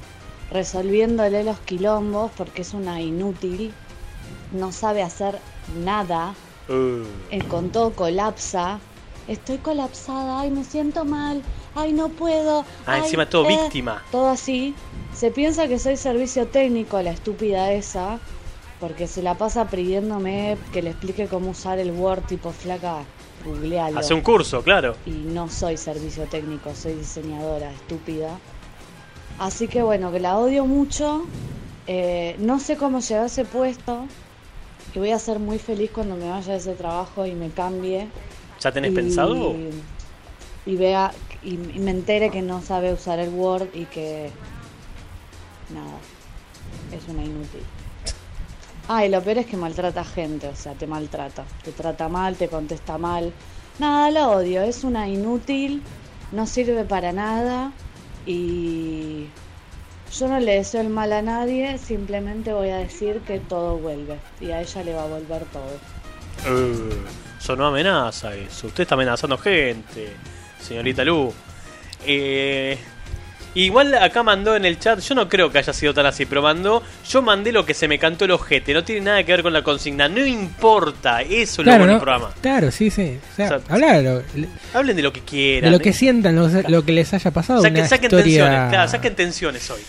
resolviéndole 0.53 1.43
los 1.43 1.59
quilombos 1.61 2.31
porque 2.37 2.63
es 2.63 2.75
una 2.75 3.01
inútil, 3.01 3.73
no 4.53 4.71
sabe 4.71 5.03
hacer 5.03 5.39
nada, 5.83 6.35
Uh, 6.71 7.05
eh, 7.31 7.43
con 7.49 7.71
todo 7.71 7.91
colapsa. 7.93 8.79
Estoy 9.27 9.59
colapsada, 9.59 10.41
ay, 10.41 10.51
me 10.53 10.63
siento 10.63 11.05
mal, 11.05 11.43
ay, 11.75 11.93
no 11.93 12.11
puedo. 12.11 12.61
Ah, 12.87 12.95
ay, 12.95 13.01
encima 13.03 13.29
todo 13.29 13.49
eh". 13.49 13.57
víctima. 13.57 14.03
Todo 14.13 14.29
así. 14.29 14.75
Se 15.21 15.31
piensa 15.31 15.69
que 15.69 15.79
soy 15.79 15.99
servicio 15.99 16.47
técnico, 16.47 17.03
la 17.03 17.11
estúpida 17.11 17.71
esa, 17.75 18.19
porque 18.81 19.07
se 19.07 19.21
la 19.23 19.35
pasa 19.35 19.67
pidiéndome 19.67 20.57
que 20.73 20.81
le 20.81 20.89
explique 20.93 21.27
cómo 21.27 21.51
usar 21.51 21.79
el 21.79 21.91
Word 21.91 22.23
tipo 22.23 22.53
flaca, 22.53 23.03
googlealo. 23.45 23.99
Hace 23.99 24.15
un 24.15 24.23
curso, 24.23 24.63
claro. 24.63 24.97
Y 25.05 25.11
no 25.11 25.51
soy 25.51 25.77
servicio 25.77 26.25
técnico, 26.25 26.75
soy 26.75 26.95
diseñadora, 26.95 27.71
estúpida. 27.71 28.31
Así 29.39 29.69
que 29.69 29.83
bueno, 29.83 30.11
que 30.11 30.21
la 30.21 30.39
odio 30.39 30.65
mucho. 30.65 31.27
eh, 31.87 32.37
no 32.39 32.59
sé 32.59 32.79
cómo 32.79 33.01
llegar 33.01 33.25
a 33.25 33.27
ese 33.27 33.45
puesto. 33.45 34.07
Y 34.95 34.99
voy 35.01 35.11
a 35.11 35.19
ser 35.19 35.39
muy 35.39 35.59
feliz 35.59 35.91
cuando 35.91 36.17
me 36.17 36.31
vaya 36.31 36.53
de 36.53 36.59
ese 36.61 36.73
trabajo 36.73 37.27
y 37.27 37.33
me 37.33 37.51
cambie. 37.51 38.09
¿Ya 38.59 38.73
tenés 38.73 38.93
Y- 38.93 38.95
pensado? 38.95 39.55
Y 40.65 40.77
vea 40.77 41.13
y, 41.43 41.57
y 41.77 41.79
me 41.81 41.91
entere 41.91 42.31
que 42.31 42.41
no 42.41 42.63
sabe 42.63 42.91
usar 42.95 43.19
el 43.19 43.29
Word 43.31 43.69
y 43.75 43.85
que 43.85 44.31
nada, 45.71 45.99
es 46.93 47.09
una 47.09 47.25
inútil. 47.25 47.63
Ah, 48.89 49.07
y 49.07 49.09
lo 49.09 49.23
peor 49.23 49.39
es 49.39 49.47
que 49.47 49.57
maltrata 49.57 50.05
gente, 50.05 50.49
o 50.49 50.57
sea, 50.57 50.73
te 50.75 50.87
maltrata. 50.87 51.45
Te 51.63 51.71
trata 51.73 52.09
mal, 52.09 52.37
te 52.37 52.49
contesta 52.49 52.99
mal. 52.99 53.33
Nada, 53.79 54.11
lo 54.11 54.33
odio, 54.33 54.63
es 54.63 54.83
una 54.85 55.09
inútil, 55.09 55.83
no 56.33 56.47
sirve 56.47 56.85
para 56.85 57.13
nada 57.13 57.73
y 58.27 59.29
yo 60.13 60.29
no 60.29 60.41
le 60.41 60.57
deseo 60.57 60.81
el 60.81 60.91
mal 60.91 61.13
a 61.13 61.23
nadie, 61.23 61.79
simplemente 61.79 62.53
voy 62.53 62.71
a 62.71 62.79
decir 62.79 63.21
que 63.21 63.39
todo 63.39 63.79
vuelve 63.79 64.19
y 64.41 64.51
a 64.51 64.61
ella 64.61 64.83
le 64.83 64.95
va 64.95 65.05
a 65.05 65.07
volver 65.07 65.45
todo. 65.47 65.79
Uh, 66.53 67.39
eso 67.39 67.57
no 67.57 67.67
amenaza 67.67 68.35
eso. 68.35 68.67
Usted 68.67 68.83
está 68.83 68.97
amenazando 68.97 69.39
gente, 69.39 70.13
señorita 70.61 71.05
Lu. 71.05 71.33
Eh, 72.07 72.77
igual 73.55 73.95
acá 73.95 74.23
mandó 74.23 74.55
en 74.57 74.65
el 74.65 74.79
chat, 74.79 75.01
yo 75.01 75.15
no 75.15 75.29
creo 75.29 75.51
que 75.51 75.59
haya 75.59 75.73
sido 75.73 75.93
tan 75.95 76.07
así, 76.07 76.27
pero 76.27 76.43
mandó, 76.43 76.83
yo 77.09 77.23
mandé 77.23 77.53
lo 77.53 77.67
que 77.67 77.75
se 77.75 77.89
me 77.89 77.99
cantó 77.99 78.25
el 78.25 78.31
ojete, 78.33 78.73
no 78.75 78.85
tiene 78.85 79.03
nada 79.03 79.23
que 79.25 79.33
ver 79.33 79.43
con 79.43 79.53
la 79.53 79.63
consigna, 79.63 80.09
no 80.09 80.25
importa, 80.25 81.23
eso 81.23 81.33
es 81.33 81.59
lo 81.59 81.65
Claro, 81.65 81.79
bueno 81.81 81.87
¿no? 81.87 81.93
del 81.99 82.03
programa. 82.03 82.35
Claro, 82.41 82.71
sí, 82.71 82.91
sí. 82.91 83.19
O 83.33 83.37
sea, 83.37 83.47
O 83.47 83.49
sea, 83.49 83.61
habla 83.69 84.01
de 84.01 84.03
lo, 84.03 84.23
Hablen 84.75 84.97
de 84.97 85.03
lo 85.03 85.13
que 85.13 85.21
de 85.21 85.27
quieran. 85.27 85.73
lo 85.73 85.79
que 85.81 85.91
¿eh? 85.91 85.93
sientan, 85.93 86.37
lo, 86.37 86.49
lo 86.69 86.85
que 86.85 86.93
les 86.93 87.13
haya 87.15 87.31
pasado. 87.31 87.63
Saquen, 87.63 87.79
una 87.81 87.89
saquen 87.89 88.05
historia... 88.07 88.25
tensiones, 88.45 88.71
claro, 88.71 88.91
saquen 88.91 89.15
tensiones 89.17 89.71
hoy. 89.71 89.81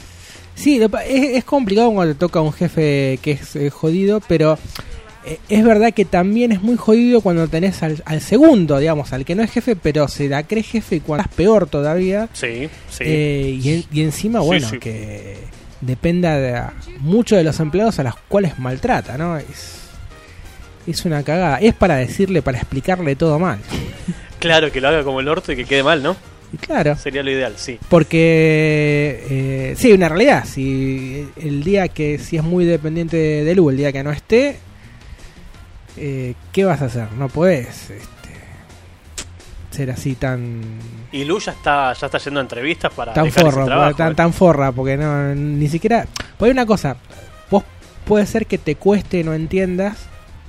Sí, 0.56 0.80
lo 0.80 0.86
es, 1.00 1.38
es 1.38 1.44
complicado 1.44 1.92
cuando 1.92 2.14
te 2.14 2.20
toca 2.20 2.42
un 2.42 2.54
jefe 2.54 3.20
que 3.22 3.32
es 3.32 3.56
eh, 3.56 3.70
jodido, 3.70 4.22
pero 4.28 4.60
es 5.50 5.64
verdad 5.64 5.94
que 5.94 6.06
también 6.06 6.52
es 6.52 6.62
muy 6.62 6.76
jodido 6.78 7.22
cuando 7.22 7.48
tenés 7.48 7.82
al, 7.84 8.02
al 8.06 8.22
segundo, 8.22 8.80
digamos, 8.80 9.14
al 9.14 9.26
que 9.26 9.36
no 9.36 9.44
es 9.44 9.52
jefe, 9.52 9.76
pero 9.76 10.08
se 10.08 10.28
la 10.30 10.44
cree 10.44 10.64
jefe 10.64 10.98
y 10.98 11.00
cuando 11.00 11.24
es 11.30 11.36
peor 11.36 11.68
todavía. 11.68 12.30
Sí, 12.34 12.70
sí. 12.90 13.04
Eh, 13.06 13.60
y, 13.62 13.70
en- 13.74 13.86
y 13.92 14.02
encima, 14.02 14.40
bueno, 14.40 14.68
sí. 14.70 14.80
que 14.80 15.38
dependa 15.82 16.38
de 16.38 16.62
mucho 17.00 17.36
de 17.36 17.44
los 17.44 17.60
empleados 17.60 18.00
a 18.00 18.04
los 18.04 18.16
cuales 18.28 18.60
maltrata, 18.60 19.18
¿no? 19.18 19.38
Es, 19.38 19.80
es 20.88 21.06
una 21.06 21.24
cagada. 21.24 21.58
Es 21.60 21.74
para 21.74 21.96
decirle, 21.98 22.42
para 22.42 22.58
explicarle 22.60 23.16
todo 23.16 23.40
mal. 23.40 23.60
Claro, 24.40 24.72
que 24.72 24.82
lo 24.82 24.88
haga 24.88 25.04
como 25.04 25.20
el 25.20 25.28
orto 25.28 25.52
y 25.52 25.56
que 25.56 25.66
quede 25.66 25.84
mal, 25.84 26.02
¿no? 26.02 26.16
Claro. 26.62 26.96
Sería 26.98 27.22
lo 27.22 27.30
ideal, 27.30 27.54
sí. 27.58 27.78
Porque, 27.90 29.24
eh, 29.30 29.76
sí, 29.78 29.92
una 29.94 30.10
realidad, 30.10 30.46
si 30.46 31.28
el 31.40 31.64
día 31.64 31.88
que, 31.90 32.18
si 32.18 32.38
es 32.38 32.44
muy 32.44 32.66
dependiente 32.66 33.18
de 33.18 33.56
Lu, 33.56 33.70
el 33.70 33.78
día 33.78 33.92
que 33.92 34.04
no 34.04 34.12
esté, 34.12 34.58
eh, 35.98 36.36
¿qué 36.52 36.66
vas 36.66 36.82
a 36.82 36.86
hacer? 36.86 37.12
No 37.14 37.30
podés 37.30 37.90
este, 37.90 38.30
ser 39.72 39.92
así 39.92 40.16
tan 40.16 40.62
Y 41.12 41.24
Lu 41.26 41.40
ya 41.40 41.52
está, 41.52 41.94
ya 41.94 42.08
está 42.08 42.18
a 42.18 42.42
entrevistas 42.42 42.92
para 42.94 43.14
tan 43.14 43.30
trabajo, 43.30 43.66
porque- 43.90 43.98
tan, 43.98 44.12
¿eh? 44.12 44.16
tan 44.16 44.34
forra, 44.34 44.72
porque 44.72 44.98
no, 44.98 45.36
ni 45.36 45.68
siquiera... 45.68 46.06
Pues 46.38 46.50
hay 46.50 46.52
una 46.54 46.66
cosa, 46.66 46.98
vos 47.50 47.64
puede 48.06 48.26
ser 48.26 48.48
que 48.48 48.58
te 48.58 48.76
cueste, 48.76 49.24
no 49.24 49.34
entiendas 49.34 50.06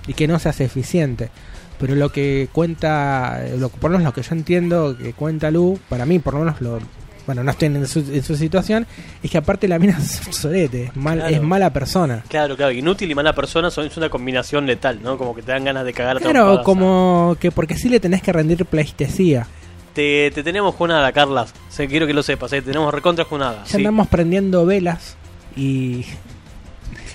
y 0.06 0.14
que 0.14 0.26
no 0.26 0.38
seas 0.38 0.60
eficiente. 0.60 1.30
Pero 1.78 1.94
lo 1.96 2.10
que 2.10 2.48
cuenta, 2.52 3.42
lo, 3.58 3.68
por 3.68 3.90
lo 3.90 3.98
menos 3.98 4.10
lo 4.10 4.14
que 4.14 4.26
yo 4.26 4.34
entiendo 4.34 4.96
que 4.96 5.12
cuenta 5.12 5.50
Lu, 5.50 5.78
para 5.88 6.06
mí 6.06 6.18
por 6.18 6.34
lo 6.34 6.40
menos 6.40 6.60
lo... 6.60 6.78
Bueno, 7.26 7.44
no 7.44 7.50
estoy 7.52 7.66
en 7.68 7.86
su, 7.86 8.00
en 8.00 8.22
su 8.22 8.34
situación, 8.36 8.86
es 9.22 9.30
que 9.30 9.38
aparte 9.38 9.68
la 9.68 9.78
mina 9.78 9.96
es 10.02 10.20
un 10.26 10.32
sorete, 10.32 10.84
es, 10.86 10.96
mal, 10.96 11.18
Claro. 11.18 11.34
es 11.36 11.42
mala 11.42 11.72
persona. 11.72 12.24
Claro, 12.28 12.56
claro, 12.56 12.72
inútil 12.72 13.10
y 13.10 13.14
mala 13.14 13.32
persona 13.34 13.70
son 13.70 13.86
es 13.86 13.96
una 13.96 14.08
combinación 14.08 14.66
letal, 14.66 15.00
¿no? 15.02 15.16
Como 15.16 15.34
que 15.34 15.42
te 15.42 15.52
dan 15.52 15.64
ganas 15.64 15.84
de 15.84 15.92
cagar 15.92 16.16
a 16.16 16.20
Claro, 16.20 16.62
como 16.64 17.36
que 17.38 17.50
porque 17.52 17.76
sí 17.76 17.88
le 17.88 18.00
tenés 18.00 18.22
que 18.22 18.32
rendir 18.32 18.64
pleistesía. 18.66 19.46
Te, 19.94 20.30
te 20.34 20.42
tenemos 20.42 20.74
junada, 20.74 21.12
Carlas. 21.12 21.52
Sí, 21.68 21.86
quiero 21.86 22.06
que 22.06 22.14
lo 22.14 22.22
sepas, 22.22 22.52
¿eh? 22.54 22.62
tenemos 22.62 22.92
recontra 22.92 23.24
junada. 23.24 23.62
Ya 23.64 23.70
¿sí? 23.70 23.76
andamos 23.76 24.08
prendiendo 24.08 24.64
velas 24.66 25.16
y 25.54 26.04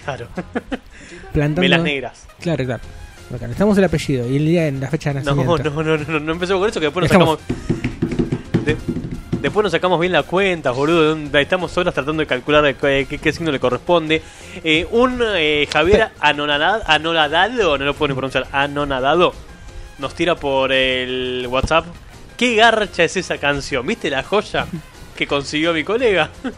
Claro. 0.05 0.27
plantando... 1.33 1.61
Velas 1.61 1.81
negras. 1.81 2.27
Claro, 2.39 2.63
claro. 2.65 2.83
Bacán. 3.29 3.51
Estamos 3.51 3.77
el 3.77 3.83
apellido 3.83 4.29
y 4.29 4.37
el 4.37 4.45
día 4.45 4.67
en 4.67 4.79
la 4.79 4.87
fecha 4.89 5.13
de 5.13 5.21
No, 5.21 5.35
nacimiento. 5.35 5.69
no, 5.71 5.83
no, 5.83 5.97
no, 5.97 6.19
no 6.21 6.31
empecemos 6.31 6.61
con 6.61 6.69
eso 6.69 6.79
que 6.79 6.85
después 6.85 7.03
nos 7.03 7.11
sacamos. 7.11 7.39
de- 8.65 8.77
después 9.47 9.63
nos 9.63 9.71
sacamos 9.71 9.99
bien 9.99 10.11
la 10.13 10.23
cuenta, 10.23 10.71
boludo. 10.71 11.17
Estamos 11.39 11.77
horas 11.77 11.93
tratando 11.93 12.21
de 12.21 12.27
calcular 12.27 12.75
qué, 12.75 13.05
qué- 13.09 13.17
qué 13.17 13.31
signo 13.31 13.51
le 13.51 13.59
corresponde. 13.59 14.21
Eh, 14.63 14.85
un 14.91 15.21
eh, 15.35 15.67
Javier 15.71 16.09
anonadado, 16.19 16.83
anonadado, 16.87 17.77
no 17.77 17.85
lo 17.85 17.93
puedo 17.93 18.09
ni 18.09 18.13
pronunciar, 18.15 18.47
anonadado, 18.51 19.33
nos 19.99 20.13
tira 20.13 20.35
por 20.35 20.71
el 20.71 21.45
WhatsApp. 21.49 21.85
¿Qué 22.37 22.55
garcha 22.55 23.03
es 23.03 23.17
esa 23.17 23.37
canción? 23.37 23.85
¿Viste 23.87 24.09
la 24.09 24.21
joya 24.23 24.67
que 25.15 25.25
consiguió 25.27 25.73
mi 25.73 25.83
colega? 25.83 26.29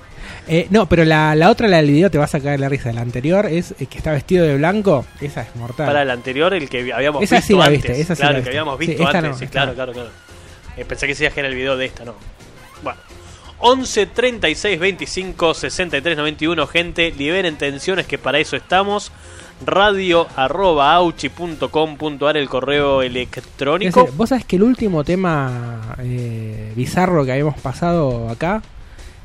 Eh, 0.52 0.66
no, 0.72 0.88
pero 0.90 1.06
la, 1.06 1.36
la 1.36 1.50
otra, 1.52 1.68
la 1.68 1.78
del 1.78 1.92
video, 1.92 2.10
te 2.10 2.18
va 2.18 2.24
a 2.24 2.28
sacar 2.28 2.60
la 2.60 2.70
risa. 2.70 2.92
La 2.92 3.02
anterior 3.02 3.46
es 3.46 3.76
eh, 3.80 3.86
que 3.86 4.00
está 4.00 4.12
vestido 4.12 4.46
de 4.48 4.58
blanco. 4.58 5.06
Esa 5.22 5.42
es 5.44 5.56
mortal. 5.56 5.86
Para 5.86 6.02
el 6.02 6.10
anterior, 6.10 6.52
el 6.56 6.68
que 6.68 6.92
habíamos 6.92 7.22
Esa 7.22 7.36
visto 7.36 7.48
sí 7.48 7.54
la 7.54 7.66
antes. 7.66 7.84
viste, 7.84 8.02
esa 8.02 8.16
sí 8.16 8.22
claro, 8.22 8.34
la 8.34 8.38
que 8.40 8.42
viste. 8.42 8.50
habíamos 8.50 8.80
Sí, 8.80 8.86
visto 8.88 9.08
antes. 9.08 9.24
no, 9.32 9.38
sí, 9.38 9.48
claro, 9.48 9.68
no. 9.70 9.76
claro, 9.76 9.94
claro. 9.94 10.10
Eh, 10.76 10.86
pensé 10.86 11.06
que 11.06 11.14
decías 11.14 11.34
que 11.34 11.42
era 11.42 11.50
el 11.50 11.56
video 11.56 11.78
de 11.78 11.86
esta, 11.86 12.04
no. 12.04 12.16
Bueno. 13.60 13.74
11 13.82 14.06
36 14.08 14.80
25 14.80 15.54
63 15.54 16.18
91 16.18 16.68
gente 16.68 17.12
liberen 17.12 17.58
tensiones 17.58 18.06
que 18.08 18.18
para 18.18 18.40
eso 18.40 18.56
estamos 18.56 19.12
radio 19.66 20.28
arroba 20.36 20.94
auchi.com.ar 20.94 22.38
el 22.38 22.48
correo 22.48 23.02
electrónico 23.02 24.00
decir, 24.02 24.16
Vos 24.18 24.30
sabés 24.30 24.46
que 24.46 24.56
el 24.56 24.64
último 24.64 25.04
tema 25.04 25.96
eh, 26.02 26.72
bizarro 26.76 27.26
que 27.26 27.34
habíamos 27.34 27.60
pasado 27.60 28.30
acá, 28.30 28.62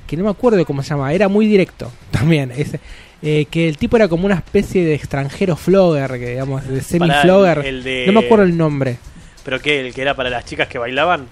que 0.06 0.16
no 0.16 0.24
me 0.24 0.30
acuerdo 0.30 0.64
cómo 0.64 0.82
se 0.82 0.90
llama, 0.90 1.12
era 1.12 1.28
muy 1.28 1.46
directo 1.46 1.92
también. 2.10 2.50
ese, 2.50 2.80
eh, 3.22 3.46
que 3.50 3.68
el 3.68 3.78
tipo 3.78 3.96
era 3.96 4.08
como 4.08 4.26
una 4.26 4.34
especie 4.34 4.84
de 4.84 4.94
extranjero 4.94 5.56
flogger, 5.56 6.18
que 6.18 6.30
digamos, 6.30 6.66
de 6.66 6.82
semi-flogger. 6.82 7.58
No 8.06 8.12
me 8.12 8.26
acuerdo 8.26 8.44
el 8.44 8.56
nombre. 8.56 8.98
pero 9.44 9.60
qué 9.60 9.80
el 9.80 9.94
que 9.94 10.02
era 10.02 10.14
para 10.14 10.28
las 10.28 10.44
chicas 10.44 10.68
que 10.68 10.78
bailaban 10.78 11.26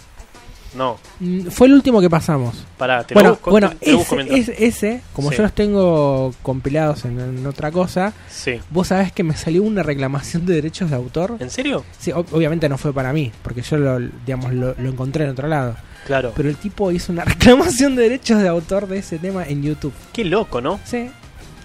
no 0.75 0.99
Mm, 1.21 1.49
Fue 1.49 1.67
el 1.67 1.75
último 1.75 2.01
que 2.01 2.09
pasamos. 2.11 2.65
para 2.79 3.05
te 3.05 3.15
bueno, 3.15 3.31
lo 3.31 3.35
busco, 3.37 3.51
bueno 3.51 3.71
te- 3.71 3.77
te 3.77 3.93
lo 3.93 3.99
busco 3.99 4.15
ese, 4.21 4.25
mientras. 4.25 4.49
ese, 4.59 4.67
ese, 4.67 5.03
como 5.13 5.31
Sí. 5.31 5.37
yo 5.37 5.43
los 5.45 5.53
tengo 5.53 6.35
compilados 6.43 7.05
en, 7.05 7.21
en 7.21 7.47
otra 7.47 7.71
cosa, 7.71 8.13
sí 8.29 8.61
vos 8.71 8.89
sabés 8.89 9.13
que 9.13 9.23
me 9.23 9.37
salió 9.37 9.63
una 9.63 9.83
reclamación 9.83 10.47
de 10.47 10.55
derechos 10.55 10.91
de 10.91 10.97
autor. 10.97 11.37
¿en 11.39 11.51
serio? 11.51 11.85
Sí, 11.99 12.11
ob- 12.11 12.27
obviamente 12.33 12.69
no 12.69 12.79
fue 12.79 12.93
para 12.93 13.13
mí, 13.13 13.31
porque 13.43 13.63
yo 13.63 13.77
lo, 13.77 13.99
digamos, 14.27 14.53
lo, 14.53 14.75
lo 14.77 14.89
encontré 14.89 15.25
en 15.25 15.31
otro 15.31 15.49
lado. 15.49 15.77
claro 16.07 16.33
Pero 16.35 16.49
el 16.49 16.57
tipo 16.57 16.91
hizo 16.91 17.13
una 17.13 17.25
reclamación 17.25 17.95
de 17.97 18.03
derechos 18.05 18.41
de 18.43 18.49
autor 18.49 18.89
de 18.89 18.99
ese 18.99 19.19
tema 19.19 19.45
en 19.47 19.63
YouTube. 19.63 19.93
qué 20.13 20.25
loco 20.25 20.61
¿no? 20.61 20.81
Sí, 20.85 21.11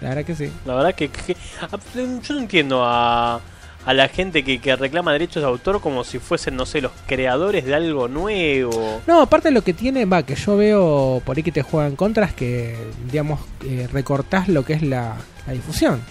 la 0.01 0.09
verdad 0.09 0.25
que 0.25 0.35
sí. 0.35 0.51
La 0.65 0.75
verdad 0.75 0.93
que, 0.95 1.09
que- 1.09 1.35
a- 1.61 1.69
yo 1.95 2.33
no 2.35 2.39
entiendo 2.41 2.83
a, 2.85 3.41
a 3.87 3.93
la 3.93 4.07
gente 4.09 4.43
que, 4.43 4.59
que 4.59 4.75
reclama 4.75 5.13
derechos 5.13 5.41
de 5.41 5.47
autor 5.49 5.81
como 5.81 6.03
si 6.03 6.19
fuesen, 6.19 6.55
no 6.55 6.65
sé, 6.65 6.81
los 6.81 6.91
creadores 7.07 7.65
de 7.65 7.73
algo 7.73 8.07
nuevo. 8.07 9.01
No, 9.07 9.21
aparte 9.21 9.49
lo 9.49 9.63
que 9.63 9.73
tiene, 9.73 10.05
va, 10.05 10.23
que 10.23 10.35
yo 10.35 10.57
veo 10.57 11.21
por 11.25 11.37
ahí 11.37 11.41
que 11.41 11.51
te 11.53 11.61
juegan 11.63 11.95
contra 11.95 12.25
es 12.25 12.33
que, 12.33 12.75
digamos, 13.09 13.39
eh, 13.65 13.87
recortás 13.91 14.49
lo 14.49 14.63
que 14.65 14.73
es 14.73 14.81
la, 14.83 15.15
la 15.47 15.53
difusión. 15.53 16.01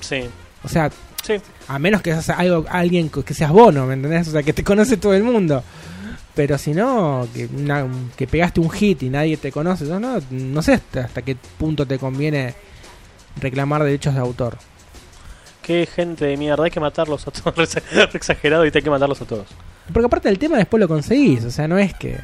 Sí, 0.00 0.20
O 0.64 0.68
sea, 0.68 0.90
sí. 1.24 1.34
a 1.66 1.78
menos 1.78 2.00
que 2.00 2.12
seas 2.12 2.30
algo, 2.30 2.64
alguien 2.70 3.10
que 3.10 3.34
seas 3.34 3.50
bono, 3.50 3.84
¿me 3.86 3.94
entendés? 3.94 4.28
O 4.28 4.30
sea, 4.30 4.42
que 4.42 4.52
te 4.52 4.62
conoce 4.64 4.96
todo 4.96 5.14
el 5.14 5.24
mundo. 5.24 5.62
Pero 6.34 6.56
si 6.56 6.72
no, 6.72 7.26
que, 7.34 7.46
una- 7.46 7.86
que 8.16 8.28
pegaste 8.28 8.60
un 8.60 8.70
hit 8.70 9.02
y 9.02 9.10
nadie 9.10 9.36
te 9.36 9.50
conoce, 9.50 9.84
no, 9.86 9.98
no, 9.98 10.20
no 10.30 10.62
sé 10.62 10.74
hasta, 10.74 11.00
hasta 11.06 11.22
qué 11.22 11.36
punto 11.58 11.84
te 11.84 11.98
conviene 11.98 12.54
reclamar 13.40 13.82
derechos 13.82 14.14
de 14.14 14.20
autor. 14.20 14.56
Qué 15.68 15.84
gente 15.84 16.24
de 16.24 16.38
mierda, 16.38 16.64
hay 16.64 16.70
que 16.70 16.80
matarlos 16.80 17.28
a 17.28 17.30
todos. 17.30 17.74
Re 17.92 18.08
exagerado 18.14 18.64
y 18.64 18.70
hay 18.74 18.82
que 18.82 18.88
matarlos 18.88 19.20
a 19.20 19.26
todos. 19.26 19.48
Porque 19.92 20.06
aparte 20.06 20.28
del 20.30 20.38
tema 20.38 20.56
después 20.56 20.80
lo 20.80 20.88
conseguís, 20.88 21.44
o 21.44 21.50
sea, 21.50 21.68
no 21.68 21.76
es 21.76 21.92
que... 21.92 22.16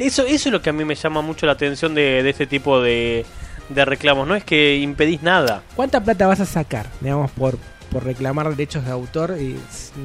Eso, 0.00 0.24
eso 0.24 0.48
es 0.48 0.52
lo 0.52 0.60
que 0.60 0.70
a 0.70 0.72
mí 0.72 0.84
me 0.84 0.96
llama 0.96 1.22
mucho 1.22 1.46
la 1.46 1.52
atención 1.52 1.94
de, 1.94 2.24
de 2.24 2.30
este 2.30 2.48
tipo 2.48 2.80
de, 2.80 3.24
de 3.68 3.84
reclamos. 3.84 4.26
No 4.26 4.34
es 4.34 4.42
que 4.42 4.78
impedís 4.78 5.22
nada. 5.22 5.62
¿Cuánta 5.76 6.02
plata 6.02 6.26
vas 6.26 6.40
a 6.40 6.46
sacar, 6.46 6.88
digamos, 7.00 7.30
por, 7.30 7.58
por 7.92 8.02
reclamar 8.02 8.50
derechos 8.50 8.84
de 8.84 8.90
autor 8.90 9.36
y 9.40 9.54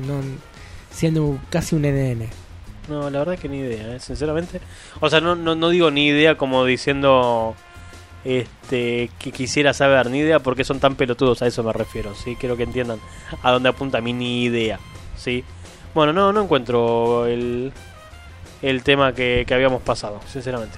no, 0.05 0.21
siendo 0.91 1.39
casi 1.49 1.75
un 1.75 1.81
NN? 1.81 2.29
No, 2.87 3.09
la 3.09 3.17
verdad 3.17 3.39
que 3.39 3.49
ni 3.49 3.61
idea, 3.61 3.95
¿eh? 3.95 3.99
sinceramente. 3.99 4.61
O 4.99 5.09
sea, 5.09 5.21
no, 5.21 5.35
no, 5.35 5.55
no 5.55 5.69
digo 5.69 5.89
ni 5.89 6.05
idea 6.05 6.37
como 6.37 6.65
diciendo 6.65 7.55
este 8.23 9.09
que 9.19 9.31
quisiera 9.31 9.73
saber, 9.73 10.09
ni 10.09 10.19
idea 10.19 10.39
porque 10.39 10.63
son 10.63 10.79
tan 10.79 10.95
pelotudos, 10.95 11.41
a 11.41 11.47
eso 11.47 11.63
me 11.63 11.73
refiero, 11.73 12.13
¿sí? 12.15 12.35
Quiero 12.35 12.57
que 12.57 12.63
entiendan 12.63 12.99
a 13.43 13.51
dónde 13.51 13.69
apunta 13.69 14.01
mi 14.01 14.13
ni 14.13 14.43
idea, 14.43 14.79
¿sí? 15.15 15.43
Bueno, 15.93 16.13
no, 16.13 16.31
no 16.33 16.43
encuentro 16.43 17.25
el, 17.25 17.71
el 18.61 18.83
tema 18.83 19.13
que, 19.13 19.43
que 19.47 19.53
habíamos 19.53 19.81
pasado, 19.81 20.19
sinceramente. 20.27 20.77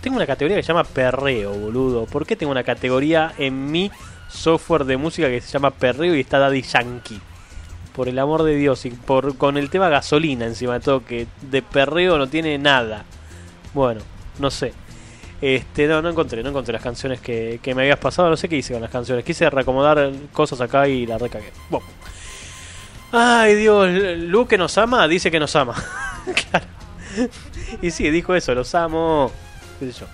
Tengo 0.00 0.16
una 0.16 0.26
categoría 0.26 0.56
que 0.56 0.62
se 0.62 0.68
llama 0.68 0.84
perreo, 0.84 1.52
boludo. 1.52 2.06
¿Por 2.06 2.26
qué 2.26 2.36
tengo 2.36 2.52
una 2.52 2.62
categoría 2.62 3.32
en 3.38 3.70
mi 3.70 3.90
software 4.28 4.84
de 4.84 4.96
música 4.96 5.28
que 5.28 5.40
se 5.40 5.50
llama 5.50 5.72
perreo 5.72 6.14
y 6.14 6.20
está 6.20 6.38
Daddy 6.38 6.62
Yankee? 6.62 7.20
Por 7.92 8.08
el 8.08 8.18
amor 8.18 8.42
de 8.42 8.54
Dios, 8.54 8.84
y 8.84 8.90
por, 8.90 9.36
con 9.36 9.56
el 9.56 9.70
tema 9.70 9.88
gasolina 9.88 10.44
encima 10.44 10.74
de 10.74 10.80
todo, 10.80 11.04
que 11.04 11.26
de 11.40 11.62
perreo 11.62 12.18
no 12.18 12.28
tiene 12.28 12.58
nada. 12.58 13.04
Bueno, 13.74 14.02
no 14.38 14.50
sé. 14.50 14.74
Este, 15.40 15.86
no, 15.86 16.00
no 16.00 16.10
encontré, 16.10 16.42
no 16.42 16.48
encontré 16.48 16.72
las 16.72 16.82
canciones 16.82 17.20
que, 17.20 17.60
que 17.62 17.74
me 17.74 17.82
habías 17.82 17.98
pasado, 17.98 18.30
no 18.30 18.36
sé 18.36 18.48
qué 18.48 18.56
hice 18.56 18.72
con 18.72 18.82
las 18.82 18.90
canciones. 18.90 19.24
Quise 19.24 19.48
reacomodar 19.50 20.10
cosas 20.32 20.60
acá 20.60 20.88
y 20.88 21.06
la 21.06 21.18
recagué. 21.18 21.52
Bueno. 21.70 21.86
Ay 23.12 23.54
Dios, 23.54 23.88
Lu 24.18 24.46
que 24.46 24.58
nos 24.58 24.76
ama, 24.78 25.06
dice 25.06 25.30
que 25.30 25.38
nos 25.38 25.54
ama. 25.56 25.74
claro. 26.50 26.66
Y 27.82 27.90
sí, 27.90 28.10
dijo 28.10 28.34
eso, 28.34 28.54
los 28.54 28.74
amo. 28.74 29.30
¿Qué 29.78 29.92
sé 29.92 30.00
yo? 30.00 30.06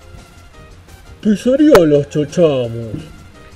¿Qué 1.23 1.37
serían 1.37 1.89
los 1.89 2.09
chochamos? 2.09 2.93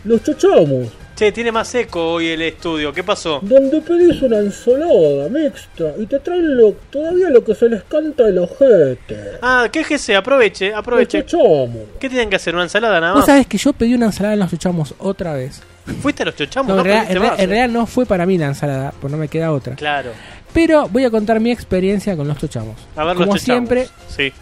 Los 0.04 0.22
chochamos 0.22 0.88
Che, 1.16 1.32
tiene 1.32 1.50
más 1.50 1.74
eco 1.74 2.12
hoy 2.12 2.26
el 2.28 2.42
estudio. 2.42 2.92
¿Qué 2.92 3.02
pasó? 3.02 3.38
Donde 3.42 3.80
pedís 3.80 4.20
una 4.20 4.36
ensalada 4.38 5.30
mixta 5.30 5.94
y 5.98 6.04
te 6.04 6.18
traen 6.20 6.58
lo, 6.58 6.72
todavía 6.90 7.30
lo 7.30 7.42
que 7.42 7.54
se 7.54 7.70
les 7.70 7.82
canta 7.84 8.28
el 8.28 8.36
ojete. 8.38 9.38
Ah, 9.40 9.66
quéjese, 9.72 10.14
aproveche, 10.14 10.74
aproveche. 10.74 11.24
Chochamos. 11.24 11.70
¿Qué 11.98 12.10
tienen 12.10 12.28
que 12.28 12.36
hacer? 12.36 12.54
¿Una 12.54 12.64
ensalada 12.64 13.00
nada 13.00 13.12
Vos 13.14 13.20
más? 13.20 13.26
sabés 13.26 13.46
que 13.46 13.56
yo 13.56 13.72
pedí 13.72 13.94
una 13.94 14.06
ensalada 14.06 14.34
en 14.34 14.40
los 14.40 14.50
chochamos 14.50 14.94
otra 14.98 15.32
vez. 15.32 15.62
¿Fuiste 16.02 16.22
a 16.22 16.26
los 16.26 16.36
chochamos? 16.36 16.68
No, 16.68 16.74
No, 16.76 16.80
en, 16.82 16.84
realidad, 16.84 17.06
pediste 17.08 17.14
en, 17.16 17.20
real- 17.22 17.30
más. 17.32 17.40
en 17.40 17.48
realidad 17.50 17.68
no 17.80 17.86
fue 17.86 18.04
para 18.04 18.26
mí 18.26 18.36
la 18.36 18.46
ensalada, 18.48 18.92
pues 19.00 19.10
no 19.10 19.16
me 19.16 19.28
queda 19.28 19.52
otra. 19.52 19.74
Claro. 19.74 20.10
Pero 20.52 20.86
voy 20.90 21.04
a 21.04 21.10
contar 21.10 21.40
mi 21.40 21.50
experiencia 21.50 22.14
con 22.14 22.28
los 22.28 22.36
chochamos. 22.36 22.76
A 22.94 23.04
ver, 23.04 23.14
Como 23.16 23.32
los 23.32 23.42
chochamos. 23.42 23.68
siempre, 23.70 23.88
Sí. 24.14 24.32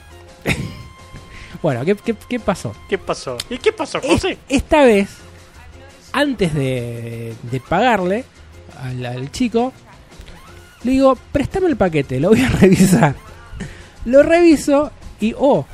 bueno, 1.63 1.85
¿qué, 1.85 1.95
qué, 1.95 2.17
qué 2.29 2.41
pasó? 2.41 2.75
¿Qué 2.89 2.99
pasó? 2.99 3.37
¿Y 3.49 3.59
qué 3.59 3.73
pasó, 3.73 4.01
José? 4.01 4.39
Esta 4.49 4.83
vez, 4.85 5.09
antes 6.15 6.55
de, 6.55 7.35
de 7.51 7.61
pagarle 7.61 8.25
al, 8.83 9.31
chico, 9.31 9.73
le 10.85 10.93
digo, 10.93 11.17
préstame 11.33 11.67
el 11.69 11.77
paquete, 11.77 12.19
lo 12.21 12.31
voy 12.31 12.41
a 12.43 12.49
revisar. 12.61 13.15
Lo 14.07 14.23
reviso 14.23 14.91
y, 15.21 15.35
oh, 15.39 15.67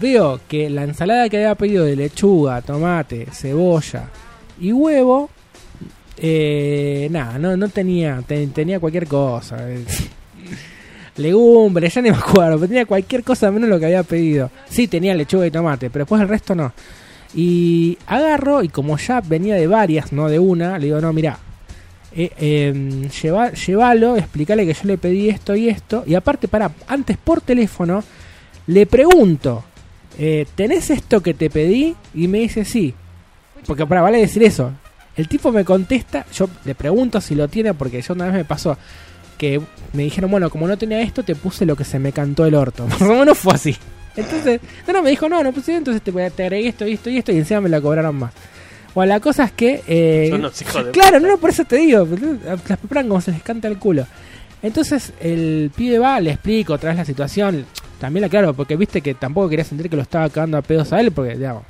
veo 0.00 0.40
que 0.48 0.70
la 0.70 0.84
ensalada 0.84 1.28
que 1.28 1.36
había 1.38 1.54
pedido 1.54 1.84
de 1.84 1.96
lechuga, 1.96 2.62
tomate, 2.62 3.26
cebolla 3.32 4.08
y 4.60 4.72
huevo, 4.72 5.30
eh, 6.18 7.08
nada, 7.10 7.38
no, 7.38 7.56
no 7.56 7.68
tenía, 7.68 8.22
te- 8.26 8.46
tenía 8.48 8.78
cualquier 8.78 9.06
cosa. 9.06 9.56
Legumbres, 11.16 11.92
ya 11.94 12.02
ni 12.02 12.10
me 12.10 12.16
acuerdo, 12.16 12.56
pero 12.56 12.68
tenía 12.68 12.86
cualquier 12.86 13.24
cosa 13.24 13.50
menos 13.50 13.68
lo 13.68 13.78
que 13.78 13.86
había 13.86 14.02
pedido. 14.02 14.50
Sí, 14.68 14.86
tenía 14.88 15.14
lechuga 15.14 15.46
y 15.46 15.50
tomate, 15.50 15.90
pero 15.90 16.04
después 16.04 16.22
el 16.22 16.28
resto 16.28 16.54
no. 16.54 16.72
Y 17.34 17.96
agarro, 18.06 18.62
y 18.62 18.68
como 18.68 18.96
ya 18.98 19.20
venía 19.20 19.54
de 19.54 19.66
varias, 19.66 20.12
no 20.12 20.28
de 20.28 20.38
una, 20.38 20.78
le 20.78 20.86
digo, 20.86 21.00
no, 21.00 21.12
mira, 21.12 21.38
eh, 22.14 22.30
eh, 22.38 23.08
lleva- 23.22 23.52
llévalo, 23.52 24.16
explícale 24.16 24.66
que 24.66 24.74
yo 24.74 24.80
le 24.84 24.98
pedí 24.98 25.28
esto 25.28 25.54
y 25.54 25.68
esto. 25.68 26.02
Y 26.06 26.14
aparte, 26.16 26.48
para, 26.48 26.72
antes 26.88 27.16
por 27.16 27.40
teléfono, 27.40 28.02
le 28.66 28.86
pregunto, 28.86 29.62
eh, 30.18 30.46
¿tenés 30.56 30.90
esto 30.90 31.22
que 31.22 31.34
te 31.34 31.50
pedí? 31.50 31.94
Y 32.14 32.26
me 32.26 32.38
dice 32.40 32.64
sí. 32.64 32.94
Porque 33.66 33.86
para, 33.86 34.02
vale 34.02 34.18
decir 34.18 34.42
eso. 34.42 34.72
El 35.16 35.28
tipo 35.28 35.52
me 35.52 35.64
contesta, 35.64 36.24
yo 36.32 36.48
le 36.64 36.74
pregunto 36.74 37.20
si 37.20 37.34
lo 37.34 37.46
tiene, 37.48 37.74
porque 37.74 38.00
yo 38.02 38.14
una 38.14 38.26
vez 38.26 38.34
me 38.34 38.44
pasó 38.44 38.76
que 39.38 39.60
me 39.92 40.02
dijeron, 40.02 40.30
bueno, 40.30 40.50
como 40.50 40.66
no 40.68 40.76
tenía 40.76 41.00
esto, 41.00 41.22
te 41.22 41.34
puse 41.34 41.64
lo 41.64 41.74
que 41.76 41.84
se 41.84 41.98
me 41.98 42.12
cantó 42.12 42.44
el 42.44 42.54
orto. 42.54 42.86
Más 42.88 43.00
o 43.02 43.14
menos 43.14 43.38
fue 43.38 43.54
así. 43.54 43.76
Entonces, 44.20 44.60
no, 44.86 44.92
no, 44.94 45.02
me 45.02 45.10
dijo, 45.10 45.28
no, 45.28 45.42
no 45.42 45.52
puse, 45.52 45.74
entonces 45.76 46.02
te, 46.02 46.12
te 46.30 46.42
agregué 46.44 46.68
esto 46.68 46.86
y 46.86 46.92
esto 46.92 47.10
y 47.10 47.18
esto, 47.18 47.32
y 47.32 47.38
encima 47.38 47.60
me 47.60 47.68
la 47.68 47.80
cobraron 47.80 48.16
más. 48.16 48.32
Bueno, 48.94 49.12
la 49.14 49.20
cosa 49.20 49.44
es 49.44 49.52
que. 49.52 49.82
eh, 49.86 50.26
Son 50.30 50.40
unos 50.40 50.60
hijos 50.62 50.84
de 50.86 50.90
claro, 50.90 51.16
puta. 51.18 51.20
no, 51.20 51.28
no, 51.28 51.38
por 51.38 51.50
eso 51.50 51.64
te 51.64 51.76
digo. 51.76 52.06
Las 52.44 52.60
preparan 52.78 53.08
como 53.08 53.20
se 53.20 53.32
les 53.32 53.42
canta 53.42 53.68
el 53.68 53.78
culo. 53.78 54.06
Entonces 54.62 55.12
el 55.20 55.70
pibe 55.74 55.98
va, 55.98 56.20
le 56.20 56.32
explico 56.32 56.74
otra 56.74 56.90
vez 56.90 56.98
la 56.98 57.04
situación. 57.04 57.64
También 58.00 58.22
la 58.22 58.28
claro, 58.28 58.54
porque 58.54 58.76
viste 58.76 59.00
que 59.00 59.14
tampoco 59.14 59.48
quería 59.48 59.64
sentir 59.64 59.88
que 59.90 59.96
lo 59.96 60.02
estaba 60.02 60.28
cagando 60.28 60.56
a 60.56 60.62
pedos 60.62 60.92
a 60.92 61.00
él, 61.00 61.12
porque, 61.12 61.36
digamos. 61.36 61.64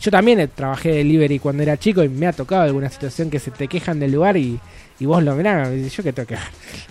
Yo 0.00 0.10
también 0.10 0.50
trabajé 0.54 0.88
de 0.90 0.96
delivery 0.96 1.38
cuando 1.38 1.62
era 1.62 1.76
chico 1.76 2.02
y 2.02 2.08
me 2.08 2.26
ha 2.26 2.32
tocado 2.32 2.62
alguna 2.62 2.88
situación 2.88 3.30
que 3.30 3.38
se 3.38 3.52
te 3.52 3.68
quejan 3.68 4.00
del 4.00 4.12
lugar 4.12 4.36
y, 4.36 4.58
y 5.02 5.06
vos 5.06 5.22
lo 5.22 5.34
mirás, 5.34 5.68
yo 5.92 6.02
que 6.02 6.12
tengo 6.12 6.28
que 6.28 6.36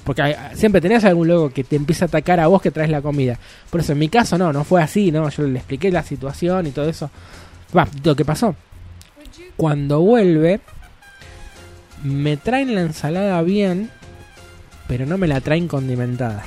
Porque 0.04 0.22
hay- 0.22 0.36
siempre 0.56 0.82
tenés 0.82 1.06
algún 1.06 1.28
loco 1.30 1.50
que 1.50 1.64
te 1.64 1.76
empieza 1.78 2.06
a 2.06 2.08
atacar 2.08 2.40
a 2.42 2.48
vos 2.48 2.62
que 2.62 2.70
traes 2.72 2.90
la 2.90 3.02
comida. 3.02 3.38
Por 3.70 3.80
eso 3.80 3.94
en 3.94 4.00
mi 4.00 4.10
caso 4.10 4.38
no, 4.38 4.52
no 4.52 4.64
fue 4.66 4.82
así, 4.82 5.12
¿no? 5.12 5.30
Yo 5.30 5.44
le 5.44 5.60
expliqué 5.60 5.92
la 5.92 6.04
situación 6.04 6.68
y 6.68 6.72
todo 6.72 6.90
eso. 6.90 7.10
Va, 7.76 7.88
lo 8.04 8.16
que 8.16 8.26
pasó. 8.26 8.56
Cuando 9.56 10.02
vuelve, 10.02 10.60
me 12.04 12.36
traen 12.38 12.74
la 12.76 12.82
ensalada 12.82 13.42
bien, 13.44 13.90
pero 14.88 15.06
no 15.06 15.18
me 15.18 15.28
la 15.28 15.40
traen 15.40 15.68
condimentada. 15.68 16.44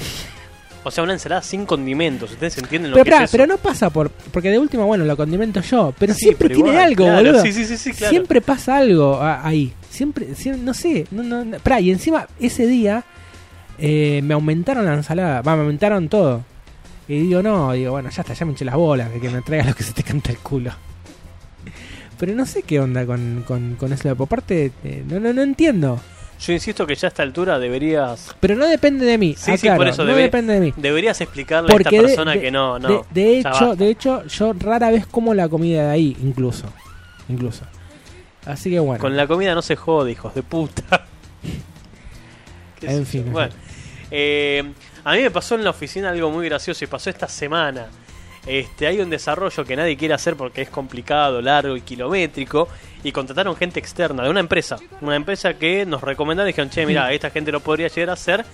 O 0.87 0.91
sea, 0.91 1.03
una 1.03 1.15
ensalada 1.15 1.41
sin 1.41 1.65
condimentos. 1.65 2.33
¿Ustedes 2.33 2.59
entienden 2.59 2.91
lo 2.91 2.97
Pero, 2.97 3.05
que 3.05 3.11
pará, 3.11 3.25
es 3.25 3.31
eso? 3.31 3.39
pero 3.39 3.47
no 3.47 3.57
pasa 3.57 3.89
por. 3.89 4.11
Porque 4.11 4.51
de 4.51 4.59
última, 4.59 4.85
bueno, 4.85 5.05
lo 5.07 5.17
condimento 5.17 5.63
yo. 5.63 5.95
Pero 5.99 6.13
Sí, 6.13 6.25
siempre 6.27 6.49
pero 6.49 6.57
tiene 6.57 6.71
igual, 6.73 6.85
algo, 6.89 7.05
claro, 7.07 7.25
boludo. 7.29 7.43
sí, 7.43 7.53
sí, 7.55 7.77
sí, 7.79 7.93
claro. 7.93 8.11
Siempre 8.11 8.41
pasa 8.43 8.77
algo 8.77 9.19
ahí. 9.23 9.73
Siempre, 9.95 10.35
siempre- 10.35 10.63
no 10.65 10.75
sé. 10.75 11.07
No, 11.11 11.23
no, 11.23 11.45
no. 11.45 11.59
Pará, 11.59 11.81
y 11.81 11.91
encima, 11.91 12.27
ese 12.41 12.67
día 12.67 13.05
eh, 13.79 14.21
me 14.25 14.35
aumentaron 14.35 14.85
la 14.85 14.95
ensalada. 14.95 15.41
Va, 15.43 15.55
me 15.55 15.63
aumentaron 15.63 16.09
todo. 16.09 16.43
Y 17.07 17.21
digo, 17.21 17.43
no, 17.43 17.73
digo, 17.73 17.93
bueno, 17.93 18.11
ya 18.11 18.23
está, 18.23 18.35
ya 18.35 18.45
me 18.47 18.53
hinché 18.53 18.65
las 18.65 18.75
bolas 18.77 19.13
de 19.13 19.21
que 19.21 19.29
me 19.31 19.41
traigas 19.43 19.69
lo 19.69 19.75
que 19.75 19.83
se 19.85 19.93
te 19.93 20.03
canta 20.03 20.31
el 20.33 20.39
culo. 20.39 20.73
Pero 22.19 22.35
no 22.35 22.47
sé 22.47 22.63
qué 22.63 22.81
onda 22.81 23.05
con, 23.07 23.45
con, 23.47 23.75
con 23.77 23.93
eso. 23.93 24.15
Por 24.17 24.29
parte, 24.29 24.73
eh, 24.85 25.05
no, 25.09 25.21
no, 25.21 25.33
no 25.33 25.43
entiendo. 25.43 26.01
Yo 26.41 26.53
insisto 26.53 26.87
que 26.87 26.95
ya 26.95 27.07
a 27.07 27.11
esta 27.11 27.23
altura 27.23 27.59
deberías. 27.59 28.35
Pero 28.41 28.57
no 28.57 28.67
depende 28.67 29.07
de 29.07 29.19
mí. 29.19 29.35
Sí, 29.37 29.45
sí, 29.45 29.53
aclaro, 29.69 29.79
por 29.79 29.89
eso 29.89 30.05
no 30.05 30.11
debe- 30.13 30.23
depende 30.23 30.55
de 30.55 30.61
mí. 30.61 30.75
Deberías 30.77 31.21
explicarle 31.21 31.71
a 31.71 31.73
Porque 31.73 31.97
esta 31.97 32.03
de- 32.03 32.09
persona 32.09 32.33
de- 32.33 32.41
que 32.41 32.51
no, 32.51 32.79
no. 32.79 33.07
De, 33.13 33.39
hecho, 33.39 33.49
basta. 33.51 33.75
de 33.77 33.89
hecho, 33.89 34.27
yo 34.27 34.53
rara 34.53 34.91
vez 34.91 35.07
como 35.07 35.33
la 35.35 35.49
comida 35.49 35.85
de 35.87 35.91
ahí, 35.91 36.17
incluso. 36.23 36.67
Incluso. 37.29 37.65
Así 38.47 38.71
que 38.71 38.79
bueno. 38.81 39.01
Con 39.01 39.17
la 39.17 39.27
comida 39.27 39.55
no 39.55 39.63
se 39.63 39.77
jode, 39.77 40.13
hijos 40.13 40.35
de 40.35 40.43
puta. 40.43 41.07
En 42.83 43.07
fin, 43.07 43.23
en 43.29 43.33
Bueno, 43.33 43.55
eh, 44.11 44.63
a 45.05 45.13
mí 45.15 45.23
me 45.23 45.31
pasó 45.31 45.55
en 45.55 45.65
la 45.65 45.71
oficina 45.71 46.11
algo 46.11 46.31
muy 46.31 46.47
gracioso 46.47 46.85
y 46.85 46.87
pasó 46.87 47.09
esta 47.09 47.29
semana. 47.29 47.89
Este, 48.47 48.87
hay 48.87 49.01
un 49.01 49.09
desarrollo 49.09 49.65
que 49.65 49.75
nadie 49.75 49.97
quiere 49.97 50.13
hacer 50.13 50.37
porque 50.37 50.63
es 50.63 50.69
complicado, 50.69 51.41
largo 51.41 51.77
y 51.77 51.81
kilométrico. 51.81 52.69
Y 53.03 53.13
contrataron 53.13 53.57
gente 53.57 53.81
externa 53.81 54.23
de 54.23 54.31
una 54.31 54.41
empresa. 54.41 54.77
Una 55.01 55.17
empresa 55.17 55.55
que 55.55 55.85
nos 55.87 56.03
recomendaron 56.03 56.49
y 56.49 56.53
dijeron, 56.53 56.71
che, 56.71 56.87
mira, 56.87 57.13
esta 57.13 57.31
gente 57.31 57.53
lo 57.53 57.61
podría 57.61 57.89
llegar 57.89 58.11
a 58.11 58.15
hacer. 58.15 58.45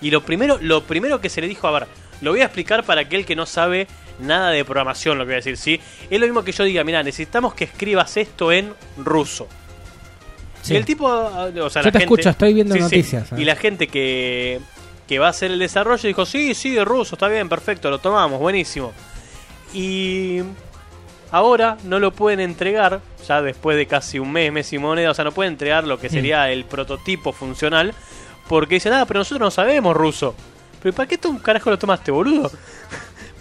Y 0.00 0.10
lo 0.10 0.22
primero, 0.22 0.58
lo 0.60 0.82
primero 0.84 1.20
que 1.20 1.28
se 1.28 1.40
le 1.40 1.48
dijo, 1.48 1.66
a 1.68 1.72
ver, 1.72 1.86
lo 2.20 2.30
voy 2.30 2.40
a 2.40 2.44
explicar 2.44 2.84
para 2.84 3.02
aquel 3.02 3.24
que 3.24 3.36
no 3.36 3.46
sabe 3.46 3.86
nada 4.20 4.50
de 4.50 4.64
programación, 4.64 5.18
lo 5.18 5.24
que 5.24 5.28
voy 5.28 5.34
a 5.34 5.36
decir, 5.36 5.56
¿sí? 5.56 5.80
Es 6.08 6.20
lo 6.20 6.26
mismo 6.26 6.42
que 6.44 6.52
yo 6.52 6.64
diga, 6.64 6.84
mira, 6.84 7.02
necesitamos 7.02 7.54
que 7.54 7.64
escribas 7.64 8.16
esto 8.16 8.52
en 8.52 8.72
ruso. 8.96 9.48
Sí. 10.62 10.76
El 10.76 10.84
tipo, 10.84 11.06
o 11.06 11.50
sea, 11.50 11.50
Yo 11.50 11.62
la 11.64 11.70
te 11.70 11.82
gente- 11.82 11.98
escucho, 12.00 12.28
estoy 12.30 12.52
viendo 12.54 12.74
Sí, 12.74 12.80
noticias. 12.80 13.32
Y 13.36 13.44
la 13.44 13.56
gente 13.56 13.88
que, 13.88 14.60
que 15.08 15.18
va 15.18 15.28
a 15.28 15.30
hacer 15.30 15.50
el 15.50 15.58
desarrollo 15.58 16.06
dijo, 16.06 16.26
sí, 16.26 16.54
sí, 16.54 16.70
de 16.70 16.84
ruso, 16.84 17.14
está 17.14 17.28
bien, 17.28 17.48
perfecto, 17.48 17.90
lo 17.90 17.98
tomamos, 17.98 18.38
buenísimo. 18.40 18.92
Y 19.72 20.40
ahora 21.30 21.76
no 21.84 21.98
lo 21.98 22.10
pueden 22.12 22.40
entregar, 22.40 23.00
ya 23.26 23.40
después 23.40 23.76
de 23.76 23.86
casi 23.86 24.18
un 24.18 24.32
mes, 24.32 24.52
mes 24.52 24.72
y 24.72 24.78
moneda, 24.78 25.10
o 25.10 25.14
sea, 25.14 25.24
no 25.24 25.32
pueden 25.32 25.52
entregar 25.54 25.84
lo 25.86 25.98
que 25.98 26.08
sería 26.10 26.50
el 26.50 26.64
prototipo 26.64 27.32
funcional, 27.32 27.94
porque 28.48 28.74
dicen, 28.76 28.92
ah, 28.92 29.04
pero 29.06 29.20
nosotros 29.20 29.40
no 29.40 29.50
sabemos 29.50 29.96
ruso. 29.96 30.34
Pero 30.82 30.94
¿para 30.94 31.06
qué 31.08 31.18
tú 31.18 31.30
un 31.30 31.38
carajo 31.38 31.70
lo 31.70 31.78
tomaste, 31.78 32.10
boludo? 32.10 32.50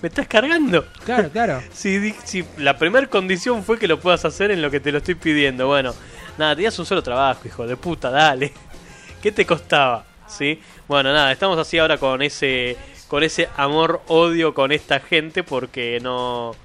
Me 0.02 0.08
estás 0.10 0.28
cargando. 0.28 0.86
Claro, 1.06 1.30
claro. 1.30 1.62
Si, 1.74 2.14
si 2.24 2.46
la 2.58 2.78
primera 2.78 3.08
condición 3.08 3.64
fue 3.64 3.78
que 3.78 3.88
lo 3.88 4.00
puedas 4.00 4.26
hacer 4.26 4.52
en 4.52 4.62
lo 4.62 4.72
que 4.72 4.80
te 4.80 4.92
lo 4.92 5.00
estoy 5.00 5.16
pidiendo, 5.16 5.68
bueno, 5.68 5.94
nada, 6.38 6.56
tenías 6.56 6.78
un 6.80 6.86
solo 6.86 7.04
trabajo, 7.04 7.42
hijo 7.46 7.68
de 7.68 7.76
puta, 7.76 8.10
dale. 8.10 8.54
¿Qué 9.22 9.32
te 9.32 9.46
costaba? 9.46 10.06
¿Sí? 10.28 10.62
Bueno, 10.88 11.12
nada, 11.12 11.32
estamos 11.32 11.58
así 11.58 11.78
ahora 11.78 11.98
con 11.98 12.22
ese 12.22 12.78
con 13.08 13.24
ese 13.24 13.50
amor 13.58 14.04
odio 14.08 14.54
con 14.54 14.72
esta 14.72 15.00
gente 15.00 15.44
porque 15.44 16.00
no 16.00 16.56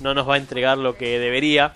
no 0.00 0.14
nos 0.14 0.28
va 0.28 0.34
a 0.34 0.38
entregar 0.38 0.76
lo 0.78 0.96
que 0.96 1.20
debería 1.20 1.72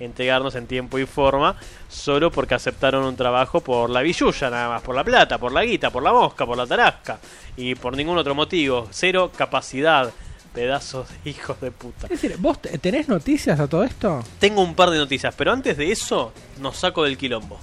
entregarnos 0.00 0.54
en 0.56 0.66
tiempo 0.66 0.98
y 0.98 1.06
forma 1.06 1.56
solo 1.88 2.30
porque 2.30 2.54
aceptaron 2.54 3.04
un 3.04 3.16
trabajo 3.16 3.60
por 3.60 3.90
la 3.90 4.02
billulla 4.02 4.50
nada 4.50 4.68
más, 4.68 4.82
por 4.82 4.94
la 4.94 5.04
plata, 5.04 5.38
por 5.38 5.52
la 5.52 5.64
guita, 5.64 5.90
por 5.90 6.02
la 6.02 6.12
mosca, 6.12 6.44
por 6.44 6.56
la 6.56 6.66
tarasca 6.66 7.18
y 7.56 7.74
por 7.74 7.96
ningún 7.96 8.18
otro 8.18 8.34
motivo, 8.34 8.88
cero 8.90 9.30
capacidad, 9.36 10.12
pedazos 10.54 11.08
de 11.24 11.30
hijos 11.30 11.60
de 11.60 11.70
puta. 11.70 12.06
Es 12.06 12.20
decir, 12.20 12.36
¿vos 12.38 12.60
te- 12.60 12.76
tenés 12.78 13.08
noticias 13.08 13.58
a 13.60 13.66
todo 13.68 13.84
esto? 13.84 14.22
Tengo 14.38 14.62
un 14.62 14.74
par 14.74 14.90
de 14.90 14.98
noticias, 14.98 15.34
pero 15.36 15.52
antes 15.52 15.76
de 15.76 15.90
eso 15.92 16.32
nos 16.60 16.76
saco 16.76 17.04
del 17.04 17.16
quilombo. 17.18 17.58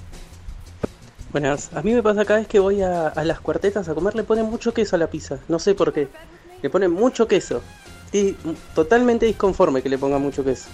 Buenas, 1.32 1.70
a 1.76 1.82
mí 1.84 1.94
me 1.94 2.02
pasa 2.02 2.26
cada 2.26 2.40
vez 2.40 2.48
que 2.48 2.58
voy 2.60 2.82
a, 2.82 3.08
a 3.10 3.24
las 3.24 3.40
cuartetas 3.40 3.88
a 3.88 3.94
comer 3.94 4.16
le 4.16 4.24
ponen 4.24 4.46
mucho 4.46 4.74
queso 4.74 4.96
a 4.96 5.00
la 5.00 5.08
pizza, 5.08 5.38
no 5.48 5.60
sé 5.60 5.76
por 5.76 5.94
qué. 5.94 6.08
Le 6.64 6.70
ponen 6.70 6.92
mucho 6.92 7.28
queso. 7.28 7.62
Y 8.12 8.36
totalmente 8.74 9.28
disconforme 9.28 9.84
que 9.84 9.90
le 9.90 9.98
pongan 10.00 10.22
mucho 10.22 10.44
queso. 10.44 10.66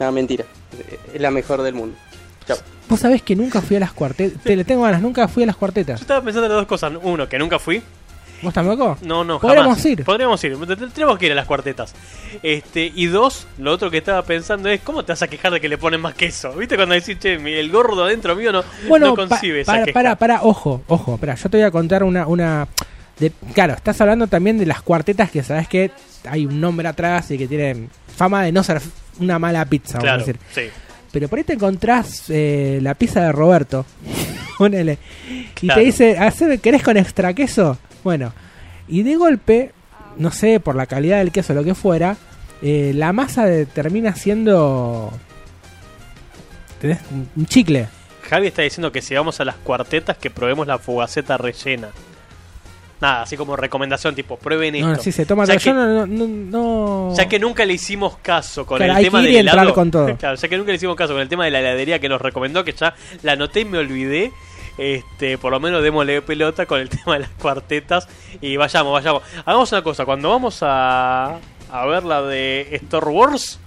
Nada, 0.00 0.10
mentira. 0.10 0.44
Es 1.14 1.20
la 1.20 1.30
mejor 1.30 1.62
del 1.62 1.74
mundo. 1.74 1.96
Chao. 2.46 2.56
Vos 2.88 2.98
sabés 3.00 3.22
que 3.22 3.36
nunca 3.36 3.62
fui 3.62 3.76
a 3.76 3.80
las 3.80 3.92
cuartetas. 3.92 4.42
Te 4.42 4.56
le 4.56 4.64
tengo 4.64 4.82
ganas, 4.82 5.00
nunca 5.00 5.28
fui 5.28 5.44
a 5.44 5.46
las 5.46 5.54
Yo 5.54 5.60
cuartetas. 5.60 6.00
estaba 6.00 6.20
pensando 6.22 6.46
en 6.46 6.52
las 6.52 6.58
dos 6.62 6.66
cosas. 6.66 6.92
Uno, 7.00 7.28
que 7.28 7.38
nunca 7.38 7.60
fui. 7.60 7.80
¿Vos 8.42 8.52
tampoco? 8.52 8.98
No, 9.02 9.24
no, 9.24 9.40
Podríamos 9.40 9.76
jamás. 9.78 9.86
ir. 9.86 10.04
Podríamos 10.04 10.44
ir. 10.44 10.56
Te- 10.66 10.76
te- 10.76 10.86
Tenemos 10.88 11.18
que 11.18 11.26
ir 11.26 11.32
a 11.32 11.34
las 11.34 11.46
cuartetas. 11.46 11.94
Este, 12.42 12.92
y 12.94 13.06
dos, 13.06 13.46
lo 13.58 13.72
otro 13.72 13.90
que 13.90 13.98
estaba 13.98 14.22
pensando 14.22 14.68
es, 14.68 14.80
¿cómo 14.82 15.04
te 15.04 15.12
vas 15.12 15.22
a 15.22 15.28
quejar 15.28 15.52
de 15.52 15.60
que 15.60 15.68
le 15.68 15.78
ponen 15.78 16.00
más 16.00 16.14
queso? 16.14 16.52
¿Viste 16.52 16.76
cuando 16.76 16.94
decís, 16.94 17.18
che, 17.18 17.34
el 17.34 17.70
gordo 17.70 18.04
adentro 18.04 18.34
mío 18.36 18.52
no, 18.52 18.62
Bueno, 18.88 19.06
no 19.08 19.14
pa- 19.16 19.28
concibe 19.28 19.60
esa 19.62 19.72
para, 19.72 19.84
queja? 19.86 19.94
para, 19.94 20.16
para, 20.16 20.42
ojo, 20.42 20.82
ojo, 20.88 21.14
espera, 21.14 21.34
yo 21.36 21.48
te 21.48 21.56
voy 21.56 21.64
a 21.66 21.70
contar 21.70 22.02
una, 22.04 22.26
una 22.26 22.68
de, 23.18 23.32
claro, 23.54 23.74
estás 23.74 24.00
hablando 24.00 24.26
también 24.26 24.58
de 24.58 24.66
las 24.66 24.82
cuartetas 24.82 25.30
que 25.30 25.42
sabes 25.42 25.68
que 25.68 25.90
hay 26.28 26.44
un 26.46 26.60
nombre 26.60 26.86
atrás 26.88 27.30
y 27.30 27.38
que 27.38 27.46
tienen 27.48 27.88
fama 28.14 28.42
de 28.42 28.52
no 28.52 28.62
ser 28.62 28.80
una 29.20 29.38
mala 29.38 29.64
pizza, 29.64 29.98
vamos 29.98 30.12
a 30.12 30.18
decir. 30.18 30.38
sí. 30.54 30.62
pero 31.12 31.28
por 31.28 31.38
ahí 31.38 31.44
te 31.44 31.52
encontrás 31.54 32.24
eh, 32.28 32.80
la 32.82 32.94
pizza 32.94 33.22
de 33.22 33.30
Roberto. 33.32 33.86
Ponele. 34.58 34.98
Y 35.28 35.44
Claro. 35.54 35.80
te 35.80 35.84
dice, 35.86 36.16
"Haceme- 36.18 36.60
¿querés 36.60 36.82
con 36.82 36.96
extra 36.96 37.32
queso? 37.34 37.76
Bueno, 38.04 38.32
y 38.86 39.02
de 39.02 39.16
golpe, 39.16 39.72
no 40.18 40.30
sé, 40.30 40.60
por 40.60 40.76
la 40.76 40.86
calidad 40.86 41.18
del 41.18 41.32
queso 41.32 41.52
o 41.52 41.56
lo 41.56 41.64
que 41.64 41.74
fuera, 41.74 42.16
eh, 42.62 42.92
la 42.94 43.12
masa 43.12 43.44
de- 43.46 43.66
termina 43.66 44.14
siendo. 44.14 45.10
¿entendés? 46.76 47.00
Un- 47.36 47.46
chicle. 47.46 47.88
Javi 48.28 48.46
está 48.48 48.62
diciendo 48.62 48.90
que 48.92 49.02
si 49.02 49.14
vamos 49.14 49.40
a 49.40 49.44
las 49.44 49.56
cuartetas 49.56 50.16
que 50.16 50.30
probemos 50.30 50.66
la 50.66 50.78
fugaceta 50.78 51.36
rellena. 51.36 51.88
Nada, 53.00 53.22
así 53.22 53.36
como 53.36 53.54
recomendación, 53.56 54.14
tipo, 54.14 54.38
prueben 54.38 54.74
esto. 54.76 54.88
No, 54.88 54.96
sí, 54.96 55.12
se 55.12 55.26
toma 55.26 55.44
ya, 55.44 55.56
que, 55.58 55.72
no, 55.72 56.06
no, 56.06 56.26
no- 56.26 57.14
ya 57.16 57.28
que 57.28 57.38
nunca 57.38 57.64
le 57.66 57.74
hicimos 57.74 58.16
caso 58.22 58.64
con 58.64 58.78
Claro, 58.78 58.96
el 58.96 59.04
tema 59.04 59.20
del 59.20 59.36
helado. 59.36 59.74
con 59.74 59.90
todo. 59.90 60.06
Claro, 60.18 60.36
ya 60.36 60.48
que 60.48 60.56
nunca 60.56 60.70
le 60.70 60.76
hicimos 60.76 60.96
caso 60.96 61.12
con 61.12 61.20
el 61.20 61.28
tema 61.28 61.44
de 61.44 61.50
la 61.50 61.60
heladería 61.60 61.98
que 61.98 62.08
nos 62.08 62.20
recomendó, 62.20 62.64
que 62.64 62.72
ya 62.72 62.94
la 63.22 63.32
anoté 63.32 63.60
y 63.60 63.64
me 63.66 63.78
olvidé. 63.78 64.32
Este, 64.76 65.38
por 65.38 65.52
lo 65.52 65.60
menos 65.60 65.82
démosle 65.82 66.22
pelota 66.22 66.66
con 66.66 66.80
el 66.80 66.88
tema 66.90 67.14
de 67.14 67.20
las 67.20 67.30
cuartetas 67.30 68.08
y 68.40 68.56
vayamos, 68.56 68.92
vayamos. 68.92 69.22
Hagamos 69.44 69.72
una 69.72 69.82
cosa, 69.82 70.04
cuando 70.04 70.30
vamos 70.30 70.58
a, 70.62 71.38
a 71.70 71.86
ver 71.86 72.04
la 72.04 72.22
de 72.22 72.68
Star 72.72 73.04
Wars, 73.08 73.58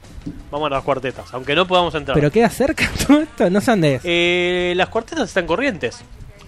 vamos 0.52 0.68
a 0.68 0.76
las 0.76 0.84
cuartetas, 0.84 1.34
aunque 1.34 1.56
no 1.56 1.68
podamos 1.68 1.96
entrar. 1.96 2.16
Pero 2.16 2.32
queda 2.32 2.50
cerca 2.50 2.90
todo 3.08 3.22
esto, 3.22 3.50
no 3.50 3.62
sé 3.62 3.72
dónde 3.72 3.96
es. 3.96 4.02
Eh, 4.04 4.74
las 4.76 4.90
cuartetas 4.90 5.30
están 5.30 5.48
corrientes. 5.48 6.00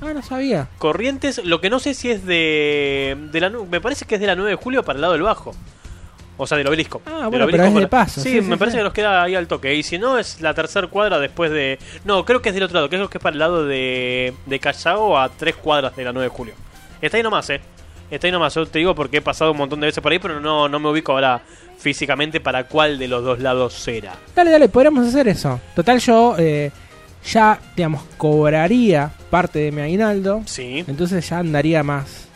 Ah, 0.01 0.13
no 0.13 0.21
sabía. 0.21 0.69
Corrientes, 0.77 1.43
lo 1.43 1.59
que 1.59 1.69
no 1.69 1.79
sé 1.79 1.93
si 1.93 2.09
es 2.09 2.25
de, 2.25 3.17
de 3.31 3.39
la 3.41 3.49
me 3.49 3.81
parece 3.81 4.05
que 4.05 4.15
es 4.15 4.21
de 4.21 4.27
la 4.27 4.35
9 4.35 4.51
de 4.51 4.55
julio 4.55 4.83
para 4.83 4.95
el 4.95 5.01
lado 5.01 5.13
del 5.13 5.23
bajo. 5.23 5.53
O 6.41 6.47
sea, 6.47 6.57
del 6.57 6.67
obelisco. 6.67 7.01
Ah, 7.05 7.09
Del 7.09 7.29
bueno, 7.29 7.45
obelisco 7.45 7.51
pero 7.51 7.65
es 7.65 7.73
de 7.75 7.87
paso, 7.87 8.21
Sí, 8.21 8.29
sí, 8.29 8.41
me 8.41 8.55
sí, 8.55 8.59
parece 8.59 8.77
que 8.77 8.83
nos 8.83 8.93
queda 8.93 9.21
ahí 9.21 9.35
al 9.35 9.45
toque. 9.47 9.75
Y 9.75 9.83
si 9.83 9.97
no, 9.97 10.17
es 10.17 10.39
la 10.39 10.53
tercera 10.53 10.87
cuadra 10.87 11.19
después 11.19 11.51
de. 11.51 11.77
No, 12.05 12.23
creo 12.23 12.41
que 12.41 12.49
es 12.49 12.55
del 12.55 12.63
otro 12.63 12.75
lado. 12.75 12.89
Creo 12.89 13.09
que 13.09 13.17
es 13.17 13.21
para 13.21 13.33
el 13.33 13.39
lado 13.39 13.65
de, 13.65 14.33
de 14.45 14.59
Callao 14.59 15.19
a 15.19 15.27
tres 15.29 15.55
cuadras 15.57 15.95
de 15.97 16.05
la 16.05 16.13
9 16.13 16.29
de 16.29 16.35
julio. 16.35 16.53
Está 17.01 17.17
ahí 17.17 17.23
nomás, 17.23 17.49
eh. 17.49 17.59
Está 18.09 18.27
ahí 18.27 18.31
nomás. 18.31 18.55
Yo 18.55 18.65
te 18.65 18.79
digo 18.79 18.95
porque 18.95 19.17
he 19.17 19.21
pasado 19.21 19.51
un 19.51 19.57
montón 19.57 19.81
de 19.81 19.87
veces 19.87 20.01
por 20.01 20.13
ahí, 20.13 20.19
pero 20.19 20.39
no, 20.39 20.69
no 20.69 20.79
me 20.79 20.89
ubico 20.89 21.11
ahora 21.11 21.41
físicamente 21.77 22.39
para 22.39 22.63
cuál 22.63 22.97
de 22.97 23.09
los 23.09 23.21
dos 23.23 23.39
lados 23.39 23.73
será. 23.73 24.13
Dale, 24.33 24.49
dale, 24.51 24.69
podríamos 24.69 25.07
hacer 25.07 25.27
eso. 25.27 25.59
Total, 25.75 25.99
yo 25.99 26.35
eh, 26.39 26.71
ya, 27.25 27.59
digamos, 27.75 28.03
cobraría 28.17 29.11
parte 29.29 29.59
de 29.59 29.71
mi 29.73 29.81
aguinaldo. 29.81 30.41
Sí. 30.45 30.85
Entonces 30.87 31.27
ya 31.29 31.39
andaría 31.39 31.83
más. 31.83 32.28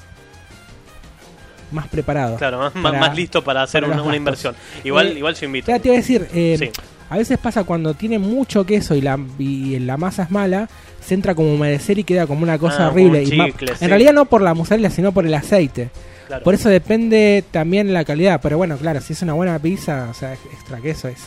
Más 1.74 1.88
preparado. 1.90 2.38
Claro, 2.38 2.60
más, 2.60 2.74
más- 2.76 2.84
para- 2.84 3.00
más 3.00 3.16
listo 3.16 3.44
para 3.44 3.64
hacer 3.64 3.82
para 3.84 3.94
una, 3.96 4.04
una 4.04 4.16
inversión. 4.16 4.56
Igual, 4.84 5.08
Eh, 5.08 5.18
igual 5.18 5.36
yo 5.36 5.46
invito. 5.46 5.68
Ya 5.72 5.80
te 5.80 5.88
iba 5.90 5.96
a 5.96 5.98
decir, 6.00 6.28
eh, 6.34 6.56
Sí. 6.58 6.70
a 7.10 7.18
veces 7.18 7.38
pasa 7.38 7.64
cuando 7.66 7.94
tiene 7.96 8.20
mucho 8.20 8.66
queso 8.66 8.96
y 8.96 9.02
la, 9.02 9.20
y 9.40 9.80
la 9.80 9.98
masa 9.98 10.24
es 10.24 10.32
mala, 10.32 10.70
se 11.06 11.14
entra 11.16 11.36
como 11.36 11.50
a 11.50 11.54
humedecer 11.56 11.98
y 12.00 12.04
queda 12.06 12.28
como 12.28 12.44
una 12.44 12.58
cosa 12.58 12.86
Ah, 12.86 12.90
horrible. 12.90 13.24
Y 13.24 13.38
en 13.40 13.90
realidad 13.90 14.14
no 14.14 14.26
por 14.26 14.42
la 14.42 14.54
mozzarella, 14.54 14.90
sino 14.90 15.12
por 15.12 15.26
el 15.26 15.34
aceite. 15.34 15.90
Claro. 16.28 16.44
Por 16.46 16.54
eso 16.54 16.70
depende 16.70 17.44
también 17.52 17.92
la 17.94 18.06
calidad. 18.06 18.40
Pero 18.42 18.58
bueno, 18.58 18.78
claro, 18.78 19.02
si 19.02 19.12
es 19.14 19.22
una 19.22 19.34
buena 19.34 19.60
pizza, 19.60 20.08
o 20.10 20.14
sea, 20.14 20.34
extra 20.34 20.80
queso 20.80 21.10
es. 21.10 21.20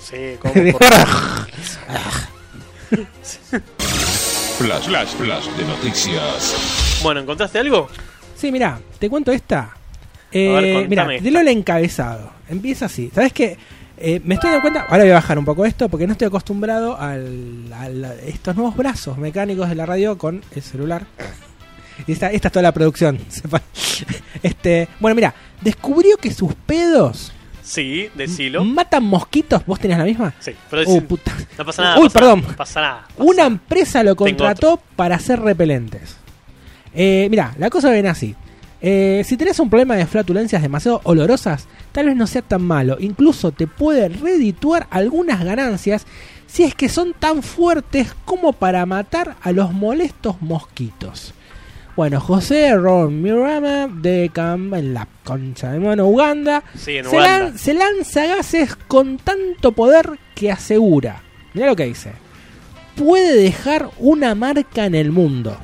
Sí, 0.00 0.36
como 0.38 0.54
Flash, 4.58 4.86
flash, 4.86 5.08
flash 5.16 5.46
de 5.56 5.64
noticias. 5.64 7.00
Bueno, 7.02 7.20
¿encontraste 7.20 7.58
algo? 7.58 7.88
Sí, 8.36 8.50
mira, 8.52 8.78
te 8.98 9.10
cuento 9.10 9.32
esta. 9.32 9.75
Eh, 10.32 10.86
mira, 10.88 11.06
dilo 11.08 11.40
el 11.40 11.48
encabezado. 11.48 12.30
Empieza 12.48 12.86
así. 12.86 13.10
¿Sabes 13.14 13.32
qué? 13.32 13.56
Eh, 13.98 14.20
me 14.24 14.34
estoy 14.34 14.50
dando 14.50 14.62
cuenta, 14.62 14.82
ahora 14.82 15.04
voy 15.04 15.10
a 15.10 15.14
bajar 15.14 15.38
un 15.38 15.44
poco 15.46 15.64
esto 15.64 15.88
porque 15.88 16.06
no 16.06 16.12
estoy 16.12 16.26
acostumbrado 16.26 17.00
al, 17.00 17.72
al- 17.72 18.04
a 18.04 18.14
estos 18.26 18.54
nuevos 18.54 18.76
brazos 18.76 19.16
mecánicos 19.16 19.68
de 19.70 19.74
la 19.74 19.86
radio 19.86 20.18
con 20.18 20.42
el 20.54 20.62
celular. 20.62 21.06
Y 22.06 22.12
esta, 22.12 22.30
esta 22.30 22.48
es 22.48 22.52
toda 22.52 22.62
la 22.62 22.72
producción. 22.72 23.18
sepa. 23.28 23.62
Este, 24.42 24.88
bueno, 25.00 25.14
mira, 25.14 25.34
descubrió 25.62 26.16
que 26.18 26.30
sus 26.30 26.54
pedos 26.54 27.32
Sí, 27.62 28.10
decilo. 28.14 28.62
matan 28.64 29.02
mosquitos. 29.04 29.64
¿Vos 29.64 29.80
tenés 29.80 29.96
la 29.96 30.04
misma? 30.04 30.34
Sí, 30.40 30.52
pero 30.68 30.82
decí- 30.82 31.06
puta. 31.06 31.32
no 31.56 31.64
pasa 31.64 31.82
nada. 31.82 31.98
Uy, 31.98 32.04
pasa 32.08 32.18
perdón. 32.18 32.40
nada, 32.42 32.56
pasa 32.56 32.80
nada. 32.82 33.06
Una 33.16 33.46
empresa 33.46 34.02
lo 34.02 34.14
contrató 34.14 34.78
para 34.94 35.16
hacer 35.16 35.40
repelentes. 35.40 36.16
Eh, 36.94 37.28
mira, 37.30 37.54
la 37.58 37.70
cosa 37.70 37.90
viene 37.90 38.10
así. 38.10 38.34
Eh, 38.82 39.22
si 39.24 39.36
tenés 39.36 39.58
un 39.58 39.70
problema 39.70 39.96
de 39.96 40.06
flatulencias 40.06 40.60
demasiado 40.62 41.00
olorosas, 41.04 41.66
tal 41.92 42.06
vez 42.06 42.16
no 42.16 42.26
sea 42.26 42.42
tan 42.42 42.62
malo. 42.62 42.96
Incluso 43.00 43.50
te 43.52 43.66
puede 43.66 44.08
redituar 44.08 44.86
algunas 44.90 45.42
ganancias 45.44 46.06
si 46.46 46.62
es 46.62 46.74
que 46.74 46.88
son 46.88 47.14
tan 47.18 47.42
fuertes 47.42 48.14
como 48.24 48.52
para 48.52 48.84
matar 48.86 49.36
a 49.42 49.52
los 49.52 49.72
molestos 49.72 50.40
mosquitos. 50.42 51.32
Bueno, 51.96 52.20
José 52.20 52.74
Ron 52.76 53.22
Mirama 53.22 53.88
de 53.88 54.30
Cam 54.32 54.74
en 54.74 54.92
la 54.92 55.08
concha 55.24 55.72
de 55.72 55.78
mono 55.78 56.06
Uganda 56.06 56.62
Sí, 56.74 56.98
se, 57.02 57.08
Uganda. 57.08 57.38
lan- 57.50 57.56
se 57.56 57.72
lanza 57.72 58.26
gases 58.26 58.76
con 58.86 59.16
tanto 59.16 59.72
poder 59.72 60.10
que 60.34 60.52
asegura, 60.52 61.22
mira 61.54 61.66
lo 61.68 61.74
que 61.74 61.86
dice, 61.86 62.12
puede 62.96 63.34
dejar 63.40 63.88
una 63.98 64.34
marca 64.34 64.84
en 64.84 64.94
el 64.94 65.10
mundo. 65.10 65.56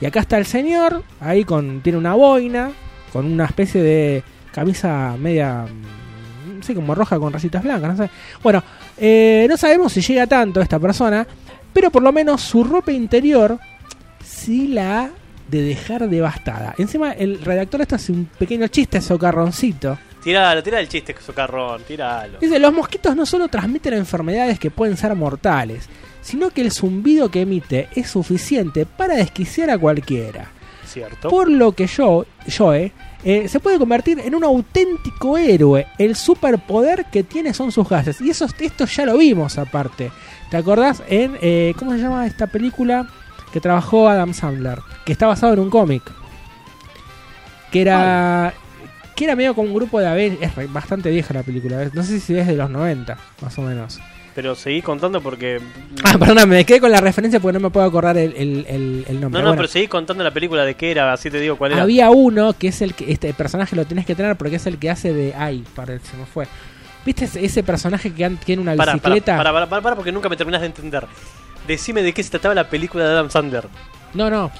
Y 0.00 0.06
acá 0.06 0.20
está 0.20 0.38
el 0.38 0.46
señor, 0.46 1.02
ahí 1.20 1.44
con 1.44 1.80
tiene 1.80 1.98
una 1.98 2.14
boina, 2.14 2.70
con 3.12 3.26
una 3.26 3.46
especie 3.46 3.82
de 3.82 4.22
camisa 4.52 5.16
media, 5.18 5.64
mm, 5.64 6.62
sí, 6.62 6.74
como 6.74 6.94
roja 6.94 7.18
con 7.18 7.32
rayitas 7.32 7.62
blancas, 7.62 7.96
no 7.96 8.04
sé. 8.04 8.10
Bueno, 8.42 8.62
eh, 8.96 9.46
no 9.48 9.56
sabemos 9.56 9.92
si 9.92 10.00
llega 10.00 10.26
tanto 10.26 10.60
esta 10.60 10.78
persona, 10.78 11.26
pero 11.72 11.90
por 11.90 12.02
lo 12.02 12.12
menos 12.12 12.42
su 12.42 12.64
ropa 12.64 12.92
interior 12.92 13.58
sí 14.24 14.68
la 14.68 15.00
ha 15.00 15.10
de 15.48 15.62
dejar 15.62 16.08
devastada. 16.08 16.74
Encima 16.78 17.12
el 17.12 17.40
redactor 17.40 17.82
esto 17.82 17.96
hace 17.96 18.12
un 18.12 18.26
pequeño 18.26 18.66
chiste 18.68 19.00
socarroncito. 19.00 19.98
Tiralo, 20.22 20.62
tira 20.62 20.80
el 20.80 20.88
chiste, 20.88 21.14
socarrón, 21.24 21.82
tiralo. 21.84 22.38
Dice, 22.40 22.58
los 22.58 22.72
mosquitos 22.72 23.14
no 23.14 23.24
solo 23.24 23.46
transmiten 23.46 23.94
enfermedades 23.94 24.58
que 24.58 24.70
pueden 24.70 24.96
ser 24.96 25.14
mortales, 25.14 25.88
sino 26.26 26.50
que 26.50 26.60
el 26.60 26.72
zumbido 26.72 27.30
que 27.30 27.42
emite 27.42 27.88
es 27.94 28.10
suficiente 28.10 28.84
para 28.84 29.14
desquiciar 29.14 29.70
a 29.70 29.78
cualquiera. 29.78 30.48
¿Cierto? 30.84 31.28
Por 31.28 31.48
lo 31.48 31.70
que 31.70 31.86
yo, 31.86 32.26
Joe, 32.56 32.90
eh, 33.22 33.48
se 33.48 33.60
puede 33.60 33.78
convertir 33.78 34.18
en 34.18 34.34
un 34.34 34.42
auténtico 34.42 35.38
héroe. 35.38 35.86
El 35.98 36.16
superpoder 36.16 37.06
que 37.12 37.22
tiene 37.22 37.54
son 37.54 37.70
sus 37.70 37.88
gases. 37.88 38.20
Y 38.20 38.30
eso, 38.30 38.46
esto 38.58 38.86
ya 38.86 39.06
lo 39.06 39.16
vimos 39.16 39.56
aparte. 39.56 40.10
¿Te 40.50 40.56
acordás 40.56 41.00
en, 41.08 41.38
eh, 41.40 41.74
¿cómo 41.78 41.92
se 41.92 41.98
llama 41.98 42.26
esta 42.26 42.48
película? 42.48 43.06
Que 43.52 43.60
trabajó 43.60 44.08
Adam 44.08 44.34
Sandler. 44.34 44.80
Que 45.04 45.12
está 45.12 45.28
basado 45.28 45.52
en 45.52 45.60
un 45.60 45.70
cómic. 45.70 46.02
Que 47.70 47.82
era... 47.82 48.52
Que 49.14 49.24
era 49.24 49.36
medio 49.36 49.54
como 49.54 49.68
un 49.68 49.74
grupo 49.74 50.00
de 50.00 50.08
Avengers. 50.08 50.58
Es 50.58 50.72
bastante 50.72 51.08
vieja 51.10 51.32
la 51.32 51.44
película. 51.44 51.88
No 51.92 52.02
sé 52.02 52.18
si 52.18 52.36
es 52.36 52.48
de 52.48 52.56
los 52.56 52.68
90, 52.68 53.16
más 53.40 53.58
o 53.58 53.62
menos. 53.62 54.00
Pero 54.36 54.54
seguí 54.54 54.82
contando 54.82 55.20
porque. 55.22 55.60
Ah, 56.04 56.16
perdóname, 56.18 56.56
me 56.56 56.64
quedé 56.66 56.78
con 56.78 56.92
la 56.92 57.00
referencia 57.00 57.40
porque 57.40 57.54
no 57.58 57.60
me 57.68 57.70
puedo 57.70 57.86
acordar 57.86 58.16
el, 58.18 58.34
el- 58.36 58.66
el- 58.68 59.04
el 59.08 59.14
No, 59.16 59.20
nombre. 59.22 59.40
no, 59.42 59.48
Bueno. 59.48 59.56
pero 59.56 59.66
seguí 59.68 59.88
contando 59.88 60.22
la 60.22 60.30
película 60.30 60.64
de 60.64 60.74
qué 60.74 60.90
era, 60.90 61.10
así 61.12 61.30
te 61.30 61.40
digo 61.40 61.56
cuál 61.56 61.72
era. 61.72 61.82
Había 61.82 62.10
uno 62.10 62.52
que 62.52 62.68
es 62.68 62.82
el 62.82 62.92
que 62.94 63.10
este 63.10 63.32
personaje 63.34 63.74
lo 63.74 63.84
tenés 63.86 64.04
que 64.06 64.14
tener 64.14 64.36
porque 64.36 64.56
es 64.56 64.66
el 64.66 64.78
que 64.78 64.90
hace 64.90 65.12
de 65.14 65.34
ay, 65.34 65.64
para 65.74 65.94
el 65.94 66.00
se 66.02 66.16
me 66.18 66.26
fue. 66.26 66.46
¿Viste 67.04 67.24
ese, 67.24 67.44
ese 67.44 67.62
personaje 67.62 68.12
que 68.12 68.28
tiene 68.44 68.60
una 68.62 68.72
Para, 68.76 68.92
para, 68.92 68.92
bicicleta? 69.14 69.36
para, 69.38 69.52
para, 69.52 69.66
para, 69.68 69.82
para, 69.82 69.96
porque 69.96 70.12
nunca 70.12 70.28
me 70.28 70.36
terminás 70.36 70.60
de 70.60 70.66
entender. 70.66 71.06
Decime 71.66 72.02
de 72.02 72.12
qué 72.12 72.22
se 72.22 72.28
trataba 72.30 72.54
la 72.54 72.68
película 72.68 73.04
de 73.04 73.10
Adam 73.12 73.30
Sandler. 73.30 73.64
No, 74.12 74.28
no. 74.28 74.50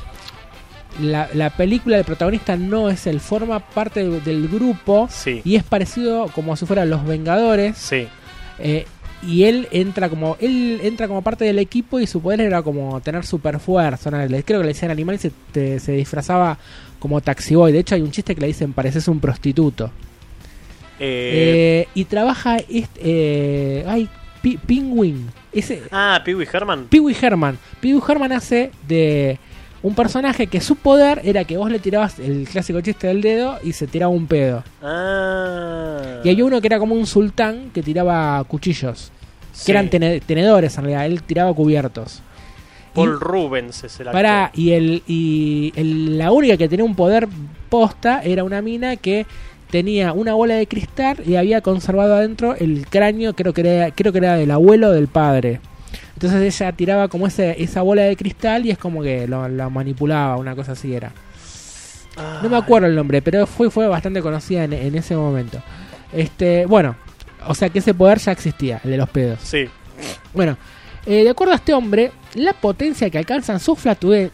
La, 1.02 1.28
la 1.34 1.50
película 1.50 1.96
del 1.96 2.06
protagonista 2.06 2.56
no 2.56 2.88
es 2.88 3.06
él, 3.06 3.20
forma 3.20 3.60
parte 3.60 4.02
del, 4.08 4.24
del 4.24 4.48
grupo 4.48 5.06
Sí. 5.10 5.42
y 5.44 5.56
es 5.56 5.62
parecido 5.64 6.28
como 6.34 6.56
si 6.56 6.64
fueran 6.64 6.88
los 6.88 7.04
Vengadores. 7.04 7.76
Sí. 7.76 8.08
eh, 8.58 8.86
y 9.22 9.44
él 9.44 9.68
entra 9.70 10.08
como 10.08 10.36
él 10.40 10.80
entra 10.82 11.08
como 11.08 11.22
parte 11.22 11.44
del 11.44 11.58
equipo 11.58 11.98
y 12.00 12.06
su 12.06 12.20
poder 12.20 12.40
era 12.42 12.62
como 12.62 13.00
tener 13.00 13.24
super 13.24 13.58
fuerza. 13.60 14.10
¿no? 14.10 14.18
Creo 14.44 14.60
que 14.60 14.66
le 14.66 14.72
decían 14.72 14.90
animal 14.90 15.14
y 15.16 15.18
se, 15.18 15.32
te- 15.52 15.78
se 15.80 15.92
disfrazaba 15.92 16.58
como 16.98 17.20
taxiboy. 17.20 17.72
De 17.72 17.78
hecho 17.80 17.94
hay 17.94 18.02
un 18.02 18.10
chiste 18.10 18.34
que 18.34 18.40
le 18.40 18.46
dicen 18.48 18.72
pareces 18.72 19.08
un 19.08 19.20
prostituto. 19.20 19.90
Eh, 20.98 21.84
Eh, 21.84 21.88
y 21.94 22.04
trabaja 22.04 22.56
este, 22.58 23.00
eh, 23.02 23.84
ay, 23.86 24.08
Penguin. 24.66 25.26
Ese 25.52 25.82
ah, 25.90 26.20
Pee 26.24 26.34
Wee 26.34 26.48
Herman. 26.52 26.84
Pee 26.88 27.00
Wee 27.00 27.16
Herman. 27.20 27.58
Pee 27.80 27.94
Wee 27.94 28.02
Herman 28.06 28.32
hace 28.32 28.70
de 28.86 29.38
un 29.82 29.94
personaje 29.94 30.46
que 30.48 30.60
su 30.60 30.76
poder 30.76 31.20
era 31.24 31.44
que 31.44 31.56
vos 31.56 31.70
le 31.70 31.78
tirabas 31.78 32.18
el 32.18 32.48
clásico 32.50 32.80
chiste 32.80 33.06
del 33.06 33.20
dedo 33.22 33.58
y 33.62 33.72
se 33.72 33.86
tiraba 33.86 34.10
un 34.12 34.26
pedo. 34.26 34.64
Ah. 34.82 36.20
Y 36.24 36.28
hay 36.28 36.42
uno 36.42 36.60
que 36.60 36.66
era 36.66 36.78
como 36.78 36.94
un 36.94 37.06
sultán 37.06 37.70
que 37.72 37.82
tiraba 37.82 38.42
cuchillos. 38.44 39.12
Sí. 39.52 39.66
Que 39.66 39.72
eran 39.72 39.88
tene- 39.88 40.20
tenedores 40.20 40.76
en 40.78 40.84
realidad. 40.84 41.06
Él 41.06 41.22
tiraba 41.22 41.52
cubiertos. 41.54 42.22
Paul 42.94 43.20
Rubens 43.20 43.84
es 43.84 44.00
el 44.00 44.08
actor. 44.08 44.12
Para, 44.22 44.50
y, 44.54 44.72
el, 44.72 45.02
y 45.06 45.72
el- 45.76 46.18
la 46.18 46.32
única 46.32 46.56
que 46.56 46.68
tenía 46.68 46.84
un 46.84 46.94
poder 46.96 47.28
posta 47.68 48.22
era 48.22 48.42
una 48.44 48.62
mina 48.62 48.96
que 48.96 49.26
tenía 49.70 50.12
una 50.12 50.34
bola 50.34 50.54
de 50.54 50.66
cristal 50.66 51.18
y 51.26 51.36
había 51.36 51.60
conservado 51.60 52.14
adentro 52.14 52.54
el 52.54 52.86
cráneo, 52.88 53.34
creo 53.34 53.52
que 53.52 53.60
era, 53.60 53.90
creo 53.90 54.12
que 54.12 54.18
era 54.18 54.36
del 54.36 54.50
abuelo 54.50 54.88
o 54.88 54.92
del 54.92 55.08
padre. 55.08 55.60
Entonces 56.16 56.60
ella 56.60 56.72
tiraba 56.72 57.08
como 57.08 57.26
ese, 57.26 57.62
esa 57.62 57.82
bola 57.82 58.02
de 58.02 58.16
cristal 58.16 58.64
y 58.64 58.70
es 58.70 58.78
como 58.78 59.02
que 59.02 59.28
lo, 59.28 59.48
lo 59.48 59.70
manipulaba, 59.70 60.36
una 60.36 60.56
cosa 60.56 60.72
así 60.72 60.94
era. 60.94 61.12
No 62.42 62.48
me 62.48 62.56
acuerdo 62.56 62.88
el 62.88 62.94
nombre, 62.94 63.20
pero 63.20 63.46
fue, 63.46 63.70
fue 63.70 63.86
bastante 63.86 64.22
conocida 64.22 64.64
en, 64.64 64.72
en 64.72 64.94
ese 64.94 65.14
momento. 65.14 65.62
Este, 66.12 66.64
bueno, 66.64 66.96
o 67.46 67.54
sea 67.54 67.68
que 67.68 67.80
ese 67.80 67.92
poder 67.92 68.18
ya 68.18 68.32
existía, 68.32 68.80
el 68.84 68.92
de 68.92 68.96
los 68.96 69.10
pedos. 69.10 69.38
Sí. 69.42 69.68
Bueno, 70.32 70.56
eh, 71.04 71.22
de 71.22 71.30
acuerdo 71.30 71.52
a 71.52 71.56
este 71.56 71.72
hombre, 71.74 72.12
la 72.34 72.52
potencia 72.52 73.10
que 73.10 73.18
alcanzan 73.18 73.60
sus, 73.60 73.78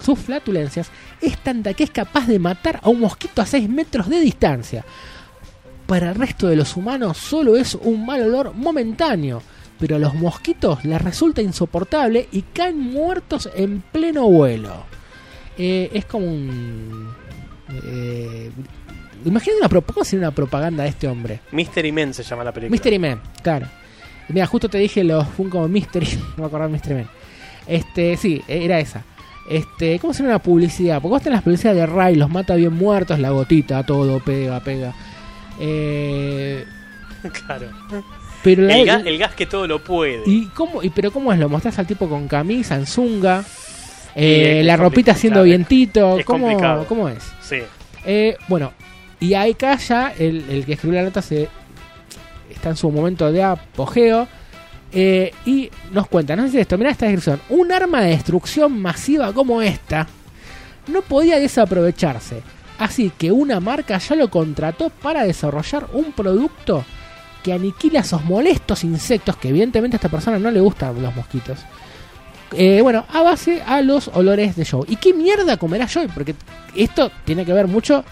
sus 0.01 0.19
flatulencias 0.19 0.91
es 1.21 1.37
tanta 1.39 1.75
que 1.75 1.85
es 1.85 1.91
capaz 1.91 2.27
de 2.27 2.39
matar 2.39 2.81
a 2.83 2.89
un 2.89 3.01
mosquito 3.01 3.43
a 3.43 3.47
6 3.47 3.69
metros 3.69 4.09
de 4.09 4.21
distancia. 4.21 4.85
Para 5.87 6.11
el 6.11 6.15
resto 6.15 6.47
de 6.47 6.57
los 6.57 6.77
humanos 6.77 7.19
solo 7.19 7.57
es 7.57 7.75
un 7.75 8.07
mal 8.07 8.23
olor 8.23 8.55
momentáneo, 8.55 9.43
pero 9.79 9.97
a 9.97 9.99
los 9.99 10.15
mosquitos 10.15 10.85
les 10.85 11.01
resulta 11.01 11.43
insoportable 11.43 12.29
y 12.33 12.43
caen 12.43 12.79
muertos 12.79 13.49
en 13.55 13.81
pleno 13.81 14.29
vuelo. 14.29 14.85
Eh, 15.59 15.91
es 15.93 16.05
como 16.05 16.27
un... 16.27 17.09
Eh, 17.85 18.51
imagínate 19.25 19.61
una, 19.67 19.81
¿cómo 19.81 20.05
sería 20.05 20.29
una 20.29 20.35
propaganda 20.35 20.85
de 20.85 20.91
este 20.91 21.09
hombre? 21.09 21.41
Mystery 21.53 21.93
Men 21.93 22.15
se 22.15 22.23
llama 22.23 22.45
la 22.45 22.53
película. 22.53 22.71
Mystery 22.73 22.99
Man, 22.99 23.21
claro. 23.43 23.67
Mira, 24.29 24.47
justo 24.47 24.69
te 24.69 24.79
dije 24.79 25.03
los 25.05 25.27
Funko 25.29 25.67
Mystery, 25.69 26.07
no 26.37 26.43
me 26.43 26.47
acuerdo 26.47 26.69
Mystery 26.69 26.95
Man. 26.95 27.09
Este, 27.67 28.17
sí, 28.17 28.43
era 28.49 28.79
esa. 28.81 29.05
Este, 29.49 29.99
¿cómo 29.99 30.13
se 30.13 30.23
llama 30.23 30.37
una 30.37 30.43
publicidad? 30.43 31.03
Porque 31.03 31.11
vos 31.11 31.23
tenés 31.23 31.39
las 31.39 31.45
publicidades 31.45 31.81
de 31.81 31.87
Ray, 31.87 32.15
los 32.15 32.31
mata 32.31 32.55
bien 32.55 32.73
muertos, 32.73 33.19
la 33.19 33.31
gotita, 33.31 33.85
todo, 33.85 34.21
pega, 34.21 34.61
pega. 34.61 34.95
Eh, 35.59 36.65
Claro. 37.47 37.69
Pero 38.43 38.63
la- 38.63 38.77
El, 38.77 38.87
ga- 38.89 39.07
el 39.07 39.19
gas 39.19 39.35
que 39.35 39.47
todo 39.47 39.67
lo 39.67 39.83
puede. 39.83 40.23
¿Y 40.27 40.47
cómo, 40.47 40.83
y, 40.83 40.91
pero 40.91 41.11
cómo 41.11 41.33
es? 41.33 41.39
¿Lo 41.39 41.49
mostrás 41.49 41.79
al 41.79 41.87
tipo 41.87 42.09
con 42.09 42.29
camisa, 42.29 42.75
en 42.77 42.87
zunga? 42.87 43.45
Eh, 44.15 44.63
la 44.65 44.77
ropita 44.77 45.13
haciendo 45.13 45.43
vientito. 45.43 46.19
Es 46.19 46.25
¿Cómo, 46.27 46.47
complicado. 46.47 46.87
¿Cómo 46.87 47.09
es? 47.09 47.23
Sí. 47.41 47.59
Eh, 48.05 48.37
bueno, 48.49 48.73
y 49.21 49.35
ahí 49.35 49.57
ya 49.89 50.13
el, 50.19 50.45
el 50.51 50.65
que 50.67 50.75
escribió 50.75 50.99
la 51.01 51.05
nota 51.07 51.23
se 51.23 51.49
está 52.51 52.71
en 52.71 52.77
su 52.77 52.91
momento 52.91 53.31
de 53.33 53.43
apogeo. 53.43 54.29
eh, 54.93 55.33
y 55.47 55.71
nos 55.93 56.07
cuenta, 56.09 56.37
no 56.37 56.45
sé 56.45 56.51
si 56.53 56.59
esto, 56.59 56.77
mira 56.77 56.91
esta 56.91 57.07
descripción. 57.07 57.41
Un 57.49 57.73
arma 57.73 58.03
de 58.03 58.11
destrucción 58.11 58.79
masiva 58.79 59.33
como 59.33 59.63
esta 59.63 60.07
no 60.89 61.01
podía 61.03 61.39
desaprovecharse. 61.39 62.43
Así 62.79 63.11
que 63.17 63.31
una 63.33 63.61
marca 63.61 63.97
ya 63.99 64.17
lo 64.17 64.29
contrató 64.29 64.91
para 64.91 65.25
desarrollar 65.25 65.87
un 65.95 66.13
producto 66.13 66.85
que 67.43 67.53
aniquila 67.53 68.01
esos 68.01 68.25
molestos 68.25 68.85
insectos 68.85 69.37
que 69.37 69.49
evidentemente 69.49 69.97
a 69.97 69.99
esta 69.99 70.09
persona 70.09 70.39
no 70.39 70.51
le 70.51 70.61
gustan 70.61 71.01
los 71.03 71.15
mosquitos. 71.15 71.59
Eh, 72.53 72.81
bueno, 72.83 73.05
a 73.13 73.23
base 73.23 73.63
a 73.63 73.81
los 73.83 74.09
olores 74.09 74.57
de 74.57 74.65
Joe. 74.67 74.85
¿Y 74.89 74.97
qué 74.97 75.15
mierda 75.15 75.57
comerá 75.57 75.89
Joe? 75.93 76.09
Porque 76.13 76.35
esto 76.77 77.11
tiene 77.25 77.45
que 77.47 77.53
ver 77.53 77.67
mucho, 77.67 78.05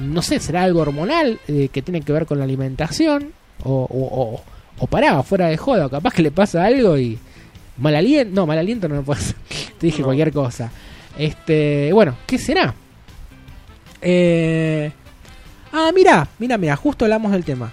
no 0.00 0.22
sé, 0.22 0.38
será 0.40 0.62
algo 0.62 0.80
hormonal 0.80 1.40
eh, 1.48 1.68
que 1.72 1.82
tiene 1.82 2.00
que 2.02 2.12
ver 2.12 2.24
con 2.26 2.38
la 2.38 2.44
alimentación 2.44 3.32
o, 3.64 3.72
o, 3.90 4.22
o, 4.22 4.42
o 4.78 4.86
pará, 4.86 5.22
fuera 5.24 5.48
de 5.48 5.56
joda, 5.56 5.86
o 5.86 5.90
capaz 5.90 6.14
que 6.14 6.22
le 6.22 6.30
pasa 6.30 6.64
algo 6.64 6.96
y 6.96 7.18
mal 7.78 7.94
aliento, 7.96 8.32
no, 8.34 8.46
mal 8.46 8.58
aliento 8.58 8.88
no 8.88 8.94
me 8.96 9.02
puede 9.02 9.20
ser. 9.20 9.36
Te 9.78 9.86
dije 9.86 9.98
No. 9.98 10.04
cualquier 10.06 10.32
cosa. 10.32 10.70
Este, 11.18 11.92
bueno, 11.92 12.16
¿qué 12.26 12.38
será? 12.38 12.72
Eh, 14.00 14.90
ah, 15.72 15.90
mira, 15.94 16.28
mira, 16.38 16.56
mira, 16.58 16.76
justo 16.76 17.04
hablamos 17.04 17.32
del 17.32 17.44
tema. 17.44 17.72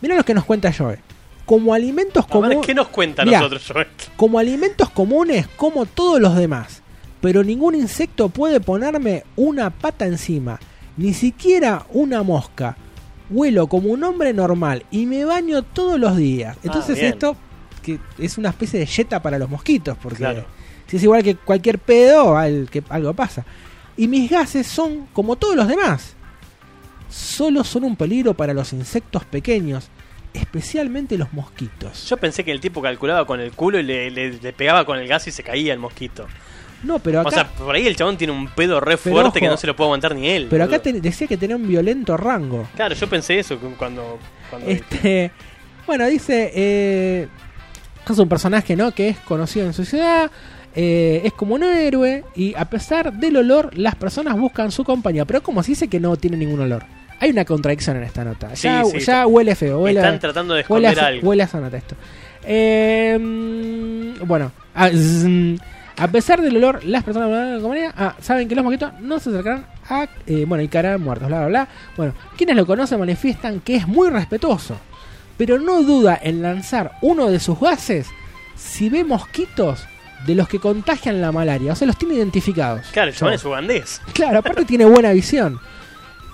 Mira 0.00 0.16
lo 0.16 0.24
que 0.24 0.34
nos 0.34 0.44
cuenta 0.44 0.72
Joe. 0.72 0.98
Como 1.46 1.74
alimentos 1.74 2.26
comunes. 2.26 2.58
¿qué 2.64 2.74
nos 2.74 2.88
cuenta 2.88 3.24
Mirá, 3.24 3.38
nosotros, 3.40 3.68
Joel? 3.72 3.86
Como 4.16 4.38
alimentos 4.38 4.90
comunes, 4.90 5.48
como 5.56 5.84
todos 5.86 6.20
los 6.20 6.36
demás. 6.36 6.82
Pero 7.20 7.42
ningún 7.44 7.74
insecto 7.74 8.28
puede 8.28 8.60
ponerme 8.60 9.24
una 9.36 9.70
pata 9.70 10.06
encima. 10.06 10.58
Ni 10.96 11.12
siquiera 11.12 11.86
una 11.90 12.22
mosca. 12.22 12.76
Huelo 13.30 13.66
como 13.66 13.90
un 13.90 14.02
hombre 14.04 14.32
normal 14.32 14.84
y 14.90 15.06
me 15.06 15.24
baño 15.24 15.62
todos 15.62 15.98
los 16.00 16.16
días. 16.16 16.56
Entonces 16.62 16.96
bien. 16.96 17.12
esto 17.12 17.36
que 17.82 17.98
es 18.18 18.38
una 18.38 18.50
especie 18.50 18.78
de 18.80 18.86
yeta 18.86 19.20
para 19.22 19.38
los 19.38 19.48
mosquitos. 19.50 19.96
Porque 20.02 20.18
Claro. 20.18 20.44
si 20.86 20.96
es 20.98 21.02
igual 21.02 21.22
que 21.22 21.34
cualquier 21.36 21.78
pedo, 21.78 22.36
al- 22.36 22.68
que 22.70 22.82
algo 22.88 23.12
pasa. 23.14 23.44
Y 23.96 24.08
mis 24.08 24.30
gases 24.30 24.66
son 24.66 25.06
como 25.12 25.36
todos 25.36 25.56
los 25.56 25.68
demás. 25.68 26.14
Solo 27.10 27.64
son 27.64 27.84
un 27.84 27.96
peligro 27.96 28.34
para 28.34 28.54
los 28.54 28.72
insectos 28.72 29.24
pequeños. 29.24 29.88
Especialmente 30.32 31.18
los 31.18 31.32
mosquitos. 31.32 32.08
Yo 32.08 32.16
pensé 32.16 32.44
que 32.44 32.52
el 32.52 32.60
tipo 32.60 32.80
calculaba 32.80 33.26
con 33.26 33.40
el 33.40 33.50
culo 33.50 33.80
y 33.80 33.82
le, 33.82 34.10
le- 34.10 34.38
le 34.40 34.52
pegaba 34.52 34.84
con 34.84 34.98
el 34.98 35.08
gas 35.08 35.26
y 35.26 35.32
se 35.32 35.42
caía 35.42 35.72
el 35.72 35.80
mosquito. 35.80 36.26
No, 36.84 36.98
pero 37.00 37.20
acá... 37.20 37.28
O 37.28 37.32
sea, 37.32 37.48
por 37.48 37.74
ahí 37.74 37.86
el 37.86 37.96
chabón 37.96 38.16
tiene 38.16 38.32
un 38.32 38.46
pedo 38.48 38.80
re 38.80 38.96
fuerte 38.96 39.40
que 39.40 39.48
no 39.48 39.56
se 39.56 39.66
lo 39.66 39.74
puede 39.76 39.88
aguantar 39.88 40.14
ni 40.14 40.28
él. 40.28 40.46
Pero 40.48 40.64
acá 40.64 40.78
te- 40.78 40.92
decía 41.00 41.26
que 41.26 41.36
tenía 41.36 41.56
un 41.56 41.66
violento 41.66 42.16
rango. 42.16 42.66
Claro, 42.76 42.94
yo 42.94 43.08
pensé 43.08 43.38
eso 43.40 43.58
cu- 43.58 43.74
cuando. 43.76 44.18
cuando 44.48 44.68
Este, 44.68 45.32
bueno, 45.86 46.06
dice, 46.06 46.52
eh, 46.54 47.28
es 48.08 48.18
un 48.18 48.28
personaje, 48.28 48.76
¿no? 48.76 48.92
Que 48.92 49.08
es 49.10 49.18
conocido 49.18 49.66
en 49.66 49.72
su 49.74 49.84
ciudad, 49.84 50.30
eh, 50.76 51.22
es 51.24 51.32
como 51.32 51.56
un 51.56 51.64
héroe 51.64 52.24
y 52.36 52.54
a 52.54 52.64
pesar 52.66 53.12
del 53.14 53.36
olor, 53.36 53.76
las 53.76 53.96
personas 53.96 54.38
buscan 54.38 54.70
su 54.70 54.84
compañía. 54.84 55.24
Pero 55.24 55.42
como 55.42 55.62
se 55.64 55.72
dice 55.72 55.88
que 55.88 55.98
no 56.00 56.16
tiene 56.16 56.36
ningún 56.36 56.60
olor. 56.60 56.84
Hay 57.20 57.30
una 57.30 57.44
contradicción 57.44 57.96
en 57.98 58.02
esta 58.04 58.24
nota. 58.24 58.56
Sí, 58.56 58.62
Ya, 58.66 58.82
sí, 58.84 58.92
ya 58.92 58.98
está- 58.98 59.26
huele 59.26 59.54
feo. 59.54 59.80
Huele, 59.80 60.00
Están 60.00 60.18
tratando 60.18 60.54
de 60.54 60.64
huele 60.68 60.88
a, 60.88 60.90
esconder 60.90 61.14
algo. 61.14 61.28
huele 61.28 61.42
a 61.42 61.46
esa 61.46 61.60
nota 61.60 61.76
esto. 61.76 61.94
Eh, 62.44 63.18
bueno, 64.24 64.50
a 64.74 66.08
pesar 66.08 66.40
del 66.40 66.56
olor, 66.56 66.82
las 66.84 67.04
personas 67.04 67.28
de 67.30 67.56
la 67.56 67.60
compañía 67.60 67.92
ah, 67.96 68.14
saben 68.20 68.48
que 68.48 68.54
los 68.54 68.64
mosquitos 68.64 68.92
no 69.00 69.18
se 69.18 69.30
acercarán 69.30 69.66
a. 69.88 70.08
eh, 70.26 70.44
bueno, 70.46 70.62
y 70.64 70.68
caerán 70.68 71.02
muertos, 71.02 71.28
bla, 71.28 71.38
bla, 71.40 71.46
bla. 71.48 71.68
Bueno, 71.96 72.14
quienes 72.36 72.56
lo 72.56 72.66
conocen 72.66 72.98
manifiestan 72.98 73.60
que 73.60 73.76
es 73.76 73.86
muy 73.86 74.08
respetuoso, 74.08 74.76
pero 75.36 75.58
no 75.58 75.82
duda 75.82 76.18
en 76.22 76.42
lanzar 76.42 76.92
uno 77.02 77.30
de 77.30 77.38
sus 77.40 77.58
gases 77.60 78.06
si 78.56 78.88
ve 78.88 79.04
mosquitos 79.04 79.84
de 80.26 80.34
los 80.34 80.48
que 80.48 80.58
contagian 80.58 81.20
la 81.20 81.32
malaria. 81.32 81.72
O 81.72 81.76
sea, 81.76 81.86
los 81.86 81.96
tiene 81.98 82.14
identificados. 82.14 82.86
Claro, 82.92 83.10
el 83.10 83.14
chabón 83.16 83.34
es 83.34 83.44
ugandés. 83.44 84.00
Claro, 84.12 84.38
aparte 84.38 84.64
tiene 84.64 84.84
buena 84.86 85.12
visión. 85.12 85.58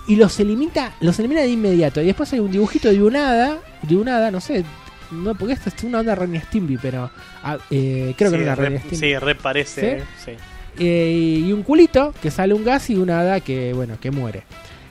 Y 0.07 0.15
los 0.15 0.39
elimina, 0.39 0.93
los 1.01 1.19
elimina 1.19 1.41
de 1.41 1.49
inmediato. 1.49 2.01
Y 2.01 2.05
después 2.05 2.31
hay 2.33 2.39
un 2.39 2.51
dibujito 2.51 2.89
de 2.89 3.03
un 3.03 3.15
hada, 3.15 3.57
de 3.81 3.95
un 3.95 4.07
hada, 4.07 4.31
no 4.31 4.39
sé, 4.39 4.63
no 5.11 5.35
porque 5.35 5.53
esta 5.53 5.69
es 5.69 5.83
una 5.83 5.99
onda 5.99 6.15
Ren 6.15 6.35
y 6.35 6.39
Stimpy, 6.39 6.77
pero 6.77 7.11
ah, 7.43 7.57
eh, 7.69 8.13
creo 8.17 8.31
que 8.31 8.37
no 8.37 8.43
era 8.43 8.55
re, 8.55 8.69
Ren 8.69 8.75
y 8.75 8.79
Stimpy. 8.79 8.95
sí, 8.95 9.17
re 9.17 9.35
parece. 9.35 9.81
¿Sí? 9.81 9.87
eh, 9.87 10.03
sí. 10.25 10.31
Eh, 10.79 11.43
y 11.45 11.51
un 11.51 11.63
culito 11.63 12.13
que 12.21 12.29
sale 12.31 12.53
un 12.53 12.63
gas 12.63 12.89
y 12.89 12.95
una 12.95 13.19
hada 13.21 13.39
que, 13.39 13.73
bueno, 13.73 13.97
que 13.99 14.11
muere. 14.11 14.43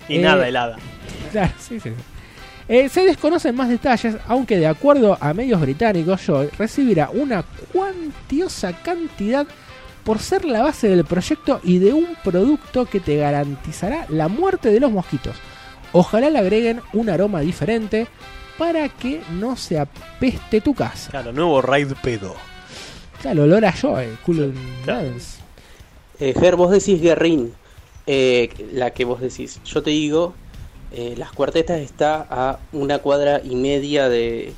Y 0.09 0.17
Eh, 0.17 0.19
nada, 0.19 0.47
helada. 0.49 0.77
Claro, 1.33 1.53
sí, 1.59 1.81
sí. 1.81 1.91
Eh, 2.69 2.89
se 2.89 3.05
desconocen 3.05 3.55
más 3.55 3.69
detalles, 3.69 4.17
aunque 4.27 4.57
de 4.59 4.67
acuerdo 4.67 5.17
a 5.21 5.33
medios 5.33 5.61
británicos, 5.61 6.21
Joy 6.27 6.49
recibirá 6.59 7.11
una 7.11 7.45
cuantiosa 7.73 8.73
cantidad 8.83 9.47
por 10.07 10.20
ser 10.20 10.45
la 10.45 10.62
base 10.62 10.89
del 10.89 11.05
proyecto 11.05 11.61
y 11.65 11.81
de 11.81 11.93
un 11.93 12.16
producto 12.23 12.87
que 12.87 13.01
te 13.01 13.16
garantizará 13.16 14.07
la 14.09 14.28
muerte 14.28 14.70
de 14.70 14.78
los 14.78 14.93
mosquitos. 14.93 15.35
Ojalá 15.93 16.31
le 16.31 16.39
agreguen 16.39 16.81
un 16.93 17.11
aroma 17.11 17.41
diferente 17.41 18.07
para 18.57 18.89
que 18.89 19.20
no 19.33 19.57
se 19.57 19.81
apeste 19.81 20.61
tu 20.61 20.74
casa. 20.74 21.11
Claro, 21.11 21.33
nuevo 21.33 21.61
raid 21.61 21.93
pedo. 22.05 22.37
Claro, 23.20 23.45
el 23.45 23.51
olor 23.51 23.65
a 23.65 23.73
Joy, 23.73 24.16
culo 24.24 24.53
Claro. 24.85 25.11
Eh, 26.20 26.35
Ger, 26.39 26.55
vos 26.55 26.70
decís 26.70 27.03
Guerrín, 27.03 27.53
eh, 28.07 28.49
la 28.73 28.93
que 28.93 29.05
vos 29.05 29.20
decís. 29.20 29.61
Yo 29.65 29.83
te 29.83 29.91
digo, 29.91 30.35
eh, 30.93 31.15
Las 31.19 31.33
Cuartetas 31.33 31.81
está 31.81 32.27
a 32.31 32.61
una 32.73 33.01
cuadra 33.01 33.41
y 33.43 33.57
media 33.57 34.09
de, 34.09 34.53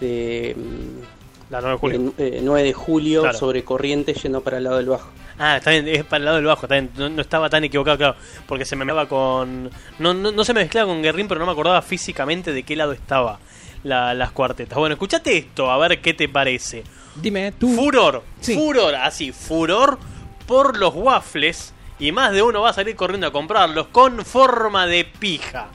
de, 0.00 0.56
mm, 0.56 1.19
La 1.50 1.60
9 1.60 1.72
de 1.74 1.78
julio. 1.78 2.14
eh, 2.18 2.40
9 2.42 2.62
de 2.62 2.72
julio 2.72 3.22
Claro. 3.22 3.38
sobre 3.38 3.64
Corrientes 3.64 4.22
yendo 4.22 4.40
para 4.40 4.58
el 4.58 4.64
lado 4.64 4.76
del 4.76 4.86
Bajo. 4.86 5.10
Ah, 5.38 5.56
está 5.56 5.70
bien, 5.70 5.88
es 5.88 6.04
para 6.04 6.18
el 6.18 6.24
lado 6.26 6.36
del 6.36 6.44
bajo, 6.46 6.66
está 6.66 6.74
bien. 6.74 6.90
No, 6.96 7.08
no 7.08 7.22
estaba 7.22 7.48
tan 7.48 7.64
equivocado, 7.64 7.96
claro. 7.96 8.16
Porque 8.46 8.66
se 8.66 8.76
me 8.76 8.84
mezclaba 8.84 9.08
con. 9.08 9.70
No, 9.98 10.12
no, 10.12 10.30
no 10.32 10.44
se 10.44 10.52
me 10.52 10.60
mezclaba 10.60 10.88
con 10.88 11.02
Guerrín, 11.02 11.28
pero 11.28 11.40
no 11.40 11.46
me 11.46 11.52
acordaba 11.52 11.80
físicamente 11.80 12.52
de 12.52 12.62
qué 12.62 12.76
lado 12.76 12.92
estaba 12.92 13.38
la- 13.82 14.12
las 14.12 14.32
cuartetas. 14.32 14.76
Bueno, 14.78 14.92
escuchate 14.92 15.38
esto, 15.38 15.70
a 15.70 15.78
ver 15.78 16.02
qué 16.02 16.12
te 16.12 16.28
parece. 16.28 16.84
Dime, 17.16 17.52
tú. 17.52 17.74
Furor, 17.74 18.22
Sí. 18.40 18.54
furor, 18.54 18.94
así, 18.96 19.32
furor 19.32 19.98
por 20.46 20.76
los 20.78 20.94
waffles. 20.94 21.72
Y 21.98 22.12
más 22.12 22.32
de 22.32 22.42
uno 22.42 22.60
va 22.60 22.70
a 22.70 22.74
salir 22.74 22.94
corriendo 22.94 23.26
a 23.26 23.32
comprarlos 23.32 23.86
con 23.86 24.22
forma 24.26 24.86
de 24.86 25.06
pija. 25.06 25.68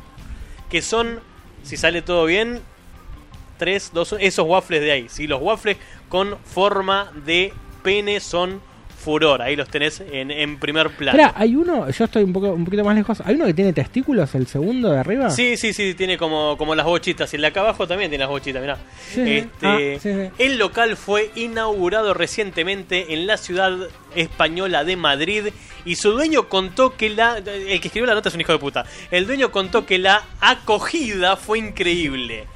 Que 0.69 0.83
son, 0.83 1.19
si 1.63 1.75
sale 1.75 2.03
todo 2.03 2.25
bien, 2.25 2.61
3, 3.57 3.91
2, 3.93 4.15
esos 4.19 4.47
waffles 4.47 4.81
de 4.81 4.91
ahí. 4.91 5.05
¿sí? 5.09 5.27
Los 5.27 5.41
waffles 5.41 5.77
con 6.09 6.37
forma 6.43 7.11
de 7.25 7.53
pene 7.83 8.19
son 8.19 8.61
furor. 8.97 9.39
Ahí 9.43 9.55
los 9.55 9.69
tenés 9.69 10.01
en, 10.11 10.31
en 10.31 10.57
primer 10.57 10.89
plano. 10.89 11.19
Espera, 11.19 11.39
hay 11.39 11.55
uno, 11.55 11.87
yo 11.91 12.05
estoy 12.05 12.23
un 12.23 12.33
poco 12.33 12.49
un 12.53 12.65
poquito 12.65 12.83
más 12.83 12.95
lejos. 12.95 13.21
¿Hay 13.23 13.35
uno 13.35 13.45
que 13.45 13.53
tiene 13.53 13.71
testículos, 13.71 14.33
el 14.33 14.47
segundo 14.47 14.89
de 14.91 14.97
arriba? 14.99 15.29
Sí, 15.29 15.57
sí, 15.57 15.73
sí, 15.73 15.93
tiene 15.93 16.17
como, 16.17 16.57
como 16.57 16.73
las 16.73 16.87
bochitas. 16.87 17.31
Y 17.31 17.35
el 17.35 17.43
de 17.43 17.49
acá 17.49 17.59
abajo 17.59 17.87
también 17.87 18.09
tiene 18.09 18.23
las 18.23 18.31
bochitas, 18.31 18.61
mirá. 18.61 18.77
Sí. 19.13 19.21
Este, 19.21 19.67
Ah, 19.67 19.77
sí, 20.01 20.11
sí. 20.11 20.29
El 20.39 20.57
local 20.57 20.97
fue 20.97 21.29
inaugurado 21.35 22.15
recientemente 22.15 23.13
en 23.13 23.27
la 23.27 23.37
ciudad 23.37 23.77
española 24.15 24.83
de 24.83 24.95
Madrid 24.95 25.43
y 25.85 25.95
su 25.97 26.11
dueño 26.11 26.49
contó 26.49 26.95
que 26.97 27.11
la... 27.11 27.37
El 27.37 27.79
que 27.79 27.87
escribió 27.89 28.07
la 28.07 28.15
nota 28.15 28.29
es 28.29 28.35
un 28.35 28.41
hijo 28.41 28.53
de 28.53 28.57
puta. 28.59 28.85
El 29.11 29.27
dueño 29.27 29.51
contó 29.51 29.85
que 29.85 29.99
la 29.99 30.23
acogida 30.41 31.35
fue 31.35 31.59
increíble. 31.59 32.47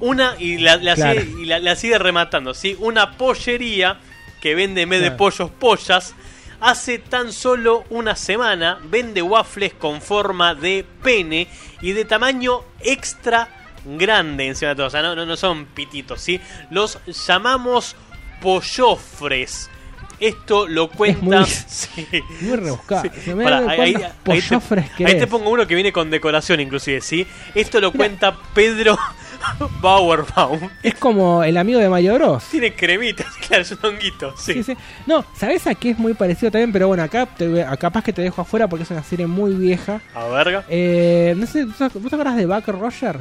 Una, 0.00 0.34
y 0.38 0.58
la, 0.58 0.76
la 0.76 0.94
Claro. 0.94 1.20
sigue, 1.20 1.42
y 1.42 1.44
la- 1.46 1.58
la 1.60 1.76
sigue 1.76 1.98
rematando, 1.98 2.52
¿sí? 2.54 2.76
Una 2.80 3.12
pollería 3.16 3.98
que 4.40 4.54
vende 4.54 4.82
en 4.82 4.88
vez 4.90 5.00
de 5.00 5.10
pollos 5.10 5.50
pollas. 5.50 6.14
Hace 6.60 6.98
tan 6.98 7.32
solo 7.32 7.84
una 7.90 8.16
semana 8.16 8.78
vende 8.84 9.20
waffles 9.22 9.74
con 9.74 10.00
forma 10.00 10.54
de 10.54 10.84
pene 11.02 11.46
y 11.82 11.92
de 11.92 12.04
tamaño 12.06 12.60
extra 12.80 13.48
grande 13.84 14.46
encima 14.46 14.70
de 14.70 14.76
todo. 14.76 14.86
O 14.86 14.90
sea, 14.90 15.02
no, 15.02 15.14
no, 15.14 15.26
no 15.26 15.36
son 15.36 15.66
pititos, 15.66 16.20
¿sí? 16.22 16.40
Los 16.70 16.98
llamamos 17.26 17.96
pollofres. 18.40 19.70
Esto 20.20 20.66
lo 20.68 20.88
cuenta. 20.88 21.22
muy- 21.24 21.44
sí. 21.68 22.06
Muy 22.40 22.56
rebuscado. 22.56 23.02
Sí. 23.24 23.30
Pará, 23.34 23.64
ahí, 23.68 23.94
te 24.96 25.26
pongo 25.26 25.50
uno 25.50 25.66
que 25.66 25.74
viene 25.74 25.92
con 25.92 26.08
decoración, 26.10 26.60
inclusive, 26.60 27.00
¿sí? 27.00 27.26
Esto 27.54 27.80
lo 27.80 27.92
cuenta 27.92 28.36
Pedro 28.54 28.98
Bauerbaum. 29.80 30.68
Es 30.82 30.94
como 30.94 31.42
el 31.44 31.56
amigo 31.56 31.78
de 31.80 31.88
Mario 31.88 32.14
Bros. 32.14 32.44
Tiene 32.50 32.74
cremitas, 32.74 33.26
claro, 33.46 33.62
es 33.62 33.72
un 33.72 33.78
honguito, 33.84 34.34
sí. 34.36 34.54
Sí, 34.54 34.62
sí. 34.62 34.76
No, 35.06 35.24
¿sabes 35.36 35.66
a 35.66 35.74
qué 35.74 35.90
es 35.90 35.98
muy 35.98 36.14
parecido 36.14 36.50
también? 36.52 36.72
Pero 36.72 36.88
bueno, 36.88 37.02
acá 37.02 37.26
te, 37.26 37.62
a- 37.62 37.76
capaz 37.76 38.02
que 38.04 38.12
te 38.12 38.22
dejo 38.22 38.42
afuera 38.42 38.68
porque 38.68 38.84
es 38.84 38.90
una 38.90 39.02
serie 39.02 39.26
muy 39.26 39.54
vieja. 39.54 40.00
A 40.14 40.24
verga. 40.26 40.64
Eh, 40.68 41.34
no 41.36 41.46
sé, 41.46 41.64
¿vos 41.64 41.76
vos 41.78 42.08
te 42.10 42.14
acordás 42.14 42.36
de 42.36 42.46
Buck 42.46 42.66
Roger? 42.68 43.18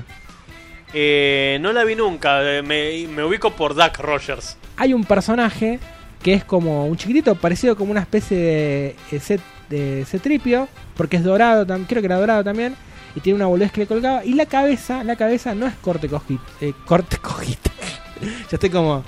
Eh, 0.94 1.58
no 1.62 1.74
la 1.74 1.84
vi 1.84 1.96
nunca, 1.96 2.42
eh, 2.44 2.62
me, 2.62 3.08
me 3.08 3.24
ubico 3.24 3.52
por 3.52 3.74
Duck 3.74 3.98
Rogers. 4.00 4.58
Hay 4.78 4.94
un 4.94 5.04
personaje 5.06 5.80
que 6.22 6.34
es 6.34 6.44
como 6.44 6.86
un 6.86 6.96
chiquitito, 6.98 7.36
parecido 7.36 7.76
como 7.76 7.92
una 7.92 8.02
especie 8.02 8.38
de 8.38 8.96
eh, 9.12 9.20
set 9.20 9.42
de 9.70 10.06
Cetripio, 10.06 10.68
porque 10.96 11.18
es 11.18 11.24
dorado, 11.24 11.66
tam- 11.66 11.86
creo 11.88 12.02
que 12.02 12.06
era 12.06 12.18
dorado 12.20 12.44
también, 12.44 12.76
y 13.16 13.20
tiene 13.22 13.36
una 13.38 13.46
boludez 13.48 13.72
que 13.72 13.82
le 13.82 13.88
colgaba, 13.88 14.24
y 14.26 14.34
la 14.34 14.46
cabeza, 14.46 15.04
la 15.04 15.16
cabeza 15.16 15.54
no 15.56 15.66
es 15.68 15.74
corte 15.76 16.08
cojito, 16.10 16.44
eh, 16.62 16.74
corte. 16.86 17.18
Yo 18.22 18.28
estoy 18.52 18.70
como 18.70 19.04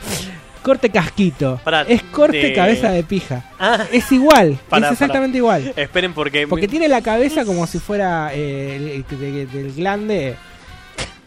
corte 0.62 0.90
casquito. 0.90 1.60
Es 1.88 2.02
corte 2.04 2.38
de- 2.38 2.54
cabeza 2.54 2.90
de 2.92 3.04
pija. 3.04 3.46
Ah. 3.60 3.86
Es 3.92 4.12
igual, 4.12 4.58
es 4.72 4.92
exactamente 4.92 5.38
igual. 5.38 5.74
Esperen 5.76 6.14
porque... 6.14 6.48
Porque 6.48 6.68
tiene 6.68 6.88
la 6.88 7.02
cabeza 7.02 7.46
como 7.46 7.68
si 7.68 7.80
fuera 7.80 8.32
eh, 8.34 8.76
el- 8.76 8.90
el- 8.90 9.20
de- 9.20 9.46
del 9.46 9.74
glande 9.74 10.36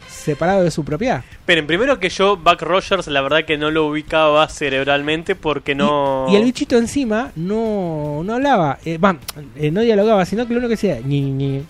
separado 0.08 0.62
de 0.62 0.70
su 0.70 0.84
propiedad. 0.84 1.24
Esperen, 1.30 1.66
primero 1.66 1.98
que 1.98 2.08
yo, 2.10 2.36
Buck 2.36 2.60
Rogers, 2.60 3.06
la 3.06 3.22
verdad 3.22 3.44
que 3.44 3.56
no 3.56 3.70
lo 3.70 3.86
ubicaba 3.86 4.46
cerebralmente 4.48 5.34
porque 5.34 5.74
no... 5.74 6.26
Y 6.28 6.36
el 6.36 6.44
bichito 6.44 6.76
encima 6.76 7.30
no, 7.36 8.22
no 8.24 8.34
hablaba, 8.34 8.78
eh, 8.84 8.98
eh, 9.56 9.70
no 9.70 9.80
dialogaba, 9.80 10.26
sino 10.26 10.46
que 10.46 10.52
lo 10.52 10.58
único 10.58 10.68
que 10.68 10.74
decía 10.74 11.00
ñi, 11.00 11.20
ñi, 11.22 11.62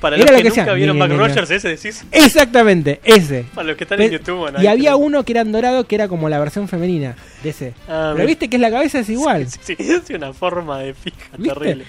Para 0.00 0.16
los 0.16 0.30
lo 0.30 0.36
que, 0.36 0.42
que 0.42 0.48
nunca 0.50 0.72
vieron 0.74 0.98
Buck. 0.98 1.08
Rogers, 1.10 1.50
ese 1.50 1.68
decís. 1.68 2.04
Exactamente, 2.12 3.00
ese. 3.04 3.44
Para 3.54 3.68
los 3.68 3.76
que 3.76 3.84
están 3.84 4.00
en 4.00 4.10
YouTube, 4.10 4.38
bueno, 4.38 4.62
y 4.62 4.66
había 4.66 4.96
uno 4.96 5.24
que 5.24 5.32
era 5.32 5.40
en 5.42 5.52
dorado 5.52 5.86
que 5.86 5.94
era 5.94 6.08
como 6.08 6.28
la 6.28 6.38
versión 6.38 6.68
femenina 6.68 7.16
de 7.42 7.50
ese. 7.50 7.74
Ah, 7.88 8.12
Pero 8.14 8.26
viste 8.26 8.48
que 8.48 8.58
la 8.58 8.70
cabeza 8.70 9.00
es 9.00 9.08
igual. 9.08 9.46
Sí, 9.48 9.74
es 9.78 10.10
una 10.10 10.32
forma 10.32 10.80
de 10.80 10.94
fija 10.94 11.16
¿Viste? 11.38 11.54
terrible. 11.58 11.84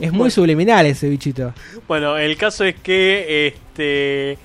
Es 0.00 0.12
muy 0.12 0.30
subliminal 0.30 0.86
ese 0.86 1.08
bichito. 1.08 1.54
Bueno, 1.88 2.16
el 2.16 2.36
caso 2.36 2.64
es 2.64 2.74
que 2.76 3.46
este 3.48 4.38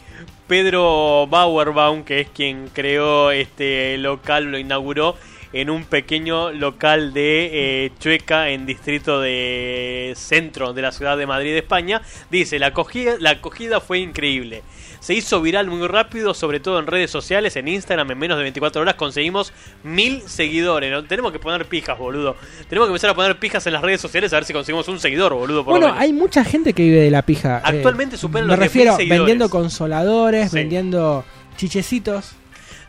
Pedro 0.47 1.27
Bauerbaum, 1.27 2.03
que 2.03 2.21
es 2.21 2.27
quien 2.29 2.69
creó 2.71 3.31
este 3.31 3.97
local, 3.97 4.45
lo 4.45 4.57
inauguró 4.57 5.15
en 5.53 5.69
un 5.69 5.85
pequeño 5.85 6.51
local 6.51 7.13
de 7.13 7.85
eh, 7.85 7.91
Chueca 7.99 8.49
en 8.49 8.65
distrito 8.65 9.21
de 9.21 10.13
centro 10.15 10.73
de 10.73 10.81
la 10.81 10.91
ciudad 10.91 11.17
de 11.17 11.25
Madrid, 11.25 11.55
España. 11.55 12.01
Dice, 12.29 12.59
la 12.59 12.67
acogida, 12.67 13.15
la 13.19 13.31
acogida 13.31 13.79
fue 13.79 13.99
increíble. 13.99 14.63
Se 14.99 15.13
hizo 15.13 15.41
viral 15.41 15.67
muy 15.67 15.87
rápido, 15.87 16.33
sobre 16.33 16.59
todo 16.59 16.79
en 16.79 16.87
redes 16.87 17.11
sociales, 17.11 17.55
en 17.55 17.67
Instagram, 17.67 18.09
en 18.11 18.17
menos 18.17 18.37
de 18.37 18.43
24 18.43 18.81
horas 18.81 18.95
conseguimos 18.95 19.53
mil 19.83 20.21
seguidores. 20.23 20.91
¿no? 20.91 21.03
Tenemos 21.05 21.31
que 21.31 21.39
poner 21.39 21.65
pijas, 21.65 21.97
boludo. 21.97 22.35
Tenemos 22.67 22.87
que 22.87 22.91
empezar 22.91 23.11
a 23.11 23.13
poner 23.13 23.37
pijas 23.37 23.65
en 23.67 23.73
las 23.73 23.81
redes 23.83 24.01
sociales 24.01 24.33
a 24.33 24.37
ver 24.37 24.45
si 24.45 24.53
conseguimos 24.53 24.87
un 24.87 24.99
seguidor, 24.99 25.33
boludo. 25.33 25.63
Por 25.63 25.75
lo 25.75 25.79
Bueno, 25.79 25.87
menos. 25.93 26.01
hay 26.01 26.13
mucha 26.13 26.43
gente 26.43 26.73
que 26.73 26.81
vive 26.83 26.99
de 26.99 27.11
la 27.11 27.21
pija. 27.21 27.59
eh, 27.59 27.61
Actualmente 27.63 28.17
superan 28.17 28.47
Me 28.47 28.53
los 28.53 28.59
10.000 28.59 28.63
refiero 28.63 28.95
seguidores. 28.97 29.19
vendiendo 29.19 29.49
consoladores, 29.49 30.49
Sí. 30.49 30.55
vendiendo 30.55 31.23
chichecitos. 31.57 32.31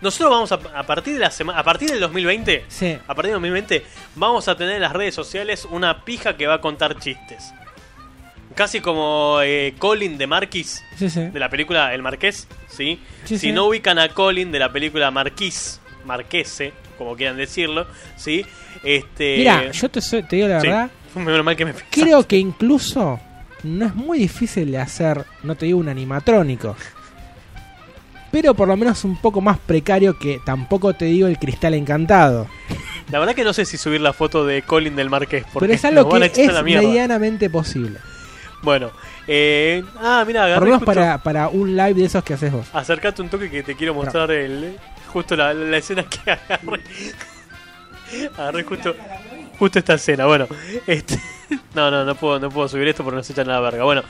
Nosotros 0.00 0.30
vamos 0.30 0.52
a, 0.52 0.54
a 0.78 0.84
partir 0.86 1.14
de 1.14 1.20
la 1.20 1.30
semana, 1.30 1.58
a 1.58 1.64
partir 1.64 1.90
del 1.90 2.00
2020, 2.00 2.64
Sí. 2.68 2.96
a 3.06 3.14
partir 3.14 3.32
del 3.32 3.34
2020 3.34 3.84
vamos 4.14 4.46
a 4.48 4.56
tener 4.56 4.76
en 4.76 4.82
las 4.82 4.92
redes 4.92 5.14
sociales 5.14 5.66
una 5.70 6.04
pija 6.04 6.36
que 6.36 6.46
va 6.46 6.54
a 6.54 6.60
contar 6.60 6.98
chistes. 6.98 7.52
Casi 8.54 8.80
como 8.80 9.38
eh, 9.42 9.74
Colin 9.78 10.18
de 10.18 10.26
Marquis 10.26 10.82
Sí, 10.96 11.10
sí. 11.10 11.20
de 11.28 11.38
la 11.38 11.48
película 11.48 11.94
El 11.94 12.02
Marqués, 12.02 12.48
¿sí? 12.68 13.00
Sí, 13.24 13.38
si 13.38 13.52
no 13.52 13.66
ubican 13.66 13.98
a 13.98 14.08
Colin 14.08 14.50
de 14.50 14.58
la 14.58 14.72
película 14.72 15.10
Marquis, 15.10 15.80
Marquese, 16.04 16.72
como 16.96 17.14
quieran 17.16 17.36
decirlo, 17.36 17.86
¿sí? 18.16 18.44
Este 18.82 19.36
Mira, 19.38 19.70
yo 19.70 19.88
te, 19.88 20.00
te 20.00 20.36
digo 20.36 20.48
la 20.48 20.58
verdad. 20.60 20.90
mal 21.44 21.56
que 21.56 21.64
me 21.64 21.74
Creo 21.90 22.26
que 22.26 22.36
incluso 22.36 23.20
no 23.64 23.86
es 23.86 23.94
muy 23.94 24.18
difícil 24.18 24.70
de 24.72 24.78
hacer, 24.78 25.24
no 25.42 25.54
te 25.56 25.66
digo 25.66 25.78
un 25.78 25.88
animatrónico. 25.88 26.76
Pero 28.30 28.54
por 28.54 28.68
lo 28.68 28.76
menos 28.76 29.04
un 29.04 29.16
poco 29.16 29.40
más 29.40 29.58
precario 29.58 30.18
que 30.18 30.40
tampoco 30.44 30.92
te 30.94 31.06
digo 31.06 31.26
el 31.28 31.38
cristal 31.38 31.74
encantado. 31.74 32.46
La 33.10 33.18
verdad 33.18 33.34
que 33.34 33.44
no 33.44 33.52
sé 33.52 33.64
si 33.64 33.78
subir 33.78 34.00
la 34.00 34.12
foto 34.12 34.44
de 34.44 34.62
Colin 34.62 34.94
del 34.94 35.08
Marqués 35.08 35.44
porque 35.44 35.60
Pero 35.66 35.72
es 35.72 35.84
algo 35.84 36.08
que 36.10 36.26
es 36.26 36.62
medianamente 36.62 37.48
posible. 37.48 37.98
Bueno, 38.62 38.90
eh, 39.26 39.82
ah, 40.00 40.24
mira, 40.26 40.54
Por 40.54 40.64
lo 40.64 40.66
menos 40.66 40.82
para, 40.82 41.22
para 41.22 41.48
un 41.48 41.76
live 41.76 41.94
de 41.94 42.04
esos 42.04 42.22
que 42.24 42.34
haces 42.34 42.52
vos. 42.52 42.66
Acercate 42.72 43.22
un 43.22 43.28
toque 43.28 43.48
que 43.50 43.62
te 43.62 43.76
quiero 43.76 43.94
mostrar 43.94 44.30
el 44.30 44.76
justo 45.06 45.36
la, 45.36 45.54
la 45.54 45.76
escena 45.78 46.04
que 46.04 46.30
agarré. 46.30 46.82
Agarré 48.36 48.62
justo 48.64 48.94
justo 49.58 49.78
esta 49.78 49.94
escena. 49.94 50.26
Bueno, 50.26 50.46
este 50.86 51.18
no, 51.74 51.90
no, 51.90 52.04
no 52.04 52.14
puedo 52.14 52.38
no 52.38 52.50
puedo 52.50 52.68
subir 52.68 52.88
esto 52.88 53.04
porque 53.04 53.16
nos 53.16 53.30
echan 53.30 53.48
a 53.50 53.54
la 53.54 53.60
verga. 53.60 53.84
Bueno, 53.84 54.02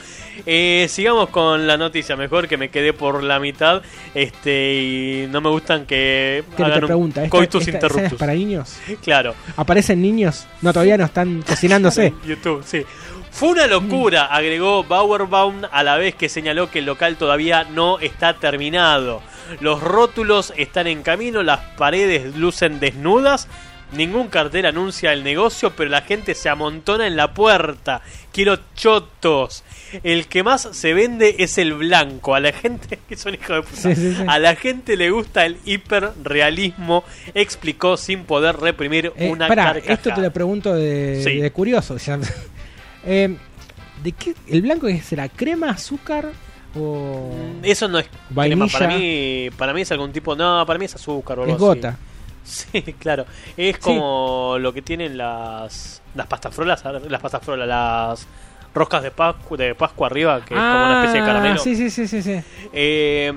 eh, 0.46 0.86
sigamos 0.88 1.30
con 1.30 1.66
la 1.66 1.76
noticia 1.76 2.16
mejor 2.16 2.48
que 2.48 2.56
me 2.56 2.70
quedé 2.70 2.92
por 2.92 3.22
la 3.22 3.40
mitad. 3.40 3.82
Este 4.14 4.74
y 4.74 5.28
no 5.30 5.40
me 5.40 5.50
gustan 5.50 5.86
que 5.86 6.44
¿Qué 6.50 6.56
te 6.56 6.64
hagan 6.64 6.84
un 6.84 6.86
pregunta? 6.86 7.24
¿Esta, 7.24 7.30
coitus 7.30 7.68
esta 7.68 7.86
es 7.86 8.14
para 8.14 8.34
niños? 8.34 8.78
Claro. 9.02 9.34
¿Aparecen 9.56 10.02
niños? 10.02 10.46
No, 10.62 10.72
todavía 10.72 10.96
no 10.96 11.04
están 11.04 11.42
cocinándose. 11.46 12.12
YouTube, 12.26 12.62
sí. 12.64 12.84
Fue 13.30 13.50
una 13.50 13.68
locura, 13.68 14.24
agregó 14.24 14.82
Bauerbaum 14.82 15.62
a 15.70 15.82
la 15.84 15.96
vez 15.96 16.16
que 16.16 16.28
señaló 16.28 16.70
que 16.70 16.80
el 16.80 16.86
local 16.86 17.16
todavía 17.16 17.64
no 17.64 18.00
está 18.00 18.34
terminado. 18.34 19.22
Los 19.60 19.80
rótulos 19.80 20.52
están 20.56 20.88
en 20.88 21.02
camino, 21.02 21.42
las 21.42 21.60
paredes 21.76 22.34
lucen 22.36 22.80
desnudas, 22.80 23.46
ningún 23.92 24.28
cartel 24.28 24.66
anuncia 24.66 25.12
el 25.12 25.24
negocio, 25.24 25.72
pero 25.76 25.90
la 25.90 26.02
gente 26.02 26.34
se 26.34 26.48
amontona 26.48 27.06
en 27.06 27.16
la 27.16 27.32
puerta. 27.34 28.02
Quiero 28.32 28.58
chotos. 28.74 29.64
El 30.02 30.26
que 30.26 30.42
más 30.42 30.68
se 30.72 30.92
vende 30.92 31.36
es 31.38 31.56
el 31.58 31.72
blanco. 31.74 32.34
A 32.34 32.40
la 32.40 32.52
gente, 32.52 32.98
que 33.08 33.16
son 33.16 33.34
hijos 33.34 33.48
de 33.48 33.62
puta. 33.62 33.76
Sí, 33.76 33.94
sí, 33.94 34.14
sí. 34.14 34.24
A 34.26 34.38
la 34.38 34.54
gente 34.56 34.96
le 34.96 35.10
gusta 35.10 35.46
el 35.46 35.58
hiperrealismo, 35.64 37.04
explicó 37.34 37.96
sin 37.96 38.24
poder 38.24 38.56
reprimir 38.56 39.12
Eh, 39.16 39.30
una 39.30 39.48
pará, 39.48 39.64
carcajada. 39.64 39.94
esto 39.94 40.10
te 40.14 40.20
lo 40.20 40.30
pregunto 40.32 40.74
de, 40.74 41.50
curioso. 41.54 41.96
Eh, 43.04 43.36
¿De 44.02 44.12
qué? 44.12 44.34
¿El 44.48 44.62
blanco 44.62 44.86
será? 45.02 45.28
¿Crema, 45.28 45.70
azúcar 45.70 46.30
o 46.78 47.32
Eso 47.62 47.88
no 47.88 47.98
es 47.98 48.06
crema. 48.08 48.24
Vainilla. 48.30 48.66
Para 48.78 48.88
mí, 48.88 49.48
para 49.56 49.72
mí 49.72 49.80
es 49.82 49.92
algún 49.92 50.12
tipo. 50.12 50.36
No, 50.36 50.64
para 50.66 50.78
mí 50.78 50.84
es 50.84 50.94
azúcar 50.94 51.38
o 51.38 51.44
algo 51.44 51.72
es 51.72 51.84
así. 51.84 51.96
Sí, 52.48 52.82
claro. 52.98 53.26
Es 53.56 53.78
como 53.78 54.56
lo 54.58 54.72
que 54.72 54.82
tienen 54.82 55.18
las 55.18 56.00
las 56.14 56.26
pastafrolas, 56.26 56.82
las 56.84 57.20
pastafrolas, 57.20 57.68
las 57.68 58.26
roscas 58.74 59.02
de 59.02 59.10
Pascua, 59.10 59.56
de 59.56 59.74
Pascua 59.74 60.06
arriba, 60.06 60.44
que 60.44 60.54
es 60.54 60.60
como 60.60 60.84
una 60.86 61.00
especie 61.04 61.20
de 61.20 61.24
Ah, 61.24 61.26
caramelo. 61.32 61.58
Sí, 61.60 61.76
sí, 61.76 61.90
sí, 61.90 62.08
sí, 62.08 62.22
sí. 62.22 62.40
Eh, 62.72 63.32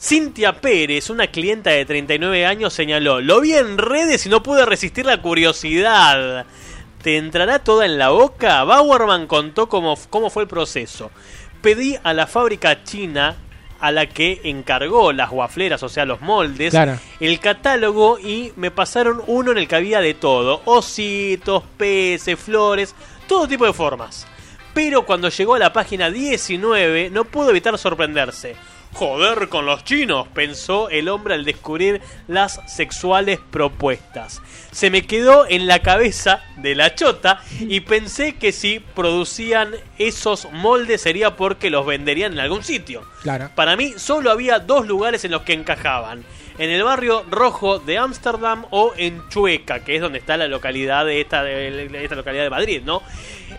Cintia 0.00 0.60
Pérez, 0.60 1.10
una 1.10 1.26
clienta 1.26 1.70
de 1.70 1.84
39 1.84 2.46
años, 2.46 2.72
señaló: 2.72 3.20
Lo 3.20 3.40
vi 3.40 3.54
en 3.54 3.78
redes 3.78 4.26
y 4.26 4.28
no 4.28 4.42
pude 4.42 4.64
resistir 4.66 5.06
la 5.06 5.20
curiosidad. 5.20 6.44
¿Te 7.02 7.16
entrará 7.16 7.60
toda 7.60 7.86
en 7.86 7.96
la 7.98 8.10
boca? 8.10 8.62
Bauerman 8.64 9.26
contó 9.26 9.68
cómo, 9.70 9.96
cómo 10.10 10.28
fue 10.28 10.42
el 10.42 10.48
proceso. 10.48 11.10
Pedí 11.62 11.96
a 12.02 12.12
la 12.12 12.26
fábrica 12.26 12.84
china 12.84 13.36
a 13.80 13.90
la 13.92 14.06
que 14.06 14.40
encargó 14.44 15.12
las 15.12 15.30
guafleras, 15.30 15.82
o 15.82 15.88
sea, 15.88 16.04
los 16.04 16.20
moldes, 16.20 16.70
Claro. 16.70 16.98
el 17.18 17.40
catálogo 17.40 18.18
y 18.18 18.52
me 18.56 18.70
pasaron 18.70 19.22
uno 19.26 19.52
en 19.52 19.58
el 19.58 19.68
que 19.68 19.76
había 19.76 20.00
de 20.00 20.14
todo. 20.14 20.60
Ositos, 20.66 21.62
peces, 21.76 22.38
flores, 22.38 22.94
todo 23.26 23.48
tipo 23.48 23.64
de 23.66 23.72
formas. 23.72 24.26
Pero 24.74 25.04
cuando 25.06 25.28
llegó 25.30 25.54
a 25.54 25.58
la 25.58 25.72
página 25.72 26.10
19 26.10 27.10
no 27.10 27.24
pudo 27.24 27.50
evitar 27.50 27.76
sorprenderse. 27.78 28.54
Joder 28.92 29.48
con 29.48 29.66
los 29.66 29.84
chinos, 29.84 30.26
pensó 30.34 30.88
el 30.90 31.08
hombre 31.08 31.34
al 31.34 31.44
descubrir 31.44 32.00
las 32.26 32.60
sexuales 32.66 33.38
propuestas. 33.50 34.42
Se 34.72 34.90
me 34.90 35.06
quedó 35.06 35.46
en 35.48 35.66
la 35.66 35.80
cabeza 35.80 36.42
de 36.56 36.74
la 36.74 36.94
chota 36.94 37.40
y 37.60 37.80
pensé 37.80 38.34
que 38.34 38.52
si 38.52 38.80
producían 38.80 39.74
esos 39.98 40.48
moldes 40.52 41.02
sería 41.02 41.36
porque 41.36 41.70
los 41.70 41.86
venderían 41.86 42.32
en 42.32 42.40
algún 42.40 42.64
sitio. 42.64 43.02
Claro. 43.22 43.50
Para 43.54 43.76
mí 43.76 43.94
solo 43.96 44.30
había 44.30 44.58
dos 44.58 44.86
lugares 44.86 45.24
en 45.24 45.30
los 45.30 45.42
que 45.42 45.52
encajaban. 45.52 46.24
En 46.60 46.68
el 46.68 46.84
barrio 46.84 47.24
rojo 47.30 47.78
de 47.78 47.96
Ámsterdam 47.96 48.66
o 48.68 48.92
en 48.94 49.26
Chueca, 49.30 49.82
que 49.82 49.96
es 49.96 50.02
donde 50.02 50.18
está 50.18 50.36
la 50.36 50.46
localidad 50.46 51.06
de 51.06 51.22
esta, 51.22 51.42
localidad 51.42 52.42
de 52.44 52.50
Madrid, 52.50 52.82
¿no? 52.84 53.00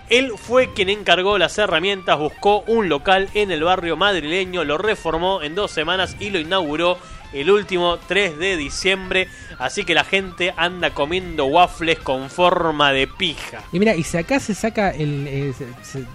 Él 0.07 0.33
fue 0.37 0.71
quien 0.71 0.87
encargó 0.89 1.39
las 1.39 1.57
herramientas, 1.57 2.19
buscó 2.19 2.59
un 2.67 2.89
local 2.89 3.27
en 3.33 3.49
el 3.49 3.63
barrio 3.63 3.97
madrileño, 3.97 4.63
lo 4.65 4.77
reformó 4.77 5.41
en 5.41 5.55
dos 5.55 5.71
semanas 5.71 6.15
y 6.19 6.29
lo 6.29 6.37
inauguró 6.37 6.99
el 7.33 7.49
último 7.49 7.97
3 8.07 8.37
de 8.37 8.55
diciembre. 8.55 9.27
Así 9.57 9.83
que 9.83 9.95
la 9.95 10.03
gente 10.03 10.53
anda 10.55 10.91
comiendo 10.91 11.45
waffles 11.45 11.97
con 11.97 12.29
forma 12.29 12.93
de 12.93 13.07
pija. 13.07 13.63
Y 13.71 13.79
mira, 13.79 13.95
y 13.95 14.03
si 14.03 14.17
acá 14.17 14.39
se 14.39 14.53
saca 14.53 14.91
el, 14.91 15.25
eh, 15.27 15.53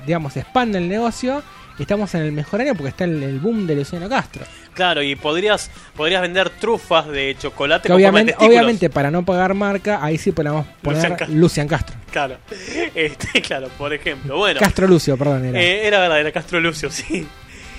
digamos, 0.06 0.34
se 0.34 0.40
expande 0.40 0.78
el 0.78 0.88
negocio, 0.88 1.42
estamos 1.82 2.15
en 2.15 2.23
el 2.23 2.32
mejor 2.32 2.61
año 2.61 2.74
porque 2.74 2.89
está 2.90 3.05
el, 3.05 3.23
el 3.23 3.39
boom 3.39 3.66
de 3.66 3.77
Luciano 3.77 4.09
Castro. 4.09 4.44
Claro, 4.74 5.03
y 5.03 5.16
podrías, 5.16 5.70
podrías 5.94 6.20
vender 6.23 6.51
trufas 6.51 7.09
de 7.09 7.35
chocolate 7.39 7.85
Que 7.85 7.89
con 7.89 7.97
forma 7.97 7.98
de 7.98 8.09
obviamente, 8.09 8.32
testículos. 8.32 8.51
obviamente 8.61 8.90
para 8.90 9.11
no 9.11 9.24
pagar 9.24 9.55
marca, 9.55 10.05
ahí 10.05 10.19
sí 10.19 10.32
podemos 10.32 10.66
poner 10.82 11.28
Lucian. 11.31 11.66
Castro. 11.69 11.97
Claro, 12.11 12.36
este, 12.94 13.40
claro, 13.43 13.69
por 13.78 13.93
ejemplo. 13.93 14.36
Bueno, 14.36 14.61
Castro 14.61 14.86
Lucio, 14.86 15.16
perdón, 15.16 15.47
era. 15.47 15.61
Eh, 15.61 15.86
era 15.86 16.01
verdad, 16.01 16.20
era 16.20 16.32
Castro 16.32 16.61
Lucio, 16.61 16.90
sí. 16.90 17.27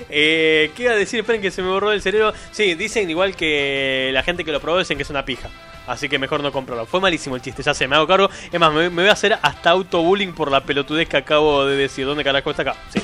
Eh, 0.10 0.72
¿Qué 0.76 0.84
iba 0.84 0.91
a 0.94 0.95
decir? 0.95 1.19
Esperen 1.19 1.41
que 1.41 1.52
se 1.52 1.61
me 1.61 1.69
borró 1.69 1.91
el 1.91 2.02
cerebro. 2.02 2.34
Sí, 2.52 2.76
dicen 2.76 3.10
igual 3.10 3.36
que 3.36 4.10
la 4.14 4.24
gente 4.24 4.44
que 4.44 4.52
lo 4.52 4.60
probó 4.60 4.80
dicen 4.80 4.98
que 4.98 5.03
es 5.03 5.10
una 5.10 5.26
pija. 5.26 5.49
Así 5.88 6.10
que 6.10 6.19
mejor 6.19 6.41
no 6.44 6.52
comprarlo. 6.52 6.86
Fue 6.86 6.99
malísimo 6.99 7.36
el 7.36 7.41
chiste, 7.41 7.64
ya 7.64 7.74
sé, 7.74 7.88
me 7.88 7.95
hago 7.95 8.06
cargo. 8.07 8.30
Es 8.52 8.60
más, 8.60 8.74
me, 8.74 8.90
me 8.90 9.03
voy 9.03 9.10
a 9.10 9.14
hacer 9.14 9.38
hasta 9.41 9.69
autobullying 9.72 10.34
por 10.34 10.52
la 10.52 10.61
pelotudez 10.61 11.07
que 11.07 11.18
acabo 11.18 11.65
de 11.65 11.78
decir. 11.78 12.06
¿Dónde 12.06 12.24
carajo 12.24 12.49
está 12.52 12.61
acá? 12.64 12.76
Sí. 12.94 12.99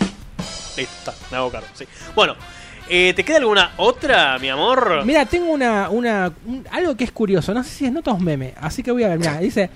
Listo, 0.78 1.12
está, 1.12 1.14
me 1.32 1.38
hago 1.38 1.52
cargo, 1.52 1.68
sí. 1.74 1.86
Bueno, 2.16 2.36
eh, 2.90 3.14
¿te 3.16 3.24
queda 3.24 3.38
alguna 3.38 3.72
otra, 3.78 4.38
mi 4.40 4.50
amor? 4.50 5.04
Mira, 5.06 5.26
tengo 5.26 5.52
una, 5.52 5.90
una 5.90 6.32
un- 6.46 6.66
algo 6.72 6.96
que 6.98 7.04
es 7.04 7.12
curioso, 7.12 7.54
no 7.54 7.64
sé 7.64 7.70
si 7.70 7.86
es 7.86 7.92
nota 7.92 8.12
o 8.12 8.18
es 8.18 8.22
meme, 8.24 8.54
así 8.60 8.82
que 8.84 8.92
voy 8.92 9.04
a 9.04 9.10
ver, 9.10 9.20
mira, 9.20 9.38
dice, 9.40 9.70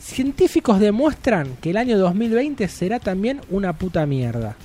científicos 0.00 0.80
demuestran 0.80 1.56
que 1.60 1.70
el 1.70 1.76
año 1.76 1.98
2020 1.98 2.66
será 2.68 2.98
también 3.00 3.40
una 3.50 3.72
puta 3.74 4.06
mierda. 4.06 4.56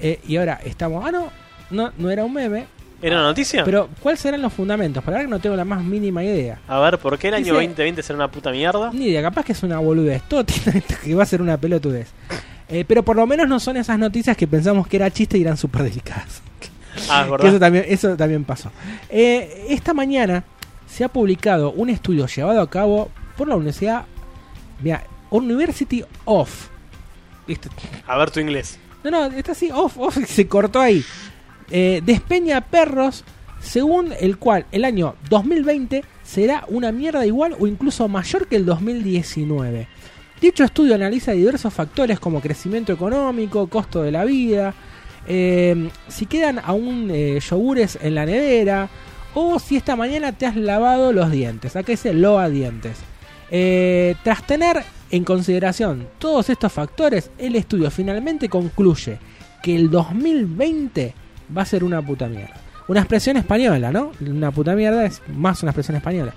Eh, 0.00 0.20
y 0.26 0.36
ahora 0.36 0.60
estamos, 0.64 1.04
ah 1.06 1.12
no, 1.12 1.30
no, 1.70 1.92
no 1.96 2.10
era 2.10 2.24
un 2.24 2.32
meme, 2.32 2.66
¿Era 3.00 3.16
una 3.16 3.24
noticia? 3.26 3.64
pero 3.64 3.88
¿cuáles 4.00 4.20
serán 4.20 4.40
los 4.42 4.52
fundamentos? 4.52 5.02
Para 5.02 5.18
ver 5.18 5.26
que 5.26 5.30
no 5.30 5.40
tengo 5.40 5.54
la 5.56 5.64
más 5.64 5.82
mínima 5.82 6.22
idea. 6.24 6.60
A 6.68 6.78
ver, 6.80 6.98
¿por 6.98 7.18
qué 7.18 7.28
el 7.28 7.34
año 7.34 7.44
Dice- 7.44 7.54
2020 7.54 8.02
será 8.02 8.16
una 8.16 8.28
puta 8.30 8.50
mierda? 8.50 8.90
Ni 8.92 9.06
idea, 9.06 9.22
capaz 9.22 9.44
que 9.44 9.52
es 9.52 9.62
una 9.62 9.78
boludez, 9.78 10.22
todo 10.28 10.44
tiene 10.46 10.82
que 10.82 11.14
va 11.14 11.22
a 11.24 11.26
ser 11.26 11.42
una 11.42 11.56
pelotudez. 11.56 12.08
Eh, 12.72 12.84
pero 12.88 13.04
por 13.04 13.16
lo 13.16 13.26
menos 13.26 13.46
no 13.48 13.60
son 13.60 13.76
esas 13.76 13.98
noticias 13.98 14.36
que 14.36 14.46
pensamos 14.48 14.86
que 14.88 14.96
era 14.96 15.10
chiste 15.10 15.36
y 15.38 15.42
eran 15.42 15.56
súper 15.56 15.82
delicadas. 15.84 16.40
Ah, 17.10 17.22
Que 17.26 17.30
verdad. 17.30 17.46
eso 17.48 17.58
también, 17.60 17.84
eso 17.88 18.16
también 18.16 18.44
pasó. 18.44 18.70
Eh, 19.10 19.66
esta 19.68 19.92
mañana 19.94 20.42
se 20.88 21.04
ha 21.04 21.08
publicado 21.08 21.72
un 21.72 21.90
estudio 21.90 22.26
llevado 22.26 22.60
a 22.60 22.68
cabo 22.70 23.10
por 23.36 23.46
la 23.48 23.56
Universidad 23.56 24.04
mira, 24.82 25.04
University 25.30 26.02
of. 26.24 26.68
Esto- 27.46 27.68
A 28.06 28.16
ver 28.16 28.30
tu 28.30 28.40
inglés. 28.40 28.78
no, 29.04 29.10
no, 29.10 29.24
está 29.26 29.52
así, 29.52 29.70
off, 29.72 29.98
off, 29.98 30.16
se 30.26 30.46
cortó 30.48 30.80
ahí. 30.80 31.04
Eh, 31.70 32.00
despeña 32.04 32.60
perros, 32.62 33.24
según 33.60 34.12
el 34.18 34.38
cual 34.38 34.66
el 34.72 34.84
año 34.84 35.14
2020 35.30 36.04
será 36.22 36.64
una 36.68 36.90
mierda 36.92 37.24
igual 37.26 37.54
o 37.58 37.66
incluso 37.66 38.08
mayor 38.08 38.46
que 38.46 38.56
el 38.56 38.64
2019. 38.66 39.88
Dicho 40.42 40.64
estudio 40.64 40.96
analiza 40.96 41.30
diversos 41.30 41.72
factores 41.72 42.18
como 42.18 42.40
crecimiento 42.40 42.92
económico, 42.92 43.68
costo 43.68 44.02
de 44.02 44.10
la 44.10 44.24
vida, 44.24 44.74
eh, 45.28 45.88
si 46.08 46.26
quedan 46.26 46.58
aún 46.58 47.10
eh, 47.12 47.38
yogures 47.38 47.96
en 48.02 48.16
la 48.16 48.26
nevera 48.26 48.88
o 49.34 49.60
si 49.60 49.76
esta 49.76 49.94
mañana 49.94 50.32
te 50.32 50.46
has 50.46 50.56
lavado 50.56 51.12
los 51.12 51.30
dientes. 51.30 51.76
Acá 51.76 51.92
dice 51.92 52.12
loa 52.12 52.48
dientes. 52.48 52.98
Eh, 53.52 54.16
tras 54.24 54.44
tener 54.44 54.82
en 55.12 55.22
consideración 55.22 56.08
todos 56.18 56.50
estos 56.50 56.72
factores, 56.72 57.30
el 57.38 57.54
estudio 57.54 57.88
finalmente 57.92 58.48
concluye 58.48 59.18
que 59.62 59.76
el 59.76 59.90
2020 59.90 61.14
va 61.56 61.62
a 61.62 61.66
ser 61.66 61.84
una 61.84 62.04
puta 62.04 62.26
mierda. 62.26 62.56
Una 62.88 62.98
expresión 62.98 63.36
española, 63.36 63.92
¿no? 63.92 64.10
Una 64.20 64.50
puta 64.50 64.74
mierda 64.74 65.06
es 65.06 65.22
más 65.28 65.62
una 65.62 65.70
expresión 65.70 65.98
española. 65.98 66.34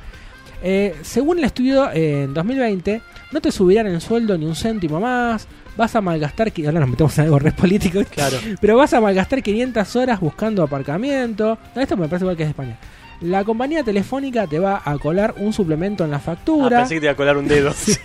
Eh, 0.68 0.96
según 1.04 1.38
el 1.38 1.44
estudio, 1.46 1.92
eh, 1.92 2.24
en 2.24 2.34
2020 2.34 3.00
no 3.32 3.40
te 3.40 3.52
subirán 3.52 3.86
el 3.86 4.02
sueldo 4.02 4.36
ni 4.36 4.46
un 4.46 4.56
céntimo 4.56 5.00
más. 5.00 5.48
Vas 5.78 5.96
a 5.96 6.02
malgastar. 6.02 6.52
Ahora 6.66 6.80
nos 6.80 6.90
metemos 6.90 7.16
en 7.20 7.26
algo 7.26 7.38
re 7.38 7.52
político. 7.52 8.00
Claro. 8.12 8.38
Pero 8.60 8.76
vas 8.78 8.92
a 8.94 9.00
malgastar 9.02 9.44
500 9.44 9.96
horas 9.96 10.20
buscando 10.20 10.64
aparcamiento. 10.64 11.58
Esto 11.76 11.96
me 11.98 12.08
parece 12.08 12.24
igual 12.26 12.36
que 12.38 12.44
es 12.44 12.48
de 12.48 12.52
España. 12.52 12.78
La 13.22 13.44
compañía 13.44 13.84
telefónica 13.84 14.48
te 14.48 14.58
va 14.58 14.82
a 14.84 14.98
colar 14.98 15.36
un 15.38 15.54
suplemento 15.54 16.04
en 16.04 16.10
la 16.12 16.18
Ah, 16.18 16.22
factura. 16.22 16.80
pensé 16.80 16.96
que 16.96 17.00
te 17.02 17.06
iba 17.06 17.14
a 17.14 17.16
colar 17.16 17.38
un 17.38 17.48
dedo. 17.48 17.72
Sí. 17.76 17.96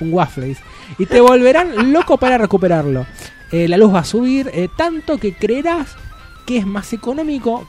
un 0.00 0.12
waffle. 0.14 0.56
Y 0.98 1.04
te 1.06 1.20
volverán 1.20 1.92
loco 1.92 2.16
para 2.16 2.38
recuperarlo. 2.38 3.04
Eh, 3.50 3.68
la 3.68 3.76
luz 3.76 3.92
va 3.94 3.98
a 4.00 4.04
subir 4.04 4.50
eh, 4.54 4.68
tanto 4.78 5.18
que 5.18 5.34
creerás 5.34 5.94
que 6.46 6.56
es 6.58 6.66
más 6.66 6.92
económico 6.94 7.68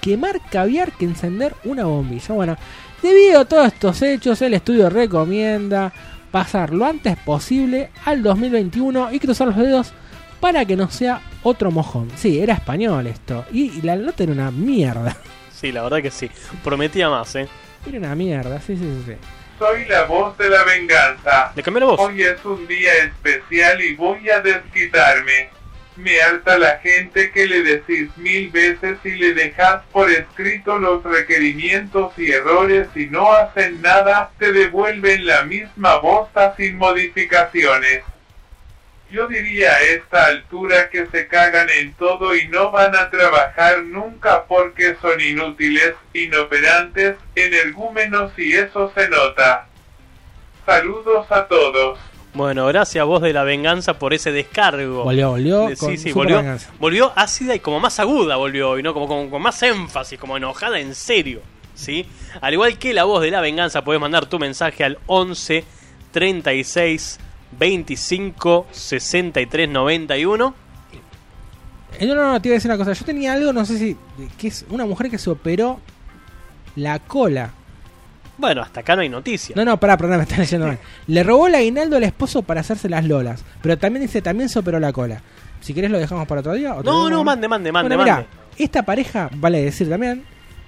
quemar 0.00 0.40
caviar 0.50 0.92
que 0.92 1.04
encender 1.04 1.54
una 1.64 1.84
bombilla. 1.84 2.34
Bueno, 2.34 2.56
debido 3.02 3.40
a 3.40 3.44
todos 3.44 3.66
estos 3.68 4.02
hechos, 4.02 4.42
el 4.42 4.54
estudio 4.54 4.90
recomienda 4.90 5.92
pasar 6.30 6.72
lo 6.72 6.84
antes 6.84 7.16
posible 7.16 7.90
al 8.04 8.22
2021 8.22 9.12
y 9.12 9.18
cruzar 9.18 9.48
los 9.48 9.56
dedos 9.56 9.92
para 10.40 10.64
que 10.64 10.76
no 10.76 10.90
sea 10.90 11.20
otro 11.42 11.70
mojón. 11.70 12.10
Sí, 12.16 12.40
era 12.40 12.54
español 12.54 13.06
esto. 13.06 13.44
Y, 13.52 13.78
y 13.78 13.82
la 13.82 13.96
nota 13.96 14.22
era 14.22 14.32
una 14.32 14.50
mierda. 14.50 15.16
Sí, 15.60 15.72
la 15.72 15.82
verdad 15.82 16.00
que 16.00 16.10
sí. 16.10 16.30
Prometía 16.64 17.10
más, 17.10 17.36
¿eh? 17.36 17.46
Era 17.86 17.98
una 17.98 18.14
mierda, 18.14 18.62
sí, 18.62 18.78
sí, 18.78 18.82
sí. 18.82 19.12
sí. 19.12 19.16
Soy 19.58 19.84
la 19.84 20.04
voz 20.04 20.38
de 20.38 20.48
la 20.48 20.64
venganza. 20.64 21.52
¿Le 21.54 21.62
cambió 21.62 21.80
la 21.80 21.86
voz? 21.86 22.00
Hoy 22.00 22.22
es 22.22 22.42
un 22.46 22.66
día 22.66 22.90
especial 23.04 23.78
y 23.82 23.94
voy 23.94 24.30
a 24.30 24.40
desquitarme. 24.40 25.50
Me 26.00 26.18
harta 26.22 26.56
la 26.56 26.78
gente 26.78 27.30
que 27.30 27.46
le 27.46 27.62
decís 27.62 28.08
mil 28.16 28.48
veces 28.48 28.96
y 29.04 29.10
le 29.10 29.34
dejás 29.34 29.82
por 29.92 30.10
escrito 30.10 30.78
los 30.78 31.02
requerimientos 31.02 32.18
y 32.18 32.32
errores 32.32 32.88
y 32.94 33.04
no 33.06 33.30
hacen 33.30 33.82
nada, 33.82 34.30
te 34.38 34.50
devuelven 34.50 35.26
la 35.26 35.42
misma 35.42 35.96
bosta 35.96 36.54
sin 36.56 36.78
modificaciones. 36.78 38.02
Yo 39.10 39.28
diría 39.28 39.72
a 39.72 39.80
esta 39.82 40.24
altura 40.24 40.88
que 40.88 41.04
se 41.08 41.28
cagan 41.28 41.68
en 41.68 41.92
todo 41.92 42.34
y 42.34 42.48
no 42.48 42.70
van 42.70 42.96
a 42.96 43.10
trabajar 43.10 43.82
nunca 43.82 44.44
porque 44.44 44.96
son 45.02 45.20
inútiles, 45.20 45.96
inoperantes, 46.14 47.16
energúmenos 47.34 48.32
y 48.38 48.54
eso 48.54 48.90
se 48.94 49.06
nota. 49.10 49.66
Saludos 50.64 51.30
a 51.30 51.46
todos. 51.46 51.98
Bueno, 52.32 52.66
gracias 52.66 53.04
voz 53.04 53.22
de 53.22 53.32
la 53.32 53.42
venganza 53.42 53.98
por 53.98 54.14
ese 54.14 54.30
descargo. 54.30 55.02
Volvió, 55.04 55.30
volvió. 55.30 55.68
Sí, 55.70 55.76
con 55.76 55.98
sí, 55.98 56.12
volvió, 56.12 56.36
venganza. 56.36 56.70
volvió 56.78 57.12
ácida 57.16 57.54
y 57.56 57.60
como 57.60 57.80
más 57.80 57.98
aguda 57.98 58.36
volvió 58.36 58.70
hoy, 58.70 58.82
¿no? 58.82 58.94
Como, 58.94 59.08
como 59.08 59.28
con 59.30 59.42
más 59.42 59.60
énfasis, 59.62 60.18
como 60.18 60.36
enojada 60.36 60.78
en 60.78 60.94
serio, 60.94 61.42
¿sí? 61.74 62.06
Al 62.40 62.52
igual 62.52 62.78
que 62.78 62.94
la 62.94 63.02
voz 63.04 63.22
de 63.22 63.32
la 63.32 63.40
venganza, 63.40 63.82
puedes 63.82 64.00
mandar 64.00 64.26
tu 64.26 64.38
mensaje 64.38 64.84
al 64.84 64.98
11 65.06 65.64
36 66.12 67.18
25 67.58 68.66
63 68.70 69.68
91. 69.68 70.54
Eh, 71.98 72.06
No, 72.06 72.14
no, 72.14 72.32
no, 72.32 72.40
te 72.40 72.48
iba 72.48 72.54
a 72.54 72.58
decir 72.58 72.70
una 72.70 72.78
cosa. 72.78 72.92
Yo 72.92 73.04
tenía 73.04 73.32
algo, 73.32 73.52
no 73.52 73.64
sé 73.64 73.76
si. 73.76 73.96
que 74.38 74.48
es 74.48 74.64
una 74.70 74.86
mujer 74.86 75.10
que 75.10 75.18
se 75.18 75.30
operó 75.30 75.80
la 76.76 77.00
cola. 77.00 77.54
Bueno, 78.40 78.62
hasta 78.62 78.80
acá 78.80 78.96
no 78.96 79.02
hay 79.02 79.08
noticia. 79.08 79.54
No, 79.56 79.64
no, 79.64 79.78
pará, 79.78 79.96
pará, 79.96 80.16
me 80.16 80.22
están 80.22 80.40
leyendo 80.40 80.66
mal. 80.68 80.78
Le 81.06 81.22
robó 81.22 81.46
el 81.46 81.54
aguinaldo 81.54 81.96
al 81.96 82.02
esposo 82.04 82.42
para 82.42 82.60
hacerse 82.62 82.88
las 82.88 83.04
lolas. 83.04 83.44
Pero 83.62 83.78
también 83.78 84.02
dice, 84.02 84.22
también 84.22 84.48
se 84.48 84.58
operó 84.58 84.80
la 84.80 84.92
cola. 84.92 85.20
Si 85.60 85.74
querés 85.74 85.90
lo 85.90 85.98
dejamos 85.98 86.26
para 86.26 86.40
otro 86.40 86.54
día. 86.54 86.74
¿o 86.74 86.82
te 86.82 86.88
No, 86.88 87.10
no, 87.10 87.22
mande, 87.22 87.46
mande, 87.48 87.70
mande, 87.70 87.88
Bueno, 87.94 88.02
mirá, 88.02 88.14
mande. 88.16 88.28
esta 88.56 88.82
pareja, 88.82 89.28
vale 89.34 89.62
decir 89.62 89.88
también, 89.90 90.24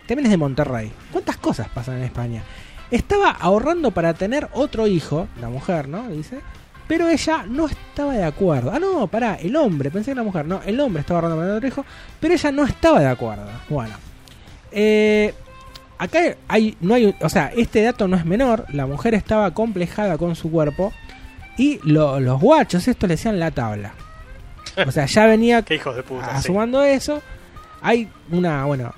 también 0.07 0.27
es 0.27 0.31
de 0.31 0.36
Monterrey. 0.36 0.93
¿Cuántas 1.11 1.39
cosas 1.39 1.69
pasan 1.70 1.97
en 1.97 2.03
España? 2.05 2.43
Estaba 2.90 3.31
ahorrando 3.31 3.90
para 3.90 4.12
tener 4.12 4.49
otro 4.53 4.86
hijo, 4.86 5.28
la 5.40 5.49
mujer, 5.49 5.89
¿no? 5.89 6.09
Dice. 6.09 6.40
Pero 6.86 7.09
ella 7.09 7.44
no 7.49 7.66
estaba 7.69 8.12
de 8.12 8.24
acuerdo. 8.24 8.70
Ah, 8.70 8.78
no, 8.78 9.07
pará, 9.07 9.36
el 9.36 9.57
hombre, 9.57 9.90
pensé 9.90 10.07
que 10.07 10.11
era 10.11 10.20
la 10.20 10.24
mujer. 10.27 10.44
No, 10.44 10.61
el 10.66 10.78
hombre 10.78 11.01
estaba 11.01 11.20
ahorrando 11.20 11.39
para 11.40 11.55
otro 11.57 11.69
hijo, 11.69 11.86
pero 12.20 12.35
ella 12.35 12.53
no 12.53 12.65
estaba 12.66 13.01
de 13.01 13.07
acuerdo. 13.07 13.47
Bueno, 13.70 13.94
eh, 14.70 15.32
acá 16.03 16.20
hay, 16.49 16.77
no 16.81 16.95
hay, 16.95 17.15
o 17.20 17.29
sea, 17.29 17.53
este 17.57 17.83
dato 17.83 18.09
no 18.09 18.16
es 18.16 18.24
menor. 18.24 18.66
La 18.73 18.87
mujer 18.87 19.15
estaba 19.15 19.53
complejada 19.53 20.19
con 20.19 20.35
su 20.37 20.51
cuerpo 20.51 20.93
y 21.57 21.79
lo- 21.85 22.20
los 22.20 22.41
guachos, 22.41 22.89
esto 22.89 23.07
le 23.07 23.15
decían 23.15 23.39
la 23.39 23.51
tabla. 23.51 23.95
O 24.87 24.91
sea, 24.91 25.07
ya 25.07 25.27
venía 25.27 25.65
hijos 25.70 25.95
de 25.97 26.03
puta. 26.03 26.27
sí. 26.31 26.37
asumando 26.39 26.83
eso. 26.83 27.23
Hay 27.83 28.09
una, 28.31 28.65
bueno, 28.65 28.93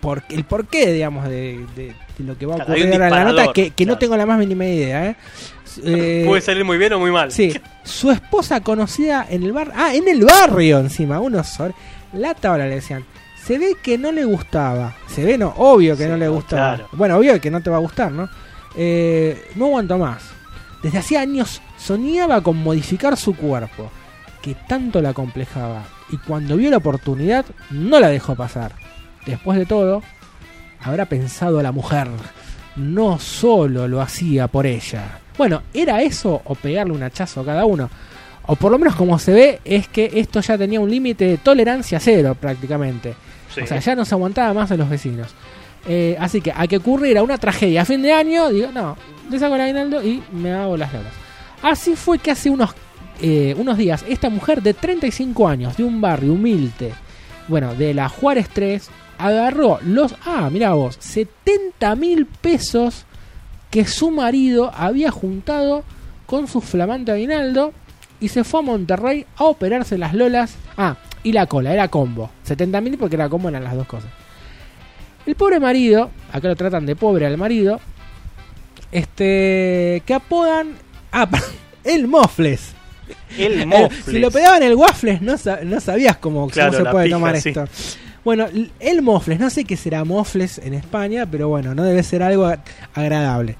por, 0.00 0.22
el 0.30 0.44
porqué, 0.44 0.92
digamos, 0.92 1.24
de, 1.28 1.64
de- 1.76 1.94
de 2.18 2.24
lo 2.24 2.36
que 2.36 2.44
va 2.46 2.54
a 2.56 2.62
ocurrir 2.62 2.92
ahora 2.92 3.08
en 3.08 3.14
la 3.14 3.24
nota, 3.24 3.52
que, 3.52 3.70
que 3.70 3.86
no 3.86 3.96
tengo 3.98 4.16
la 4.16 4.26
más 4.26 4.38
mínima 4.38 4.64
idea. 4.66 5.06
¿eh? 5.10 5.16
Eh, 5.84 6.24
Puede 6.26 6.42
salir 6.42 6.64
muy 6.64 6.78
bien 6.78 6.92
o 6.94 6.98
muy 6.98 7.12
mal. 7.12 7.30
Sí, 7.30 7.52
su 7.84 8.10
esposa 8.10 8.60
conocida 8.60 9.24
en 9.30 9.44
el 9.44 9.52
bar, 9.52 9.70
ah, 9.76 9.94
en 9.94 10.08
el 10.08 10.24
barrio 10.24 10.80
encima, 10.80 11.20
unos 11.20 11.56
la 12.12 12.34
tabla 12.34 12.66
le 12.66 12.74
decían. 12.74 13.04
Se 13.50 13.58
ve 13.58 13.74
que 13.82 13.98
no 13.98 14.12
le 14.12 14.24
gustaba. 14.24 14.94
Se 15.08 15.24
ve, 15.24 15.36
no, 15.36 15.48
obvio 15.56 15.96
que 15.96 16.04
Sí, 16.04 16.08
no 16.08 16.16
le 16.16 16.28
gustaba. 16.28 16.76
claro. 16.76 16.88
Bueno, 16.92 17.16
obvio 17.16 17.40
que 17.40 17.50
no 17.50 17.60
te 17.60 17.68
va 17.68 17.78
a 17.78 17.80
gustar, 17.80 18.12
¿no? 18.12 18.28
Eh, 18.76 19.50
no 19.56 19.64
aguanto 19.64 19.98
más. 19.98 20.22
Desde 20.84 20.98
hacía 20.98 21.22
años 21.22 21.60
soñaba 21.76 22.42
con 22.42 22.58
modificar 22.58 23.16
su 23.16 23.34
cuerpo, 23.34 23.90
que 24.40 24.54
tanto 24.68 25.02
la 25.02 25.14
complejaba. 25.14 25.82
Y 26.10 26.18
cuando 26.18 26.56
vio 26.56 26.70
la 26.70 26.76
oportunidad, 26.76 27.44
no 27.70 27.98
la 27.98 28.06
dejó 28.06 28.36
pasar. 28.36 28.70
Después 29.26 29.58
de 29.58 29.66
todo, 29.66 30.00
habrá 30.80 31.06
pensado 31.06 31.60
la 31.60 31.72
mujer. 31.72 32.06
No 32.76 33.18
solo 33.18 33.88
lo 33.88 34.00
hacía 34.00 34.46
por 34.46 34.64
ella. 34.64 35.18
Bueno, 35.36 35.62
¿era 35.74 36.02
eso 36.02 36.40
o 36.44 36.54
pegarle 36.54 36.92
un 36.92 37.02
hachazo 37.02 37.40
a 37.40 37.46
cada 37.46 37.64
uno? 37.64 37.90
O 38.46 38.54
por 38.54 38.70
lo 38.70 38.78
menos 38.78 38.94
como 38.94 39.18
se 39.18 39.32
ve 39.32 39.60
es 39.64 39.88
que 39.88 40.08
esto 40.14 40.40
ya 40.40 40.56
tenía 40.56 40.78
un 40.78 40.88
límite 40.88 41.24
de 41.24 41.38
tolerancia 41.38 41.98
cero 41.98 42.36
prácticamente. 42.40 43.16
O 43.50 43.66
sea, 43.66 43.80
ya 43.80 43.94
no 43.94 44.04
se 44.04 44.14
aguantaba 44.14 44.54
más 44.54 44.70
a 44.70 44.76
los 44.76 44.88
vecinos. 44.88 45.34
Eh, 45.86 46.16
así 46.20 46.40
que 46.40 46.52
a 46.54 46.66
que 46.66 46.76
ocurriera 46.76 47.22
una 47.22 47.38
tragedia 47.38 47.82
a 47.82 47.84
fin 47.84 48.02
de 48.02 48.12
año, 48.12 48.50
digo, 48.50 48.70
no, 48.72 48.96
le 49.30 49.38
saco 49.38 49.54
el 49.54 49.62
aguinaldo 49.62 50.02
y 50.02 50.22
me 50.32 50.52
hago 50.52 50.76
las 50.76 50.92
lolas. 50.92 51.12
Así 51.62 51.96
fue 51.96 52.18
que 52.18 52.30
hace 52.30 52.50
unos, 52.50 52.70
eh, 53.20 53.54
unos 53.58 53.78
días 53.78 54.04
esta 54.08 54.28
mujer 54.30 54.62
de 54.62 54.74
35 54.74 55.48
años, 55.48 55.76
de 55.76 55.84
un 55.84 56.00
barrio 56.00 56.34
humilde, 56.34 56.92
bueno, 57.48 57.74
de 57.74 57.94
la 57.94 58.08
Juárez 58.08 58.48
3, 58.52 58.90
agarró 59.18 59.78
los, 59.82 60.14
ah, 60.26 60.48
mira 60.50 60.72
vos, 60.72 60.96
70 61.00 61.94
mil 61.96 62.26
pesos 62.26 63.04
que 63.70 63.86
su 63.86 64.10
marido 64.10 64.72
había 64.74 65.10
juntado 65.10 65.84
con 66.26 66.46
su 66.46 66.60
flamante 66.60 67.12
aguinaldo 67.12 67.72
y 68.20 68.28
se 68.28 68.44
fue 68.44 68.60
a 68.60 68.62
Monterrey 68.64 69.26
a 69.36 69.44
operarse 69.44 69.98
las 69.98 70.14
lolas. 70.14 70.54
Ah, 70.76 70.96
y 71.22 71.32
la 71.32 71.46
cola, 71.46 71.72
era 71.72 71.88
combo. 71.88 72.30
70 72.44 72.80
mil 72.80 72.96
porque 72.98 73.16
era 73.16 73.28
combo 73.28 73.48
eran 73.48 73.64
las 73.64 73.74
dos 73.74 73.86
cosas. 73.86 74.10
El 75.26 75.34
pobre 75.34 75.60
marido, 75.60 76.10
acá 76.32 76.48
lo 76.48 76.56
tratan 76.56 76.86
de 76.86 76.96
pobre 76.96 77.26
al 77.26 77.36
marido, 77.36 77.78
este, 78.92 80.02
que 80.06 80.14
apodan, 80.14 80.74
ah, 81.12 81.28
el 81.84 82.08
Mofles. 82.08 82.72
El 83.38 83.62
Eh, 83.62 83.66
Mofles. 83.66 84.04
Si 84.04 84.18
lo 84.18 84.30
pegaban 84.30 84.62
el 84.62 84.74
Waffles, 84.74 85.20
no, 85.22 85.36
sa- 85.36 85.60
no 85.64 85.80
sabías 85.80 86.16
cómo, 86.16 86.48
cómo 86.50 86.72
se 86.72 86.84
puede 86.84 87.06
pija, 87.06 87.16
tomar 87.16 87.40
sí. 87.40 87.48
esto. 87.50 87.64
Bueno, 88.24 88.46
el 88.80 89.02
Mofles, 89.02 89.40
no 89.40 89.50
sé 89.50 89.64
qué 89.64 89.76
será 89.76 90.04
Mofles 90.04 90.58
en 90.58 90.74
España, 90.74 91.26
pero 91.30 91.48
bueno, 91.48 91.74
no 91.74 91.82
debe 91.84 92.02
ser 92.02 92.22
algo 92.22 92.52
agradable. 92.94 93.56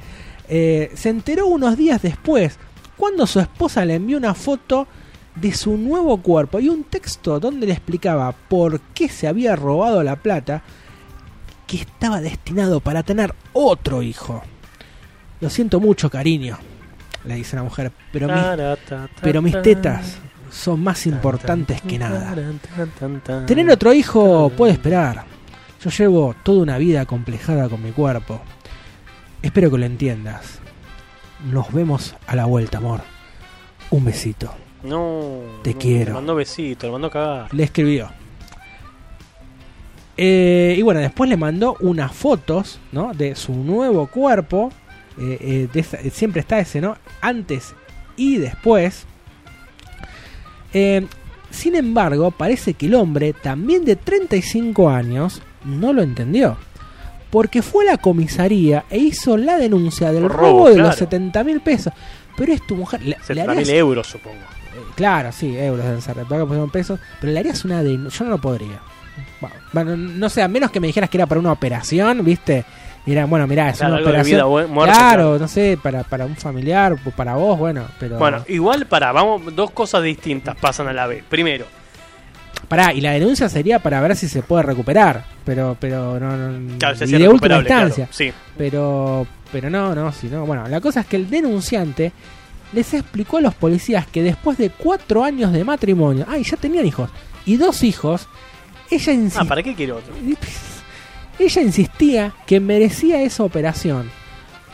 Eh, 0.48 0.90
se 0.94 1.08
enteró 1.08 1.46
unos 1.46 1.76
días 1.76 2.02
después, 2.02 2.58
cuando 2.96 3.26
su 3.26 3.40
esposa 3.40 3.84
le 3.84 3.94
envió 3.94 4.18
una 4.18 4.34
foto 4.34 4.86
de 5.34 5.52
su 5.52 5.76
nuevo 5.76 6.18
cuerpo 6.18 6.60
y 6.60 6.68
un 6.68 6.84
texto 6.84 7.38
donde 7.40 7.66
le 7.66 7.72
explicaba 7.72 8.32
por 8.32 8.80
qué 8.80 9.08
se 9.08 9.28
había 9.28 9.56
robado 9.56 10.02
la 10.02 10.16
plata 10.16 10.62
que 11.66 11.78
estaba 11.78 12.20
destinado 12.20 12.80
para 12.80 13.02
tener 13.02 13.34
otro 13.52 14.02
hijo. 14.02 14.42
Lo 15.40 15.48
siento 15.48 15.80
mucho, 15.80 16.10
cariño, 16.10 16.58
le 17.24 17.36
dice 17.36 17.56
la 17.56 17.62
mujer, 17.62 17.92
pero 18.12 18.28
mis, 18.28 18.78
pero 19.22 19.40
mis 19.40 19.62
tetas 19.62 20.18
son 20.50 20.82
más 20.82 21.06
importantes 21.06 21.80
que 21.82 21.98
nada. 21.98 22.34
Tener 23.46 23.70
otro 23.70 23.92
hijo 23.92 24.50
puede 24.50 24.72
esperar. 24.72 25.24
Yo 25.82 25.90
llevo 25.90 26.34
toda 26.42 26.62
una 26.62 26.76
vida 26.76 27.06
complejada 27.06 27.68
con 27.68 27.82
mi 27.82 27.92
cuerpo. 27.92 28.40
Espero 29.40 29.70
que 29.70 29.78
lo 29.78 29.86
entiendas. 29.86 30.58
Nos 31.50 31.72
vemos 31.72 32.14
a 32.26 32.36
la 32.36 32.44
vuelta, 32.44 32.78
amor. 32.78 33.00
Un 33.90 34.04
besito. 34.04 34.52
No. 34.82 35.40
Te 35.62 35.74
no, 35.74 35.78
quiero. 35.78 36.06
Le 36.06 36.12
mandó 36.14 36.34
besito, 36.34 36.86
le 36.86 36.92
mandó 36.92 37.10
cagar. 37.10 37.52
Le 37.54 37.64
escribió. 37.64 38.10
Eh, 40.16 40.74
y 40.76 40.82
bueno, 40.82 41.00
después 41.00 41.30
le 41.30 41.36
mandó 41.36 41.76
unas 41.80 42.12
fotos, 42.12 42.78
¿no? 42.92 43.12
De 43.14 43.34
su 43.34 43.54
nuevo 43.54 44.06
cuerpo. 44.08 44.70
Eh, 45.18 45.38
eh, 45.40 45.68
de 45.72 45.80
esa- 45.80 45.98
siempre 46.10 46.40
está 46.40 46.58
ese, 46.60 46.80
¿no? 46.80 46.96
Antes 47.20 47.74
y 48.16 48.36
después. 48.38 49.06
Eh, 50.72 51.06
sin 51.50 51.74
embargo, 51.74 52.30
parece 52.30 52.74
que 52.74 52.86
el 52.86 52.94
hombre, 52.94 53.32
también 53.32 53.84
de 53.84 53.96
35 53.96 54.88
años, 54.88 55.42
no 55.64 55.92
lo 55.92 56.02
entendió. 56.02 56.56
Porque 57.30 57.62
fue 57.62 57.84
a 57.88 57.92
la 57.92 57.96
comisaría 57.98 58.84
e 58.90 58.98
hizo 58.98 59.36
la 59.36 59.56
denuncia 59.56 60.12
del 60.12 60.24
robo, 60.28 60.36
robo, 60.40 60.68
de 60.68 60.74
claro. 60.74 60.88
los 60.88 60.96
70 60.96 61.44
mil 61.44 61.60
pesos. 61.60 61.92
Pero 62.36 62.52
es 62.52 62.66
tu 62.66 62.76
mujer. 62.76 63.00
¿Le, 63.02 63.10
le 63.10 63.22
70 63.24 63.52
harías- 63.52 63.66
mil 63.68 63.76
euros, 63.76 64.06
supongo. 64.06 64.36
Claro, 64.94 65.32
sí, 65.32 65.56
euros 65.56 65.84
deben 65.84 66.02
ser, 66.02 66.16
paga 66.24 66.46
son 66.46 66.70
pesos, 66.70 67.00
pero 67.20 67.32
le 67.32 67.38
harías 67.40 67.64
una 67.64 67.82
denuncia, 67.82 68.18
yo 68.20 68.24
no 68.26 68.30
lo 68.32 68.40
podría. 68.40 68.80
Bueno, 69.72 69.96
no 69.96 70.28
sé, 70.28 70.42
a 70.42 70.48
menos 70.48 70.70
que 70.70 70.80
me 70.80 70.86
dijeras 70.86 71.08
que 71.10 71.16
era 71.18 71.26
para 71.26 71.40
una 71.40 71.52
operación, 71.52 72.24
¿viste? 72.24 72.64
Y 73.06 73.12
era, 73.12 73.24
bueno, 73.24 73.46
mirá, 73.46 73.70
es 73.70 73.78
Claro, 73.78 73.94
una 73.94 74.02
de 74.02 74.08
operación. 74.08 74.36
vida 74.36 74.66
muerte, 74.66 74.94
claro, 74.94 75.22
claro. 75.22 75.38
no 75.38 75.48
sé, 75.48 75.78
para, 75.82 76.04
para 76.04 76.26
un 76.26 76.36
familiar, 76.36 76.96
para 77.16 77.34
vos, 77.34 77.58
bueno, 77.58 77.84
pero... 77.98 78.18
Bueno, 78.18 78.44
igual 78.48 78.86
para, 78.86 79.10
vamos, 79.12 79.54
dos 79.54 79.70
cosas 79.70 80.02
distintas 80.02 80.56
pasan 80.56 80.88
a 80.88 80.92
la 80.92 81.06
vez. 81.06 81.24
Primero, 81.28 81.64
Pará, 82.68 82.92
y 82.92 83.00
la 83.00 83.12
denuncia 83.12 83.48
sería 83.48 83.78
para 83.80 84.00
ver 84.00 84.14
si 84.14 84.28
se 84.28 84.42
puede 84.42 84.62
recuperar, 84.62 85.24
pero 85.44 85.76
pero 85.80 86.20
no, 86.20 86.36
no 86.36 86.78
Claro, 86.78 86.94
y 86.94 86.98
de 86.98 87.28
última 87.28 87.56
recuperable, 87.58 87.66
claro, 87.66 87.86
instancia. 87.88 88.08
sí. 88.12 88.32
Pero 88.56 89.26
pero 89.50 89.70
no, 89.70 89.92
no, 89.94 90.12
si 90.12 90.28
no, 90.28 90.46
bueno, 90.46 90.68
la 90.68 90.80
cosa 90.80 91.00
es 91.00 91.06
que 91.06 91.16
el 91.16 91.28
denunciante 91.28 92.12
les 92.72 92.94
explicó 92.94 93.38
a 93.38 93.40
los 93.40 93.54
policías 93.54 94.06
que 94.06 94.22
después 94.22 94.58
de 94.58 94.70
cuatro 94.70 95.24
años 95.24 95.52
de 95.52 95.64
matrimonio, 95.64 96.24
ay, 96.28 96.42
ya 96.44 96.56
tenían 96.56 96.86
hijos 96.86 97.10
y 97.46 97.56
dos 97.56 97.82
hijos, 97.82 98.28
ella 98.90 99.12
ah, 99.12 99.14
insistía, 99.14 99.44
¿para 99.48 99.62
qué 99.62 99.74
quiero 99.74 99.96
otro? 99.96 100.12
ella 101.38 101.62
insistía 101.62 102.32
que 102.46 102.60
merecía 102.60 103.22
esa 103.22 103.42
operación 103.44 104.10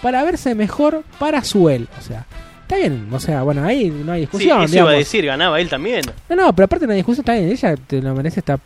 para 0.02 0.22
verse 0.24 0.54
mejor 0.54 1.04
para 1.18 1.42
su 1.44 1.68
él, 1.70 1.88
o 1.98 2.02
sea, 2.02 2.26
está 2.62 2.76
bien, 2.76 3.08
o 3.12 3.20
sea, 3.20 3.42
bueno, 3.42 3.64
ahí 3.64 3.88
no 3.90 4.12
hay 4.12 4.20
Sí, 4.22 4.26
discusión, 4.26 4.62
eso 4.62 4.74
iba 4.74 4.84
a 4.84 4.88
digamos. 4.90 4.98
decir, 4.98 5.26
ganaba 5.26 5.60
él 5.60 5.68
también. 5.68 6.02
No, 6.28 6.36
no, 6.36 6.52
pero 6.54 6.64
aparte 6.66 6.86
no 6.86 6.92
hay 6.92 6.98
discusión, 6.98 7.22
está 7.22 7.34
bien, 7.34 7.48
ella 7.50 7.74
te 7.76 8.02
lo 8.02 8.14
merece, 8.14 8.40
está 8.40 8.58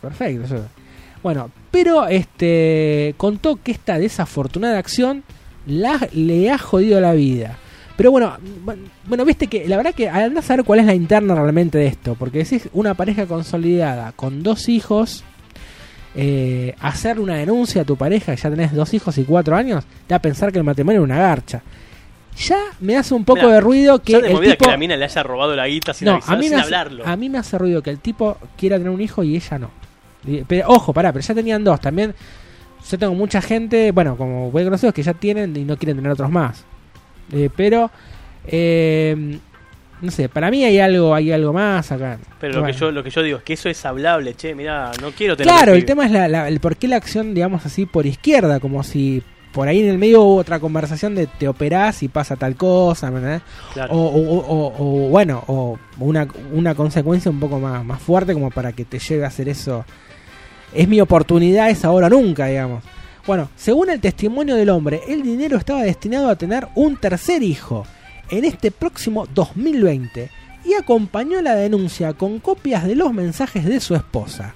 perfecto. 0.00 0.44
eso. 0.44 0.66
Bueno, 1.22 1.50
pero 1.70 2.06
este 2.06 3.14
contó 3.16 3.58
que 3.62 3.72
esta 3.72 3.98
desafortunada 3.98 4.78
acción 4.78 5.24
la, 5.66 5.98
le 6.12 6.50
ha 6.50 6.58
jodido 6.58 7.00
la 7.00 7.12
vida. 7.12 7.58
Pero 7.98 8.12
bueno, 8.12 8.36
bueno, 9.06 9.24
viste 9.24 9.48
que 9.48 9.66
la 9.66 9.76
verdad 9.76 9.92
que 9.92 10.08
andás 10.08 10.44
a 10.44 10.48
saber 10.48 10.64
cuál 10.64 10.78
es 10.78 10.86
la 10.86 10.94
interna 10.94 11.34
realmente 11.34 11.78
de 11.78 11.88
esto, 11.88 12.14
porque 12.14 12.38
decís 12.38 12.68
una 12.72 12.94
pareja 12.94 13.26
consolidada 13.26 14.12
con 14.12 14.44
dos 14.44 14.68
hijos, 14.68 15.24
eh, 16.14 16.76
hacer 16.78 17.18
una 17.18 17.34
denuncia 17.34 17.82
a 17.82 17.84
tu 17.84 17.96
pareja, 17.96 18.36
que 18.36 18.40
ya 18.40 18.50
tenés 18.50 18.72
dos 18.72 18.94
hijos 18.94 19.18
y 19.18 19.24
cuatro 19.24 19.56
años, 19.56 19.82
te 20.06 20.14
a 20.14 20.20
pensar 20.22 20.52
que 20.52 20.58
el 20.58 20.64
matrimonio 20.64 21.00
es 21.00 21.04
una 21.06 21.18
garcha. 21.18 21.60
Ya 22.36 22.58
me 22.78 22.96
hace 22.96 23.14
un 23.14 23.24
poco 23.24 23.40
Mirá, 23.40 23.54
de 23.54 23.60
ruido 23.62 23.98
que 24.00 24.12
ya 24.12 24.18
el 24.18 24.40
tipo... 24.42 24.64
que 24.64 24.70
la 24.70 24.76
mina 24.76 24.96
le 24.96 25.04
haya 25.04 25.22
robado 25.24 25.56
la 25.56 25.66
guita 25.66 25.92
sin 25.92 26.06
No, 26.06 26.12
avisar, 26.12 26.34
a 26.34 26.38
mí, 26.38 26.44
sin 26.44 26.54
hace, 26.54 26.64
hablarlo. 26.66 27.04
a 27.04 27.16
mí 27.16 27.28
me 27.28 27.38
hace 27.38 27.58
ruido 27.58 27.82
que 27.82 27.90
el 27.90 27.98
tipo 27.98 28.38
quiera 28.56 28.76
tener 28.76 28.92
un 28.92 29.00
hijo 29.00 29.24
y 29.24 29.34
ella 29.34 29.58
no. 29.58 29.70
Pero, 30.46 30.68
ojo, 30.68 30.92
pará, 30.92 31.12
pero 31.12 31.24
ya 31.24 31.34
tenían 31.34 31.64
dos. 31.64 31.80
También 31.80 32.14
yo 32.88 32.96
tengo 32.96 33.14
mucha 33.14 33.42
gente, 33.42 33.90
bueno, 33.90 34.16
como 34.16 34.52
voy 34.52 34.62
conocidos 34.62 34.94
que 34.94 35.02
ya 35.02 35.14
tienen 35.14 35.56
y 35.56 35.64
no 35.64 35.76
quieren 35.76 35.96
tener 35.96 36.12
otros 36.12 36.30
más. 36.30 36.64
Eh, 37.32 37.50
pero, 37.54 37.90
eh, 38.46 39.38
no 40.00 40.10
sé, 40.10 40.28
para 40.28 40.50
mí 40.50 40.64
hay 40.64 40.78
algo 40.78 41.14
hay 41.14 41.32
algo 41.32 41.52
más 41.52 41.90
acá. 41.92 42.18
Pero 42.40 42.60
lo, 42.60 42.66
que 42.66 42.72
yo, 42.72 42.90
lo 42.90 43.02
que 43.02 43.10
yo 43.10 43.22
digo 43.22 43.38
es 43.38 43.44
que 43.44 43.52
eso 43.54 43.68
es 43.68 43.84
hablable, 43.84 44.34
che, 44.34 44.54
mira, 44.54 44.92
no 45.00 45.10
quiero 45.10 45.36
tener 45.36 45.52
Claro, 45.52 45.72
el 45.74 45.84
tema 45.84 46.06
es 46.06 46.12
la, 46.12 46.28
la- 46.28 46.48
el 46.48 46.60
por 46.60 46.76
qué 46.76 46.88
la 46.88 46.96
acción, 46.96 47.34
digamos 47.34 47.66
así, 47.66 47.84
por 47.86 48.06
izquierda, 48.06 48.60
como 48.60 48.82
si 48.82 49.22
por 49.52 49.66
ahí 49.66 49.80
en 49.80 49.88
el 49.88 49.98
medio 49.98 50.22
hubo 50.22 50.36
otra 50.36 50.60
conversación 50.60 51.14
de 51.14 51.26
te 51.26 51.48
operás 51.48 52.02
y 52.02 52.08
pasa 52.08 52.36
tal 52.36 52.54
cosa. 52.54 53.10
O, 53.90 53.96
o- 53.98 54.38
o- 54.38 54.74
o, 54.78 55.08
bueno, 55.08 55.42
o 55.48 55.78
una, 55.98 56.28
una 56.52 56.74
consecuencia 56.74 57.30
un 57.30 57.40
poco 57.40 57.58
más, 57.58 57.84
más 57.84 58.00
fuerte 58.00 58.34
como 58.34 58.50
para 58.50 58.72
que 58.72 58.84
te 58.84 58.98
lleve 58.98 59.24
a 59.24 59.28
hacer 59.28 59.48
eso. 59.48 59.84
Es 60.72 60.86
mi 60.86 61.00
oportunidad, 61.00 61.70
es 61.70 61.84
ahora 61.84 62.06
o 62.06 62.10
nunca, 62.10 62.46
digamos. 62.46 62.84
Bueno, 63.28 63.48
según 63.56 63.90
el 63.90 64.00
testimonio 64.00 64.56
del 64.56 64.70
hombre, 64.70 65.02
el 65.06 65.22
dinero 65.22 65.56
estaba 65.58 65.82
destinado 65.82 66.28
a 66.30 66.34
tener 66.36 66.66
un 66.74 66.96
tercer 66.96 67.42
hijo. 67.44 67.86
en 68.30 68.44
este 68.44 68.70
próximo 68.70 69.26
2020 69.34 70.30
y 70.66 70.74
acompañó 70.74 71.40
la 71.40 71.54
denuncia 71.54 72.12
con 72.12 72.40
copias 72.40 72.84
de 72.86 72.94
los 72.94 73.12
mensajes 73.14 73.64
de 73.64 73.80
su 73.80 73.94
esposa 73.94 74.52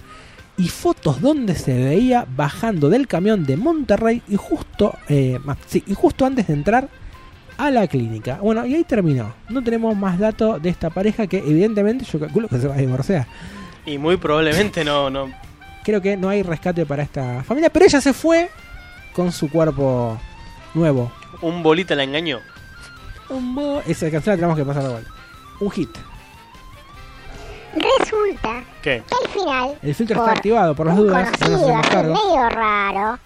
y 0.58 0.68
fotos 0.68 1.22
donde 1.22 1.54
se 1.54 1.72
veía 1.82 2.26
bajando 2.36 2.90
del 2.90 3.06
camión 3.08 3.44
de 3.46 3.56
Monterrey 3.56 4.20
y 4.28 4.36
justo, 4.36 4.94
eh, 5.08 5.38
ma- 5.42 5.56
sí, 5.66 5.82
y 5.86 5.94
justo 5.94 6.26
antes 6.26 6.48
de 6.48 6.52
entrar 6.52 6.88
a 7.56 7.70
la 7.70 7.86
clínica. 7.86 8.40
Bueno, 8.42 8.66
y 8.66 8.74
ahí 8.74 8.84
terminó. 8.84 9.32
No 9.48 9.62
tenemos 9.62 9.96
más 9.96 10.18
datos 10.18 10.60
de 10.62 10.68
esta 10.68 10.90
pareja 10.90 11.26
que 11.26 11.38
evidentemente 11.38 12.04
yo 12.04 12.20
calculo 12.20 12.48
que 12.48 12.58
se 12.58 12.68
va 12.68 12.74
a 12.74 12.78
divorciar. 12.78 13.26
Y 13.86 13.96
muy 13.96 14.18
probablemente 14.18 14.84
no. 14.84 15.08
Creo 15.84 16.00
que 16.00 16.16
no 16.16 16.28
hay 16.28 16.42
rescate 16.42 16.86
para 16.86 17.02
esta 17.02 17.42
familia, 17.44 17.70
pero 17.70 17.84
ella 17.84 18.00
se 18.00 18.12
fue 18.12 18.50
con 19.12 19.32
su 19.32 19.50
cuerpo 19.50 20.18
nuevo. 20.74 21.10
Un 21.40 21.62
bolita 21.62 21.94
la 21.94 22.04
engañó. 22.04 22.38
Un 23.28 23.54
bo- 23.54 23.82
Esa 23.86 24.10
canción 24.10 24.34
la 24.34 24.36
tenemos 24.36 24.56
que 24.56 24.64
pasar 24.64 24.88
vuelta. 24.88 25.10
Un 25.60 25.70
hit. 25.70 25.90
Resulta 27.74 28.62
¿Qué? 28.82 29.02
que 29.08 29.14
al 29.24 29.30
final, 29.30 29.78
El 29.82 29.94
filtro 29.94 30.18
está 30.20 30.32
activado 30.32 30.74
por 30.74 30.86
las 30.86 30.96
dudas. 30.96 31.30
Conocido 31.38 31.68
medio 32.12 32.48
raro, 32.50 33.18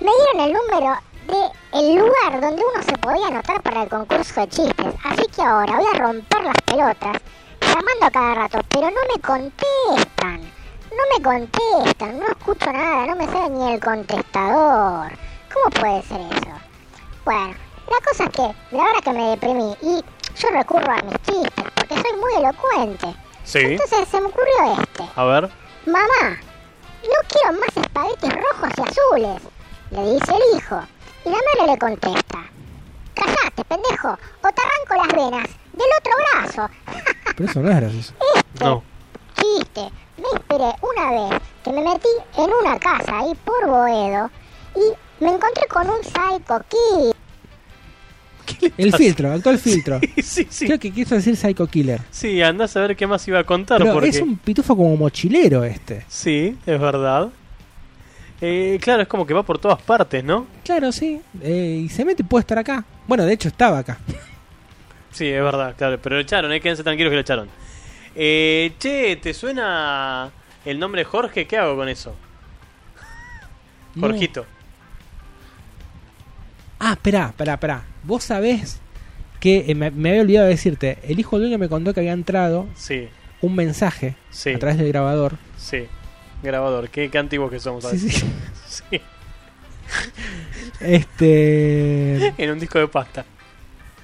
me 0.00 0.10
dieron 0.34 0.40
el 0.48 0.52
número 0.52 0.96
de 1.26 1.78
el 1.80 1.94
lugar 1.96 2.40
donde 2.40 2.62
uno 2.62 2.82
se 2.84 2.92
podía 2.98 3.28
anotar 3.28 3.62
para 3.62 3.84
el 3.84 3.88
concurso 3.88 4.40
de 4.40 4.48
chistes. 4.48 4.86
Así 5.04 5.22
que 5.34 5.42
ahora 5.42 5.76
voy 5.76 5.86
a 5.94 5.98
romper 5.98 6.44
las 6.44 6.56
pelotas 6.66 7.16
llamando 7.62 8.04
a 8.06 8.10
cada 8.10 8.34
rato, 8.34 8.58
pero 8.68 8.90
no 8.90 9.00
me 9.14 9.20
contestan. 9.22 10.40
No 10.90 11.02
me 11.16 11.22
contestan, 11.22 12.18
no 12.18 12.26
escucho 12.26 12.72
nada, 12.72 13.06
no 13.06 13.16
me 13.16 13.26
sale 13.26 13.50
ni 13.50 13.72
el 13.72 13.80
contestador. 13.80 15.12
¿Cómo 15.52 15.70
puede 15.80 16.02
ser 16.02 16.20
eso? 16.20 16.50
Bueno, 17.24 17.54
la 17.88 18.06
cosa 18.06 18.24
es 18.24 18.30
que 18.30 18.76
la 18.76 18.82
hora 18.82 19.00
que 19.02 19.12
me 19.12 19.30
deprimí 19.30 19.76
y 19.82 20.04
yo 20.36 20.48
recurro 20.50 20.92
a 20.92 21.02
mis 21.02 21.14
chistes 21.22 21.64
porque 21.74 21.94
soy 21.94 22.18
muy 22.18 22.34
elocuente. 22.34 23.14
Sí. 23.44 23.58
Entonces 23.58 24.08
se 24.08 24.20
me 24.20 24.26
ocurrió 24.26 24.82
este. 24.82 25.04
A 25.14 25.24
ver. 25.24 25.50
Mamá, 25.86 26.38
no 27.02 27.28
quiero 27.28 27.58
más 27.58 27.76
espaguetis 27.76 28.32
rojos 28.32 28.70
y 28.76 28.80
azules, 28.82 29.42
le 29.90 30.14
dice 30.14 30.32
el 30.32 30.58
hijo. 30.58 30.80
Y 31.24 31.28
la 31.28 31.36
madre 31.36 31.72
le 31.72 31.78
contesta, 31.78 32.38
callate, 33.14 33.64
pendejo, 33.64 34.08
o 34.08 34.48
te 34.52 34.62
arranco 34.62 35.06
las 35.06 35.08
venas 35.08 35.48
del 35.72 35.88
otro 35.98 36.12
brazo. 36.32 36.70
Pero 37.36 37.50
eso 37.50 37.60
no 37.60 37.70
es 37.70 37.76
gracioso. 37.76 38.14
No. 38.60 38.82
Chiste, 39.36 39.90
me 40.20 40.28
inspiré 40.38 40.70
una 40.82 41.10
vez 41.10 41.42
que 41.64 41.72
me 41.72 41.82
metí 41.82 42.08
en 42.36 42.50
una 42.62 42.78
casa 42.78 43.18
ahí 43.18 43.32
por 43.44 43.68
Boedo 43.68 44.30
y 44.76 45.24
me 45.24 45.30
encontré 45.30 45.66
con 45.68 45.88
un 45.88 46.02
psycho 46.02 46.64
kid. 46.68 47.14
El 48.76 48.92
filtro, 48.94 49.32
actuó 49.32 49.52
el 49.52 49.58
filtro. 49.58 50.00
Sí, 50.22 50.46
sí. 50.50 50.66
Creo 50.66 50.78
que 50.78 50.90
quiso 50.90 51.14
decir 51.14 51.36
Psycho 51.36 51.66
Killer. 51.66 52.00
Sí, 52.10 52.42
andás 52.42 52.76
a 52.76 52.80
ver 52.80 52.96
qué 52.96 53.06
más 53.06 53.26
iba 53.28 53.38
a 53.38 53.44
contar. 53.44 53.78
Pero 53.78 53.94
porque... 53.94 54.08
es 54.08 54.20
un 54.20 54.36
pitufo 54.36 54.76
como 54.76 54.96
mochilero 54.96 55.64
este. 55.64 56.04
Sí, 56.08 56.56
es 56.66 56.80
verdad. 56.80 57.30
Eh, 58.40 58.78
claro, 58.80 59.02
es 59.02 59.08
como 59.08 59.26
que 59.26 59.34
va 59.34 59.42
por 59.42 59.58
todas 59.58 59.80
partes, 59.82 60.24
¿no? 60.24 60.46
Claro, 60.64 60.92
sí. 60.92 61.20
Eh, 61.42 61.82
y 61.84 61.88
se 61.88 62.04
mete, 62.04 62.24
puede 62.24 62.40
estar 62.40 62.58
acá. 62.58 62.84
Bueno, 63.06 63.24
de 63.24 63.34
hecho 63.34 63.48
estaba 63.48 63.78
acá. 63.78 63.98
Sí, 65.10 65.26
es 65.26 65.42
verdad, 65.42 65.74
claro. 65.76 65.98
Pero 66.00 66.16
lo 66.16 66.22
echaron, 66.22 66.52
eh, 66.52 66.60
quédense 66.60 66.82
tranquilos 66.82 67.10
que 67.10 67.16
lo 67.16 67.20
echaron. 67.20 67.48
Eh, 68.22 68.72
che, 68.78 69.16
¿te 69.16 69.32
suena 69.32 70.30
el 70.66 70.78
nombre 70.78 71.04
Jorge? 71.04 71.46
¿Qué 71.46 71.56
hago 71.56 71.74
con 71.74 71.88
eso? 71.88 72.14
No. 73.94 74.06
Jorgito. 74.08 74.44
Ah, 76.78 76.92
espera, 76.92 77.28
espera, 77.28 77.54
espera. 77.54 77.84
Vos 78.04 78.24
sabés 78.24 78.78
que 79.40 79.64
eh, 79.68 79.74
me, 79.74 79.90
me 79.90 80.10
había 80.10 80.20
olvidado 80.22 80.46
de 80.46 80.52
decirte. 80.52 80.98
El 81.02 81.18
hijo 81.18 81.36
del 81.36 81.44
dueño 81.48 81.58
me 81.58 81.68
contó 81.70 81.94
que 81.94 82.00
había 82.00 82.12
entrado 82.12 82.68
Sí, 82.74 83.08
un 83.40 83.54
mensaje 83.54 84.16
Sí. 84.30 84.50
a 84.50 84.58
través 84.58 84.76
del 84.78 84.88
grabador. 84.88 85.38
sí. 85.56 85.86
Grabador, 86.42 86.88
qué, 86.88 87.10
qué 87.10 87.18
antiguos 87.18 87.50
que 87.50 87.60
somos. 87.60 87.84
Sí, 87.84 87.98
¿sabes? 87.98 88.14
sí. 88.66 88.80
Sí. 88.90 89.00
Este. 90.80 92.32
En 92.38 92.50
un 92.50 92.58
disco 92.58 92.78
de 92.78 92.88
pasta. 92.88 93.24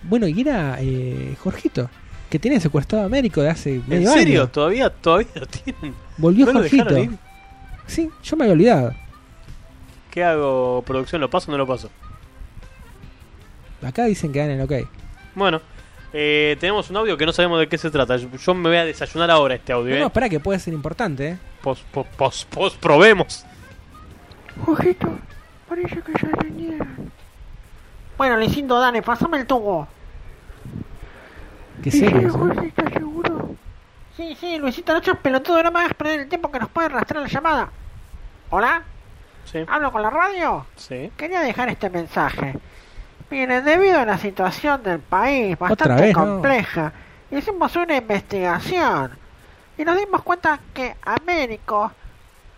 Bueno, 0.02 0.26
y 0.28 0.40
era 0.40 0.76
eh, 0.80 1.34
Jorgito, 1.40 1.88
que 2.30 2.38
tiene 2.38 2.60
secuestrado 2.60 3.04
a 3.04 3.06
Américo 3.06 3.40
de 3.42 3.50
hace 3.50 3.76
¿En 3.76 3.88
medio 3.88 4.10
serio? 4.12 4.42
año. 4.42 4.50
¿Todavía, 4.50 4.90
todavía 4.90 5.28
lo 5.34 5.46
tienen? 5.46 5.94
Volvió 6.18 6.46
¿No 6.46 6.52
Jorgito. 6.54 6.98
ir? 6.98 7.10
Sí, 7.86 8.10
yo 8.22 8.36
me 8.36 8.44
había 8.44 8.54
olvidado. 8.54 8.94
¿Qué 10.10 10.24
hago? 10.24 10.82
¿Producción? 10.86 11.20
¿Lo 11.20 11.30
paso 11.30 11.50
o 11.50 11.52
no 11.52 11.58
lo 11.58 11.66
paso? 11.66 11.90
Acá 13.82 14.06
dicen 14.06 14.32
que 14.32 14.40
dan 14.40 14.50
el 14.50 14.60
ok. 14.62 14.72
Bueno, 15.34 15.60
eh, 16.12 16.56
tenemos 16.58 16.90
un 16.90 16.96
audio 16.96 17.16
que 17.16 17.26
no 17.26 17.32
sabemos 17.32 17.60
de 17.60 17.68
qué 17.68 17.78
se 17.78 17.90
trata. 17.90 18.16
Yo, 18.16 18.28
yo 18.36 18.54
me 18.54 18.70
voy 18.70 18.78
a 18.78 18.84
desayunar 18.84 19.30
ahora 19.30 19.54
este 19.54 19.72
audio. 19.72 19.90
No, 19.90 19.96
¿eh? 19.96 20.00
no, 20.00 20.06
espera 20.06 20.28
que 20.28 20.40
puede 20.40 20.58
ser 20.58 20.72
importante, 20.74 21.28
¿eh? 21.28 21.38
Pos, 21.62 21.84
pos, 21.92 22.06
pos, 22.16 22.46
pos, 22.50 22.74
probemos. 22.74 23.44
Jorgito, 24.64 25.18
parece 25.68 26.00
que 26.00 26.12
se 26.18 26.26
rindieron. 26.42 27.12
Bueno, 28.16 28.36
Luisito, 28.38 28.80
dale, 28.80 29.02
pasame 29.02 29.38
el 29.38 29.46
tubo. 29.46 29.86
Qué 31.82 31.90
¿Sí, 31.90 32.00
serio. 32.00 32.32
Jorge, 32.32 32.66
¿estás 32.68 32.92
seguro? 32.92 33.54
Sí, 34.16 34.36
sí, 34.40 34.58
Luisito, 34.58 34.94
no 34.94 35.02
seas 35.02 35.18
pelotudo, 35.18 35.62
no 35.62 35.70
me 35.70 35.80
hagas 35.80 35.94
perder 35.94 36.20
el 36.20 36.28
tiempo 36.28 36.50
que 36.50 36.58
nos 36.58 36.68
puede 36.70 36.86
arrastrar 36.86 37.22
la 37.22 37.28
llamada. 37.28 37.68
¿Hola? 38.50 38.82
Sí. 39.44 39.58
¿Hablo 39.68 39.92
con 39.92 40.02
la 40.02 40.10
radio? 40.10 40.66
Sí. 40.76 41.10
Quería 41.16 41.40
dejar 41.40 41.68
este 41.68 41.90
mensaje. 41.90 42.54
Miren, 43.30 43.64
debido 43.64 44.00
a 44.00 44.04
la 44.04 44.18
situación 44.18 44.82
del 44.82 45.00
país 45.00 45.58
bastante 45.58 46.02
vez, 46.02 46.16
¿no? 46.16 46.24
compleja, 46.24 46.92
hicimos 47.30 47.74
una 47.76 47.96
investigación 47.96 49.10
y 49.76 49.84
nos 49.84 49.96
dimos 49.98 50.22
cuenta 50.22 50.60
que 50.72 50.96
Américo 51.04 51.92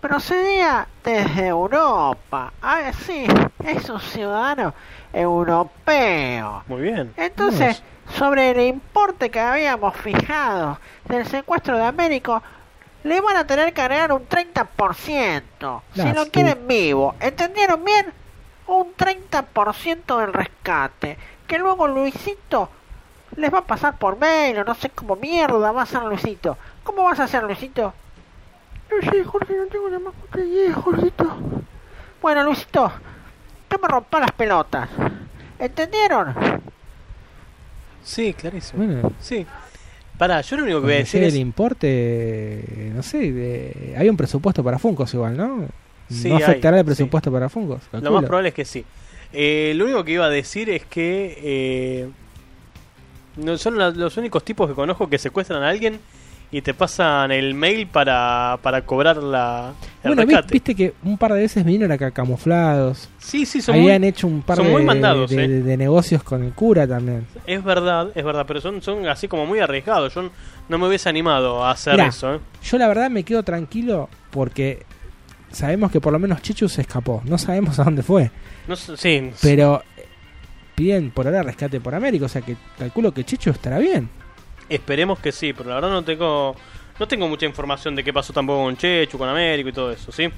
procedía 0.01 0.87
desde 1.03 1.49
Europa. 1.49 2.53
Ah, 2.63 2.93
sí, 3.07 3.27
es 3.65 3.89
un 3.89 4.01
ciudadano 4.01 4.75
europeo. 5.13 6.65
Muy 6.67 6.83
bien. 6.83 7.13
Entonces, 7.17 7.83
sobre 8.17 8.51
el 8.51 8.61
importe 8.61 9.31
que 9.31 9.41
habíamos 9.41 9.97
fijado 9.97 10.79
del 11.07 11.27
secuestro 11.27 11.77
de 11.77 11.85
Américo, 11.85 12.43
le 13.05 13.21
van 13.21 13.37
a 13.37 13.47
tener 13.47 13.73
que 13.73 13.81
agregar 13.81 14.13
un 14.13 14.29
30%. 14.29 15.83
Si 15.95 16.13
lo 16.13 16.27
quieren 16.31 16.67
vivo. 16.67 17.15
¿Entendieron 17.21 17.85
bien? 17.85 18.13
Un 18.67 18.95
30% 18.95 20.19
del 20.21 20.33
rescate. 20.33 21.17
Que 21.47 21.59
luego 21.59 21.89
Luisito 21.89 22.71
les 23.37 23.53
va 23.53 23.59
a 23.59 23.65
pasar 23.65 23.99
por 23.99 24.19
mail 24.19 24.59
o 24.59 24.65
no 24.65 24.75
sé 24.75 24.91
cómo 24.91 25.17
mierda 25.17 25.73
va 25.73 25.83
a 25.83 25.87
ser 25.87 26.03
Luisito. 26.03 26.57
¿Cómo 26.83 27.05
vas 27.05 27.21
a 27.21 27.25
hacer 27.25 27.45
Luisito? 27.45 27.95
No 28.91 29.11
sé, 29.11 29.25
Jorge, 29.25 29.55
no 29.55 29.67
tengo 29.67 29.89
la 29.89 29.99
más 29.99 30.15
idea, 30.35 30.75
Jorgito. 30.75 31.37
Bueno, 32.21 32.43
Luisito, 32.43 32.91
no 33.71 33.79
me 33.79 33.89
rompa 33.89 34.21
las 34.21 34.33
pelotas. 34.33 34.89
¿Entendieron? 35.59 36.35
Sí, 38.05 38.33
clarísimo. 38.35 38.85
Bueno, 38.85 39.13
Sí. 39.21 39.47
Pará, 40.17 40.41
yo 40.41 40.57
lo 40.57 40.65
único 40.65 40.81
que 40.81 40.85
voy 40.87 40.95
a 40.95 40.99
decir 40.99 41.23
es... 41.23 41.33
el 41.33 41.39
importe, 41.39 42.91
no 42.93 43.05
sé, 43.05 43.31
de- 43.31 43.95
hay 43.97 44.09
un 44.09 44.17
presupuesto 44.17 44.65
para 44.65 44.77
Funcos 44.79 45.15
igual, 45.15 45.37
¿no? 45.37 45.67
Sí, 46.11 46.29
no 46.29 46.37
hay, 46.39 46.43
afectará 46.43 46.79
el 46.79 46.83
sí. 46.83 46.87
presupuesto 46.87 47.31
para 47.31 47.49
Funcos. 47.49 47.83
Lo 47.93 48.11
más 48.11 48.25
probable 48.25 48.49
es 48.49 48.55
que 48.55 48.65
sí. 48.65 48.85
Eh, 49.33 49.75
lo 49.77 49.85
único 49.85 50.03
que 50.05 50.13
iba 50.13 50.25
a 50.25 50.31
decir 50.31 50.71
es 50.71 50.85
que 50.87 51.39
eh, 51.41 52.09
no 53.37 53.57
son 53.59 53.79
la- 53.79 53.91
los 53.91 54.17
únicos 54.17 54.45
tipos 54.45 54.69
que 54.69 54.75
conozco 54.75 55.09
que 55.09 55.19
secuestran 55.19 55.63
a 55.63 55.69
alguien 55.69 56.01
y 56.51 56.63
te 56.63 56.73
pasan 56.73 57.31
el 57.31 57.53
mail 57.55 57.87
para, 57.89 58.59
para 58.63 58.81
cobrar 58.83 59.19
la, 59.19 59.75
el 60.03 60.15
Bueno, 60.15 60.23
rescate. 60.23 60.53
viste 60.55 60.75
que 60.75 60.95
un 61.05 61.19
par 61.19 61.35
de 61.35 61.41
veces 61.41 61.63
vinieron 61.65 61.93
acá 61.93 62.11
camuflados. 62.11 63.09
Sí, 63.19 63.45
sí, 63.45 63.61
son 63.61 63.75
Habían 63.75 64.01
muy, 64.01 64.09
hecho 64.09 64.27
un 64.27 64.41
par 64.43 64.57
son 64.57 64.67
de, 64.67 64.73
muy 64.73 64.83
mandados, 64.83 65.31
de- 65.31 65.45
eh. 65.45 65.49
de 65.49 65.77
negocios 65.77 66.23
con 66.23 66.43
el 66.45 66.53
cura 66.53 66.87
también. 66.87 67.27
Es 67.47 67.63
verdad, 67.63 68.09
es 68.15 68.25
verdad, 68.25 68.45
pero 68.49 68.61
son, 68.63 68.81
son 68.81 69.07
así 69.09 69.29
como 69.29 69.45
muy 69.45 69.59
arriesgados. 69.59 70.15
Yo 70.15 70.31
no 70.71 70.79
me 70.79 70.87
hubiese 70.89 71.09
animado 71.11 71.63
a 71.63 71.73
hacer 71.73 71.93
Mirá, 71.95 72.07
eso. 72.07 72.35
¿eh? 72.37 72.41
Yo 72.63 72.79
la 72.79 72.89
verdad 72.89 73.11
me 73.11 73.25
quedo 73.25 73.43
tranquilo 73.43 74.09
porque 74.31 74.85
sabemos 75.51 75.91
que 75.91 76.01
por 76.01 76.13
lo 76.15 76.19
menos 76.19 76.41
Chichu 76.41 76.67
se 76.69 76.81
escapó. 76.81 77.21
No 77.27 77.37
sabemos 77.37 77.79
a 77.79 77.85
dónde 77.85 78.03
fue. 78.03 78.31
No 78.67 78.75
sé- 78.75 78.97
sí, 78.97 79.31
Pero 79.43 79.83
piden 80.75 81.11
por 81.11 81.27
ahora 81.27 81.43
rescate 81.43 81.81
por 81.81 81.95
América. 81.95 82.25
O 82.25 82.29
sea 82.29 82.41
que 82.41 82.57
calculo 82.79 83.13
que 83.13 83.25
Chichu 83.25 83.51
estará 83.51 83.79
bien. 83.79 84.09
Esperemos 84.69 85.19
que 85.19 85.33
sí, 85.33 85.53
pero 85.53 85.69
la 85.71 85.77
verdad 85.77 85.91
no 85.91 86.05
tengo 86.05 86.55
no 86.99 87.07
tengo 87.09 87.29
mucha 87.29 87.47
información 87.47 87.95
de 87.95 88.03
qué 88.03 88.13
pasó 88.13 88.33
tampoco 88.33 88.65
con 88.65 88.77
Chechu, 88.77 89.17
con 89.19 89.29
Américo 89.29 89.69
y 89.69 89.73
todo 89.73 89.93
eso, 89.93 90.11
¿sí? 90.13 90.29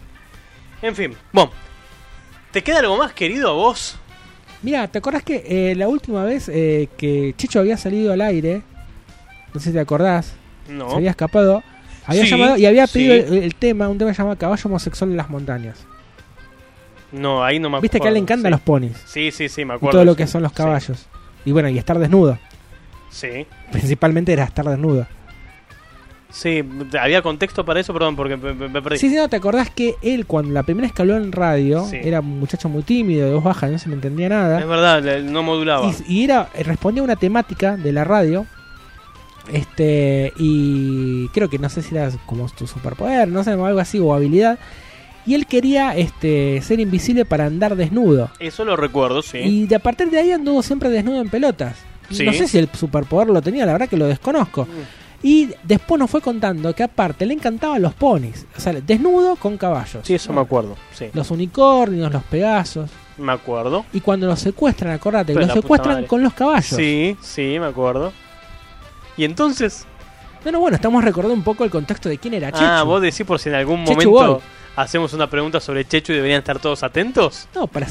En 0.82 0.94
fin, 0.94 1.14
bueno. 1.32 1.50
¿Te 2.52 2.62
queda 2.62 2.80
algo 2.80 2.96
más 2.96 3.12
querido 3.12 3.48
a 3.50 3.52
vos? 3.52 3.96
Mira, 4.62 4.88
¿te 4.88 4.98
acordás 4.98 5.22
que 5.22 5.70
eh, 5.70 5.74
la 5.76 5.88
última 5.88 6.24
vez 6.24 6.48
eh, 6.48 6.88
que 6.98 7.32
Chicho 7.36 7.60
había 7.60 7.76
salido 7.76 8.12
al 8.12 8.20
aire, 8.20 8.62
no 9.54 9.60
sé 9.60 9.68
si 9.70 9.72
te 9.72 9.80
acordás, 9.80 10.34
No. 10.68 10.90
se 10.90 10.96
había 10.96 11.10
escapado, 11.10 11.62
había 12.04 12.24
Sí, 12.24 12.30
llamado 12.30 12.56
y 12.58 12.66
había 12.66 12.86
pedido 12.88 13.14
sí. 13.14 13.36
el, 13.36 13.42
el 13.44 13.54
tema, 13.54 13.88
un 13.88 13.96
tema 13.98 14.12
llamado 14.12 14.36
Caballo 14.36 14.62
Homosexual 14.66 15.10
en 15.12 15.16
las 15.16 15.30
Montañas. 15.30 15.86
No, 17.12 17.42
ahí 17.42 17.58
no 17.58 17.68
me 17.70 17.76
acuerdo. 17.76 17.82
Viste 17.82 18.00
que 18.00 18.06
a 18.06 18.08
él 18.08 18.14
le 18.14 18.20
encantan 18.20 18.50
sí. 18.50 18.52
los 18.52 18.60
ponis 18.60 18.96
Sí, 19.06 19.30
sí, 19.30 19.48
sí, 19.48 19.64
me 19.64 19.74
y 19.74 19.76
acuerdo. 19.76 19.92
todo 19.98 20.04
lo 20.04 20.14
que 20.16 20.26
son 20.26 20.42
los 20.42 20.52
caballos. 20.52 21.06
Y 21.44 21.52
bueno, 21.52 21.68
y 21.68 21.78
estar 21.78 21.98
desnudo. 21.98 22.38
Sí. 23.10 23.46
Principalmente 23.72 24.32
era 24.32 24.44
estar 24.44 24.64
desnudo. 24.64 25.06
Sí, 26.32 26.62
había 27.00 27.22
contexto 27.22 27.64
para 27.64 27.80
eso, 27.80 27.92
perdón, 27.92 28.14
porque 28.14 28.36
me, 28.36 28.52
me- 28.54 28.68
me 28.68 28.80
perdí. 28.80 28.98
Sí, 28.98 29.08
sí, 29.08 29.16
no, 29.16 29.28
¿te 29.28 29.34
acordás 29.36 29.68
que 29.68 29.96
él 30.00 30.26
cuando 30.26 30.52
la 30.52 30.62
primera 30.62 30.86
vez 30.86 30.92
que 30.94 31.02
habló 31.02 31.16
en 31.16 31.32
radio 31.32 31.84
Sí. 31.86 31.96
era 32.04 32.20
un 32.20 32.38
muchacho 32.38 32.68
muy 32.68 32.84
tímido, 32.84 33.26
de 33.26 33.34
voz 33.34 33.42
baja, 33.42 33.66
no 33.66 33.78
se 33.78 33.88
le 33.88 33.96
entendía 33.96 34.28
nada? 34.28 34.60
Es 34.60 34.66
verdad, 34.68 35.22
no 35.22 35.42
modulaba. 35.42 35.90
Y, 36.06 36.20
y 36.20 36.24
era 36.24 36.48
respondía 36.62 37.00
a 37.00 37.04
una 37.04 37.16
temática 37.16 37.76
de 37.76 37.92
la 37.92 38.04
radio. 38.04 38.46
Este, 39.52 40.32
y 40.36 41.26
creo 41.28 41.48
que 41.50 41.58
no 41.58 41.68
sé 41.68 41.82
si 41.82 41.96
era 41.96 42.10
como 42.26 42.48
tu 42.50 42.66
superpoder, 42.68 43.26
no 43.28 43.42
sé, 43.42 43.54
o 43.54 43.66
algo 43.66 43.80
así, 43.80 43.98
o 43.98 44.14
habilidad. 44.14 44.58
Y 45.26 45.34
él 45.34 45.46
quería 45.46 45.96
este, 45.96 46.60
ser 46.62 46.78
invisible 46.78 47.24
para 47.24 47.46
andar 47.46 47.74
desnudo. 47.74 48.30
Eso 48.38 48.64
lo 48.64 48.76
recuerdo, 48.76 49.22
sí. 49.22 49.38
Y 49.38 49.66
de 49.66 49.74
a 49.76 49.78
partir 49.80 50.10
de 50.10 50.18
ahí 50.18 50.30
anduvo 50.32 50.62
siempre 50.62 50.88
desnudo 50.90 51.20
en 51.20 51.28
pelotas. 51.28 51.76
Sí. 52.10 52.24
No 52.24 52.32
sé 52.32 52.48
si 52.48 52.58
el 52.58 52.68
superpoder 52.72 53.28
lo 53.28 53.40
tenía, 53.40 53.64
la 53.66 53.72
verdad 53.72 53.88
que 53.88 53.96
lo 53.96 54.06
desconozco. 54.06 54.66
Y 55.22 55.50
después 55.64 55.98
nos 55.98 56.10
fue 56.10 56.20
contando 56.22 56.74
que 56.74 56.82
aparte 56.82 57.26
le 57.26 57.34
encantaban 57.34 57.82
los 57.82 57.92
ponis. 57.92 58.46
O 58.56 58.60
sea, 58.60 58.72
desnudo 58.72 59.36
con 59.36 59.58
caballos. 59.58 60.06
Sí, 60.06 60.14
eso 60.14 60.32
me 60.32 60.40
acuerdo. 60.40 60.76
Sí, 60.92 61.06
Los 61.12 61.30
unicornios, 61.30 62.10
los 62.12 62.22
pegasos. 62.24 62.90
me 63.18 63.32
acuerdo. 63.32 63.84
Y 63.92 64.00
cuando 64.00 64.26
los 64.26 64.40
secuestran, 64.40 64.92
acordate, 64.92 65.34
Pero 65.34 65.46
los 65.46 65.54
secuestran 65.54 66.06
con 66.06 66.22
los 66.22 66.32
caballos. 66.32 66.74
Sí, 66.74 67.16
sí, 67.20 67.56
me 67.60 67.66
acuerdo. 67.66 68.12
Y 69.16 69.24
entonces. 69.24 69.84
No, 70.42 70.52
no, 70.52 70.60
bueno, 70.60 70.76
estamos 70.76 71.04
recordando 71.04 71.34
un 71.34 71.42
poco 71.42 71.64
el 71.64 71.70
contexto 71.70 72.08
de 72.08 72.16
quién 72.16 72.32
era 72.32 72.50
Chechu. 72.50 72.64
Ah, 72.64 72.82
vos 72.82 73.02
decís 73.02 73.26
por 73.26 73.38
si 73.38 73.50
en 73.50 73.56
algún 73.56 73.84
Chechu 73.84 74.10
momento 74.10 74.34
Boy. 74.36 74.40
Hacemos 74.76 75.12
una 75.12 75.28
pregunta 75.28 75.60
sobre 75.60 75.86
Chechu 75.86 76.12
y 76.12 76.16
deberían 76.16 76.38
estar 76.38 76.58
todos 76.58 76.82
atentos. 76.82 77.48
No, 77.54 77.66
para 77.66 77.86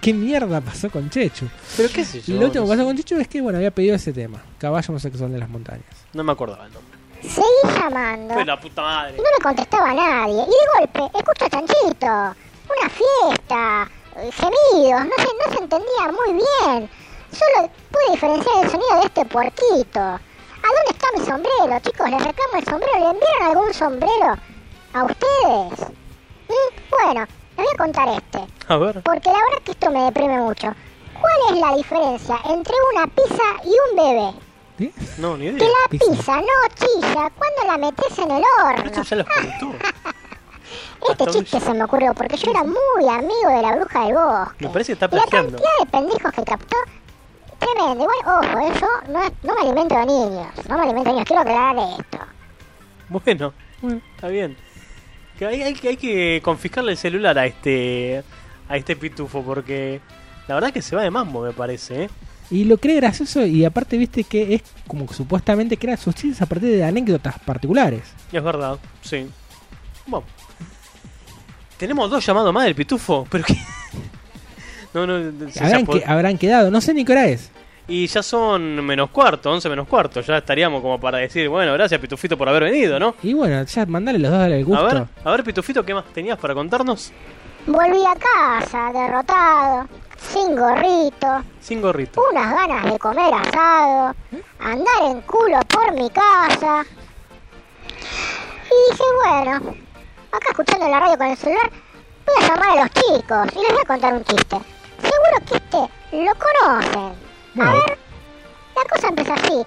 ¿qué 0.00 0.12
mierda 0.12 0.60
pasó 0.60 0.90
con 0.90 1.08
Chechu? 1.10 1.46
Pero 1.76 1.88
qué 1.92 2.04
sé 2.04 2.20
yo. 2.22 2.34
Lo 2.36 2.46
último 2.46 2.64
que 2.64 2.70
pasó 2.70 2.80
sé. 2.82 2.86
con 2.86 2.96
Chechu 2.96 3.16
es 3.16 3.28
que, 3.28 3.40
bueno, 3.40 3.58
había 3.58 3.70
pedido 3.70 3.94
ese 3.96 4.12
tema. 4.12 4.42
Caballo 4.58 4.86
homosexual 4.90 5.32
de 5.32 5.38
las 5.38 5.48
montañas. 5.48 5.84
No 6.12 6.22
me 6.24 6.32
acordaba 6.32 6.66
el 6.66 6.72
nombre. 6.72 6.96
Seguí 7.22 7.46
llamando. 7.80 8.34
Fue 8.34 8.44
la 8.44 8.60
puta 8.60 8.82
madre. 8.82 9.14
Y 9.14 9.18
no 9.18 9.24
me 9.38 9.42
contestaba 9.42 9.92
nadie. 9.94 10.34
Y 10.34 10.46
de 10.46 10.78
golpe, 10.78 11.18
escucho 11.18 11.44
a 11.44 11.50
Chanchito. 11.50 12.06
Una 12.06 12.90
fiesta. 12.90 13.90
eh, 14.16 14.30
Gemidos. 14.32 15.04
No 15.04 15.16
se, 15.16 15.24
no 15.50 15.56
se 15.56 15.62
entendía 15.62 16.12
muy 16.12 16.32
bien. 16.34 16.90
Solo 17.32 17.70
pude 17.90 18.12
diferenciar 18.12 18.64
el 18.64 18.70
sonido 18.70 19.00
de 19.00 19.06
este 19.06 19.24
puerquito. 19.24 20.00
¿A 20.00 20.68
dónde 20.68 20.90
está 20.90 21.06
mi 21.18 21.24
sombrero, 21.26 21.80
chicos? 21.84 22.10
Les 22.10 22.24
reclamo 22.24 22.56
el 22.58 22.64
sombrero. 22.64 22.98
¿Le 22.98 23.10
enviaron 23.10 23.42
algún 23.56 23.74
sombrero 23.74 24.36
a 24.92 25.04
ustedes? 25.04 25.90
Mm, 26.48 26.90
Bueno, 26.90 27.26
les 27.56 27.66
voy 27.66 27.66
a 27.74 27.76
contar 27.78 28.08
este. 28.08 28.40
A 28.68 28.76
ver. 28.76 29.02
Porque 29.02 29.28
la 29.30 29.34
verdad 29.38 29.62
que 29.64 29.70
esto 29.72 29.90
me 29.90 30.02
deprime 30.02 30.38
mucho. 30.38 30.72
¿Cuál 31.20 31.54
es 31.54 31.60
la 31.60 31.74
diferencia 31.76 32.36
entre 32.50 32.74
una 32.94 33.06
pizza 33.06 33.42
y 33.64 33.68
un 33.90 33.96
bebé? 33.96 34.92
No, 35.18 35.36
ni 35.36 35.46
Que 35.46 35.52
idea. 35.64 35.68
la 35.68 35.88
pizza 35.98 36.36
no 36.36 36.46
chilla 36.74 37.30
cuando 37.30 37.64
la 37.66 37.78
metes 37.78 38.18
en 38.18 38.30
el 38.30 38.42
horno. 38.62 38.84
Esto 38.84 39.02
ya 39.02 39.16
lo 39.16 39.24
contó. 39.60 39.78
Este 41.08 41.26
chiste 41.26 41.60
se 41.60 41.72
me 41.74 41.84
ocurrió 41.84 42.12
porque 42.14 42.36
yo 42.36 42.50
era 42.50 42.62
muy 42.64 43.08
amigo 43.08 43.48
de 43.48 43.62
la 43.62 43.76
bruja 43.76 44.04
del 44.04 44.14
bosque. 44.14 44.66
Me 44.66 44.72
parece 44.72 44.88
que 44.96 45.04
está 45.04 45.06
Y 45.06 45.18
la 45.18 45.22
plagiando. 45.26 45.58
cantidad 45.58 45.78
de 45.80 45.86
pendejos 45.90 46.32
que 46.32 46.44
captó, 46.44 46.76
tremendo. 47.58 48.04
Igual, 48.04 48.44
ojo, 48.44 48.58
eso 48.74 48.86
no, 49.08 49.22
es- 49.22 49.32
no 49.42 49.54
me 49.54 49.60
alimento 49.62 49.94
de 49.94 50.06
niños. 50.06 50.46
No 50.68 50.76
me 50.76 50.82
alimento 50.84 51.04
de 51.08 51.12
niños. 51.12 51.26
Quiero 51.26 51.42
aclarar 51.42 51.76
esto. 51.98 52.18
Bueno, 53.08 53.52
está 54.14 54.28
bien. 54.28 54.56
Que 55.38 55.46
hay, 55.46 55.62
hay 55.62 55.74
que- 55.74 55.88
hay 55.88 55.96
que 55.96 56.40
confiscarle 56.42 56.92
el 56.92 56.98
celular 56.98 57.38
a 57.38 57.46
este 57.46 58.22
a 58.68 58.76
este 58.76 58.96
pitufo 58.96 59.42
porque 59.42 60.00
la 60.48 60.54
verdad 60.56 60.72
que 60.72 60.82
se 60.82 60.96
va 60.96 61.02
de 61.02 61.10
mambo, 61.10 61.42
me 61.42 61.52
parece. 61.52 62.04
¿eh? 62.04 62.10
Y 62.50 62.64
lo 62.64 62.78
cree 62.78 62.96
gracioso 62.96 63.44
y 63.44 63.64
aparte 63.64 63.96
viste 63.98 64.24
que 64.24 64.54
es 64.54 64.62
como 64.86 65.06
que 65.06 65.14
supuestamente 65.14 65.76
crea 65.76 65.96
sus 65.96 66.14
chistes 66.14 66.40
a 66.42 66.46
partir 66.46 66.70
de 66.70 66.84
anécdotas 66.84 67.38
particulares. 67.40 68.02
Es 68.32 68.42
verdad, 68.42 68.78
sí. 69.02 69.26
Bueno. 70.06 70.26
Tenemos 71.76 72.08
dos 72.10 72.24
llamados 72.24 72.52
más 72.54 72.64
del 72.64 72.74
pitufo, 72.74 73.26
pero 73.30 73.44
que... 73.44 73.54
No, 74.94 75.06
no, 75.06 75.18
se- 75.50 75.62
Habrán, 75.62 75.84
se 75.86 75.92
que, 75.92 76.04
habrán 76.06 76.38
quedado, 76.38 76.70
no 76.70 76.80
sé 76.80 76.94
ni 76.94 77.04
qué 77.04 77.12
hora 77.12 77.26
es. 77.28 77.50
Y 77.88 78.06
ya 78.08 78.22
son 78.22 78.84
menos 78.84 79.10
cuarto, 79.10 79.50
11 79.52 79.68
menos 79.68 79.86
cuarto. 79.86 80.20
Ya 80.20 80.38
estaríamos 80.38 80.82
como 80.82 80.98
para 80.98 81.18
decir, 81.18 81.48
bueno, 81.48 81.72
gracias 81.74 82.00
Pitufito 82.00 82.36
por 82.36 82.48
haber 82.48 82.64
venido, 82.64 82.98
¿no? 82.98 83.14
Y 83.22 83.32
bueno, 83.32 83.62
ya 83.62 83.86
mandale 83.86 84.18
los 84.18 84.30
dos, 84.30 84.40
dale 84.40 84.56
el 84.56 84.62
A 84.62 84.64
gusto. 84.66 84.84
ver, 84.86 85.04
a 85.24 85.30
ver 85.30 85.44
Pitufito, 85.44 85.84
¿qué 85.84 85.94
más 85.94 86.04
tenías 86.12 86.36
para 86.38 86.52
contarnos? 86.54 87.12
Volví 87.66 88.04
a 88.04 88.14
casa, 88.16 88.92
derrotado, 88.92 89.88
sin 90.18 90.56
gorrito, 90.56 91.44
Sin 91.60 91.80
gorrito. 91.82 92.22
unas 92.30 92.54
ganas 92.54 92.92
de 92.92 92.98
comer 92.98 93.32
asado, 93.34 94.14
andar 94.60 95.02
en 95.10 95.20
culo 95.22 95.58
por 95.68 95.92
mi 95.94 96.08
casa. 96.10 96.84
Y 97.90 98.92
dije, 98.92 99.04
bueno, 99.24 99.74
acá 100.32 100.46
escuchando 100.50 100.88
la 100.88 101.00
radio 101.00 101.18
con 101.18 101.26
el 101.28 101.36
celular, 101.36 101.70
voy 102.26 102.44
a 102.44 102.48
llamar 102.48 102.78
a 102.78 102.82
los 102.82 102.90
chicos 102.90 103.48
y 103.54 103.58
les 103.62 103.72
voy 103.72 103.82
a 103.82 103.86
contar 103.86 104.14
un 104.14 104.24
chiste. 104.24 104.56
Seguro 105.00 105.46
que 105.48 105.56
este 105.56 106.24
lo 106.24 106.32
conocen. 106.34 107.26
A 107.58 107.72
ver, 107.72 107.98
la 108.74 108.84
cosa 108.90 109.08
empieza 109.08 109.34
así. 109.34 109.64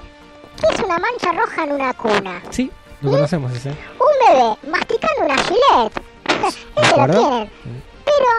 ¿Qué 0.61 0.67
es 0.75 0.79
una 0.81 0.99
mancha 0.99 1.31
roja 1.31 1.63
en 1.63 1.71
una 1.71 1.93
cuna? 1.93 2.41
Sí, 2.49 2.71
lo 3.01 3.11
conocemos 3.11 3.51
ese. 3.53 3.69
Un 3.69 4.35
bebé 4.35 4.57
masticando 4.71 5.25
una 5.25 5.37
gilet. 5.37 6.03
Ese 6.75 6.97
lo 6.97 7.07
tienen. 7.07 7.51
Pero, 8.05 8.29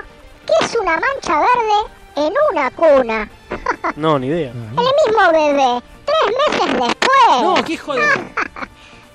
¿qué 0.46 0.64
es 0.64 0.76
una 0.76 0.92
mancha 0.92 1.40
verde 1.40 2.26
en 2.26 2.34
una 2.52 2.70
cuna? 2.70 3.30
No, 3.96 4.18
ni 4.18 4.28
idea. 4.28 4.50
El 4.50 4.66
mismo 4.68 5.32
bebé, 5.32 5.82
tres 6.04 6.36
meses 6.38 6.72
después. 6.74 7.42
No, 7.42 7.54
qué 7.64 7.72
hijo 7.72 7.94
de... 7.94 8.02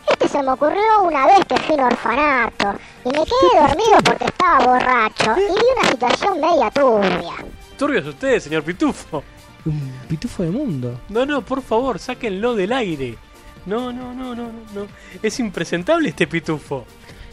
Este 0.09 0.27
se 0.27 0.43
me 0.43 0.51
ocurrió 0.51 1.01
una 1.01 1.25
vez 1.25 1.39
que 1.47 1.57
fui 1.57 1.75
a 1.75 1.79
un 1.79 1.85
orfanato 1.85 2.73
y 3.05 3.07
me 3.09 3.25
quedé 3.25 3.59
dormido 3.59 3.97
porque 4.03 4.25
estaba 4.25 4.59
borracho 4.65 5.35
y 5.37 5.45
vi 5.53 5.65
una 5.79 5.89
situación 5.89 6.39
media 6.41 6.69
turbia. 6.71 7.33
Turbios 7.77 8.05
ustedes, 8.05 8.43
señor 8.43 8.63
Pitufo. 8.63 9.23
Un 9.65 9.91
pitufo 10.07 10.43
de 10.43 10.51
mundo. 10.51 10.99
No, 11.09 11.25
no, 11.25 11.41
por 11.43 11.61
favor, 11.61 11.97
sáquenlo 11.99 12.53
del 12.55 12.71
aire. 12.71 13.17
No, 13.65 13.91
no, 13.91 14.13
no, 14.13 14.35
no, 14.35 14.51
no. 14.75 14.87
Es 15.23 15.39
impresentable 15.39 16.09
este 16.09 16.27
pitufo. 16.27 16.85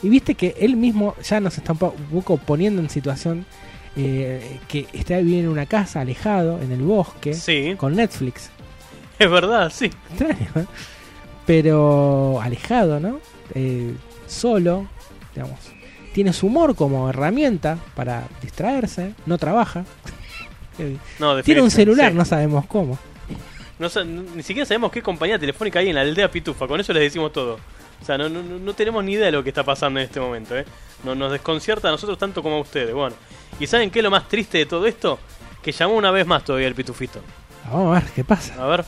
Y 0.03 0.09
viste 0.09 0.35
que 0.35 0.57
él 0.59 0.77
mismo 0.77 1.15
ya 1.23 1.41
nos 1.41 1.59
está 1.59 1.73
un 1.73 1.79
poco 1.79 2.39
poniendo 2.39 2.81
en 2.81 2.89
situación 2.91 3.45
eh, 3.97 4.59
que 4.67 4.87
está 4.95 5.19
viviendo 5.19 5.49
en 5.49 5.53
una 5.53 5.67
casa, 5.67 6.01
alejado, 6.01 6.61
en 6.63 6.73
el 6.73 6.81
bosque, 6.81 7.35
Sí. 7.35 7.75
con 7.77 7.95
Netflix. 7.95 8.51
Es 9.19 9.31
verdad, 9.31 9.71
sí. 9.73 9.91
Extraño, 10.11 10.49
¿eh? 10.57 10.67
Pero 11.47 12.41
alejado, 12.41 12.99
¿no? 13.01 13.19
Eh, 13.55 13.95
solo, 14.27 14.87
digamos. 15.35 15.59
Tiene 16.15 16.33
su 16.33 16.47
humor 16.47 16.75
como 16.75 17.09
herramienta 17.09 17.79
para 17.95 18.25
distraerse, 18.43 19.15
no 19.27 19.39
trabaja. 19.39 19.85
No, 21.19 21.43
Tiene 21.43 21.63
un 21.63 21.71
celular, 21.71 22.13
sí. 22.13 22.19
no 22.19 22.25
sabemos 22.25 22.67
cómo. 22.67 22.99
No 23.79 23.89
ni 24.37 24.43
siquiera 24.43 24.67
sabemos 24.67 24.93
qué 24.93 25.03
compañía 25.03 25.39
telefónica 25.39 25.81
hay 25.81 25.89
en 25.89 25.97
la 25.97 26.03
aldea 26.03 26.31
Pitufa, 26.31 26.69
con 26.69 26.79
eso 26.79 26.93
les 26.93 27.03
decimos 27.03 27.33
todo. 27.33 27.59
O 28.01 28.05
sea, 28.05 28.17
no, 28.19 28.29
no, 28.29 28.43
no 28.43 28.59
no 28.59 28.75
tenemos 28.75 29.03
ni 29.05 29.13
idea 29.13 29.27
de 29.27 29.33
lo 29.33 29.43
que 29.43 29.51
está 29.51 29.65
pasando 29.65 30.01
en 30.01 30.07
este 30.07 30.21
momento, 30.21 30.57
¿eh? 30.57 30.65
No, 31.05 31.15
nos 31.15 31.33
desconcierta 31.33 31.89
a 31.89 31.91
nosotros 31.91 32.19
tanto 32.19 32.43
como 32.43 32.57
a 32.57 32.61
ustedes. 32.61 32.95
Bueno, 32.95 33.15
¿y 33.59 33.67
saben 33.67 33.91
qué 33.91 34.01
es 34.01 34.03
lo 34.05 34.11
más 34.11 34.29
triste 34.29 34.59
de 34.59 34.67
todo 34.67 34.87
esto? 34.87 35.19
Que 35.63 35.73
llamó 35.73 35.95
una 35.95 36.11
vez 36.11 36.27
más 36.27 36.45
todavía 36.45 36.69
el 36.69 36.75
Pitufito. 36.75 37.21
Vamos 37.71 37.97
a 37.97 38.01
ver 38.01 38.11
qué 38.13 38.25
pasa. 38.25 38.55
A 38.63 38.67
ver. 38.67 38.85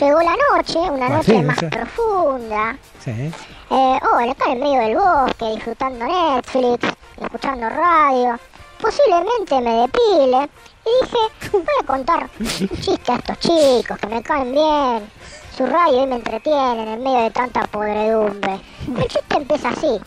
Llegó 0.00 0.20
la 0.22 0.36
noche, 0.56 0.78
una 0.78 1.08
noche 1.08 1.32
sí, 1.32 1.42
más 1.42 1.58
sí. 1.58 1.66
profunda. 1.66 2.76
Sí. 3.04 3.10
Eh, 3.10 3.32
oh, 3.70 4.30
acá 4.30 4.52
en 4.52 4.60
medio 4.60 4.80
del 4.80 4.96
bosque, 4.96 5.44
disfrutando 5.54 6.06
Netflix, 6.06 6.96
escuchando 7.20 7.68
radio. 7.68 8.38
Posiblemente 8.80 9.60
me 9.60 9.72
depile. 9.82 10.48
Y 10.86 11.04
dije, 11.04 11.18
voy 11.52 11.62
a 11.82 11.86
contar 11.86 12.30
un 12.38 12.46
chiste 12.80 13.12
a 13.12 13.16
estos 13.16 13.38
chicos 13.40 13.98
que 13.98 14.06
me 14.06 14.22
caen 14.22 14.52
bien. 14.52 15.10
Su 15.56 15.66
radio 15.66 16.02
y 16.04 16.06
me 16.06 16.16
entretienen 16.16 16.88
en 16.88 17.02
medio 17.02 17.20
de 17.22 17.30
tanta 17.30 17.62
podredumbre. 17.66 18.60
El 18.88 19.02
chiste 19.08 19.36
empieza 19.36 19.68
así. 19.70 20.00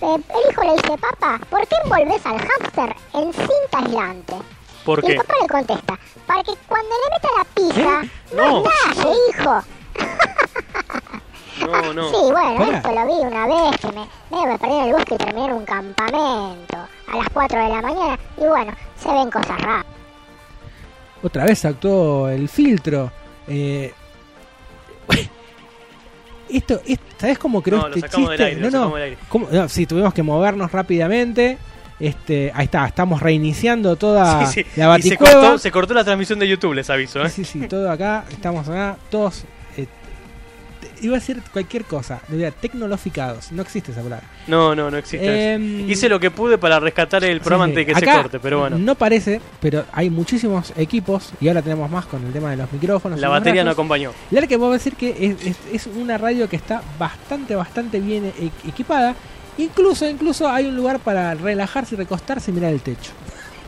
Eh, 0.00 0.14
el 0.16 0.50
hijo 0.52 0.62
le 0.62 0.72
dice, 0.74 0.98
papá, 0.98 1.40
¿por 1.50 1.66
qué 1.66 1.76
envolves 1.84 2.24
al 2.26 2.38
hámster 2.38 2.96
en 3.14 3.32
cinta 3.32 3.78
aislante? 3.78 4.34
¿Por 4.84 4.98
y 5.00 5.02
qué? 5.02 5.12
el 5.12 5.18
papá 5.18 5.34
le 5.42 5.48
contesta, 5.48 5.98
para 6.26 6.42
que 6.44 6.52
cuando 6.68 6.88
le 6.88 7.10
meta 7.10 7.28
la 7.36 7.44
pizza, 7.54 8.02
no, 8.34 8.62
No. 8.62 8.70
estalle, 8.70 9.16
hijo. 9.30 9.62
No, 11.66 11.92
no. 11.92 12.08
Sí, 12.10 12.16
bueno, 12.32 12.56
Pará. 12.58 12.76
esto 12.78 12.92
lo 12.92 13.06
vi 13.06 13.26
una 13.26 13.46
vez 13.46 13.80
que 13.80 13.86
me, 13.88 14.46
me 14.46 14.58
perdí 14.58 14.74
en 14.74 14.84
el 14.84 14.92
bosque 14.92 15.14
y 15.14 15.18
terminé 15.18 15.46
en 15.46 15.52
un 15.52 15.64
campamento 15.64 16.76
a 17.08 17.16
las 17.16 17.28
4 17.32 17.62
de 17.62 17.68
la 17.68 17.82
mañana. 17.82 18.18
Y 18.36 18.44
bueno, 18.46 18.72
se 19.00 19.12
ven 19.12 19.30
cosas 19.30 19.60
raras. 19.60 19.86
Otra 21.22 21.44
vez 21.44 21.64
actuó 21.64 22.28
el 22.28 22.48
filtro. 22.48 23.10
Eh, 23.48 23.92
esto, 26.48 26.80
esto, 26.86 27.04
¿sabes 27.18 27.38
cómo 27.38 27.62
creó 27.62 27.78
No, 27.82 27.88
lo 27.88 27.94
este 27.96 28.08
sacamos 28.08 28.30
del 28.30 28.38
chiste? 28.38 28.48
aire, 28.56 28.60
no, 28.60 28.66
lo 28.66 28.70
no, 28.70 28.78
sacamos 28.78 28.94
del 28.94 29.02
aire. 29.04 29.18
¿Cómo? 29.28 29.48
No, 29.50 29.68
sí, 29.68 29.86
tuvimos 29.86 30.14
que 30.14 30.22
movernos 30.22 30.70
rápidamente. 30.72 31.58
Este, 32.00 32.52
ahí 32.54 32.66
está, 32.66 32.86
estamos 32.86 33.20
reiniciando 33.20 33.96
toda 33.96 34.46
Sí, 34.46 34.62
sí. 34.62 34.70
la 34.76 34.96
Y 34.98 35.02
se 35.02 35.08
baticueva. 35.10 35.40
cortó, 35.40 35.58
se 35.58 35.70
cortó 35.72 35.94
la 35.94 36.04
transmisión 36.04 36.38
de 36.38 36.46
YouTube, 36.48 36.74
les 36.74 36.88
aviso, 36.90 37.20
¿eh? 37.22 37.28
Sí, 37.28 37.44
sí, 37.44 37.66
todo 37.66 37.90
acá, 37.90 38.24
estamos 38.30 38.68
acá, 38.68 38.96
todos 39.10 39.44
iba 41.02 41.16
a 41.16 41.20
decir 41.20 41.42
cualquier 41.52 41.84
cosa. 41.84 42.20
Diría, 42.28 42.50
tecnoloficados. 42.50 43.52
No 43.52 43.62
existe 43.62 43.92
esa 43.92 44.02
palabra. 44.02 44.26
No, 44.46 44.74
no, 44.74 44.90
no 44.90 44.96
existe. 44.96 45.54
Em. 45.54 45.88
Hice 45.90 46.08
lo 46.08 46.18
que 46.20 46.30
pude 46.30 46.58
para 46.58 46.80
rescatar 46.80 47.24
el 47.24 47.40
programa 47.40 47.64
Sí, 47.66 47.70
antes 47.70 47.86
de 47.86 47.92
que 47.94 48.00
se 48.00 48.06
corte, 48.06 48.40
pero 48.40 48.60
bueno. 48.60 48.78
No 48.78 48.94
parece, 48.94 49.40
pero 49.60 49.84
hay 49.92 50.10
muchísimos 50.10 50.72
equipos 50.76 51.32
y 51.40 51.48
ahora 51.48 51.62
tenemos 51.62 51.90
más 51.90 52.06
con 52.06 52.24
el 52.26 52.32
tema 52.32 52.50
de 52.50 52.56
los 52.56 52.72
micrófonos. 52.72 53.20
La 53.20 53.28
batería 53.28 53.64
no 53.64 53.70
acompañó. 53.70 54.12
La 54.30 54.46
que 54.46 54.58
puedo 54.58 54.72
decir 54.72 54.94
que 54.96 55.10
es, 55.10 55.46
es- 55.46 55.56
es 55.72 55.86
una 55.86 56.16
radio 56.18 56.48
que 56.48 56.56
está 56.56 56.82
bastante, 56.98 57.54
bastante 57.54 58.00
bien 58.00 58.32
e- 58.38 58.50
equipada. 58.68 59.14
Incluso, 59.58 60.08
incluso 60.08 60.48
hay 60.48 60.66
un 60.66 60.76
lugar 60.76 61.00
para 61.00 61.34
relajarse 61.34 61.94
y 61.96 61.98
recostarse 61.98 62.50
y 62.50 62.54
mirar 62.54 62.72
el 62.72 62.80
techo. 62.80 63.10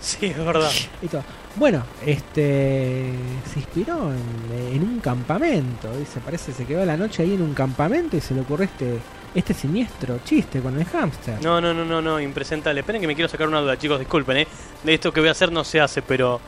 Sí, 0.01 0.27
es 0.27 0.39
verdad. 0.45 0.71
Y 1.03 1.09
todo. 1.09 1.23
Bueno, 1.57 1.83
este 2.07 3.13
se 3.53 3.59
inspiró 3.59 4.13
en, 4.13 4.75
en 4.77 4.83
un 4.83 5.01
campamento. 5.01 5.91
Dice, 5.99 6.21
parece 6.21 6.53
se 6.53 6.65
quedó 6.65 6.85
la 6.87 6.97
noche 6.97 7.23
ahí 7.23 7.35
en 7.35 7.43
un 7.43 7.55
campamento 7.55 8.17
y 8.17 8.21
se 8.21 8.35
le 8.35 8.41
ocurrió 8.43 8.65
este, 8.67 8.99
este 9.35 9.53
siniestro 9.53 10.21
chiste 10.25 10.61
con 10.61 10.79
el 10.79 10.85
hámster. 10.87 11.43
No, 11.43 11.61
no, 11.61 11.75
no, 11.75 11.85
no, 11.85 12.01
no, 12.01 12.21
impresentable. 12.21 12.81
Esperen 12.81 13.01
que 13.01 13.07
me 13.09 13.15
quiero 13.15 13.29
sacar 13.29 13.49
una 13.49 13.61
duda, 13.61 13.77
chicos, 13.79 13.99
disculpen, 13.99 14.39
¿eh? 14.39 14.49
De 14.85 14.95
esto 14.95 15.13
que 15.13 15.21
voy 15.21 15.29
a 15.29 15.33
hacer 15.33 15.51
no 15.53 15.65
se 15.65 15.81
hace, 15.81 16.03
pero 16.03 16.41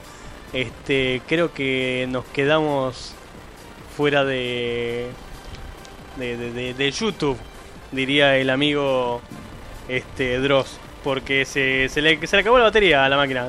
este 0.53 1.21
creo 1.27 1.53
que 1.53 2.07
nos 2.11 2.25
quedamos 2.27 3.13
fuera 3.97 4.25
de 4.25 5.09
de, 6.17 6.37
de, 6.37 6.53
de- 6.53 6.75
de 6.75 6.91
YouTube, 6.91 7.37
diría 7.91 8.37
el 8.37 8.51
amigo 8.51 9.21
este 9.89 10.39
Dross, 10.39 10.77
porque 11.03 11.45
se, 11.45 11.89
se, 11.89 12.01
le, 12.03 12.25
se 12.27 12.37
le 12.37 12.41
acabó 12.41 12.59
la 12.59 12.65
batería 12.65 13.05
a 13.05 13.09
la 13.09 13.17
máquina. 13.17 13.49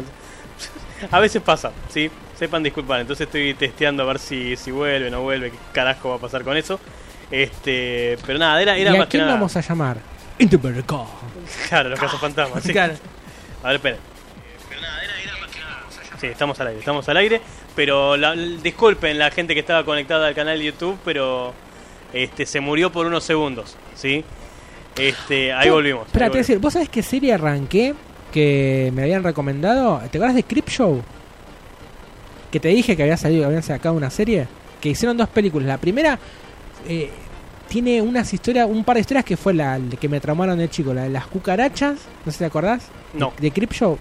a 1.12 1.20
veces 1.20 1.42
pasa, 1.42 1.72
¿sí? 1.90 2.10
Sepan 2.38 2.64
disculpar, 2.64 3.00
entonces 3.02 3.26
estoy 3.28 3.54
testeando 3.54 4.04
a 4.04 4.06
ver 4.08 4.20
si, 4.20 4.56
si 4.56 4.72
vuelve 4.72 5.10
no 5.12 5.22
vuelve, 5.22 5.52
qué 5.52 5.58
carajo 5.72 6.10
va 6.10 6.16
a 6.16 6.20
pasar 6.20 6.44
con 6.44 6.58
eso. 6.58 6.80
Este, 7.32 8.18
pero 8.26 8.38
nada, 8.40 8.62
era, 8.62 8.76
era 8.78 8.92
¿Y 8.92 8.96
a 8.96 8.98
más 9.00 9.08
que 9.08 9.12
quién 9.12 9.24
nada. 9.24 9.36
vamos 9.36 9.56
a 9.56 9.62
llamar? 9.62 9.98
Interverco. 10.40 11.08
Claro, 11.70 11.90
los 11.90 12.00
casos 12.00 12.20
fantasmas. 12.20 12.64
Sí. 12.64 12.72
Claro. 12.72 12.94
A 13.64 13.68
ver, 13.68 13.76
esperen. 13.76 14.00
Sí, 16.20 16.28
estamos 16.28 16.60
al 16.60 16.68
aire, 16.68 16.80
estamos 16.80 17.08
al 17.10 17.18
aire. 17.18 17.42
Pero 17.76 18.16
la- 18.18 18.34
disculpen 18.36 19.18
la 19.18 19.30
gente 19.32 19.54
que 19.54 19.60
estaba 19.60 19.84
conectada 19.84 20.28
al 20.28 20.36
canal 20.36 20.58
de 20.58 20.66
YouTube, 20.66 20.98
pero 21.04 21.54
este 22.14 22.46
se 22.46 22.60
murió 22.62 22.92
por 22.92 23.06
unos 23.08 23.24
segundos, 23.24 23.76
¿sí? 23.96 24.24
Este, 24.98 25.52
ahí 25.54 25.70
volvimos. 25.70 26.06
Espera, 26.08 26.30
te 26.30 26.38
decir, 26.40 26.60
¿vos 26.60 26.74
sabés 26.74 26.90
qué 26.90 27.02
serie 27.04 27.34
arranqué 27.34 27.94
que 28.32 28.92
me 28.94 29.04
habían 29.04 29.24
recomendado? 29.24 30.00
¿Te 30.12 30.18
acuerdas 30.18 30.36
de 30.36 30.44
Crip 30.44 30.70
Show? 30.70 31.02
Que 32.52 32.60
te 32.60 32.68
dije 32.70 32.96
que 32.96 33.04
había 33.04 33.18
salido, 33.18 33.46
habían 33.46 33.64
sacado 33.64 33.96
una 33.96 34.10
serie. 34.10 34.48
Que 34.80 34.90
hicieron 34.90 35.18
dos 35.18 35.30
películas. 35.30 35.68
La 35.68 35.78
primera 35.78 36.20
eh, 36.88 37.10
tiene 37.68 38.02
unas 38.02 38.32
historias, 38.34 38.68
un 38.70 38.84
par 38.84 38.96
de 38.96 39.02
historias 39.02 39.26
que 39.26 39.38
fue 39.38 39.54
la 39.54 39.80
que 40.00 40.08
me 40.10 40.20
tramaron 40.20 40.58
de 40.60 40.70
chico, 40.70 40.94
la 40.94 41.04
de 41.04 41.10
las 41.10 41.26
cucarachas. 41.28 41.96
No 42.26 42.32
sé 42.32 42.34
si 42.34 42.38
te 42.40 42.46
acordás. 42.46 42.84
No. 43.14 43.34
De, 43.38 43.44
de 43.44 43.52
Crip 43.52 43.72
Show. 43.74 43.98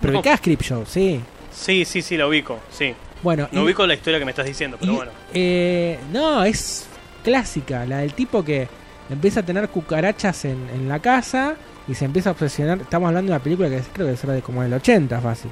Pero 0.00 0.14
No. 0.14 0.22
Crip 0.22 0.62
Show, 0.62 0.84
sí. 0.86 1.20
Sí, 1.52 1.84
sí, 1.84 2.00
sí, 2.00 2.16
la 2.16 2.26
ubico, 2.26 2.58
sí. 2.70 2.94
Bueno, 3.22 3.48
No 3.52 3.60
y- 3.60 3.64
ubico 3.64 3.86
la 3.86 3.94
historia 3.94 4.18
que 4.18 4.24
me 4.24 4.30
estás 4.30 4.46
diciendo, 4.46 4.78
pero 4.80 4.92
y, 4.92 4.96
bueno. 4.96 5.12
eh, 5.34 5.98
no, 6.10 6.42
es 6.44 6.86
clásica, 7.22 7.84
la 7.84 7.98
del 7.98 8.14
tipo 8.14 8.42
que 8.42 8.66
empieza 9.10 9.40
a 9.40 9.42
tener 9.42 9.68
cucarachas 9.68 10.44
en, 10.44 10.58
en 10.74 10.88
la 10.88 10.98
casa 11.00 11.54
y 11.88 11.94
se 11.94 12.04
empieza 12.04 12.30
a 12.30 12.32
obsesionar. 12.32 12.80
Estamos 12.80 13.08
hablando 13.08 13.30
de 13.30 13.36
una 13.36 13.42
película 13.42 13.68
que 13.68 13.80
creo 13.92 14.06
que 14.08 14.16
será 14.16 14.32
de 14.32 14.42
como 14.42 14.62
del 14.62 14.72
80 14.74 15.20
fácil. 15.20 15.50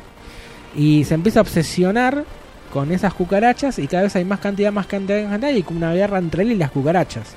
Y 0.77 1.05
se 1.05 1.15
empieza 1.15 1.41
a 1.41 1.43
obsesionar 1.43 2.25
con 2.73 2.93
esas 2.93 3.15
cucarachas 3.15 3.79
y 3.79 3.87
cada 3.87 4.05
vez 4.05 4.17
hay 4.17 4.25
más 4.25 4.41
cantidad, 4.41 4.71
más 4.71 4.87
cantidad, 4.87 5.23
más 5.23 5.31
cantidad 5.33 5.53
y 5.53 5.63
como 5.63 5.79
una 5.79 5.95
guerra 5.95 6.19
entre 6.19 6.43
él 6.43 6.53
y 6.53 6.57
las 6.57 6.71
cucarachas. 6.71 7.35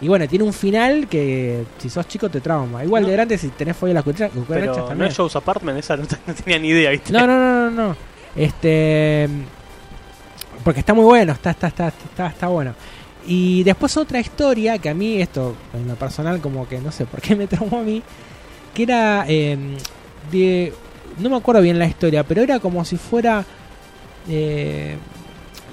Y 0.00 0.08
bueno, 0.08 0.26
tiene 0.26 0.44
un 0.44 0.52
final 0.52 1.06
que 1.06 1.64
si 1.78 1.88
sos 1.88 2.08
chico 2.08 2.28
te 2.28 2.40
trauma. 2.40 2.84
Igual 2.84 3.06
de 3.06 3.12
grande 3.12 3.38
si 3.38 3.48
tenés 3.50 3.76
fobia 3.76 3.92
a 3.92 3.94
las 3.96 4.04
cucarachas, 4.04 4.36
cucarachas 4.36 4.68
Pero 4.72 4.82
no 4.82 4.88
también. 4.88 5.10
es 5.10 5.16
Joe's 5.16 5.36
Apartment, 5.36 5.78
esa 5.78 5.96
no, 5.96 6.02
no 6.26 6.34
tenía 6.34 6.58
ni 6.58 6.68
idea, 6.68 6.90
¿viste? 6.90 7.12
No, 7.12 7.26
no, 7.26 7.38
no, 7.38 7.70
no, 7.70 7.88
no. 7.88 7.96
Este. 8.34 9.28
Porque 10.64 10.80
está 10.80 10.94
muy 10.94 11.04
bueno, 11.04 11.32
está, 11.32 11.50
está, 11.50 11.68
está, 11.68 11.88
está, 11.88 12.26
está 12.28 12.48
bueno. 12.48 12.74
Y 13.26 13.62
después 13.62 13.96
otra 13.96 14.20
historia 14.20 14.78
que 14.78 14.88
a 14.88 14.94
mí, 14.94 15.20
esto 15.20 15.54
en 15.74 15.86
lo 15.86 15.94
personal, 15.94 16.40
como 16.40 16.68
que 16.68 16.80
no 16.80 16.90
sé 16.90 17.06
por 17.06 17.20
qué 17.20 17.36
me 17.36 17.46
traumó 17.46 17.78
a 17.80 17.82
mí, 17.82 18.02
que 18.74 18.82
era 18.82 19.24
eh, 19.28 19.56
de. 20.30 20.72
No 21.18 21.30
me 21.30 21.36
acuerdo 21.36 21.60
bien 21.60 21.78
la 21.78 21.86
historia, 21.86 22.24
pero 22.24 22.42
era 22.42 22.58
como 22.58 22.84
si 22.84 22.96
fuera. 22.96 23.44
eh, 24.28 24.96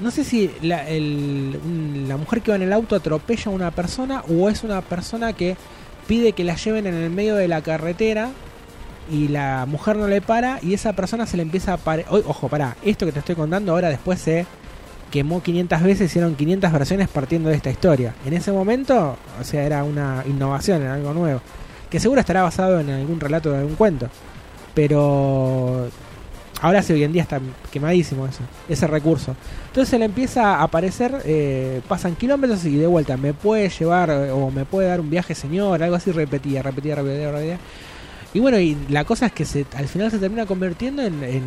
no 0.01 0.11
sé 0.11 0.23
si 0.23 0.49
la, 0.61 0.85
la 0.89 2.17
mujer 2.17 2.41
que 2.41 2.51
va 2.51 2.55
en 2.55 2.61
el 2.61 2.71
auto 2.71 2.95
atropella 2.95 3.43
a 3.47 3.49
una 3.49 3.71
persona 3.71 4.23
o 4.29 4.49
es 4.49 4.63
una 4.63 4.81
persona 4.81 5.33
que 5.33 5.57
pide 6.07 6.31
que 6.31 6.45
la 6.45 6.55
lleven 6.55 6.87
en 6.87 6.95
el 6.95 7.09
medio 7.09 7.35
de 7.35 7.47
la 7.47 7.61
carretera 7.61 8.29
y 9.11 9.27
la 9.27 9.65
mujer 9.65 9.97
no 9.97 10.07
le 10.07 10.21
para 10.21 10.59
y 10.61 10.73
esa 10.73 10.93
persona 10.93 11.25
se 11.25 11.37
le 11.37 11.43
empieza 11.43 11.73
a. 11.73 11.79
Ojo, 12.09 12.47
pará, 12.47 12.77
esto 12.83 13.05
que 13.05 13.11
te 13.11 13.19
estoy 13.19 13.35
contando 13.35 13.73
ahora 13.73 13.89
después 13.89 14.19
se 14.21 14.45
quemó 15.11 15.41
500 15.41 15.81
veces, 15.83 16.11
hicieron 16.11 16.35
500 16.35 16.71
versiones 16.71 17.07
partiendo 17.07 17.49
de 17.49 17.55
esta 17.55 17.69
historia. 17.69 18.13
En 18.25 18.33
ese 18.33 18.51
momento, 18.51 19.17
o 19.39 19.43
sea, 19.43 19.63
era 19.63 19.83
una 19.83 20.23
innovación, 20.27 20.81
era 20.81 20.95
algo 20.95 21.13
nuevo. 21.13 21.41
Que 21.89 21.99
seguro 21.99 22.21
estará 22.21 22.43
basado 22.43 22.79
en 22.79 22.89
algún 22.89 23.19
relato 23.19 23.51
de 23.51 23.59
algún 23.59 23.75
cuento. 23.75 24.09
Pero 24.73 25.89
ahora 26.61 26.81
sí, 26.81 26.93
hoy 26.93 27.03
en 27.03 27.11
día 27.11 27.23
está 27.23 27.39
quemadísimo 27.71 28.25
eso, 28.27 28.41
ese 28.67 28.87
recurso. 28.87 29.35
Entonces 29.67 29.99
le 29.99 30.05
empieza 30.05 30.55
a 30.55 30.63
aparecer, 30.63 31.21
eh, 31.25 31.81
pasan 31.87 32.15
kilómetros 32.15 32.63
y 32.65 32.75
de 32.75 32.87
vuelta, 32.87 33.17
me 33.17 33.33
puede 33.33 33.69
llevar 33.69 34.09
eh, 34.09 34.31
o 34.31 34.51
me 34.51 34.65
puede 34.65 34.87
dar 34.87 34.99
un 34.99 35.09
viaje 35.09 35.35
señor, 35.35 35.81
algo 35.81 35.95
así 35.95 36.11
repetía, 36.11 36.61
repetía, 36.61 36.95
repetía, 36.95 37.31
repetía. 37.31 37.59
Y 38.33 38.39
bueno, 38.39 38.59
y 38.59 38.77
la 38.89 39.05
cosa 39.05 39.25
es 39.27 39.31
que 39.31 39.43
se, 39.43 39.65
al 39.75 39.87
final 39.87 40.11
se 40.11 40.19
termina 40.19 40.45
convirtiendo 40.45 41.01
en, 41.01 41.23
en 41.23 41.41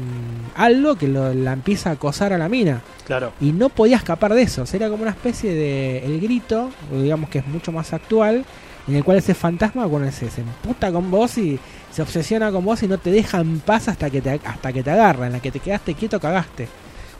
algo 0.57 0.97
que 0.97 1.07
lo- 1.07 1.33
la 1.33 1.53
empieza 1.53 1.91
a 1.91 1.93
acosar 1.93 2.33
a 2.33 2.39
la 2.39 2.49
mina. 2.49 2.81
Claro. 3.07 3.33
Y 3.41 3.53
no 3.53 3.69
podía 3.69 3.97
escapar 3.97 4.35
de 4.35 4.43
eso. 4.43 4.65
Era 4.73 4.89
como 4.89 5.03
una 5.03 5.13
especie 5.13 5.55
de 5.55 6.05
El 6.05 6.21
Grito, 6.21 6.71
digamos 6.93 7.31
que 7.31 7.39
es 7.39 7.47
mucho 7.47 7.71
más 7.71 7.93
actual, 7.93 8.45
en 8.89 8.97
el 8.97 9.05
cual 9.05 9.19
ese 9.19 9.33
fantasma 9.35 9.87
bueno, 9.87 10.11
se, 10.11 10.29
se 10.29 10.41
emputa 10.41 10.91
con 10.91 11.09
vos 11.09 11.39
y 11.39 11.57
se 11.93 12.03
obsesiona 12.03 12.51
con 12.51 12.65
vos 12.65 12.83
y 12.83 12.89
no 12.89 12.99
te 12.99 13.13
deja 13.13 13.39
en 13.41 13.61
paz 13.61 13.87
hasta 13.87 14.11
que 14.11 14.21
te, 14.21 14.41
hasta 14.45 14.73
que 14.73 14.83
te 14.83 14.91
agarra. 14.91 15.27
En 15.29 15.33
la 15.35 15.41
que 15.41 15.53
te 15.53 15.61
quedaste 15.61 15.95
quieto, 15.95 16.19
cagaste. 16.19 16.67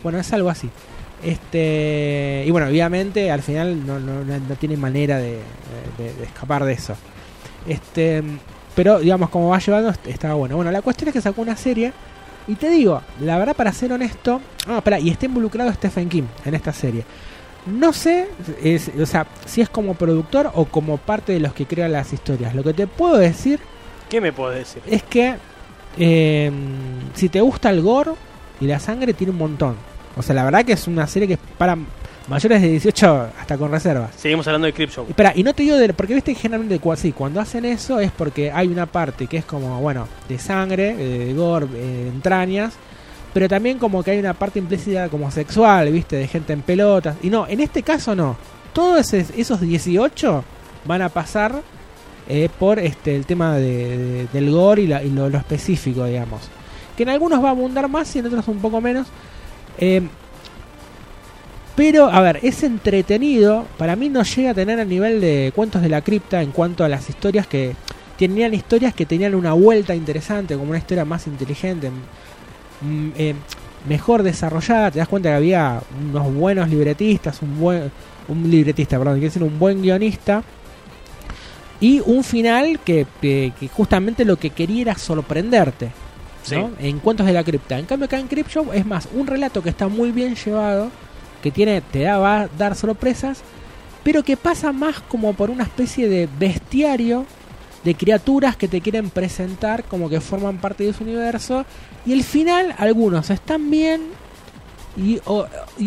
Bueno, 0.03 0.19
es 0.19 0.33
algo 0.33 0.51
así. 0.51 0.69
Este 1.23 2.45
Y 2.47 2.51
bueno, 2.51 2.67
obviamente 2.67 3.31
al 3.31 3.43
final 3.43 3.87
no, 3.87 4.01
no, 4.01 4.25
no- 4.25 4.39
no 4.39 4.55
tiene 4.57 4.77
manera 4.77 5.19
de, 5.19 5.39
de- 5.99 6.15
de 6.19 6.25
escapar 6.25 6.65
de 6.65 6.73
eso. 6.73 6.95
Este 7.69 8.23
Pero 8.75 9.01
digamos, 9.01 9.29
como 9.31 9.49
va 9.51 9.59
llevando, 9.59 9.91
est- 9.91 10.07
estaba 10.07 10.35
bueno. 10.35 10.57
Bueno, 10.57 10.71
la 10.71 10.83
cuestión 10.83 11.09
es 11.09 11.15
que 11.15 11.21
sacó 11.21 11.43
una 11.43 11.57
serie. 11.57 11.93
Y 12.49 12.55
te 12.57 12.71
digo, 12.71 13.01
la 13.21 13.39
verdad, 13.39 13.55
para 13.55 13.73
ser 13.73 13.93
honesto. 13.93 14.41
Ah, 14.67 14.79
espera, 14.79 14.99
y 14.99 15.11
está 15.11 15.27
involucrado 15.27 15.73
Stephen 15.73 16.09
King 16.09 16.25
en 16.45 16.55
esta 16.55 16.73
serie. 16.73 17.05
No 17.67 17.93
sé, 17.93 18.29
es- 18.63 18.91
o 19.01 19.07
sea, 19.07 19.27
si 19.47 19.61
es 19.61 19.69
como 19.69 19.95
productor 19.95 20.51
o 20.55 20.65
como 20.65 20.97
parte 20.97 21.33
de 21.33 21.41
los 21.41 21.53
que 21.55 21.67
crean 21.67 21.93
las 21.93 22.13
historias. 22.13 22.55
Lo 22.55 22.65
que 22.65 22.73
te 22.75 22.87
puedo 22.89 23.17
decir 23.19 23.61
¿Qué 24.09 24.21
me 24.21 24.33
puedes 24.33 24.59
decir? 24.59 24.83
es 24.87 25.03
que 25.05 25.37
eh, 25.99 26.51
si 27.15 27.29
te 27.29 27.41
gusta 27.41 27.71
el 27.71 27.83
gore 27.83 28.13
y 28.61 28.67
la 28.67 28.81
sangre, 28.81 29.15
tiene 29.15 29.31
un 29.33 29.39
montón. 29.39 29.77
O 30.17 30.23
sea, 30.23 30.35
la 30.35 30.45
verdad 30.45 30.65
que 30.65 30.73
es 30.73 30.87
una 30.89 31.07
serie 31.07 31.29
que 31.29 31.35
es 31.35 31.41
para 31.59 31.77
mayores 32.29 32.63
de 32.63 32.69
18 32.69 33.29
hasta 33.41 33.59
con 33.59 33.71
reservas. 33.71 34.11
Seguimos 34.17 34.47
hablando 34.47 34.67
de 34.67 34.73
Crip 34.73 34.91
Show. 34.91 35.07
Espera, 35.09 35.33
y 35.35 35.43
no 35.43 35.53
te 35.55 35.63
digo 35.65 35.77
de. 35.77 35.93
Porque 35.93 36.15
viste 36.15 36.35
generalmente 36.35 36.81
sí, 36.97 37.13
cuando 37.13 37.41
hacen 37.41 37.65
eso 37.65 38.01
es 38.01 38.11
porque 38.13 38.51
hay 38.51 38.69
una 38.69 38.87
parte 38.87 39.27
que 39.27 39.39
es 39.39 39.45
como, 39.45 39.81
bueno, 39.81 40.07
de 40.29 40.39
sangre, 40.39 40.91
eh, 40.99 41.19
de 41.27 41.33
gore, 41.35 41.67
eh, 41.75 42.05
de 42.05 42.09
entrañas. 42.09 42.75
Pero 43.35 43.49
también 43.49 43.79
como 43.79 44.03
que 44.03 44.11
hay 44.11 44.19
una 44.19 44.35
parte 44.35 44.59
implícita 44.59 45.09
como 45.09 45.31
sexual, 45.31 45.91
viste, 45.91 46.17
de 46.17 46.29
gente 46.29 46.53
en 46.53 46.61
pelotas. 46.63 47.17
Y 47.23 47.31
no, 47.31 47.47
en 47.49 47.61
este 47.61 47.83
caso 47.83 48.15
no. 48.15 48.37
Todos 48.75 49.13
esos 49.15 49.61
18 49.61 50.45
van 50.85 51.03
a 51.03 51.09
pasar 51.09 51.63
eh, 52.29 52.49
por 52.59 52.79
este 52.79 53.17
el 53.17 53.25
tema 53.27 53.57
de, 53.57 53.97
de- 53.99 54.27
del 54.33 54.51
gore 54.51 54.83
y, 54.83 54.87
la- 54.87 55.03
y 55.03 55.11
lo, 55.11 55.29
lo 55.31 55.39
específico, 55.39 56.05
digamos. 56.05 56.43
Que 56.97 57.05
en 57.05 57.09
algunos 57.09 57.43
va 57.43 57.49
a 57.49 57.53
abundar 57.53 57.89
más 57.89 58.15
y 58.15 58.19
en 58.19 58.27
otros 58.27 58.47
un 58.49 58.59
poco 58.61 58.81
menos. 58.83 59.07
Eh, 59.79 60.03
pero, 61.77 62.07
a 62.11 62.21
ver, 62.21 62.39
es 62.43 62.63
entretenido. 62.63 63.67
Para 63.79 63.97
mí 63.97 64.09
no 64.09 64.23
llega 64.23 64.51
a 64.51 64.55
tener 64.55 64.79
el 64.79 64.89
nivel 64.89 65.21
de 65.21 65.53
cuentos 65.55 65.81
de 65.83 65.89
la 65.89 66.03
cripta 66.03 66.43
en 66.43 66.51
cuanto 66.53 66.85
a 66.85 66.89
las 66.89 67.09
historias 67.09 67.47
que 67.47 67.75
tenían 68.19 68.55
historias 68.55 68.95
que 68.95 69.07
tenían 69.07 69.35
una 69.35 69.53
vuelta 69.55 69.95
interesante, 69.95 70.55
como 70.55 70.69
una 70.71 70.79
historia 70.79 71.05
más 71.05 71.27
inteligente, 71.27 71.91
eh, 73.17 73.35
mejor 73.89 74.23
desarrollada. 74.23 74.91
Te 74.91 74.99
das 74.99 75.09
cuenta 75.09 75.31
que 75.31 75.35
había 75.37 75.81
unos 76.11 76.33
buenos 76.35 76.69
libretistas, 76.69 77.41
un 77.43 77.59
buen 77.59 77.91
un 78.29 78.49
libretista, 78.49 78.99
perdón, 78.99 79.15
quiero 79.15 79.27
decir 79.29 79.43
un 79.43 79.59
buen 79.59 79.83
guionista 79.83 80.45
y 81.81 82.01
un 82.07 82.23
final 82.23 82.79
que, 82.85 83.07
que- 83.21 83.53
que 83.59 83.69
justamente 83.69 84.25
lo 84.25 84.37
que 84.37 84.51
quería 84.51 84.83
era 84.83 84.95
sorprenderte. 84.99 85.91
¿no? 86.57 86.71
En 86.81 86.99
cuentos 87.01 87.27
de 87.27 87.33
la 87.33 87.43
cripta. 87.45 87.79
En 87.79 87.87
cambio 87.87 88.07
acá 88.07 88.19
en 88.19 88.27
Crypt 88.29 88.51
Show 88.51 88.73
es 88.73 88.85
más 88.87 89.09
un 89.15 89.27
relato 89.27 89.63
que 89.63 89.71
está 89.71 89.89
muy 89.89 90.13
bien 90.13 90.35
llevado, 90.37 90.91
que 91.43 91.51
tiene 91.51 91.83
te 91.83 92.03
da 92.03 92.19
va 92.19 92.43
a 92.43 92.49
dar 92.49 92.75
sorpresas 92.75 93.43
pero 94.05 94.23
que 94.23 94.37
pasa 94.37 94.73
más 94.73 95.01
como 95.01 95.33
por 95.35 95.51
una 95.51 95.65
especie 95.65 96.09
de 96.09 96.29
bestiario 96.39 97.27
de 97.85 97.95
criaturas 97.95 98.57
que 98.57 98.69
te 98.69 98.81
quieren 98.81 99.11
presentar 99.11 99.85
como 99.85 100.09
que 100.09 100.21
forman 100.21 100.59
parte 100.59 100.85
de 100.85 100.93
su 100.93 101.03
universo. 101.03 101.65
Y 102.07 102.13
el 102.13 102.23
final, 102.23 102.75
algunos 102.79 103.31
están 103.31 103.71
bien 103.71 104.03
y, 104.97 105.21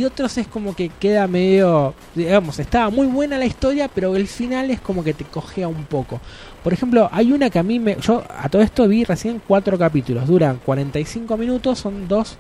otros 0.04 0.38
es 0.38 0.48
como 0.48 0.76
que 0.76 0.90
queda 0.90 1.28
medio, 1.28 1.94
digamos, 2.16 2.60
estaba 2.60 2.90
muy 2.90 3.08
buena 3.08 3.38
la 3.38 3.46
historia, 3.46 3.88
pero 3.88 4.16
el 4.16 4.28
final 4.28 4.72
es 4.72 4.82
como 4.82 5.04
que 5.04 5.14
te 5.14 5.24
cogea 5.24 5.68
un 5.68 5.86
poco. 5.86 6.20
Por 6.64 6.74
ejemplo, 6.74 7.08
hay 7.12 7.32
una 7.32 7.50
que 7.50 7.60
a 7.60 7.64
mí 7.64 7.80
me... 7.80 7.98
Yo 8.02 8.24
a 8.30 8.50
todo 8.50 8.62
esto 8.62 8.88
vi 8.88 9.04
recién 9.04 9.42
cuatro 9.46 9.78
capítulos, 9.78 10.28
duran 10.28 10.60
45 10.66 11.38
minutos, 11.38 11.80
son 11.80 12.08
dos 12.08 12.38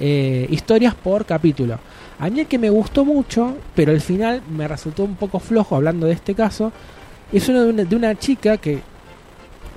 eh, 0.00 0.46
historias 0.50 0.94
por 0.94 1.26
capítulo. 1.26 1.78
A 2.18 2.30
mí 2.30 2.40
el 2.40 2.46
que 2.46 2.58
me 2.58 2.70
gustó 2.70 3.04
mucho, 3.04 3.56
pero 3.74 3.92
el 3.92 4.00
final 4.00 4.42
me 4.48 4.68
resultó 4.68 5.04
un 5.04 5.16
poco 5.16 5.40
flojo 5.40 5.76
hablando 5.76 6.06
de 6.06 6.12
este 6.12 6.34
caso, 6.34 6.72
es 7.32 7.48
uno 7.48 7.62
de 7.64 7.70
una, 7.70 7.84
de 7.84 7.96
una 7.96 8.14
chica 8.16 8.56
que, 8.56 8.80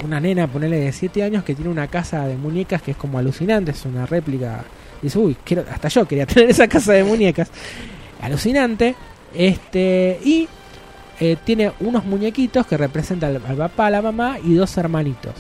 una 0.04 0.20
nena, 0.20 0.48
ponele 0.48 0.78
de 0.78 0.92
7 0.92 1.24
años, 1.24 1.44
que 1.44 1.56
tiene 1.56 1.72
una 1.72 1.88
casa 1.88 2.28
de 2.28 2.36
muñecas 2.36 2.82
que 2.82 2.92
es 2.92 2.98
como 2.98 3.18
alucinante, 3.18 3.72
es 3.72 3.86
una 3.86 4.06
réplica. 4.06 4.64
Dice, 5.02 5.18
uy, 5.18 5.36
quiero, 5.44 5.66
hasta 5.72 5.88
yo 5.88 6.08
quería 6.08 6.26
tener 6.28 6.50
esa 6.50 6.68
casa 6.68 6.94
de 6.94 7.04
muñecas. 7.04 7.50
Alucinante. 8.22 8.96
Este, 9.34 10.20
y 10.24 10.48
eh, 11.20 11.38
tiene 11.44 11.72
unos 11.80 12.06
muñequitos 12.06 12.66
que 12.66 12.78
representan 12.78 13.36
al, 13.36 13.42
al 13.46 13.58
papá, 13.58 13.88
a 13.88 13.90
la 13.90 14.02
mamá 14.02 14.38
y 14.44 14.54
dos 14.54 14.78
hermanitos. 14.78 15.34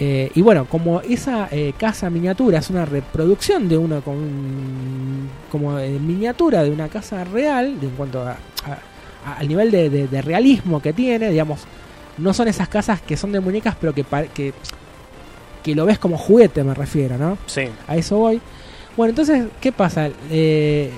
Eh, 0.00 0.30
y 0.34 0.40
bueno, 0.40 0.64
como 0.64 1.00
esa 1.02 1.48
eh, 1.50 1.74
casa 1.78 2.08
miniatura 2.10 2.58
es 2.58 2.70
una 2.70 2.84
reproducción 2.86 3.68
de 3.68 3.76
una 3.76 4.00
con 4.00 5.28
como 5.50 5.78
eh, 5.78 5.90
miniatura 5.98 6.62
de 6.64 6.70
una 6.70 6.88
casa 6.88 7.24
real, 7.24 7.78
de, 7.78 7.86
en 7.88 7.92
cuanto 7.94 8.22
a, 8.22 8.36
al 9.38 9.46
nivel 9.46 9.70
de, 9.70 9.90
de- 9.90 10.08
de 10.08 10.22
realismo 10.22 10.80
que 10.80 10.92
tiene, 10.92 11.28
digamos, 11.30 11.60
no 12.18 12.32
son 12.32 12.48
esas 12.48 12.68
casas 12.68 13.00
que 13.02 13.16
son 13.16 13.32
de 13.32 13.40
muñecas, 13.40 13.76
pero 13.80 13.92
que, 13.94 14.04
que, 14.34 14.54
que 15.62 15.74
lo 15.74 15.84
ves 15.86 15.98
como 15.98 16.16
juguete, 16.16 16.64
me 16.64 16.74
refiero, 16.74 17.16
¿no? 17.18 17.36
Sí. 17.46 17.62
A 17.86 17.96
eso 17.96 18.16
voy. 18.18 18.40
Bueno, 18.96 19.10
entonces, 19.10 19.44
¿qué 19.60 19.72
pasa? 19.72 20.08
Eh, 20.30 20.90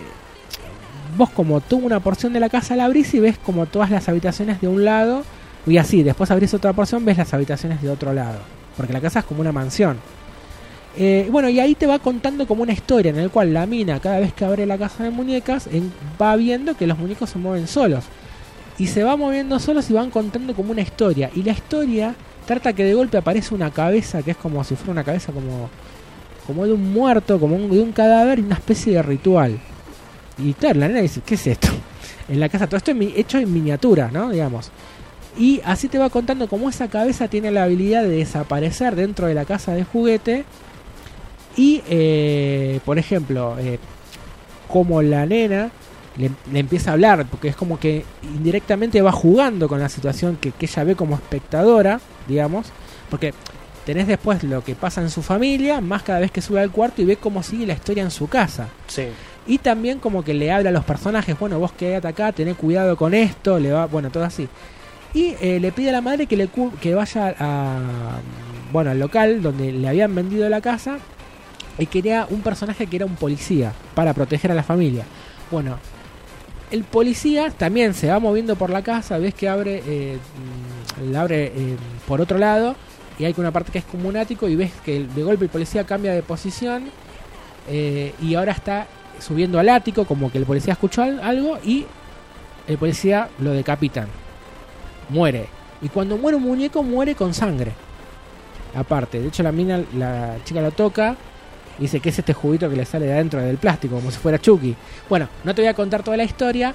vos 1.17 1.31
como 1.31 1.61
tú 1.61 1.77
una 1.79 2.01
porción 2.01 2.33
de 2.33 2.41
la 2.41 2.49
casa 2.49 2.75
la 2.77 2.85
abrís 2.87 3.13
y 3.15 3.21
ves 3.21 3.39
como 3.39 3.67
todas 3.67 3.91
las 3.91 4.09
habitaciones 4.09 4.61
de 4.61 4.69
un 4.69 4.85
lado 4.85 5.23
y 5.67 5.77
así, 5.79 6.03
después 6.03 6.31
abrís 6.31 6.55
otra 6.55 6.73
porción, 6.73 7.05
ves 7.05 7.19
las 7.19 7.33
habitaciones 7.35 7.81
de 7.83 7.91
otro 7.91 8.13
lado, 8.13 8.39
porque 8.77 8.93
la 8.93 9.01
casa 9.01 9.21
es 9.21 9.25
como 9.25 9.41
una 9.41 9.53
mansión. 9.53 9.99
Eh, 10.97 11.29
bueno, 11.31 11.49
y 11.49 11.59
ahí 11.59 11.75
te 11.75 11.87
va 11.87 11.99
contando 11.99 12.47
como 12.47 12.63
una 12.63 12.73
historia 12.73 13.11
en 13.11 13.17
la 13.21 13.29
cual 13.29 13.53
la 13.53 13.67
mina 13.67 13.99
cada 13.99 14.21
vez 14.21 14.33
que 14.33 14.45
abre 14.45 14.65
la 14.65 14.79
casa 14.79 15.03
de 15.05 15.11
muñecas 15.11 15.67
en- 15.67 15.93
va 16.21 16.37
viendo 16.37 16.77
que 16.77 16.87
los 16.87 16.97
muñecos 16.99 17.31
se 17.31 17.39
mueven 17.39 17.67
solos. 17.67 18.05
Y 18.79 18.87
se 18.87 19.03
va 19.05 19.17
moviendo 19.17 19.59
solos 19.59 19.89
y 19.91 19.93
van 19.93 20.11
contando 20.11 20.55
como 20.55 20.71
una 20.73 20.83
historia. 20.83 21.31
Y 21.35 21.43
la 21.43 21.53
historia 21.53 22.15
trata 22.47 22.73
que 22.73 22.85
de 22.85 22.95
golpe 22.95 23.17
aparece 23.17 23.55
una 23.55 23.71
cabeza 23.71 24.23
que 24.23 24.33
es 24.33 24.37
como 24.37 24.63
si 24.65 24.77
fuera 24.77 24.93
una 24.93 25.05
cabeza 25.05 25.33
como, 25.33 25.69
como 26.47 26.65
de 26.67 26.73
un 26.73 26.93
muerto, 26.93 27.41
como 27.41 27.57
un- 27.57 27.71
de 27.71 27.81
un 27.81 27.93
cadáver 27.93 28.39
y 28.39 28.43
una 28.43 28.57
especie 28.57 28.93
de 28.95 29.03
ritual. 29.03 29.59
Y 30.39 30.53
claro, 30.55 30.81
la 30.81 30.89
nena 30.89 31.01
dice, 31.01 31.21
¿qué 31.27 31.35
es 31.35 31.47
esto? 31.47 31.69
En 32.27 32.41
la 32.41 32.49
casa, 32.49 32.67
todo 32.67 32.79
esto 32.79 32.91
es 32.93 32.97
hecho 33.17 33.37
en 33.39 33.53
miniatura, 33.53 34.11
¿no? 34.11 34.31
Digamos. 34.31 34.71
Y 35.37 35.61
así 35.65 35.89
te 35.89 35.99
va 35.99 36.11
contando 36.11 36.49
cómo 36.49 36.69
esa 36.69 36.89
cabeza 36.89 37.29
tiene 37.29 37.51
la 37.51 37.65
habilidad 37.65 38.03
de 38.03 38.11
desaparecer 38.11 38.95
dentro 38.95 39.27
de 39.27 39.35
la 39.35 39.45
casa 39.45 39.73
de 39.73 39.85
juguete. 39.85 40.45
Y, 41.57 41.83
eh, 41.89 42.81
por 42.85 42.99
ejemplo, 42.99 43.57
eh, 43.59 43.79
como 44.69 45.03
la 45.03 45.27
nena 45.27 45.71
le, 46.17 46.31
le 46.53 46.59
empieza 46.59 46.91
a 46.91 46.93
hablar, 46.95 47.27
porque 47.27 47.49
es 47.49 47.57
como 47.57 47.79
que 47.79 48.05
indirectamente 48.23 49.03
va 49.03 49.13
jugando 49.13 49.69
con 49.69 49.81
la 49.81 49.89
situación 49.89 50.37
que, 50.37 50.53
que 50.53 50.67
ella 50.67 50.85
ve 50.85 50.97
como 50.97 51.17
espectadora, 51.17 52.01
digamos. 52.29 52.67
Porque 53.11 53.35
tenés 53.85 54.07
después 54.07 54.43
lo 54.45 54.63
que 54.65 54.75
pasa 54.75 55.01
en 55.01 55.11
su 55.11 55.23
familia, 55.23 55.81
más 55.81 56.03
cada 56.03 56.21
vez 56.21 56.31
que 56.31 56.41
sube 56.41 56.61
al 56.61 56.71
cuarto 56.71 57.03
y 57.03 57.05
ve 57.05 57.17
cómo 57.17 57.43
sigue 57.43 57.67
la 57.67 57.75
historia 57.75 58.03
en 58.03 58.11
su 58.11 58.29
casa. 58.29 58.69
Sí. 58.87 59.07
Y 59.47 59.59
también 59.59 59.99
como 59.99 60.25
que 60.25 60.33
le 60.33 60.51
habla 60.51 60.71
a 60.71 60.73
los 60.73 60.85
personajes, 60.85 61.39
bueno, 61.39 61.59
vos 61.59 61.73
quedate 61.73 62.09
acá, 62.09 62.33
tené 62.33 62.55
cuidado 62.55 62.97
con 62.97 63.13
esto, 63.13 63.59
le 63.59 63.73
va, 63.73 63.87
bueno, 63.87 64.11
todo 64.11 64.25
así. 64.25 64.49
Y 65.15 65.37
eh, 65.41 65.59
le 65.61 65.71
pide 65.73 65.91
a 65.91 65.93
la 65.93 66.01
madre 66.01 66.27
que, 66.27 66.37
le, 66.37 66.49
que 66.81 66.95
vaya 66.95 67.35
a, 67.39 67.79
bueno, 68.73 68.91
al 68.91 68.99
local 68.99 69.41
donde 69.43 69.71
le 69.73 69.89
habían 69.89 70.13
vendido 70.15 70.49
la 70.49 70.61
casa 70.61 70.99
y 71.79 71.87
quería 71.87 72.27
un 72.31 72.41
personaje 72.41 72.87
que 72.89 72.97
era 72.97 73.07
un 73.07 73.15
policía 73.15 73.73
para 73.95 74.13
proteger 74.13 74.51
a 74.51 74.55
la 74.55 74.65
familia. 74.65 75.05
Bueno, 75.53 75.79
el 76.73 76.83
policía 76.83 77.51
también 77.51 77.95
se 77.95 78.09
va 78.09 78.19
moviendo 78.19 78.57
por 78.57 78.71
la 78.71 78.83
casa, 78.83 79.19
ves 79.19 79.35
que 79.35 79.49
abre, 79.49 79.83
eh, 79.87 80.19
mm, 81.07 81.13
la 81.13 81.21
abre 81.21 81.45
eh, 81.47 81.77
por 82.09 82.21
otro 82.21 82.39
lado 82.39 82.75
y 83.17 83.25
hay 83.25 83.35
una 83.37 83.53
parte 83.53 83.71
que 83.71 83.79
es 83.79 83.85
como 83.85 84.09
un 84.09 84.17
ático 84.17 84.49
y 84.49 84.57
ves 84.57 84.73
que 84.85 85.07
de 85.07 85.23
golpe 85.23 85.45
el 85.45 85.51
policía 85.51 85.85
cambia 85.85 86.13
de 86.13 86.23
posición 86.23 86.85
y 88.21 88.35
ahora 88.35 88.51
está 88.53 88.87
subiendo 89.21 89.59
al 89.61 89.69
ático 89.69 90.05
como 90.05 90.31
que 90.31 90.39
el 90.39 90.45
policía 90.45 90.73
escuchó 90.75 91.03
al- 91.03 91.21
algo 91.21 91.57
y 91.65 91.87
el 92.67 92.77
policía 92.77 93.29
lo 93.39 93.53
decapitan. 93.53 94.09
Muere. 95.09 95.47
Y 95.83 95.89
cuando 95.89 96.17
muere 96.17 96.37
un 96.37 96.43
muñeco 96.45 96.83
muere 96.83 97.15
con 97.15 97.35
sangre. 97.35 97.73
Aparte, 98.75 99.21
de 99.21 99.29
hecho 99.29 99.43
la 99.43 99.53
mina, 99.53 99.81
la 99.97 100.37
chica 100.45 100.61
lo 100.61 100.71
toca 100.73 101.15
y 101.79 101.83
dice 101.83 102.01
que 102.01 102.09
es 102.09 102.19
este 102.19 102.33
juguito 102.33 102.69
que 102.69 102.77
le 102.77 102.85
sale 102.85 103.07
de 103.07 103.13
adentro 103.13 103.41
del 103.41 103.57
plástico, 103.59 103.97
como 103.97 104.11
si 104.11 104.19
fuera 104.19 104.39
Chucky. 104.39 104.75
Bueno, 105.09 105.29
no 105.45 105.55
te 105.55 105.63
voy 105.63 105.69
a 105.69 105.75
contar 105.75 106.03
toda 106.03 106.17
la 106.17 106.25
historia, 106.25 106.75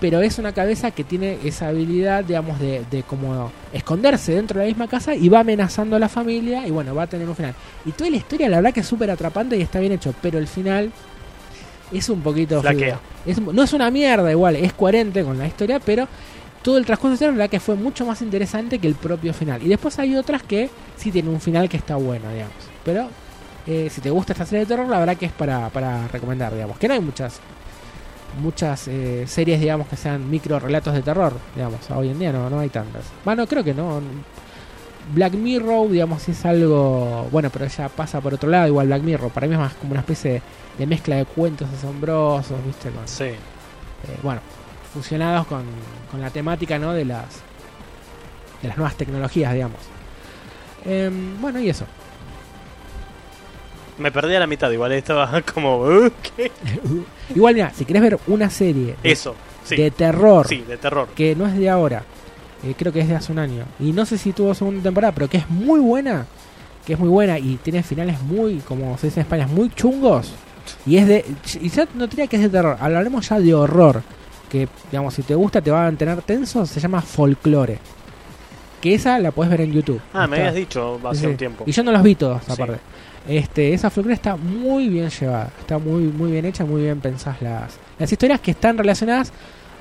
pero 0.00 0.20
es 0.20 0.38
una 0.38 0.52
cabeza 0.52 0.90
que 0.92 1.04
tiene 1.04 1.38
esa 1.44 1.68
habilidad, 1.68 2.24
digamos, 2.24 2.58
de, 2.60 2.84
de 2.90 3.02
como 3.02 3.50
esconderse 3.72 4.32
dentro 4.34 4.58
de 4.60 4.66
la 4.66 4.68
misma 4.68 4.88
casa 4.88 5.14
y 5.14 5.28
va 5.28 5.40
amenazando 5.40 5.96
a 5.96 5.98
la 5.98 6.08
familia 6.08 6.66
y 6.66 6.70
bueno, 6.70 6.94
va 6.94 7.02
a 7.04 7.06
tener 7.06 7.28
un 7.28 7.34
final. 7.36 7.54
Y 7.84 7.92
toda 7.92 8.10
la 8.10 8.16
historia, 8.16 8.48
la 8.48 8.56
verdad 8.58 8.72
que 8.72 8.80
es 8.80 8.86
súper 8.86 9.10
atrapante 9.10 9.56
y 9.56 9.62
está 9.62 9.80
bien 9.80 9.92
hecho, 9.92 10.14
pero 10.22 10.38
el 10.38 10.46
final 10.46 10.90
es 11.92 12.08
un 12.08 12.20
poquito... 12.20 12.62
Es- 13.26 13.40
no 13.40 13.62
es 13.62 13.72
una 13.72 13.90
mierda 13.90 14.30
igual, 14.30 14.56
es 14.56 14.72
coherente 14.72 15.22
con 15.24 15.36
la 15.38 15.46
historia, 15.46 15.80
pero 15.80 16.06
todo 16.62 16.78
el 16.78 16.84
transcurso 16.86 17.08
de 17.08 17.12
la 17.12 17.14
historia, 17.14 17.32
la 17.32 17.36
verdad 17.38 17.50
que 17.50 17.60
fue 17.60 17.74
mucho 17.76 18.04
más 18.06 18.20
interesante 18.22 18.78
que 18.78 18.86
el 18.86 18.94
propio 18.94 19.32
final. 19.34 19.62
Y 19.62 19.68
después 19.68 19.98
hay 19.98 20.16
otras 20.16 20.42
que 20.42 20.70
sí 20.96 21.10
tienen 21.10 21.32
un 21.32 21.40
final 21.40 21.68
que 21.68 21.76
está 21.76 21.96
bueno, 21.96 22.30
digamos. 22.30 22.54
Pero 22.84 23.08
eh, 23.66 23.88
si 23.90 24.00
te 24.00 24.10
gusta 24.10 24.32
esta 24.32 24.44
serie 24.46 24.60
de 24.60 24.66
terror, 24.66 24.88
la 24.88 24.98
verdad 24.98 25.16
que 25.16 25.26
es 25.26 25.32
para, 25.32 25.68
para 25.70 26.06
recomendar, 26.08 26.52
digamos. 26.52 26.78
Que 26.78 26.88
no 26.88 26.94
hay 26.94 27.00
muchas 27.00 27.40
muchas 28.40 28.86
eh, 28.88 29.24
series, 29.26 29.58
digamos, 29.60 29.88
que 29.88 29.96
sean 29.96 30.30
micro 30.30 30.60
relatos 30.60 30.94
de 30.94 31.02
terror, 31.02 31.32
digamos. 31.56 31.90
Hoy 31.90 32.10
en 32.10 32.18
día 32.18 32.32
no, 32.32 32.48
no 32.48 32.60
hay 32.60 32.68
tantas. 32.68 33.04
Bueno, 33.24 33.46
creo 33.46 33.64
que 33.64 33.74
no. 33.74 34.00
Black 35.14 35.32
Mirror, 35.32 35.90
digamos, 35.90 36.28
es 36.28 36.44
algo... 36.44 37.26
Bueno, 37.32 37.50
pero 37.50 37.66
ya 37.66 37.88
pasa 37.88 38.20
por 38.20 38.34
otro 38.34 38.48
lado, 38.48 38.68
igual 38.68 38.86
Black 38.86 39.02
Mirror. 39.02 39.30
Para 39.32 39.46
mí 39.48 39.54
es 39.54 39.58
más 39.58 39.74
como 39.74 39.92
una 39.92 40.00
especie 40.00 40.32
de, 40.34 40.42
de 40.78 40.86
mezcla 40.86 41.16
de 41.16 41.24
cuentos 41.24 41.68
asombrosos, 41.76 42.64
¿viste? 42.64 42.90
Con, 42.90 43.08
Sí. 43.08 43.24
eh, 43.24 43.36
bueno, 44.22 44.40
fusionados 44.92 45.46
con, 45.46 45.62
con 46.10 46.20
la 46.20 46.30
temática, 46.30 46.78
¿no? 46.78 46.92
De 46.92 47.04
las, 47.04 47.26
de 48.62 48.68
las 48.68 48.76
nuevas 48.76 48.96
tecnologías, 48.96 49.52
digamos. 49.54 49.78
Em, 50.84 51.40
bueno, 51.40 51.60
y 51.60 51.68
eso. 51.70 51.84
Me 53.98 54.10
perdí 54.10 54.34
a 54.34 54.40
la 54.40 54.46
mitad, 54.46 54.70
igual 54.70 54.92
estaba 54.92 55.40
como. 55.54 55.78
"Uh, 55.82 56.10
¿qué?". 56.36 56.50
Igual, 57.34 57.54
mira, 57.54 57.70
si 57.74 57.84
querés 57.84 58.02
ver 58.02 58.18
una 58.26 58.48
serie 58.50 58.96
de, 59.02 59.12
Eso, 59.12 59.34
sí. 59.64 59.76
de 59.76 59.90
terror, 59.90 60.48
Sí, 60.48 60.64
de 60.66 60.76
terror. 60.78 61.08
que 61.14 61.36
no 61.36 61.46
es 61.46 61.56
de 61.56 61.68
ahora, 61.70 62.02
eh, 62.64 62.74
creo 62.76 62.92
que 62.92 63.00
es 63.00 63.08
de 63.08 63.14
hace 63.14 63.30
un 63.30 63.38
año, 63.38 63.64
y 63.78 63.92
no 63.92 64.04
sé 64.06 64.18
si 64.18 64.32
tuvo 64.32 64.52
segunda 64.54 64.82
temporada, 64.82 65.12
pero 65.14 65.28
que 65.28 65.36
es 65.36 65.48
muy 65.48 65.78
buena, 65.80 66.26
que 66.84 66.94
es 66.94 66.98
muy 66.98 67.08
buena 67.08 67.38
y 67.38 67.56
tiene 67.62 67.82
finales 67.84 68.20
muy, 68.22 68.58
como 68.60 68.98
se 68.98 69.06
dice 69.08 69.20
en 69.20 69.26
España, 69.26 69.46
muy 69.46 69.68
chungos, 69.70 70.32
y 70.86 70.96
es 70.96 71.06
de, 71.06 71.24
y 71.60 71.68
ya 71.68 71.86
no 71.94 72.06
diría 72.08 72.26
que 72.26 72.36
es 72.36 72.42
de 72.42 72.48
terror, 72.48 72.76
hablaremos 72.80 73.28
ya 73.28 73.38
de 73.38 73.54
horror, 73.54 74.02
que 74.50 74.68
digamos, 74.90 75.14
si 75.14 75.22
te 75.22 75.34
gusta 75.34 75.62
te 75.62 75.70
va 75.70 75.82
a 75.82 75.84
mantener 75.84 76.20
tenso, 76.22 76.66
se 76.66 76.80
llama 76.80 77.00
Folklore, 77.00 77.78
que 78.80 78.94
esa 78.94 79.18
la 79.18 79.30
puedes 79.30 79.50
ver 79.50 79.62
en 79.62 79.72
YouTube. 79.72 80.00
Ah, 80.12 80.26
me 80.26 80.36
habías 80.38 80.54
dicho 80.54 81.00
hace 81.04 81.20
Sí, 81.20 81.26
un 81.26 81.36
tiempo. 81.36 81.64
Y 81.66 81.72
yo 81.72 81.82
no 81.82 81.92
los 81.92 82.02
vi 82.02 82.14
todos, 82.16 82.42
Sí. 82.44 82.52
aparte. 82.52 82.78
Este, 83.28 83.72
esa 83.74 83.90
folclore 83.90 84.14
está 84.14 84.36
muy 84.36 84.88
bien 84.88 85.08
llevada, 85.10 85.50
está 85.60 85.78
muy 85.78 86.02
muy 86.04 86.32
bien 86.32 86.44
hecha, 86.46 86.64
muy 86.64 86.82
bien 86.82 87.00
pensadas 87.00 87.40
las, 87.42 87.78
las 87.98 88.10
historias 88.10 88.40
que 88.40 88.50
están 88.50 88.76
relacionadas 88.78 89.32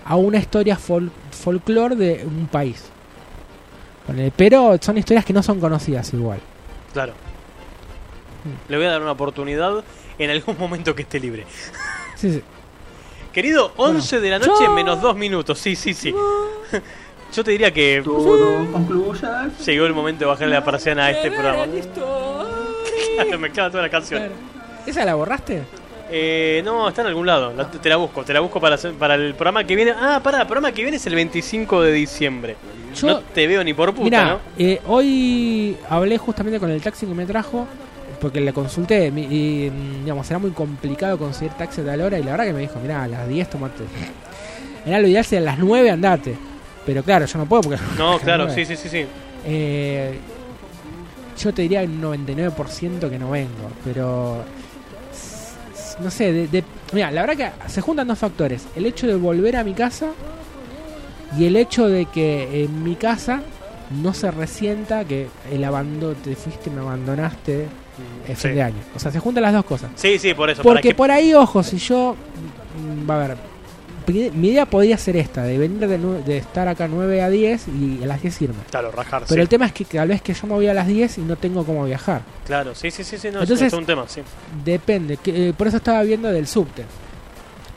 a 0.05 0.15
una 0.15 0.37
historia 0.37 0.75
fol 0.77 1.11
folclore 1.31 1.95
de 1.95 2.25
un 2.25 2.47
país. 2.47 2.83
Pero 4.35 4.77
son 4.81 4.97
historias 4.97 5.23
que 5.23 5.33
no 5.33 5.43
son 5.43 5.59
conocidas 5.59 6.11
igual. 6.13 6.39
Claro. 6.93 7.13
Le 8.67 8.77
voy 8.77 8.85
a 8.87 8.91
dar 8.91 9.01
una 9.01 9.11
oportunidad 9.11 9.83
en 10.17 10.29
algún 10.31 10.57
momento 10.57 10.95
que 10.95 11.03
esté 11.03 11.19
libre. 11.19 11.45
Sí, 12.15 12.31
sí. 12.33 12.41
Querido, 13.33 13.71
11 13.77 14.19
de 14.19 14.29
la 14.29 14.39
noche 14.39 14.67
menos 14.69 15.01
2 15.01 15.15
minutos. 15.15 15.59
Sí, 15.59 15.75
sí, 15.75 15.93
sí. 15.93 16.13
Yo 17.33 17.43
te 17.43 17.51
diría 17.51 17.71
que 17.71 18.01
llegó 19.65 19.85
el 19.85 19.93
momento 19.93 20.19
de 20.21 20.25
bajarle 20.25 20.55
la 20.55 20.63
persiana 20.63 21.05
a 21.05 21.11
este 21.11 21.29
programa. 21.31 21.65
Claro, 23.15 23.37
me 23.39 23.49
clava 23.49 23.69
toda 23.69 23.83
la 23.83 23.89
canción. 23.89 24.23
¿Esa 24.85 25.03
la 25.03 25.13
borraste? 25.15 25.61
Eh, 26.09 26.61
no, 26.63 26.87
está 26.87 27.01
en 27.01 27.07
algún 27.07 27.25
lado. 27.25 27.53
La- 27.53 27.69
te 27.69 27.89
la 27.89 27.97
busco, 27.97 28.23
te 28.23 28.33
la 28.33 28.39
busco 28.39 28.61
para, 28.61 28.77
para 28.97 29.15
el 29.15 29.33
programa 29.35 29.65
que 29.65 29.75
viene. 29.75 29.91
Ah, 29.91 30.21
pará, 30.23 30.39
el 30.41 30.47
programa 30.47 30.71
que 30.71 30.81
viene 30.83 30.95
es 30.97 31.05
el 31.05 31.15
25 31.15 31.81
de 31.81 31.91
diciembre. 31.91 32.55
Yo- 32.95 33.07
no 33.07 33.19
te 33.19 33.45
veo 33.45 33.61
ni 33.63 33.73
por 33.73 33.89
puta, 33.93 34.03
Mira, 34.05 34.25
¿no? 34.25 34.39
eh, 34.57 34.81
hoy 34.87 35.77
hablé 35.89 36.17
justamente 36.17 36.59
con 36.61 36.71
el 36.71 36.81
taxi 36.81 37.05
que 37.05 37.13
me 37.13 37.25
trajo, 37.25 37.67
porque 38.19 38.41
le 38.41 38.51
consulté, 38.53 39.07
y 39.07 39.69
mm, 39.71 40.03
digamos, 40.03 40.27
será 40.27 40.39
muy 40.39 40.51
complicado 40.51 41.17
conseguir 41.17 41.53
taxi 41.53 41.81
a 41.81 41.85
tal 41.85 42.01
hora, 42.01 42.19
y 42.19 42.23
la 42.23 42.31
verdad 42.31 42.45
que 42.45 42.53
me 42.53 42.59
dijo, 42.61 42.79
mira, 42.81 43.03
a 43.03 43.07
las 43.07 43.27
10 43.27 43.49
tomate. 43.49 43.83
Era 44.85 44.99
lo 44.99 45.07
ideal 45.07 45.25
si 45.25 45.35
a 45.35 45.41
las 45.41 45.57
9 45.59 45.89
andate. 45.91 46.35
Pero 46.85 47.03
claro, 47.03 47.25
yo 47.25 47.37
no 47.37 47.45
puedo 47.45 47.61
porque... 47.63 47.79
No, 47.97 48.17
claro, 48.23 48.45
9. 48.47 48.65
sí, 48.65 48.75
sí, 48.75 48.81
sí, 48.81 48.89
sí. 48.89 49.05
Eh, 49.45 50.17
yo 51.37 51.53
te 51.53 51.61
diría 51.61 51.81
un 51.83 52.01
99% 52.01 53.09
que 53.09 53.19
no 53.19 53.29
vengo, 53.31 53.69
pero 53.83 54.43
no 56.01 56.09
sé, 56.11 56.31
de, 56.33 56.47
de- 56.47 56.63
mira, 56.93 57.11
la 57.11 57.25
verdad 57.25 57.53
que 57.63 57.69
se 57.69 57.81
juntan 57.81 58.07
dos 58.07 58.17
factores, 58.19 58.65
el 58.75 58.85
hecho 58.85 59.05
de 59.07 59.15
volver 59.15 59.55
a 59.57 59.63
mi 59.63 59.73
casa 59.73 60.07
y 61.37 61.45
el 61.45 61.55
hecho 61.57 61.87
de 61.87 62.05
que 62.05 62.63
en 62.63 62.83
mi 62.83 62.95
casa 62.95 63.41
no 64.01 64.13
se 64.13 64.31
resienta 64.31 65.03
que 65.05 65.27
el 65.51 65.63
abandono, 65.63 66.15
te 66.15 66.35
fuiste, 66.35 66.69
me 66.69 66.81
abandonaste 66.81 67.65
el 68.27 68.35
fin 68.35 68.51
sí. 68.51 68.55
de 68.55 68.61
año. 68.63 68.77
O 68.95 68.99
sea, 68.99 69.11
se 69.11 69.19
juntan 69.19 69.43
las 69.43 69.53
dos 69.53 69.65
cosas. 69.65 69.89
Sí, 69.95 70.19
sí, 70.19 70.33
por 70.33 70.49
eso. 70.49 70.61
Porque 70.63 70.89
que- 70.89 70.95
por 70.95 71.11
ahí, 71.11 71.33
ojo, 71.33 71.63
si 71.63 71.77
yo. 71.77 72.15
mm, 72.77 73.09
Va 73.09 73.15
a 73.23 73.27
ver. 73.27 73.37
mi- 74.33 74.47
idea 74.49 74.65
podría 74.65 74.97
ser 74.97 75.17
esta: 75.17 75.43
de 75.43 75.57
venir 75.57 75.87
de, 75.87 75.97
de 75.97 76.37
estar 76.37 76.67
acá 76.67 76.87
9 76.87 77.21
a 77.21 77.29
10 77.29 77.67
y 77.67 78.03
a 78.03 78.07
las 78.07 78.21
10 78.21 78.41
irme. 78.41 78.55
Claro, 78.71 78.91
rajar, 78.91 79.21
Pero 79.27 79.35
sí. 79.35 79.41
el 79.41 79.47
tema 79.49 79.67
es 79.67 79.73
que 79.73 79.85
tal 79.85 80.07
vez 80.07 80.21
que 80.21 80.33
yo 80.33 80.47
me 80.47 80.53
voy 80.53 80.67
a 80.67 80.73
las 80.73 80.87
10 80.87 81.17
y 81.19 81.21
no 81.21 81.35
tengo 81.35 81.63
cómo 81.65 81.85
viajar. 81.85 82.21
Claro, 82.45 82.73
sí, 82.73 82.89
sí, 82.91 83.03
sí, 83.03 83.17
sí, 83.19 83.29
no, 83.31 83.41
Entonces- 83.41 83.67
es 83.67 83.73
un 83.73 83.85
tema, 83.85 84.05
sí. 84.07 84.21
Depende. 84.65 85.17
Que, 85.17 85.49
eh, 85.49 85.53
por 85.53 85.67
eso 85.67 85.77
estaba 85.77 86.01
viendo 86.03 86.27
del 86.31 86.47
subte. 86.47 86.85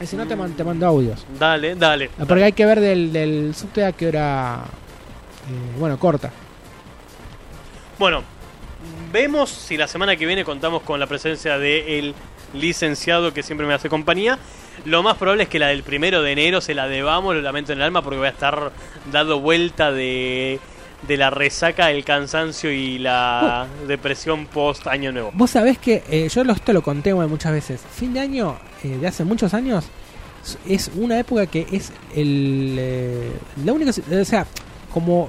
Y 0.00 0.06
si 0.06 0.16
no, 0.16 0.26
te, 0.26 0.34
man- 0.34 0.52
te 0.54 0.64
mando 0.64 0.86
audios. 0.86 1.24
Dale, 1.38 1.74
dale. 1.76 2.10
Ah, 2.18 2.24
Porque 2.26 2.44
hay 2.44 2.52
que 2.52 2.66
ver 2.66 2.80
del, 2.80 3.12
del 3.12 3.54
subte 3.54 3.84
a 3.84 3.92
qué 3.92 4.08
hora. 4.08 4.64
eh, 5.48 5.78
bueno, 5.78 5.98
corta. 5.98 6.30
Bueno, 7.98 8.22
vemos 9.12 9.50
si 9.50 9.76
la 9.76 9.86
semana 9.86 10.16
que 10.16 10.26
viene 10.26 10.44
contamos 10.44 10.82
con 10.82 10.98
la 10.98 11.06
presencia 11.06 11.58
del 11.58 12.14
licenciado 12.54 13.32
que 13.32 13.42
siempre 13.42 13.66
me 13.66 13.74
hace 13.74 13.88
compañía. 13.88 14.38
Lo 14.84 15.02
más 15.02 15.16
probable 15.16 15.44
es 15.44 15.48
que 15.48 15.58
la 15.58 15.68
del 15.68 15.82
primero 15.82 16.22
de 16.22 16.32
enero 16.32 16.60
se 16.60 16.74
la 16.74 16.88
debamos, 16.88 17.34
lo 17.34 17.42
lamento 17.42 17.72
en 17.72 17.78
el 17.78 17.84
alma, 17.84 18.02
porque 18.02 18.18
voy 18.18 18.26
a 18.26 18.30
estar 18.30 18.72
dando 19.12 19.40
vuelta 19.40 19.92
de, 19.92 20.58
de 21.06 21.16
la 21.16 21.30
resaca, 21.30 21.90
el 21.90 22.04
cansancio 22.04 22.72
y 22.72 22.98
la 22.98 23.66
depresión 23.86 24.46
post 24.46 24.86
año 24.86 25.12
nuevo. 25.12 25.30
Vos 25.34 25.50
sabés 25.50 25.78
que 25.78 26.02
eh, 26.08 26.28
yo 26.28 26.42
esto 26.42 26.72
lo 26.72 26.82
conté 26.82 27.12
bueno, 27.12 27.28
muchas 27.28 27.52
veces. 27.52 27.82
Fin 27.94 28.14
de 28.14 28.20
año, 28.20 28.56
eh, 28.82 28.96
de 29.00 29.06
hace 29.06 29.24
muchos 29.24 29.52
años, 29.54 29.84
es 30.66 30.90
una 30.96 31.18
época 31.18 31.46
que 31.46 31.66
es 31.70 31.92
el. 32.14 32.76
eh, 32.78 33.32
la 33.64 33.72
única. 33.72 33.90
O 33.90 34.24
sea, 34.24 34.46
como. 34.92 35.28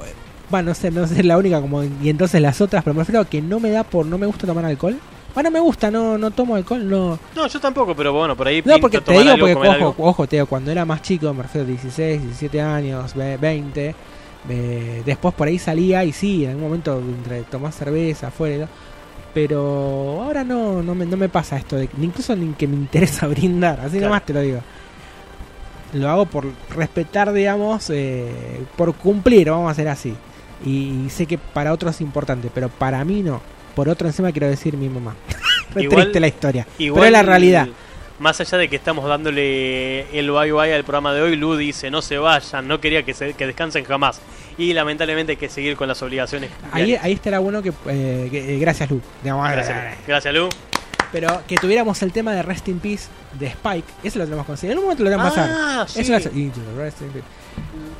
Bueno, 0.53 0.69
no 0.69 0.75
sé, 0.75 0.91
no 0.91 1.07
sé 1.07 1.23
la 1.23 1.35
única 1.35 1.59
como. 1.61 1.83
Y 1.83 2.09
entonces 2.09 2.39
las 2.39 2.61
otras, 2.61 2.83
pero 2.83 2.93
me 2.93 2.99
refiero 2.99 3.21
a 3.21 3.25
que 3.25 3.41
no 3.41 3.59
me 3.59 3.71
da 3.71 3.83
por. 3.83 4.05
No 4.05 4.19
me 4.19 4.27
gusta 4.27 4.45
tomar 4.45 4.63
alcohol. 4.65 4.95
Bueno, 5.33 5.49
me 5.49 5.59
gusta, 5.59 5.89
no, 5.89 6.15
no 6.15 6.29
tomo 6.29 6.55
alcohol, 6.55 6.87
no. 6.87 7.17
No, 7.35 7.47
yo 7.47 7.59
tampoco, 7.59 7.95
pero 7.95 8.13
bueno, 8.13 8.35
por 8.37 8.47
ahí 8.47 8.61
No, 8.63 8.77
porque 8.77 9.01
te 9.01 9.13
digo, 9.13 9.31
algo, 9.31 9.47
porque 9.51 9.67
ojo, 9.83 9.95
ojo, 9.97 10.27
te 10.27 10.35
digo, 10.35 10.45
cuando 10.45 10.69
era 10.69 10.85
más 10.85 11.01
chico, 11.01 11.33
me 11.33 11.41
refiero 11.41 11.65
a 11.65 11.69
16, 11.71 12.21
17 12.21 12.61
años, 12.61 13.15
ve- 13.15 13.37
20, 13.37 13.95
eh, 14.47 15.01
después 15.03 15.33
por 15.33 15.47
ahí 15.47 15.57
salía 15.57 16.03
y 16.03 16.11
sí, 16.13 16.43
en 16.43 16.51
algún 16.51 16.65
momento 16.65 16.99
entre 16.99 17.41
tomar 17.45 17.71
cerveza, 17.73 18.27
afuera, 18.27 18.67
pero 19.33 20.21
ahora 20.21 20.43
no, 20.43 20.83
no, 20.83 20.93
me, 20.93 21.07
no 21.07 21.17
me 21.17 21.29
pasa 21.29 21.57
esto, 21.57 21.77
de, 21.77 21.89
incluso 21.99 22.35
ni 22.35 22.53
que 22.53 22.67
me 22.67 22.75
interesa 22.75 23.25
brindar, 23.35 23.79
así 23.79 23.93
Claro. 23.93 24.05
nomás 24.09 24.25
te 24.27 24.33
lo 24.33 24.41
digo. 24.41 24.59
Lo 25.93 26.09
hago 26.11 26.27
por 26.27 26.45
respetar, 26.75 27.33
digamos, 27.33 27.89
eh, 27.89 28.61
por 28.75 28.93
cumplir, 28.93 29.49
vamos 29.49 29.67
a 29.67 29.71
hacer 29.71 29.87
así. 29.87 30.13
Y, 30.65 31.09
sé 31.09 31.25
que 31.25 31.37
para 31.37 31.73
otros 31.73 31.95
es 31.95 32.01
importante, 32.01 32.49
pero 32.53 32.69
para 32.69 33.03
mí 33.03 33.21
no. 33.21 33.41
Por 33.75 33.89
otro 33.89 34.07
encima 34.07 34.31
quiero 34.31 34.47
decir 34.47 34.77
mi 34.77 34.87
mamá. 34.89 35.15
Igual- 35.75 36.01
triste 36.03 36.19
la 36.19 36.27
historia. 36.27 36.67
Igual, 36.77 36.99
pero 37.01 37.05
es 37.07 37.11
la 37.11 37.23
realidad. 37.23 37.67
Más 38.19 38.39
allá 38.39 38.57
de 38.59 38.69
que 38.69 38.75
estamos 38.75 39.05
dándole 39.09 40.01
el 40.17 40.29
bye 40.31 40.51
bye 40.51 40.73
al 40.73 40.83
programa 40.83 41.13
de 41.13 41.21
hoy, 41.21 41.35
Lu 41.35 41.57
dice 41.57 41.89
no 41.89 42.01
se 42.01 42.17
vayan, 42.19 42.67
no 42.67 42.79
quería 42.79 43.03
que, 43.03 43.13
se, 43.13 43.33
que 43.33 43.47
descansen 43.47 43.83
jamás. 43.83 44.21
Y 44.57 44.71
lamentablemente 44.73 45.31
hay 45.33 45.37
que 45.37 45.49
seguir 45.49 45.75
con 45.75 45.87
las 45.87 46.01
obligaciones. 46.03 46.51
Ahí, 46.71 46.95
ahí 46.95 47.13
estará 47.13 47.39
bueno 47.39 47.61
que, 47.63 47.73
eh, 47.87 48.27
que- 48.31 48.55
eh, 48.55 48.59
gracias 48.59 48.89
Lu. 48.91 49.01
Gracias, 49.23 49.69
eh. 49.69 49.95
Gracias, 50.07 50.33
Lu. 50.33 50.47
Pero 51.11 51.41
que 51.47 51.55
tuviéramos 51.55 52.01
el 52.03 52.11
tema 52.11 52.33
de 52.33 52.43
Rest 52.43 52.67
in 52.69 52.79
Peace 52.79 53.07
de 53.37 53.47
Spike, 53.47 53.87
eso 54.03 54.19
lo 54.19 54.25
tenemos 54.25 54.45
que 54.45 54.51
conseguir. 54.51 54.71
En 54.73 54.77
un 54.77 54.83
momento 54.85 55.03
lo 55.03 55.09
tenemos 55.09 55.33
que 55.33 55.39
Ah, 55.39 55.43
pasar. 55.85 55.89
sí. 55.89 55.99
Eso 56.01 56.15
es. 56.15 56.25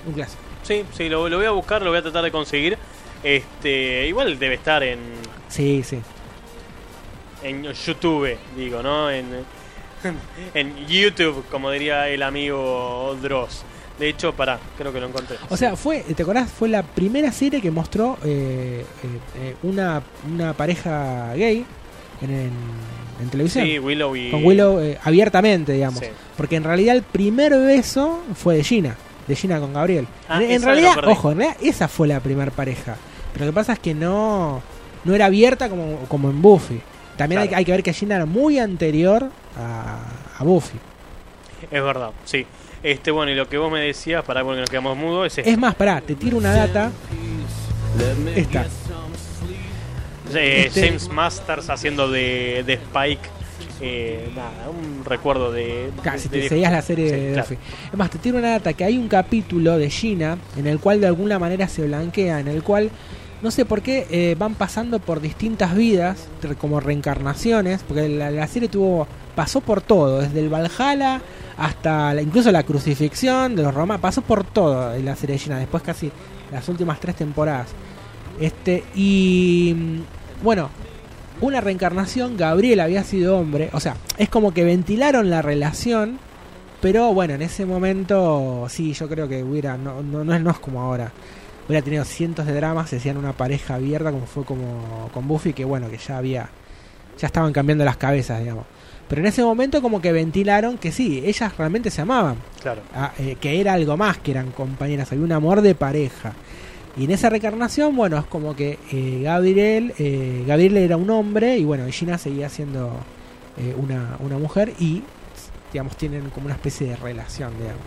Un 0.05 0.13
clásico. 0.13 0.41
Sí, 0.63 0.83
sí, 0.95 1.09
lo, 1.09 1.29
lo 1.29 1.37
voy 1.37 1.45
a 1.45 1.51
buscar, 1.51 1.81
lo 1.81 1.89
voy 1.89 1.99
a 1.99 2.01
tratar 2.01 2.23
de 2.23 2.31
conseguir. 2.31 2.77
Este, 3.23 4.07
igual 4.07 4.37
debe 4.39 4.55
estar 4.55 4.83
en, 4.83 4.99
Sí, 5.47 5.81
sí. 5.83 5.99
en 7.43 7.63
YouTube, 7.71 8.37
digo, 8.57 8.81
¿no? 8.81 9.09
En, 9.11 9.25
en 10.53 10.87
YouTube, 10.87 11.43
como 11.49 11.71
diría 11.71 12.09
el 12.09 12.23
amigo 12.23 13.17
Dross. 13.21 13.63
De 13.99 14.09
hecho, 14.09 14.33
pará, 14.33 14.59
creo 14.77 14.91
que 14.91 14.99
lo 14.99 15.07
encontré. 15.07 15.37
O 15.49 15.55
sea, 15.55 15.75
fue, 15.75 15.99
¿te 16.01 16.23
acordás? 16.23 16.49
Fue 16.49 16.67
la 16.67 16.81
primera 16.81 17.31
serie 17.31 17.61
que 17.61 17.69
mostró 17.69 18.17
eh, 18.25 18.83
eh, 19.03 19.07
eh, 19.39 19.55
una, 19.63 20.01
una 20.29 20.53
pareja 20.53 21.33
gay 21.35 21.63
en, 22.21 22.29
en, 22.31 22.51
en 23.21 23.29
televisión. 23.29 23.65
Sí, 23.65 23.77
Willow 23.77 24.15
y... 24.15 24.31
Con 24.31 24.43
Willow 24.43 24.79
eh, 24.79 24.97
abiertamente, 25.03 25.73
digamos. 25.73 25.99
Sí. 25.99 26.07
Porque 26.35 26.55
en 26.55 26.63
realidad 26.63 26.95
el 26.95 27.03
primer 27.03 27.51
beso 27.51 28.23
fue 28.35 28.55
de 28.57 28.63
Gina. 28.63 28.97
De 29.27 29.35
Gina 29.35 29.59
con 29.59 29.73
Gabriel. 29.73 30.07
Ah, 30.27 30.41
en, 30.43 30.61
realidad, 30.61 30.97
ojo, 31.07 31.31
en 31.31 31.37
realidad 31.39 31.57
esa 31.63 31.87
fue 31.87 32.07
la 32.07 32.19
primera 32.19 32.51
pareja. 32.51 32.95
Pero 33.33 33.45
lo 33.45 33.51
que 33.51 33.55
pasa 33.55 33.73
es 33.73 33.79
que 33.79 33.93
no, 33.93 34.61
no 35.05 35.15
era 35.15 35.25
abierta 35.27 35.69
como, 35.69 35.97
como 36.07 36.29
en 36.29 36.41
Buffy. 36.41 36.81
También 37.17 37.41
hay, 37.41 37.47
Claro. 37.47 37.59
hay 37.59 37.65
que 37.65 37.71
ver 37.71 37.83
que 37.83 37.93
Gina 37.93 38.15
era 38.15 38.25
muy 38.25 38.59
anterior 38.59 39.29
a, 39.57 39.97
a 40.39 40.43
Buffy. 40.43 40.77
Es 41.71 41.83
verdad, 41.83 42.11
sí. 42.25 42.45
Este, 42.83 43.11
bueno, 43.11 43.31
y 43.31 43.35
lo 43.35 43.47
que 43.47 43.57
vos 43.57 43.71
me 43.71 43.79
decías, 43.79 44.23
para 44.25 44.43
porque 44.43 44.59
nos 44.59 44.69
quedamos 44.69 44.97
mudos, 44.97 45.27
es, 45.27 45.37
Es 45.37 45.47
esto. 45.47 45.59
más, 45.59 45.73
pará, 45.75 46.01
te 46.01 46.15
tiro 46.15 46.37
una 46.37 46.53
data. 46.53 46.91
Esta. 48.35 48.65
Eh, 50.35 50.65
este- 50.67 50.87
James 50.87 51.09
Masters 51.09 51.69
haciendo 51.69 52.09
de, 52.09 52.63
de 52.65 52.73
Spike. 52.73 53.29
Eh, 53.85 54.29
nada, 54.35 54.69
un 54.69 55.03
recuerdo 55.03 55.51
de. 55.51 55.89
Casi 56.01 56.29
de- 56.29 56.41
te 56.43 56.49
seguías 56.49 56.71
la 56.71 56.81
serie 56.81 57.09
Sí, 57.09 57.15
de 57.15 57.33
claro. 57.33 57.47
Buffy. 57.49 57.57
Es 57.91 57.97
más, 57.97 58.09
te 58.09 58.17
tiro 58.19 58.37
una 58.37 58.51
data 58.51 58.71
que 58.73 58.83
hay 58.85 58.97
un 58.97 59.09
capítulo 59.09 59.77
de 59.77 59.89
Gina 59.89 60.37
en 60.57 60.67
el 60.67 60.79
cual 60.79 61.01
de 61.01 61.07
alguna 61.07 61.37
manera 61.37 61.67
se 61.67 61.85
blanquea, 61.85 62.39
en 62.39 62.47
el 62.47 62.63
cual 62.63 62.89
no 63.41 63.51
sé 63.51 63.65
por 63.65 63.81
qué 63.81 64.07
eh, 64.09 64.35
van 64.39 64.55
pasando 64.55 64.99
por 64.99 65.19
distintas 65.19 65.75
vidas, 65.75 66.27
como 66.59 66.79
reencarnaciones, 66.79 67.83
porque 67.85 68.07
la, 68.07 68.31
la 68.31 68.47
serie 68.47 68.69
tuvo 68.69 69.05
pasó 69.35 69.59
por 69.59 69.81
todo, 69.81 70.21
desde 70.21 70.39
el 70.39 70.47
Valhalla 70.47 71.21
hasta 71.57 72.13
la- 72.13 72.21
incluso 72.21 72.51
la 72.53 72.63
crucifixión 72.63 73.55
de 73.55 73.63
los 73.63 73.73
romanos, 73.73 73.99
pasó 74.01 74.21
por 74.21 74.45
todo 74.45 74.93
en 74.95 75.03
la 75.03 75.15
serie 75.17 75.33
de 75.35 75.39
Gina, 75.39 75.57
después 75.59 75.83
casi 75.83 76.09
las 76.53 76.69
últimas 76.69 76.99
tres 77.01 77.17
temporadas. 77.17 77.67
Este, 78.39 78.83
y 78.95 79.75
mm, 79.75 80.43
bueno, 80.43 80.69
una 81.41 81.61
reencarnación, 81.61 82.37
Gabriel 82.37 82.79
había 82.79 83.03
sido 83.03 83.37
hombre, 83.37 83.69
o 83.73 83.79
sea, 83.79 83.95
es 84.17 84.29
como 84.29 84.53
que 84.53 84.63
ventilaron 84.63 85.29
la 85.29 85.41
relación, 85.41 86.19
pero 86.81 87.13
bueno, 87.13 87.33
en 87.33 87.41
ese 87.41 87.65
momento 87.65 88.65
sí, 88.69 88.93
yo 88.93 89.07
creo 89.09 89.27
que 89.27 89.43
hubiera, 89.43 89.77
no, 89.77 90.01
no, 90.01 90.23
no, 90.23 90.33
es, 90.33 90.41
no 90.41 90.51
es 90.51 90.59
como 90.59 90.81
ahora, 90.81 91.11
hubiera 91.67 91.83
tenido 91.83 92.05
cientos 92.05 92.45
de 92.45 92.53
dramas, 92.53 92.89
se 92.89 92.97
hacían 92.97 93.17
una 93.17 93.33
pareja 93.33 93.75
abierta 93.75 94.11
como 94.11 94.25
fue 94.25 94.43
como 94.45 95.09
con 95.13 95.27
Buffy, 95.27 95.53
que 95.53 95.65
bueno, 95.65 95.89
que 95.89 95.97
ya 95.97 96.17
había, 96.17 96.49
ya 97.17 97.27
estaban 97.27 97.53
cambiando 97.53 97.85
las 97.85 97.97
cabezas, 97.97 98.39
digamos. 98.39 98.65
Pero 99.07 99.21
en 99.21 99.27
ese 99.27 99.43
momento 99.43 99.81
como 99.81 100.01
que 100.01 100.11
ventilaron 100.11 100.77
que 100.77 100.91
sí, 100.91 101.21
ellas 101.25 101.55
realmente 101.57 101.91
se 101.91 102.01
amaban, 102.01 102.37
Claro. 102.61 102.81
Ah, 102.95 103.11
eh, 103.19 103.35
que 103.39 103.59
era 103.59 103.73
algo 103.73 103.97
más 103.97 104.17
que 104.17 104.31
eran 104.31 104.51
compañeras, 104.51 105.11
había 105.11 105.23
un 105.23 105.31
amor 105.31 105.61
de 105.61 105.75
pareja. 105.75 106.33
Y 106.95 107.05
en 107.05 107.11
esa 107.11 107.29
reencarnación, 107.29 107.95
bueno, 107.95 108.17
es 108.19 108.25
como 108.25 108.55
que 108.55 108.77
eh, 108.91 109.21
Gabriel, 109.23 109.93
eh, 109.97 110.43
Gabriel 110.45 110.77
era 110.77 110.95
un 110.95 111.09
hombre 111.09 111.57
y 111.57 111.63
bueno, 111.63 111.85
Gina 111.89 112.17
seguía 112.17 112.49
siendo 112.49 112.91
eh, 113.57 113.75
una, 113.77 114.17
una 114.19 114.37
mujer 114.37 114.73
y, 114.79 115.01
digamos, 115.71 115.97
tienen 115.97 116.29
como 116.29 116.45
una 116.45 116.55
especie 116.55 116.87
de 116.87 116.95
relación, 116.95 117.51
digamos. 117.57 117.81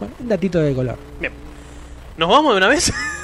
Bueno, 0.00 0.14
un 0.18 0.28
datito 0.28 0.58
de 0.58 0.74
color. 0.74 0.98
Bien. 1.20 1.32
¿Nos 2.16 2.28
vamos 2.28 2.52
de 2.52 2.56
una 2.58 2.68
vez? 2.68 2.92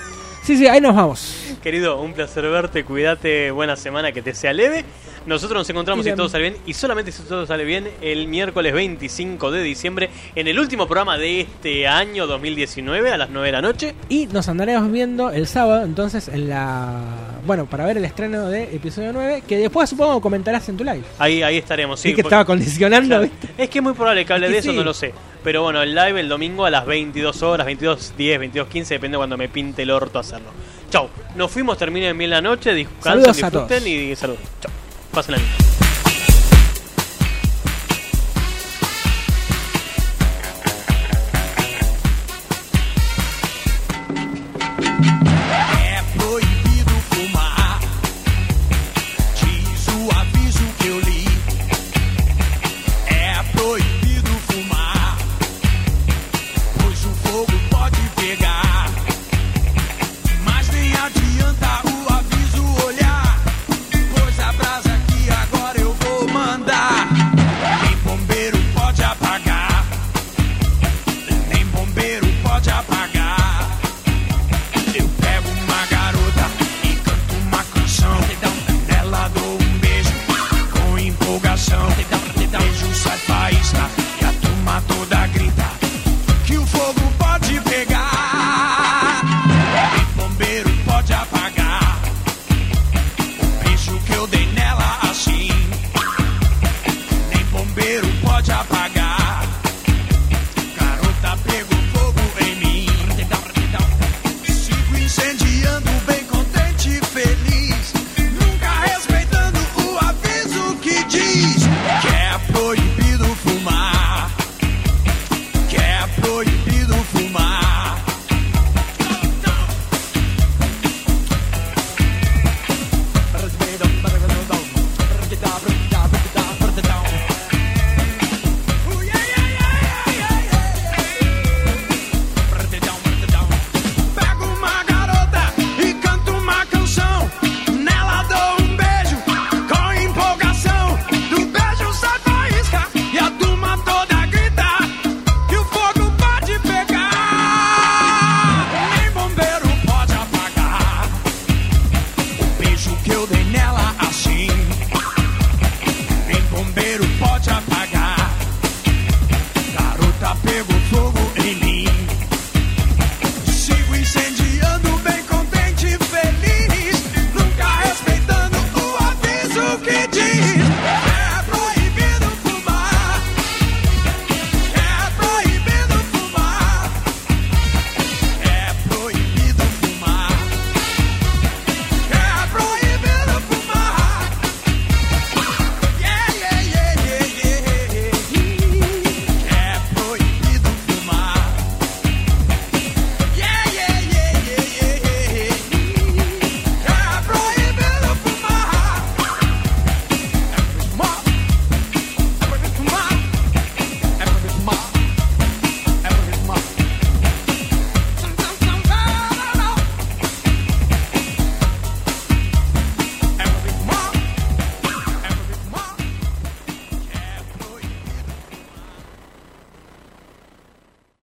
Sí, 0.43 0.57
sí, 0.57 0.67
ahí 0.67 0.81
nos 0.81 0.97
vamos. 0.97 1.55
Querido, 1.63 2.01
un 2.01 2.15
placer 2.15 2.43
verte, 2.49 2.83
cuídate, 2.85 3.53
buena 3.53 3.77
semana, 3.77 4.11
que 4.11 4.23
te 4.23 4.35
sea 4.35 4.53
leve. 4.53 4.85
Nosotros 5.25 5.57
nos 5.61 5.71
encontramos 5.71 6.03
si 6.05 6.11
de- 6.11 6.17
todo 6.17 6.29
sale 6.29 6.43
bien, 6.51 6.57
y 6.67 6.75
solamente 6.75 7.13
si 7.13 7.23
todo 7.23 7.47
sale 7.47 7.65
bien, 7.65 7.89
el 8.01 8.27
miércoles 8.27 8.73
25 8.75 9.53
de 9.53 9.63
diciembre, 9.63 10.11
en 10.35 10.49
el 10.49 10.59
último 10.59 10.87
programa 10.89 11.17
de 11.17 11.43
este 11.43 11.87
año 11.87 12.27
2019, 12.27 13.13
a 13.13 13.17
las 13.19 13.31
9 13.31 13.47
de 13.47 13.53
la 13.53 13.63
noche. 13.63 13.95
Y 14.09 14.27
nos 14.27 14.49
andaremos 14.49 14.91
viendo 14.91 15.31
el 15.31 15.47
sábado, 15.47 15.85
entonces, 15.85 16.27
en 16.27 16.49
la. 16.49 17.01
Bueno, 17.47 17.67
para 17.67 17.87
ver 17.87 17.97
el 17.99 18.05
estreno 18.05 18.49
de 18.49 18.65
episodio 18.75 19.13
9, 19.13 19.45
que 19.47 19.59
después 19.59 19.89
supongo 19.91 20.21
comentarás 20.21 20.69
en 20.69 20.77
tu 20.77 20.83
live. 20.83 21.03
Ahí, 21.21 21.43
ahí 21.45 21.57
estaremos, 21.59 22.01
sí. 22.01 22.09
Sí, 22.09 22.15
que 22.17 22.23
porque- 22.25 22.35
estaba 22.35 22.45
condicionando. 22.45 23.23
Es 23.57 23.69
que 23.69 23.79
es 23.79 23.83
muy 23.83 23.93
probable 23.93 24.25
que 24.25 24.33
hable 24.33 24.47
Es 24.47 24.51
que 24.51 24.55
de 24.55 24.59
eso, 24.59 24.71
sí. 24.73 24.77
no 24.77 24.83
lo 24.83 24.93
sé. 24.95 25.15
Pero 25.45 25.63
bueno, 25.63 25.83
el 25.83 25.93
live 25.95 26.21
el 26.21 26.29
domingo 26.29 26.65
a 26.67 26.71
las 26.71 26.87
22 26.87 27.43
horas, 27.43 27.67
22.10, 27.67 28.39
22.15, 28.39 28.95
depende 28.95 29.17
cuando 29.19 29.37
me 29.37 29.49
pinte 29.49 29.83
el 29.83 29.91
orto 29.91 30.21
hacerlo. 30.37 30.53
Chau, 30.91 31.09
nos 31.35 31.51
fuimos, 31.51 31.79
terminen 31.79 32.17
bien 32.17 32.31
la 32.31 32.41
noche, 32.41 32.75
disfruten 32.75 33.23
todos. 33.51 33.87
y 33.87 34.17
saludos. 34.17 34.41
Chau, 34.61 34.71
pasen 35.13 35.33
la 35.33 35.39
bien. 35.39 35.92